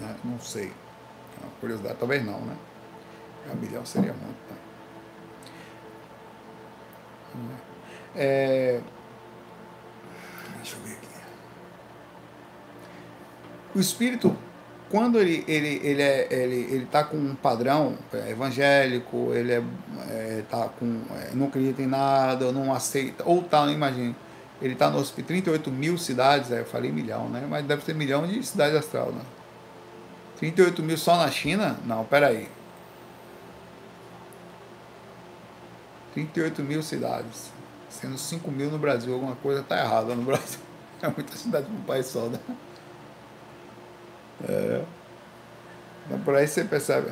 É, 0.00 0.14
não 0.24 0.38
sei. 0.40 0.72
É 1.40 1.44
uma 1.44 1.52
curiosidade, 1.60 1.96
talvez 1.98 2.24
não, 2.24 2.40
né? 2.40 2.56
A 3.50 3.54
milhão 3.54 3.84
seria 3.84 4.12
muito. 4.12 4.50
Né? 7.34 7.56
É, 8.16 8.80
deixa 10.56 10.76
eu 10.76 10.82
ver 10.82 10.92
aqui. 10.92 11.08
O 13.74 13.80
espírito, 13.80 14.36
quando 14.90 15.18
ele 15.18 15.44
ele 15.46 15.80
ele 15.82 16.02
é, 16.02 16.26
ele 16.30 16.56
ele 16.56 16.84
está 16.84 17.04
com 17.04 17.16
um 17.16 17.34
padrão 17.34 17.96
é 18.12 18.30
evangélico, 18.30 19.32
ele 19.32 19.52
é, 19.52 19.62
é 20.08 20.44
tá 20.50 20.68
com 20.68 21.02
é, 21.14 21.30
não 21.34 21.46
acredita 21.46 21.82
em 21.82 21.86
nada, 21.86 22.50
não 22.52 22.72
aceita 22.72 23.22
ou 23.24 23.42
tá, 23.42 23.66
imagine 23.70 24.14
ele 24.60 24.74
está 24.74 24.90
nos 24.90 25.10
38 25.10 25.70
mil 25.70 25.96
cidades, 25.96 26.50
eu 26.50 26.64
falei 26.66 26.92
milhão, 26.92 27.28
né? 27.28 27.46
Mas 27.48 27.64
deve 27.64 27.82
ter 27.82 27.94
milhão 27.94 28.26
de 28.26 28.42
cidades 28.42 28.76
astral, 28.76 29.12
né? 29.12 29.22
38 30.38 30.82
mil 30.82 30.96
só 30.96 31.16
na 31.16 31.30
China? 31.30 31.78
Não, 31.84 32.04
peraí. 32.04 32.48
38 36.14 36.62
mil 36.62 36.82
cidades. 36.82 37.50
Sendo 37.88 38.18
5 38.18 38.50
mil 38.50 38.70
no 38.70 38.78
Brasil, 38.78 39.12
alguma 39.12 39.36
coisa 39.36 39.60
está 39.60 39.78
errada 39.78 40.14
no 40.14 40.22
Brasil. 40.22 40.60
É 41.02 41.08
muita 41.08 41.34
cidade 41.34 41.64
para 41.64 41.74
um 41.74 41.82
país 41.82 42.04
só, 42.04 42.26
né? 42.26 42.38
É. 44.46 44.82
Então 46.04 46.20
por 46.20 46.34
aí 46.34 46.46
você 46.46 46.62
percebe. 46.62 47.10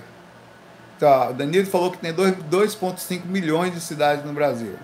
Tá, 0.99 1.31
o 1.31 1.33
Danilo 1.33 1.67
falou 1.67 1.91
que 1.91 1.97
tem 1.97 2.13
2,5 2.13 3.25
milhões 3.25 3.73
de 3.73 3.81
cidades 3.81 4.27
no 4.27 4.35
Brasil. 4.35 4.77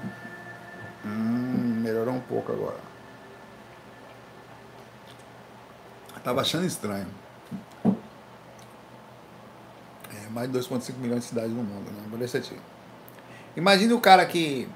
Melhorou 1.85 2.15
um 2.15 2.21
pouco 2.21 2.51
agora. 2.51 2.81
Estava 6.17 6.41
achando 6.41 6.65
estranho. 6.65 7.07
É, 7.85 7.91
mais 10.31 10.51
de 10.51 10.59
2,5 10.59 10.97
milhões 10.97 11.21
de 11.21 11.27
cidades 11.27 11.51
no 11.51 11.63
mundo, 11.63 11.91
né? 11.91 12.03
Deixar 12.17 12.39
aqui. 12.39 12.59
Imagine 13.55 13.93
o 13.93 14.01
cara 14.01 14.25
que 14.25 14.67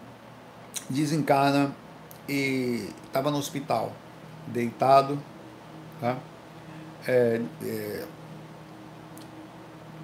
desencarna 0.90 1.74
e 2.28 2.92
estava 3.06 3.30
no 3.30 3.38
hospital, 3.38 3.90
deitado, 4.46 5.18
tá? 6.02 6.18
É, 7.06 7.40
é, 7.62 8.04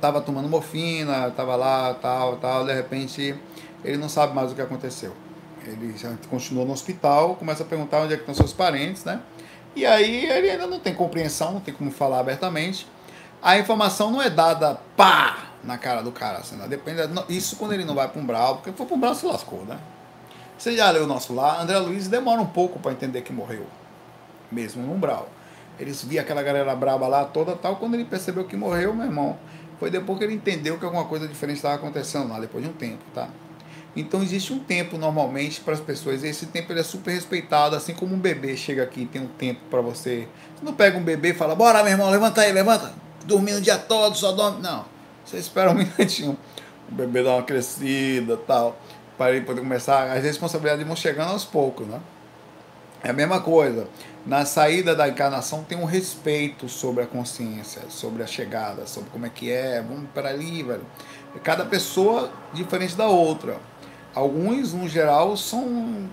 tava 0.00 0.22
tomando 0.22 0.48
morfina, 0.48 1.30
tava 1.32 1.54
lá, 1.54 1.92
tal, 1.92 2.38
tal, 2.38 2.64
de 2.64 2.72
repente 2.72 3.38
ele 3.84 3.98
não 3.98 4.08
sabe 4.08 4.34
mais 4.34 4.52
o 4.52 4.54
que 4.54 4.62
aconteceu. 4.62 5.14
Ele 5.70 5.96
já 5.96 6.10
no 6.10 6.72
hospital, 6.72 7.36
começa 7.36 7.62
a 7.62 7.66
perguntar 7.66 8.00
onde 8.00 8.14
é 8.14 8.16
que 8.16 8.22
estão 8.22 8.34
seus 8.34 8.52
parentes, 8.52 9.04
né? 9.04 9.20
E 9.76 9.84
aí 9.84 10.26
ele 10.26 10.50
ainda 10.50 10.66
não 10.66 10.78
tem 10.78 10.94
compreensão, 10.94 11.52
não 11.52 11.60
tem 11.60 11.74
como 11.74 11.90
falar 11.90 12.20
abertamente. 12.20 12.86
A 13.42 13.58
informação 13.58 14.10
não 14.10 14.22
é 14.22 14.30
dada 14.30 14.80
pá 14.96 15.48
na 15.62 15.76
cara 15.76 16.02
do 16.02 16.12
cara, 16.12 16.38
assim, 16.38 16.56
né? 16.56 16.66
Depende, 16.68 17.00
isso 17.28 17.56
quando 17.56 17.72
ele 17.72 17.84
não 17.84 17.94
vai 17.94 18.08
para 18.08 18.20
um 18.20 18.24
brau, 18.24 18.56
porque 18.56 18.72
for 18.72 18.86
para 18.86 18.96
um 18.96 19.00
brau 19.00 19.14
se 19.14 19.26
lascou, 19.26 19.64
né? 19.64 19.78
Você 20.56 20.76
já 20.76 20.90
leu 20.90 21.04
o 21.04 21.06
nosso 21.06 21.34
lá, 21.34 21.60
André 21.60 21.78
Luiz 21.78 22.06
demora 22.06 22.40
um 22.40 22.46
pouco 22.46 22.78
para 22.78 22.92
entender 22.92 23.22
que 23.22 23.32
morreu, 23.32 23.66
mesmo 24.50 24.82
no 24.82 24.92
umbral. 24.94 25.28
Eles 25.78 26.04
via 26.04 26.20
aquela 26.20 26.42
galera 26.42 26.74
braba 26.76 27.08
lá 27.08 27.24
toda 27.24 27.56
tal, 27.56 27.76
quando 27.76 27.94
ele 27.94 28.04
percebeu 28.04 28.44
que 28.44 28.56
morreu, 28.56 28.94
meu 28.94 29.06
irmão, 29.06 29.36
foi 29.80 29.90
depois 29.90 30.18
que 30.18 30.24
ele 30.24 30.34
entendeu 30.34 30.78
que 30.78 30.84
alguma 30.84 31.04
coisa 31.06 31.26
diferente 31.26 31.56
estava 31.56 31.74
acontecendo 31.74 32.28
lá, 32.28 32.38
depois 32.38 32.62
de 32.62 32.70
um 32.70 32.72
tempo, 32.72 33.02
tá? 33.12 33.28
Então 33.96 34.22
existe 34.22 34.52
um 34.52 34.58
tempo 34.58 34.98
normalmente 34.98 35.60
para 35.60 35.74
as 35.74 35.80
pessoas. 35.80 36.24
Esse 36.24 36.46
tempo 36.46 36.72
ele 36.72 36.80
é 36.80 36.82
super 36.82 37.12
respeitado, 37.12 37.76
assim 37.76 37.94
como 37.94 38.14
um 38.14 38.18
bebê 38.18 38.56
chega 38.56 38.82
aqui 38.82 39.02
e 39.02 39.06
tem 39.06 39.22
um 39.22 39.26
tempo 39.26 39.60
para 39.70 39.80
você. 39.80 40.28
Você 40.56 40.64
não 40.64 40.74
pega 40.74 40.98
um 40.98 41.02
bebê 41.02 41.30
e 41.30 41.34
fala: 41.34 41.54
"Bora, 41.54 41.82
meu 41.82 41.92
irmão, 41.92 42.10
levanta 42.10 42.40
aí, 42.40 42.52
levanta". 42.52 42.92
Dormindo 43.24 43.58
o 43.58 43.60
dia 43.60 43.78
todo, 43.78 44.16
só 44.16 44.32
dorme. 44.32 44.60
Não. 44.60 44.84
Você 45.24 45.38
espera 45.38 45.70
um 45.70 45.74
minutinho. 45.78 46.36
O 46.90 46.94
bebê 46.94 47.22
dá 47.22 47.34
uma 47.34 47.42
crescida, 47.42 48.36
tal, 48.36 48.76
para 49.16 49.32
ele 49.32 49.46
poder 49.46 49.60
começar. 49.60 50.12
As 50.12 50.22
responsabilidades 50.22 50.86
vão 50.86 50.96
chegando 50.96 51.30
aos 51.30 51.44
poucos, 51.44 51.86
né? 51.86 52.00
É 53.02 53.10
a 53.10 53.12
mesma 53.12 53.40
coisa. 53.40 53.86
Na 54.26 54.46
saída 54.46 54.96
da 54.96 55.06
encarnação 55.06 55.62
tem 55.62 55.76
um 55.76 55.84
respeito 55.84 56.68
sobre 56.70 57.04
a 57.04 57.06
consciência, 57.06 57.82
sobre 57.90 58.22
a 58.22 58.26
chegada, 58.26 58.86
sobre 58.86 59.10
como 59.10 59.26
é 59.26 59.28
que 59.28 59.50
é. 59.50 59.82
Vamos 59.82 60.08
para 60.14 60.30
ali, 60.30 60.62
velho. 60.62 60.86
Cada 61.42 61.66
pessoa 61.66 62.30
diferente 62.54 62.96
da 62.96 63.06
outra. 63.06 63.58
Alguns, 64.14 64.72
no 64.72 64.88
geral, 64.88 65.36
são 65.36 66.08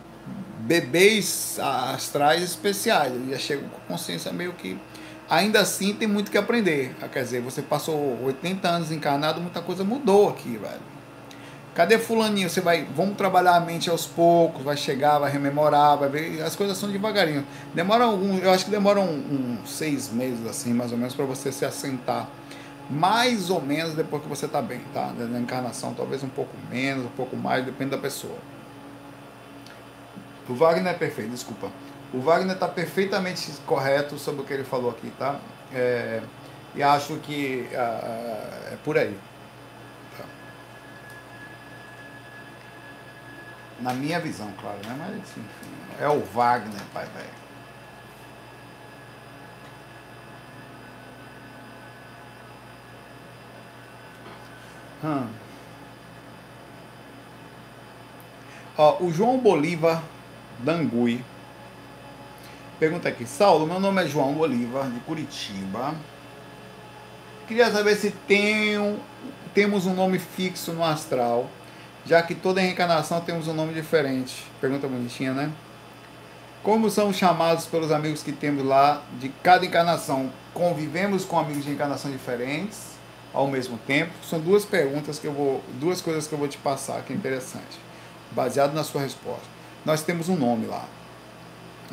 bebês 0.59 1.59
astrais 1.59 2.43
especiais. 2.43 3.13
Eles 3.13 3.29
já 3.29 3.37
chegam 3.37 3.69
com 3.69 3.93
consciência 3.93 4.31
meio 4.31 4.53
que. 4.53 4.77
Ainda 5.29 5.61
assim, 5.61 5.93
tem 5.93 6.07
muito 6.07 6.29
que 6.31 6.37
aprender. 6.37 6.95
Quer 7.13 7.23
dizer, 7.23 7.41
você 7.41 7.61
passou 7.61 8.19
80 8.23 8.67
anos 8.67 8.91
encarnado, 8.91 9.39
muita 9.39 9.61
coisa 9.61 9.83
mudou 9.83 10.29
aqui, 10.29 10.57
velho. 10.57 10.91
Cadê 11.73 11.97
fulaninho? 11.97 12.49
Você 12.49 12.59
vai, 12.59 12.85
vamos 12.95 13.15
trabalhar 13.15 13.55
a 13.55 13.59
mente 13.61 13.89
aos 13.89 14.05
poucos, 14.05 14.61
vai 14.61 14.75
chegar, 14.75 15.19
vai 15.19 15.31
rememorar, 15.31 15.97
vai 15.97 16.09
ver, 16.09 16.41
as 16.41 16.53
coisas 16.53 16.77
são 16.77 16.91
devagarinho. 16.91 17.45
Demora 17.73 18.03
algum, 18.03 18.37
eu 18.39 18.51
acho 18.51 18.65
que 18.65 18.71
demoram 18.71 19.03
um, 19.03 19.59
um, 19.61 19.65
seis 19.65 20.11
meses 20.11 20.45
assim, 20.45 20.73
mais 20.73 20.91
ou 20.91 20.97
menos, 20.97 21.15
para 21.15 21.23
você 21.23 21.49
se 21.49 21.63
assentar 21.63 22.27
mais 22.91 23.49
ou 23.49 23.61
menos 23.61 23.95
depois 23.95 24.21
que 24.21 24.27
você 24.27 24.45
está 24.45 24.61
bem, 24.61 24.81
tá? 24.93 25.13
Na 25.17 25.39
encarnação, 25.39 25.93
talvez 25.93 26.23
um 26.23 26.29
pouco 26.29 26.55
menos, 26.69 27.05
um 27.05 27.15
pouco 27.15 27.37
mais, 27.37 27.63
depende 27.63 27.91
da 27.91 27.97
pessoa. 27.97 28.37
O 30.49 30.53
Wagner 30.53 30.93
é 30.93 30.97
perfeito, 30.97 31.31
desculpa. 31.31 31.71
O 32.13 32.19
Wagner 32.19 32.53
está 32.53 32.67
perfeitamente 32.67 33.49
correto 33.65 34.19
sobre 34.19 34.41
o 34.41 34.43
que 34.43 34.53
ele 34.53 34.65
falou 34.65 34.91
aqui, 34.91 35.09
tá? 35.17 35.39
É, 35.73 36.21
e 36.75 36.83
acho 36.83 37.15
que 37.17 37.69
uh, 37.71 38.73
é 38.73 38.77
por 38.83 38.97
aí. 38.97 39.17
Tá? 40.17 40.25
Na 43.79 43.93
minha 43.93 44.19
visão, 44.19 44.51
claro, 44.59 44.79
né? 44.85 44.95
Mas 44.97 45.15
enfim, 45.15 45.45
é 45.99 46.09
o 46.09 46.19
Wagner, 46.19 46.81
pai 46.93 47.05
velho. 47.15 47.40
Hum. 55.03 55.27
Ó, 58.77 59.03
o 59.03 59.11
João 59.11 59.37
Bolívar 59.37 60.01
Dangui 60.59 61.23
pergunta 62.81 63.07
aqui: 63.09 63.27
Saulo, 63.27 63.67
meu 63.67 63.79
nome 63.79 64.03
é 64.03 64.07
João 64.07 64.33
Bolívar, 64.33 64.89
de 64.89 64.99
Curitiba. 65.01 65.93
Queria 67.47 67.69
saber 67.69 67.95
se 67.95 68.09
tem, 68.27 68.99
temos 69.53 69.85
um 69.85 69.93
nome 69.93 70.17
fixo 70.17 70.73
no 70.73 70.83
astral, 70.83 71.47
já 72.05 72.23
que 72.23 72.33
toda 72.33 72.59
reencarnação 72.59 73.21
temos 73.21 73.47
um 73.47 73.53
nome 73.53 73.73
diferente. 73.73 74.45
Pergunta 74.59 74.87
bonitinha, 74.87 75.31
né? 75.33 75.51
Como 76.63 76.89
são 76.89 77.11
chamados 77.13 77.65
pelos 77.65 77.91
amigos 77.91 78.23
que 78.23 78.31
temos 78.31 78.63
lá 78.63 79.03
de 79.19 79.29
cada 79.43 79.63
encarnação? 79.65 80.31
Convivemos 80.53 81.23
com 81.23 81.37
amigos 81.37 81.65
de 81.65 81.71
encarnação 81.71 82.09
diferentes? 82.09 82.90
Ao 83.33 83.47
mesmo 83.47 83.77
tempo? 83.87 84.11
São 84.23 84.39
duas 84.39 84.65
perguntas 84.65 85.19
que 85.19 85.27
eu 85.27 85.33
vou, 85.33 85.63
duas 85.79 86.01
coisas 86.01 86.27
que 86.27 86.33
eu 86.33 86.39
vou 86.39 86.47
te 86.47 86.57
passar 86.57 87.01
que 87.03 87.13
é 87.13 87.15
interessante, 87.15 87.79
baseado 88.31 88.73
na 88.73 88.83
sua 88.83 89.01
resposta. 89.01 89.45
Nós 89.85 90.03
temos 90.03 90.29
um 90.29 90.35
nome 90.35 90.67
lá, 90.67 90.85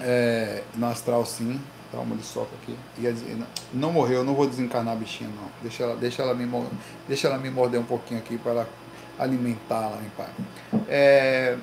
é, 0.00 0.62
no 0.74 0.86
astral 0.86 1.24
sim, 1.24 1.60
dá 1.92 2.00
uma 2.00 2.16
de 2.16 2.24
soca 2.24 2.50
aqui. 2.62 2.76
Dizer, 2.96 3.36
não 3.72 3.92
morreu, 3.92 4.24
não 4.24 4.34
vou 4.34 4.46
desencarnar 4.46 4.94
a 4.94 4.96
bichinha 4.96 5.30
não. 5.30 5.48
Deixa 5.62 5.82
ela, 5.82 5.96
deixa 5.96 6.22
ela 6.22 6.34
me, 6.34 6.48
deixa 7.06 7.28
ela 7.28 7.38
me 7.38 7.50
morder 7.50 7.80
um 7.80 7.84
pouquinho 7.84 8.20
aqui 8.20 8.36
para 8.38 8.66
alimentá-la, 9.18 9.96
meu 9.96 10.10
pai. 10.16 10.28
É, 10.88 11.56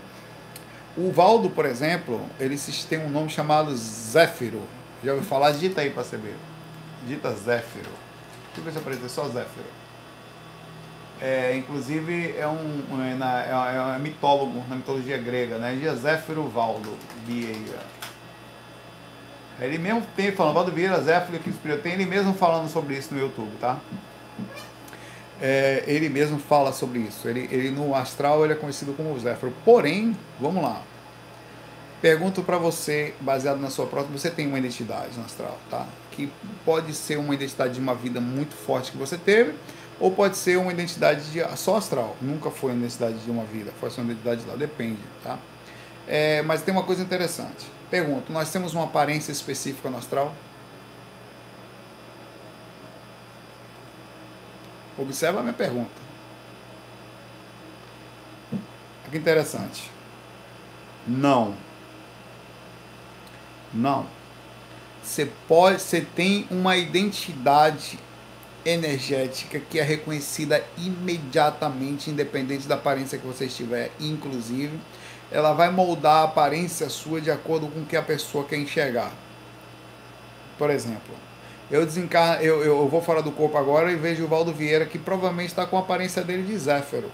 o 0.97 1.11
Valdo, 1.11 1.49
por 1.49 1.65
exemplo, 1.65 2.21
ele 2.39 2.57
tem 2.89 2.99
um 2.99 3.09
nome 3.09 3.29
chamado 3.29 3.75
Zéfiro. 3.75 4.61
Já 5.03 5.13
ouviu 5.13 5.27
falar? 5.27 5.51
Dita 5.51 5.81
aí 5.81 5.89
para 5.89 6.03
saber. 6.03 6.35
Dita 7.05 7.31
Zéfiro. 7.31 8.04
Deixa 8.61 8.79
eu 8.79 8.81
apareceu 8.81 9.09
só 9.09 9.27
Zéfiro. 9.27 9.65
É, 11.21 11.55
inclusive 11.55 12.35
é 12.37 12.47
um, 12.47 12.83
é, 13.01 13.13
na, 13.15 13.93
é, 13.93 13.95
é 13.95 13.99
mitólogo 13.99 14.63
na 14.67 14.75
mitologia 14.75 15.17
grega, 15.17 15.57
né? 15.57 15.77
Zéfiro 15.95 16.43
Valdo 16.47 16.97
Vieira. 17.25 17.79
Ele 19.59 19.77
mesmo 19.77 20.03
tem 20.15 20.33
falando, 20.33 20.55
Valdo 20.55 20.71
Vieira, 20.71 21.01
Zéfiro 21.01 21.39
que 21.39 21.49
inspirou, 21.49 21.77
tem 21.77 21.93
ele 21.93 22.05
mesmo 22.05 22.33
falando 22.33 22.69
sobre 22.69 22.97
isso 22.97 23.13
no 23.13 23.21
YouTube, 23.21 23.51
tá? 23.61 23.79
É, 25.41 25.83
ele 25.87 26.09
mesmo 26.09 26.37
fala 26.37 26.73
sobre 26.73 26.99
isso. 26.99 27.27
Ele, 27.27 27.47
ele 27.51 27.71
no 27.71 27.95
astral 27.95 28.43
ele 28.43 28.53
é 28.53 28.55
conhecido 28.55 28.93
como 28.93 29.17
Zéfiro. 29.19 29.53
Porém, 29.63 30.17
vamos 30.39 30.61
lá. 30.61 30.81
Pergunto 32.01 32.43
para 32.43 32.57
você, 32.57 33.13
baseado 33.19 33.59
na 33.59 33.69
sua 33.69 33.87
própria, 33.87 34.17
você 34.17 34.29
tem 34.29 34.47
uma 34.47 34.59
identidade 34.59 35.19
astral, 35.25 35.57
tá? 35.69 35.87
que 36.15 36.31
pode 36.63 36.93
ser 36.93 37.17
uma 37.17 37.33
identidade 37.33 37.73
de 37.73 37.79
uma 37.79 37.93
vida 37.93 38.21
muito 38.21 38.55
forte 38.55 38.91
que 38.91 38.97
você 38.97 39.17
teve, 39.17 39.53
ou 39.99 40.11
pode 40.11 40.37
ser 40.37 40.57
uma 40.57 40.71
identidade 40.71 41.31
de, 41.31 41.41
só 41.57 41.77
astral. 41.77 42.15
Nunca 42.21 42.49
foi 42.49 42.71
uma 42.71 42.79
identidade 42.79 43.17
de 43.19 43.29
uma 43.29 43.43
vida, 43.43 43.71
foi 43.79 43.89
só 43.89 44.01
uma 44.01 44.11
identidade 44.11 44.43
lá, 44.47 44.55
depende, 44.55 44.99
tá? 45.23 45.37
É, 46.07 46.41
mas 46.43 46.61
tem 46.61 46.73
uma 46.73 46.83
coisa 46.83 47.01
interessante. 47.01 47.65
Pergunto, 47.89 48.31
nós 48.31 48.51
temos 48.51 48.73
uma 48.73 48.85
aparência 48.85 49.31
específica 49.31 49.89
no 49.89 49.97
astral? 49.97 50.33
Observa 54.97 55.39
a 55.39 55.43
minha 55.43 55.53
pergunta. 55.53 56.05
Que 59.11 59.17
interessante. 59.17 59.91
Não. 61.07 61.55
Não 63.75 64.07
você 65.05 65.29
pode, 65.47 65.81
você 65.81 66.01
tem 66.01 66.47
uma 66.49 66.75
identidade 66.75 67.99
energética 68.65 69.59
que 69.59 69.79
é 69.79 69.83
reconhecida 69.83 70.63
imediatamente, 70.77 72.09
independente 72.09 72.67
da 72.67 72.75
aparência 72.75 73.17
que 73.17 73.27
você 73.27 73.45
estiver, 73.45 73.91
inclusive, 73.99 74.79
ela 75.31 75.53
vai 75.53 75.69
moldar 75.69 76.21
a 76.21 76.23
aparência 76.23 76.89
sua 76.89 77.21
de 77.21 77.29
acordo 77.29 77.67
com 77.67 77.81
o 77.81 77.85
que 77.85 77.95
a 77.95 78.01
pessoa 78.01 78.45
quer 78.45 78.57
enxergar. 78.57 79.11
Por 80.57 80.71
exemplo, 80.71 81.13
eu 81.69 81.85
desencarno, 81.85 82.43
eu, 82.43 82.63
eu 82.63 82.87
vou 82.87 83.01
fora 83.01 83.21
do 83.21 83.31
corpo 83.31 83.57
agora 83.57 83.91
e 83.91 83.95
vejo 83.95 84.23
o 84.23 84.27
Valdo 84.27 84.51
Vieira 84.51 84.85
que 84.85 84.97
provavelmente 84.97 85.49
está 85.49 85.65
com 85.65 85.77
a 85.77 85.81
aparência 85.81 86.23
dele 86.23 86.43
de 86.43 86.57
Zéfiro. 86.57 87.11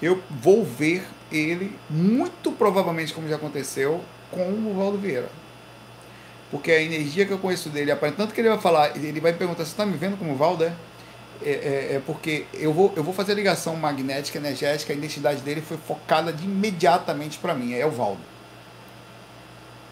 Eu 0.00 0.22
vou 0.30 0.64
ver 0.64 1.06
ele, 1.30 1.76
muito 1.90 2.50
provavelmente, 2.52 3.12
como 3.12 3.28
já 3.28 3.36
aconteceu, 3.36 4.02
com 4.30 4.42
o 4.42 4.74
Valdo 4.74 4.98
Vieira 4.98 5.28
porque 6.50 6.72
a 6.72 6.82
energia 6.82 7.24
que 7.24 7.32
eu 7.32 7.38
conheço 7.38 7.68
dele, 7.68 7.94
tanto 8.16 8.34
que 8.34 8.40
ele 8.40 8.48
vai 8.48 8.58
falar, 8.58 8.96
ele 8.96 9.20
vai 9.20 9.32
perguntar, 9.32 9.64
você 9.64 9.70
está 9.70 9.86
me 9.86 9.96
vendo 9.96 10.18
como 10.18 10.34
Valdo, 10.34 10.64
é? 10.64 10.72
É, 11.42 11.50
é, 11.50 11.94
é, 11.94 12.02
porque 12.04 12.44
eu 12.52 12.70
vou, 12.72 12.92
eu 12.96 13.02
vou 13.02 13.14
fazer 13.14 13.32
a 13.32 13.34
ligação 13.34 13.74
magnética, 13.74 14.36
energética, 14.36 14.92
a 14.92 14.96
identidade 14.96 15.40
dele 15.40 15.62
foi 15.62 15.78
focada 15.78 16.32
de 16.32 16.44
imediatamente 16.44 17.38
para 17.38 17.54
mim, 17.54 17.72
é 17.72 17.86
o 17.86 17.90
Valdo. 17.90 18.20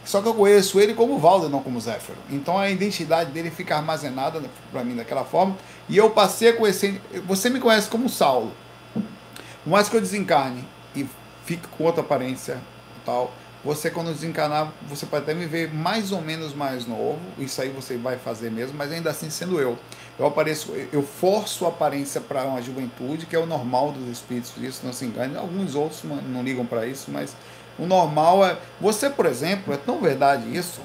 Só 0.05 0.21
que 0.21 0.29
eu 0.29 0.35
conheço 0.35 0.81
ele 0.81 0.95
como 0.95 1.19
Valdo, 1.19 1.49
não 1.49 1.63
como 1.63 1.81
Zéfiro. 1.81 2.19
Então 2.31 2.59
a 2.59 2.69
identidade 2.69 3.31
dele 3.31 3.51
fica 3.51 3.77
armazenada 3.77 4.43
para 4.73 4.83
mim 4.83 4.97
daquela 4.97 5.25
forma. 5.25 5.57
E 5.87 5.99
eu 5.99 6.09
passei 6.09 6.49
a 6.49 6.53
conhecer. 6.55 6.99
Você 7.27 7.51
me 7.51 7.61
conhece 7.61 7.91
como 7.91 8.09
Saulo. 8.09 8.51
Por 8.95 9.71
mais 9.71 9.87
que 9.87 9.97
eu 9.97 10.01
desencarne 10.01 10.65
e 10.97 11.07
fique 11.45 11.69
com 11.69 11.85
outra 11.85 12.01
aparência 12.01 12.55
e 12.55 13.05
tal, 13.05 13.31
você, 13.65 13.91
quando 13.91 14.13
desencarnar, 14.13 14.73
você 14.89 15.05
pode 15.05 15.25
até 15.25 15.35
me 15.35 15.45
ver 15.45 15.73
mais 15.75 16.13
ou 16.13 16.21
menos 16.21 16.55
mais 16.55 16.87
novo. 16.87 17.19
Isso 17.39 17.61
aí 17.61 17.71
você 17.71 17.97
vai 17.97 18.17
fazer 18.17 18.51
mesmo, 18.51 18.77
mas 18.77 18.93
ainda 18.93 19.11
assim 19.11 19.31
sendo 19.31 19.61
eu. 19.61 19.77
Eu 20.19 20.27
apareço, 20.27 20.73
eu 20.93 21.03
forço 21.03 21.65
a 21.65 21.69
aparência 21.69 22.21
para 22.21 22.45
uma 22.45 22.63
juventude, 22.63 23.27
que 23.27 23.35
é 23.35 23.39
o 23.39 23.47
normal 23.47 23.93
dos 23.93 24.09
espíritos, 24.09 24.53
isso 24.59 24.81
não 24.85 24.93
se 24.93 25.05
engane. 25.05 25.37
Alguns 25.37 25.75
outros 25.75 26.03
não 26.05 26.43
ligam 26.43 26.65
para 26.65 26.87
isso, 26.87 27.11
mas 27.11 27.37
o 27.79 27.87
normal 27.87 28.45
é. 28.45 28.57
Você, 28.81 29.11
por 29.11 29.27
exemplo, 29.27 29.75
é 29.75 29.77
tão 29.77 30.01
verdade 30.01 30.57
isso, 30.57 30.81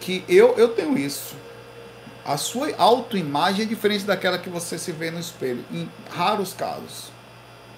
que 0.00 0.24
eu, 0.28 0.56
eu 0.56 0.68
tenho 0.68 0.98
isso. 0.98 1.34
A 2.24 2.36
sua 2.36 2.74
autoimagem 2.76 3.62
é 3.64 3.68
diferente 3.68 4.04
daquela 4.04 4.38
que 4.38 4.48
você 4.48 4.78
se 4.78 4.92
vê 4.92 5.10
no 5.10 5.18
espelho, 5.18 5.64
em 5.72 5.88
raros 6.10 6.52
casos. 6.52 7.10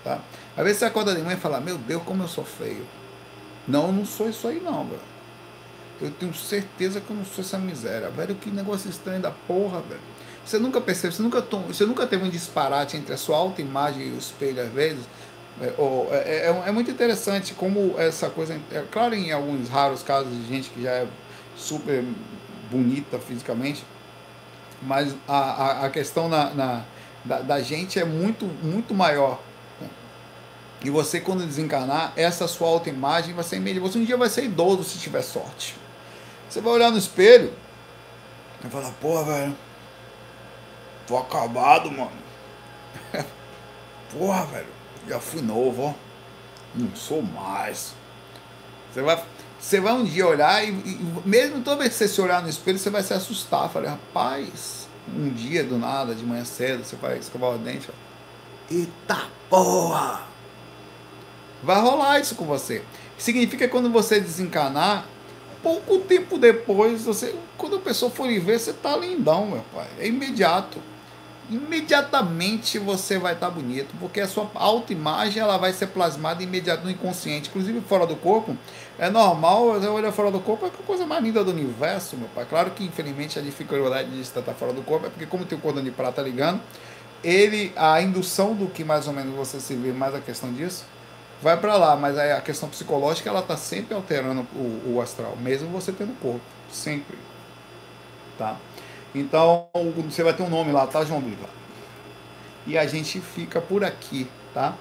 Tá? 0.03 0.19
Às 0.57 0.65
vezes 0.65 0.79
você 0.79 0.85
acorda 0.87 1.15
de 1.15 1.23
manhã 1.23 1.37
e 1.37 1.41
fala: 1.41 1.61
Meu 1.61 1.79
Deus, 1.79 2.03
como 2.03 2.23
eu 2.23 2.29
sou 2.29 2.45
feio. 2.45 2.87
Não, 3.66 3.93
não 3.93 4.05
sou 4.05 4.28
isso 4.28 4.47
aí 4.48 4.60
não, 4.60 4.84
velho. 4.84 5.01
Eu 6.01 6.10
tenho 6.10 6.34
certeza 6.34 7.01
que 7.01 7.10
eu 7.10 7.16
não 7.16 7.24
sou 7.24 7.44
essa 7.44 7.59
miséria. 7.59 8.10
Velho, 8.10 8.34
que 8.34 8.51
negócio 8.51 8.90
estranho 8.90 9.20
da 9.20 9.30
porra, 9.30 9.80
velho. 9.80 10.01
Você 10.44 10.59
nunca 10.59 10.80
percebe, 10.80 11.14
você 11.14 11.22
nunca, 11.22 11.40
tom, 11.40 11.62
você 11.62 11.86
nunca 11.86 12.06
teve 12.06 12.24
um 12.24 12.28
disparate 12.28 12.97
entre 12.97 13.14
a 13.14 13.16
sua 13.16 13.36
autoimagem 13.36 14.09
e 14.09 14.10
o 14.10 14.18
espelho, 14.18 14.60
às 14.60 14.70
vezes. 14.70 15.05
É, 15.60 15.66
é, 15.66 16.47
é, 16.47 16.62
é, 16.66 16.72
muito 16.72 16.90
interessante 16.90 17.55
como 17.55 17.94
essa 17.98 18.28
coisa. 18.30 18.59
É 18.72 18.82
claro, 18.90 19.14
em 19.14 19.30
alguns 19.30 19.68
raros 19.68 20.02
casos 20.02 20.32
de 20.32 20.48
gente 20.48 20.70
que 20.70 20.82
já 20.82 20.90
é 20.90 21.06
super 21.56 22.05
bonita 22.70 23.18
fisicamente, 23.18 23.84
mas 24.82 25.14
a, 25.28 25.39
a, 25.39 25.86
a 25.86 25.90
questão 25.90 26.28
na, 26.28 26.52
na 26.55 26.84
da, 27.24 27.40
da, 27.40 27.60
gente 27.60 28.01
é 28.01 28.05
muito, 28.05 28.47
muito 28.47 28.94
maior. 28.94 29.40
E 30.85 30.91
você, 30.91 31.21
quando 31.21 31.47
desencarnar, 31.47 32.13
essa 32.17 32.49
sua 32.49 32.69
autoimagem 32.69 33.35
vai 33.35 33.45
ser 33.45 33.57
imediata. 33.57 33.89
Você 33.89 33.99
um 33.99 34.05
dia 34.05 34.17
vai 34.17 34.29
ser 34.29 34.45
idoso 34.45 34.83
se 34.83 34.99
tiver 34.99 35.23
sorte. 35.23 35.77
Você 36.49 36.61
vai 36.61 36.73
olhar 36.73 36.91
no 36.91 36.99
espelho 36.99 37.53
e 38.65 38.69
falar, 38.69 38.91
porra, 39.01 39.25
velho, 39.25 39.57
tô 41.07 41.17
acabado, 41.17 41.91
mano. 41.91 42.11
porra, 44.13 44.45
velho, 44.47 44.67
já 45.09 45.21
fui 45.21 45.41
novo, 45.41 45.83
ó. 45.83 45.95
Não 46.75 46.95
sou 46.97 47.23
mais. 47.23 47.95
Você 48.93 49.03
vai, 49.03 49.25
você 49.61 49.81
vai 49.81 49.93
um 49.93 50.05
dia 50.05 50.27
olhar 50.27 50.65
e, 50.65 50.71
e 50.71 51.23
mesmo 51.25 51.63
toda 51.63 51.77
vez 51.77 51.93
que 51.93 51.99
você 51.99 52.09
se 52.09 52.21
olhar 52.21 52.43
no 52.43 52.49
espelho, 52.49 52.79
você 52.79 52.91
vai 52.91 53.03
se 53.03 53.15
assustar. 53.15 53.71
Falei, 53.71 53.89
rapaz, 53.89 54.89
um 55.09 55.31
dia 55.31 55.63
do 55.63 55.79
nada, 55.79 56.15
de 56.15 56.25
manhã 56.25 56.45
cedo, 56.45 56.85
você 56.85 56.97
vai 56.97 57.19
escovar 57.19 57.53
o 57.53 57.59
dente. 57.59 57.89
Ó. 57.89 58.75
Eita 58.75 59.29
porra! 59.49 60.32
Vai 61.62 61.80
rolar 61.80 62.18
isso 62.18 62.34
com 62.34 62.44
você. 62.44 62.82
Significa 63.16 63.66
que 63.66 63.70
quando 63.70 63.90
você 63.90 64.18
desencanar, 64.18 65.06
pouco 65.62 65.98
tempo 66.01 66.36
depois, 66.36 67.05
você, 67.05 67.34
quando 67.56 67.76
a 67.76 67.78
pessoa 67.78 68.10
for 68.10 68.26
lhe 68.26 68.40
ver, 68.40 68.59
você 68.59 68.72
tá 68.72 68.97
lindão, 68.97 69.47
meu 69.47 69.64
pai. 69.72 69.86
É 69.98 70.09
imediato. 70.09 70.78
Imediatamente 71.48 72.78
você 72.78 73.18
vai 73.18 73.34
estar 73.34 73.48
tá 73.48 73.52
bonito, 73.52 73.94
porque 74.01 74.20
a 74.20 74.26
sua 74.26 74.51
autoimagem 74.55 75.40
ela 75.40 75.56
vai 75.56 75.72
ser 75.72 75.89
plasmada 75.89 76.43
imediato 76.43 76.84
no 76.84 76.90
inconsciente, 76.90 77.48
inclusive 77.48 77.80
fora 77.82 78.06
do 78.06 78.16
corpo. 78.16 78.56
É 78.98 79.10
normal, 79.10 79.74
você 79.74 79.86
olha 79.86 80.10
fora 80.10 80.30
do 80.30 80.40
corpo, 80.40 80.66
é 80.66 80.68
a 80.68 80.86
coisa 80.86 81.05
mais 81.06 81.22
linda 81.22 81.44
do 81.44 81.51
universo, 81.51 82.16
meu 82.16 82.28
pai. 82.28 82.47
Claro 82.48 82.70
que 82.70 82.84
infelizmente 82.84 83.39
a 83.39 83.43
dificuldade 83.43 84.10
de 84.10 84.20
estar 84.20 84.43
fora 84.55 84.72
do 84.72 84.82
corpo 84.82 85.06
é 85.06 85.10
porque 85.10 85.26
como 85.26 85.44
tem 85.44 85.59
o 85.59 85.60
cordão 85.60 85.82
de 85.82 85.90
prata 85.90 86.22
ligando, 86.22 86.60
ele 87.22 87.72
a 87.76 88.01
indução 88.01 88.55
do 88.55 88.66
que 88.66 88.82
mais 88.82 89.06
ou 89.06 89.12
menos 89.12 89.34
você 89.34 89.60
se 89.60 89.74
vê 89.74 89.93
mais 89.93 90.14
a 90.14 90.20
questão 90.20 90.52
disso 90.52 90.84
vai 91.43 91.56
para 91.56 91.77
lá, 91.77 91.97
mas 91.97 92.16
a 92.16 92.40
questão 92.40 92.69
psicológica 92.69 93.28
ela 93.28 93.43
tá 93.43 93.56
sempre 93.56 93.94
alterando 93.94 94.43
o, 94.55 94.94
o, 94.94 95.01
astral, 95.01 95.36
mesmo 95.36 95.69
você 95.69 95.90
tendo 95.90 96.19
corpo, 96.20 96.40
sempre, 96.70 97.19
tá? 98.39 98.56
Então 99.12 99.66
você 99.97 100.23
vai 100.23 100.32
ter 100.32 100.44
um 100.44 100.48
nome 100.48 100.70
lá, 100.70 100.86
tá, 100.86 101.05
João 101.05 101.20
Bolivar? 101.20 101.51
E 102.64 102.78
a 102.78 102.86
gente 102.86 103.20
fica 103.20 103.60
por 103.60 103.85
aqui, 103.85 104.28
tá? 104.55 104.74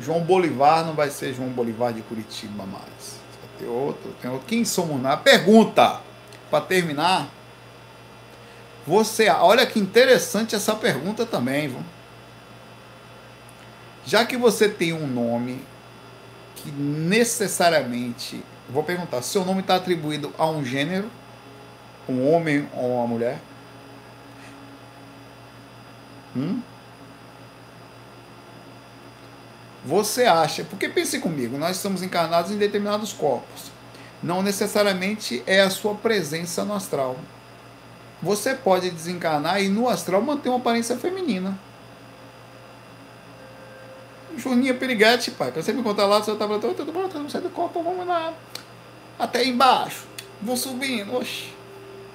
João 0.00 0.20
Bolivar 0.20 0.84
não 0.84 0.94
vai 0.94 1.10
ser 1.10 1.32
João 1.32 1.48
Bolivar 1.48 1.92
de 1.92 2.02
Curitiba 2.02 2.66
mais. 2.66 3.20
Ter 3.58 3.66
outro, 3.66 4.12
tem 4.20 4.30
outro. 4.30 4.46
Quem 4.46 4.64
somos 4.64 5.00
nós? 5.00 5.20
Pergunta 5.20 6.00
para 6.50 6.64
terminar. 6.64 7.28
Você, 8.86 9.28
olha 9.28 9.64
que 9.66 9.78
interessante 9.78 10.56
essa 10.56 10.74
pergunta 10.74 11.24
também, 11.24 11.68
viu? 11.68 11.80
Já 14.04 14.24
que 14.24 14.36
você 14.36 14.68
tem 14.68 14.92
um 14.92 15.06
nome 15.06 15.62
que 16.62 16.70
necessariamente, 16.70 18.42
vou 18.68 18.82
perguntar, 18.82 19.22
seu 19.22 19.44
nome 19.44 19.60
está 19.60 19.76
atribuído 19.76 20.32
a 20.38 20.46
um 20.46 20.64
gênero, 20.64 21.10
um 22.08 22.30
homem 22.30 22.68
ou 22.74 22.96
uma 22.96 23.06
mulher? 23.06 23.40
Hum? 26.36 26.60
Você 29.84 30.24
acha, 30.24 30.62
porque 30.64 30.88
pense 30.88 31.18
comigo, 31.18 31.56
nós 31.56 31.76
estamos 31.76 32.02
encarnados 32.02 32.50
em 32.50 32.58
determinados 32.58 33.12
corpos. 33.12 33.70
Não 34.22 34.42
necessariamente 34.42 35.42
é 35.46 35.62
a 35.62 35.70
sua 35.70 35.94
presença 35.94 36.64
no 36.64 36.74
astral. 36.74 37.16
Você 38.22 38.54
pode 38.54 38.90
desencarnar 38.90 39.62
e 39.62 39.68
no 39.68 39.88
astral 39.88 40.20
manter 40.20 40.50
uma 40.50 40.58
aparência 40.58 40.96
feminina. 40.98 41.58
Juninha 44.36 44.74
Piriguete, 44.74 45.30
pai. 45.32 45.50
Quando 45.50 45.64
você 45.64 45.72
me 45.72 45.82
contar 45.82 46.06
lá, 46.06 46.18
você 46.18 46.34
tava 46.34 46.58
falando, 46.58 46.76
tudo 46.76 46.92
bom, 46.92 47.08
não 47.12 47.28
sai 47.28 47.40
do 47.40 47.50
copo, 47.50 47.82
vamos 47.82 48.06
lá. 48.06 48.32
Até 49.18 49.44
embaixo. 49.44 50.06
Vou 50.40 50.56
subindo. 50.56 51.14
Oxi. 51.14 51.52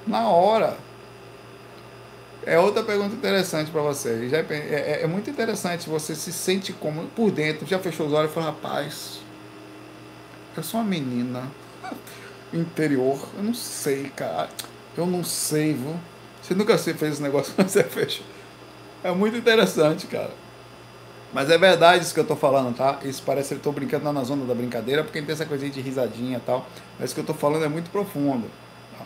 Na 0.07 0.27
hora. 0.27 0.77
É 2.45 2.59
outra 2.59 2.83
pergunta 2.83 3.15
interessante 3.15 3.71
para 3.71 3.81
você. 3.81 4.29
Já 4.29 4.37
é, 4.37 4.45
é, 4.49 4.99
é, 5.03 5.07
muito 5.07 5.29
interessante. 5.29 5.89
Você 5.89 6.15
se 6.15 6.31
sente 6.31 6.73
como 6.73 7.07
por 7.07 7.31
dentro. 7.31 7.65
Já 7.65 7.79
fechou 7.79 8.07
os 8.07 8.13
olhos 8.13 8.31
e 8.31 8.33
falou, 8.33 8.49
rapaz, 8.49 9.19
eu 10.55 10.63
sou 10.63 10.79
uma 10.79 10.89
menina 10.89 11.43
interior. 12.53 13.19
Eu 13.37 13.43
não 13.43 13.53
sei, 13.53 14.11
cara. 14.15 14.49
Eu 14.95 15.05
não 15.05 15.23
sei, 15.23 15.73
viu? 15.73 15.99
Você 16.41 16.53
nunca 16.53 16.77
fez 16.77 17.01
esse 17.01 17.21
negócio 17.21 17.53
quando 17.55 17.69
você 17.69 17.83
fecha. 17.83 18.23
É 19.03 19.11
muito 19.11 19.37
interessante, 19.37 20.07
cara. 20.07 20.31
Mas 21.35 21.49
é 21.49 21.57
verdade 21.57 22.01
isso 22.01 22.13
que 22.13 22.19
eu 22.21 22.25
tô 22.25 22.37
falando, 22.37 22.73
tá? 22.77 22.99
Isso 23.03 23.21
parece 23.21 23.49
que 23.49 23.55
eu 23.55 23.59
tô 23.59 23.73
brincando 23.73 24.09
na 24.09 24.23
zona 24.23 24.45
da 24.45 24.55
brincadeira, 24.55 25.03
porque 25.03 25.21
tem 25.21 25.33
essa 25.33 25.45
coisa 25.45 25.69
de 25.69 25.81
risadinha 25.81 26.37
e 26.37 26.39
tal. 26.39 26.65
Mas 26.97 27.11
o 27.11 27.13
que 27.13 27.19
eu 27.19 27.25
tô 27.25 27.33
falando 27.33 27.65
é 27.65 27.67
muito 27.67 27.89
profundo. 27.89 28.49
Tá? 28.97 29.03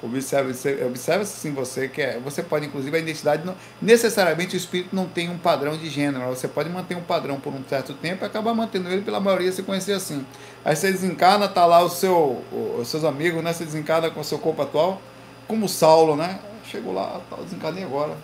Observe, 0.00 0.52
observe 0.86 1.22
assim 1.22 1.52
você 1.52 1.88
que 1.88 2.00
é, 2.00 2.20
você 2.20 2.44
pode 2.44 2.64
inclusive 2.64 2.96
a 2.96 3.00
identidade 3.00 3.44
não, 3.44 3.56
necessariamente 3.82 4.54
o 4.54 4.56
espírito 4.56 4.94
não 4.94 5.08
tem 5.08 5.28
um 5.28 5.36
padrão 5.36 5.76
de 5.76 5.90
gênero, 5.90 6.24
você 6.26 6.46
pode 6.46 6.70
manter 6.70 6.96
um 6.96 7.02
padrão 7.02 7.40
por 7.40 7.52
um 7.52 7.64
certo 7.68 7.92
tempo 7.94 8.24
e 8.24 8.26
acabar 8.26 8.54
mantendo 8.54 8.88
ele 8.88 9.02
pela 9.02 9.18
maioria 9.18 9.50
se 9.50 9.64
conhecer 9.64 9.94
assim. 9.94 10.24
Aí 10.64 10.76
você 10.76 10.92
desencarna, 10.92 11.48
tá 11.48 11.66
lá 11.66 11.82
o 11.82 11.88
seu, 11.90 12.44
os 12.78 12.86
seus 12.86 13.02
amigos, 13.02 13.42
né? 13.42 13.52
Você 13.52 13.64
desencarna 13.64 14.10
com 14.10 14.20
o 14.20 14.24
seu 14.24 14.38
corpo 14.38 14.62
atual, 14.62 15.02
como 15.48 15.68
Saulo, 15.68 16.14
né? 16.14 16.38
Chegou 16.70 16.94
lá, 16.94 17.20
tá, 17.28 17.34
desencarnei 17.42 17.82
agora. 17.82 18.16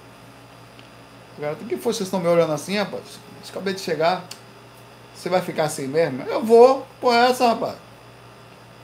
Agora, 1.37 1.55
o 1.55 1.65
que 1.65 1.77
foi 1.77 1.93
vocês 1.93 2.07
estão 2.07 2.21
me 2.21 2.29
olhando 2.29 2.53
assim, 2.53 2.77
rapaz? 2.77 3.19
Acabei 3.49 3.73
de 3.73 3.81
chegar. 3.81 4.25
Você 5.15 5.29
vai 5.29 5.41
ficar 5.41 5.65
assim 5.65 5.87
mesmo? 5.87 6.23
Eu 6.23 6.45
vou. 6.45 6.87
Pô, 7.01 7.13
é 7.13 7.31
essa, 7.31 7.49
rapaz. 7.49 7.77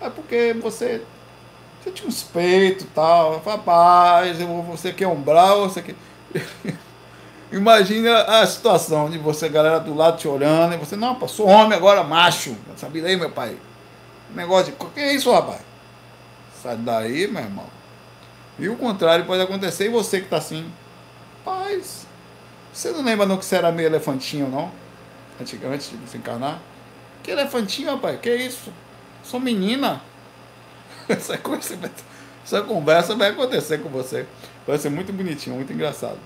É 0.01 0.09
porque 0.09 0.55
você. 0.61 1.03
Você 1.83 1.91
tinha 1.91 2.09
uns 2.09 2.23
peitos 2.23 2.85
e 2.85 2.89
tal. 2.89 3.43
Rapaz, 3.45 4.39
você 4.69 4.93
quer 4.93 5.09
umbral, 5.09 5.69
você 5.69 5.83
quer. 5.83 5.95
Imagina 7.53 8.23
a 8.23 8.47
situação 8.47 9.09
de 9.09 9.19
você, 9.19 9.49
galera 9.49 9.79
do 9.79 9.95
lado 9.95 10.19
te 10.19 10.27
olhando, 10.27 10.75
e 10.75 10.77
você, 10.77 10.97
não, 10.97 11.15
pô, 11.15 11.29
sou 11.29 11.47
homem 11.47 11.77
agora, 11.77 12.03
macho. 12.03 12.57
Sabe 12.77 13.01
daí, 13.01 13.17
meu 13.17 13.31
pai? 13.31 13.57
Negócio 14.35 14.73
de. 14.73 14.79
Que 14.91 15.01
é 15.01 15.15
isso, 15.15 15.31
rapaz? 15.33 15.61
Sai 16.61 16.77
daí, 16.77 17.29
meu 17.29 17.43
irmão. 17.43 17.67
E 18.59 18.69
o 18.69 18.77
contrário 18.77 19.25
pode 19.25 19.43
acontecer, 19.43 19.87
e 19.87 19.91
você 19.91 20.21
que 20.21 20.29
tá 20.29 20.39
assim, 20.39 20.71
paz, 21.45 22.06
você 22.77 22.91
não 22.91 23.03
lembra 23.03 23.25
não 23.25 23.39
que 23.39 23.45
você 23.45 23.57
era 23.57 23.73
meio 23.73 23.89
elefantinho, 23.89 24.49
não? 24.49 24.71
Antigamente 25.41 25.89
de 25.89 25.97
desencarnar? 25.97 26.61
Que 27.23 27.31
elefantinho, 27.31 27.91
rapaz? 27.91 28.21
Que 28.21 28.35
isso? 28.35 28.71
Sou 29.25 29.41
menina. 29.41 30.03
Essa, 31.09 31.39
coisa, 31.39 31.79
essa 32.45 32.61
conversa 32.63 33.15
vai 33.15 33.31
acontecer 33.31 33.79
com 33.79 33.89
você. 33.89 34.27
Vai 34.67 34.77
ser 34.77 34.91
muito 34.91 35.13
bonitinho, 35.13 35.57
muito 35.57 35.73
engraçado. 35.73 36.19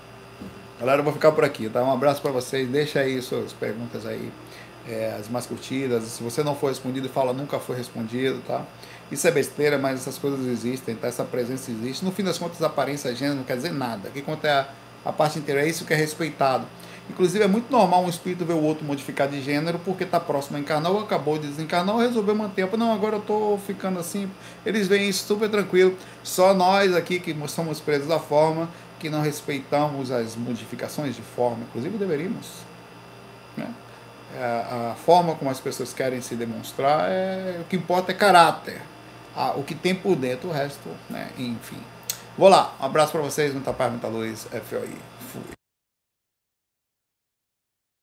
Galera, 0.79 0.99
eu 0.99 1.03
vou 1.03 1.13
ficar 1.13 1.31
por 1.31 1.45
aqui, 1.45 1.69
tá? 1.69 1.83
Um 1.83 1.91
abraço 1.91 2.21
para 2.21 2.31
vocês. 2.31 2.67
Deixa 2.67 2.99
aí 2.99 3.21
suas 3.21 3.53
perguntas 3.53 4.05
aí, 4.05 4.31
é, 4.89 5.15
as 5.19 5.29
mais 5.29 5.45
curtidas. 5.45 6.03
Se 6.03 6.23
você 6.23 6.43
não 6.43 6.55
for 6.55 6.67
respondido, 6.67 7.07
fala 7.07 7.31
nunca 7.31 7.59
foi 7.59 7.77
respondido, 7.77 8.41
tá? 8.45 8.65
Isso 9.09 9.27
é 9.27 9.31
besteira, 9.31 9.77
mas 9.77 10.01
essas 10.01 10.17
coisas 10.17 10.45
existem, 10.47 10.95
tá? 10.95 11.07
Essa 11.07 11.23
presença 11.23 11.71
existe. 11.71 12.03
No 12.03 12.11
fim 12.11 12.23
das 12.23 12.37
contas, 12.37 12.61
aparência 12.61 13.15
gênero 13.15 13.37
não 13.37 13.43
quer 13.43 13.55
dizer 13.55 13.71
nada. 13.71 14.09
O 14.09 14.11
que 14.11 14.21
conta 14.21 14.47
é 14.47 14.51
a 14.51 14.67
a 15.05 15.11
parte 15.11 15.39
inteira. 15.39 15.61
É 15.61 15.67
isso 15.67 15.85
que 15.85 15.93
é 15.93 15.95
respeitado. 15.95 16.65
Inclusive, 17.09 17.43
é 17.43 17.47
muito 17.47 17.69
normal 17.69 18.05
um 18.05 18.09
espírito 18.09 18.45
ver 18.45 18.53
o 18.53 18.63
outro 18.63 18.85
modificar 18.85 19.27
de 19.27 19.41
gênero 19.41 19.79
porque 19.79 20.03
está 20.03 20.19
próximo 20.19 20.57
a 20.57 20.59
encarnar 20.59 20.91
ou 20.91 21.01
acabou 21.01 21.37
de 21.37 21.47
desencarnar 21.47 21.95
ou 21.95 22.01
resolveu 22.01 22.35
manter. 22.35 22.65
Não, 22.77 22.93
agora 22.93 23.15
eu 23.17 23.19
estou 23.19 23.57
ficando 23.57 23.99
assim. 23.99 24.31
Eles 24.65 24.87
veem 24.87 25.09
isso 25.09 25.25
super 25.25 25.49
tranquilo. 25.49 25.97
Só 26.23 26.53
nós 26.53 26.95
aqui 26.95 27.19
que 27.19 27.35
somos 27.49 27.81
presos 27.81 28.07
da 28.07 28.19
forma, 28.19 28.69
que 28.97 29.09
não 29.09 29.21
respeitamos 29.21 30.11
as 30.11 30.35
modificações 30.35 31.15
de 31.15 31.21
forma. 31.21 31.63
Inclusive, 31.69 31.97
deveríamos. 31.97 32.47
Né? 33.57 33.67
É, 34.33 34.91
a, 34.91 34.95
forma 34.95 35.35
como 35.35 35.51
as 35.51 35.59
pessoas 35.59 35.93
querem 35.93 36.21
se 36.21 36.35
demonstrar, 36.35 37.09
é, 37.09 37.57
o 37.59 37.65
que 37.65 37.75
importa 37.75 38.11
é 38.11 38.15
caráter. 38.15 38.81
o 39.57 39.63
que 39.63 39.75
tem 39.75 39.93
por 39.93 40.15
dentro, 40.15 40.49
o 40.49 40.51
resto, 40.53 40.87
né? 41.09 41.29
enfim. 41.37 41.81
Vou 42.37 42.49
lá. 42.49 42.73
Um 42.79 42.85
abraço 42.85 43.11
para 43.11 43.21
vocês. 43.21 43.53
Muita 43.53 43.73
paz, 43.73 43.91
muita 43.91 44.07
luz. 44.07 44.47
FOI. 44.69 45.10